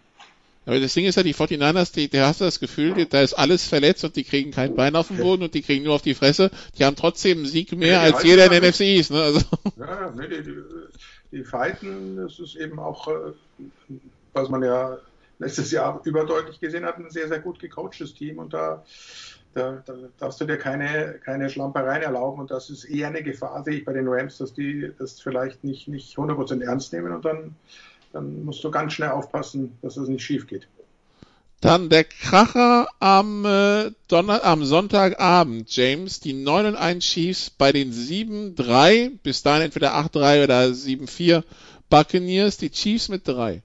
Aber 0.65 0.79
das 0.79 0.93
Ding 0.93 1.05
ist 1.05 1.15
ja, 1.15 1.23
die 1.23 1.35
49ers, 1.35 1.93
die, 1.93 2.09
da 2.09 2.27
hast 2.27 2.39
du 2.39 2.45
das 2.45 2.59
Gefühl, 2.59 3.05
da 3.05 3.21
ist 3.21 3.33
alles 3.33 3.67
verletzt 3.67 4.05
und 4.05 4.15
die 4.15 4.23
kriegen 4.23 4.51
kein 4.51 4.75
Bein 4.75 4.95
auf 4.95 5.09
den 5.09 5.17
Boden 5.17 5.43
und 5.43 5.53
die 5.53 5.61
kriegen 5.61 5.83
nur 5.83 5.95
auf 5.95 6.01
die 6.01 6.13
Fresse. 6.13 6.51
Die 6.77 6.85
haben 6.85 6.95
trotzdem 6.95 7.39
einen 7.39 7.47
Sieg 7.47 7.73
mehr 7.73 7.93
ja, 7.93 8.01
als 8.01 8.23
jeder 8.23 8.45
in 8.45 8.51
den 8.51 8.69
NFC 8.69 8.81
ist. 8.81 9.11
Ne? 9.11 9.21
Also. 9.21 9.41
Ja, 9.77 10.13
nee, 10.15 10.27
die, 10.29 10.43
die, 10.43 10.55
die 11.31 11.43
fighten, 11.43 12.15
das 12.15 12.39
ist 12.39 12.55
eben 12.55 12.79
auch, 12.79 13.07
äh, 13.09 13.33
was 14.33 14.49
man 14.49 14.63
ja 14.63 14.97
letztes 15.43 15.71
Jahr 15.71 16.01
überdeutlich 16.03 16.59
gesehen 16.59 16.85
hat, 16.85 16.97
ein 16.97 17.09
sehr, 17.09 17.27
sehr 17.27 17.39
gut 17.39 17.59
gecoachtes 17.59 18.13
Team 18.13 18.39
und 18.39 18.53
da, 18.53 18.83
da, 19.53 19.83
da 19.85 19.93
darfst 20.17 20.41
du 20.41 20.45
dir 20.45 20.57
keine, 20.57 21.19
keine 21.23 21.49
Schlampereien 21.49 22.01
erlauben 22.01 22.41
und 22.41 22.51
das 22.51 22.69
ist 22.69 22.85
eher 22.85 23.07
eine 23.07 23.23
Gefahr, 23.23 23.63
sehe 23.63 23.75
ich 23.75 23.85
bei 23.85 23.93
den 23.93 24.07
Rams, 24.07 24.37
dass 24.37 24.53
die 24.53 24.91
das 24.97 25.19
vielleicht 25.19 25.63
nicht, 25.63 25.87
nicht 25.87 26.17
100% 26.17 26.63
ernst 26.63 26.93
nehmen 26.93 27.13
und 27.13 27.25
dann 27.25 27.55
dann 28.13 28.45
musst 28.45 28.63
du 28.63 28.71
ganz 28.71 28.93
schnell 28.93 29.09
aufpassen, 29.09 29.77
dass 29.81 29.97
es 29.97 30.07
nicht 30.07 30.23
schief 30.23 30.47
geht. 30.47 30.67
Dann 31.59 31.89
der 31.89 32.03
Kracher 32.03 32.87
am, 32.99 33.45
äh, 33.45 33.91
Donner 34.07 34.43
am 34.43 34.65
Sonntagabend, 34.65 35.73
James. 35.75 36.19
Die 36.19 36.33
9 36.33 36.67
und 36.67 36.75
1 36.75 37.03
Chiefs 37.03 37.49
bei 37.49 37.71
den 37.71 37.91
7-3, 37.91 39.11
bis 39.23 39.43
dahin 39.43 39.63
entweder 39.63 39.95
8-3 39.95 40.43
oder 40.43 40.73
7-4 40.73 41.43
Buccaneers. 41.89 42.57
Die 42.57 42.69
Chiefs 42.69 43.09
mit 43.09 43.27
3. 43.27 43.63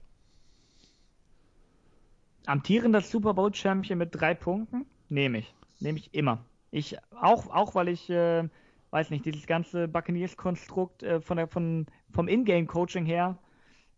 Amtierender 2.49 3.01
Super 3.01 3.35
Bowl 3.35 3.53
Champion 3.53 3.99
mit 3.99 4.09
drei 4.11 4.33
Punkten? 4.33 4.87
Nehme 5.07 5.37
ich. 5.37 5.53
Nehme 5.79 5.99
ich 5.99 6.11
immer. 6.15 6.43
Ich, 6.71 6.97
auch, 7.21 7.47
auch 7.47 7.75
weil 7.75 7.89
ich, 7.89 8.09
äh, 8.09 8.49
weiß 8.89 9.11
nicht, 9.11 9.23
dieses 9.25 9.45
ganze 9.45 9.87
Buccaneers-Konstrukt 9.87 11.03
äh, 11.03 11.21
von 11.21 11.37
der, 11.37 11.47
von, 11.47 11.85
vom 12.11 12.27
Ingame-Coaching 12.27 13.05
her 13.05 13.37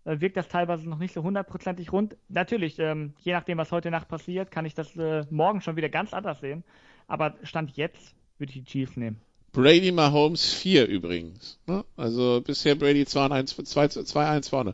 äh, 0.03 0.19
wirkt 0.19 0.35
das 0.35 0.49
teilweise 0.49 0.89
noch 0.89 0.99
nicht 0.99 1.13
so 1.13 1.23
hundertprozentig 1.23 1.93
rund. 1.93 2.17
Natürlich, 2.27 2.77
ähm, 2.79 3.13
je 3.19 3.31
nachdem, 3.31 3.57
was 3.57 3.71
heute 3.71 3.89
Nacht 3.89 4.09
passiert, 4.09 4.51
kann 4.51 4.65
ich 4.65 4.73
das 4.73 4.97
äh, 4.97 5.23
morgen 5.29 5.61
schon 5.61 5.77
wieder 5.77 5.87
ganz 5.87 6.13
anders 6.13 6.41
sehen. 6.41 6.65
Aber 7.07 7.35
Stand 7.43 7.77
jetzt 7.77 8.15
würde 8.37 8.51
ich 8.51 8.59
die 8.59 8.65
Chiefs 8.65 8.97
nehmen. 8.97 9.21
Brady 9.53 9.91
Mahomes 9.91 10.53
4 10.53 10.87
übrigens. 10.87 11.59
Ne? 11.67 11.83
Also 11.97 12.41
bisher 12.45 12.75
Brady 12.75 13.03
2-1 13.03 14.49
vorne. 14.49 14.73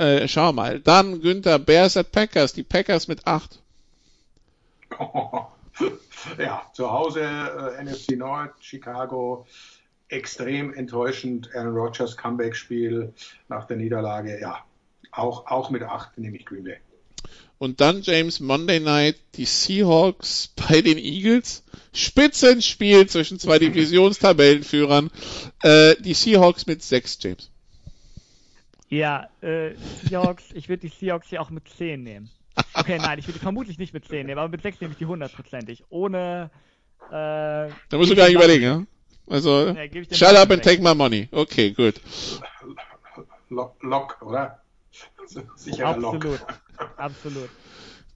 Äh, 0.00 0.28
schau 0.28 0.54
mal. 0.54 0.80
Dann 0.80 1.20
Günther 1.20 1.58
Bears 1.58 1.98
at 1.98 2.10
Packers. 2.10 2.54
Die 2.54 2.62
Packers 2.62 3.06
mit 3.06 3.26
8. 3.26 3.60
ja, 6.38 6.62
zu 6.72 6.90
Hause 6.90 7.20
äh, 7.20 7.84
NFC 7.84 8.16
Nord, 8.16 8.54
Chicago 8.60 9.46
extrem 10.08 10.72
enttäuschend. 10.72 11.54
Aaron 11.54 11.76
Rodgers 11.76 12.16
Comeback-Spiel 12.16 13.12
nach 13.48 13.66
der 13.66 13.76
Niederlage, 13.76 14.40
ja, 14.40 14.64
auch, 15.12 15.46
auch 15.46 15.68
mit 15.68 15.82
8 15.82 16.16
nehme 16.16 16.38
ich 16.38 16.46
Green 16.46 16.64
Bay. 16.64 16.78
Und 17.58 17.82
dann 17.82 18.00
James 18.00 18.40
Monday 18.40 18.80
Night, 18.80 19.16
die 19.34 19.44
Seahawks 19.44 20.48
bei 20.56 20.80
den 20.80 20.96
Eagles. 20.96 21.62
Spitzenspiel 21.92 23.06
zwischen 23.06 23.38
zwei 23.38 23.58
Divisionstabellenführern. 23.60 25.10
Äh, 25.62 25.96
die 26.00 26.14
Seahawks 26.14 26.66
mit 26.66 26.82
6, 26.82 27.18
James. 27.20 27.50
Ja, 28.90 29.28
äh, 29.40 29.74
Seahawks, 29.76 30.44
ich 30.52 30.68
würde 30.68 30.80
die 30.80 30.88
Seahawks 30.88 31.28
hier 31.28 31.40
auch 31.40 31.50
mit 31.50 31.68
10 31.68 32.02
nehmen. 32.02 32.28
Okay, 32.74 32.98
nein, 32.98 33.20
ich 33.20 33.26
würde 33.28 33.38
vermutlich 33.38 33.78
nicht 33.78 33.94
mit 33.94 34.04
10 34.04 34.26
nehmen, 34.26 34.38
aber 34.38 34.48
mit 34.48 34.62
6 34.62 34.80
nehme 34.80 34.92
ich 34.92 34.98
die 34.98 35.06
hundertprozentig. 35.06 35.84
Ohne. 35.90 36.50
Äh, 37.06 37.10
da 37.12 37.72
musst 37.92 38.10
du 38.10 38.16
gar 38.16 38.26
nicht 38.26 38.34
überlegen, 38.34 38.62
ja? 38.64 38.82
Also, 39.28 39.68
ja, 39.68 39.84
shut 40.12 40.36
up 40.36 40.50
and 40.50 40.62
take 40.62 40.82
my 40.82 40.92
money. 40.92 41.28
Okay, 41.30 41.70
gut. 41.70 42.00
Lock, 43.48 43.76
Lock 43.80 44.20
oder? 44.22 44.60
Sicherer 45.54 45.90
Absolut. 45.90 46.24
Lock. 46.24 46.40
Absolut. 46.96 47.50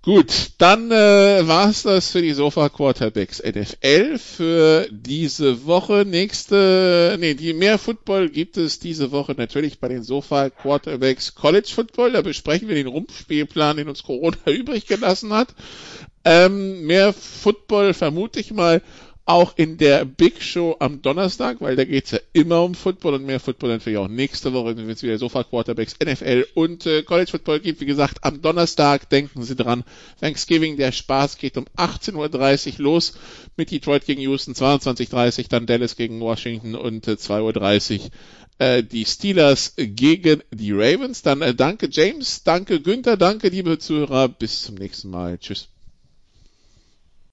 Gut, 0.04 0.50
dann 0.58 0.90
äh, 0.90 1.48
war 1.48 1.72
das 1.82 2.10
für 2.10 2.20
die 2.20 2.34
Sofa 2.34 2.68
Quarterbacks 2.68 3.42
NFL 3.42 4.18
für 4.18 4.86
diese 4.90 5.64
Woche. 5.64 6.04
Nächste, 6.06 7.16
nee, 7.18 7.32
die 7.32 7.54
mehr 7.54 7.78
Football 7.78 8.28
gibt 8.28 8.58
es 8.58 8.78
diese 8.78 9.12
Woche 9.12 9.32
natürlich 9.32 9.78
bei 9.78 9.88
den 9.88 10.02
Sofa 10.02 10.50
Quarterbacks 10.50 11.34
College 11.34 11.70
Football. 11.74 12.12
Da 12.12 12.20
besprechen 12.20 12.68
wir 12.68 12.74
den 12.74 12.86
Rumpfspielplan, 12.86 13.78
den 13.78 13.88
uns 13.88 14.02
Corona 14.02 14.36
übrig 14.46 14.86
gelassen 14.86 15.32
hat. 15.32 15.54
Ähm, 16.22 16.82
mehr 16.82 17.14
Football 17.14 17.94
vermute 17.94 18.40
ich 18.40 18.52
mal 18.52 18.82
auch 19.26 19.56
in 19.56 19.78
der 19.78 20.04
Big 20.04 20.42
Show 20.42 20.76
am 20.80 21.00
Donnerstag, 21.00 21.60
weil 21.60 21.76
da 21.76 21.84
geht's 21.84 22.10
ja 22.10 22.18
immer 22.34 22.62
um 22.62 22.74
Football 22.74 23.14
und 23.14 23.24
mehr 23.24 23.40
Football 23.40 23.70
natürlich 23.70 23.98
auch 23.98 24.08
nächste 24.08 24.52
Woche, 24.52 24.76
wenn 24.76 24.88
es 24.90 25.02
wieder 25.02 25.16
Sofa 25.16 25.44
Quarterbacks, 25.44 25.96
NFL 26.04 26.46
und 26.54 26.84
äh, 26.84 27.02
College 27.02 27.30
Football 27.30 27.60
gibt. 27.60 27.80
Wie 27.80 27.86
gesagt, 27.86 28.18
am 28.22 28.42
Donnerstag 28.42 29.08
denken 29.08 29.42
Sie 29.42 29.56
dran, 29.56 29.84
Thanksgiving, 30.20 30.76
der 30.76 30.92
Spaß 30.92 31.38
geht 31.38 31.56
um 31.56 31.64
18.30 31.76 32.78
Uhr 32.78 32.84
los 32.84 33.14
mit 33.56 33.70
Detroit 33.70 34.04
gegen 34.04 34.20
Houston, 34.20 34.52
22.30 34.52 35.38
Uhr 35.38 35.44
dann 35.48 35.66
Dallas 35.66 35.96
gegen 35.96 36.20
Washington 36.20 36.74
und 36.74 37.08
äh, 37.08 37.12
2.30 37.12 38.00
Uhr 38.00 38.10
äh, 38.58 38.82
die 38.82 39.06
Steelers 39.06 39.74
gegen 39.76 40.42
die 40.52 40.72
Ravens. 40.72 41.22
Dann 41.22 41.40
äh, 41.40 41.54
danke 41.54 41.88
James, 41.90 42.42
danke 42.42 42.80
Günther, 42.80 43.16
danke 43.16 43.48
liebe 43.48 43.78
Zuhörer, 43.78 44.28
bis 44.28 44.62
zum 44.62 44.74
nächsten 44.74 45.08
Mal. 45.08 45.38
Tschüss. 45.38 45.73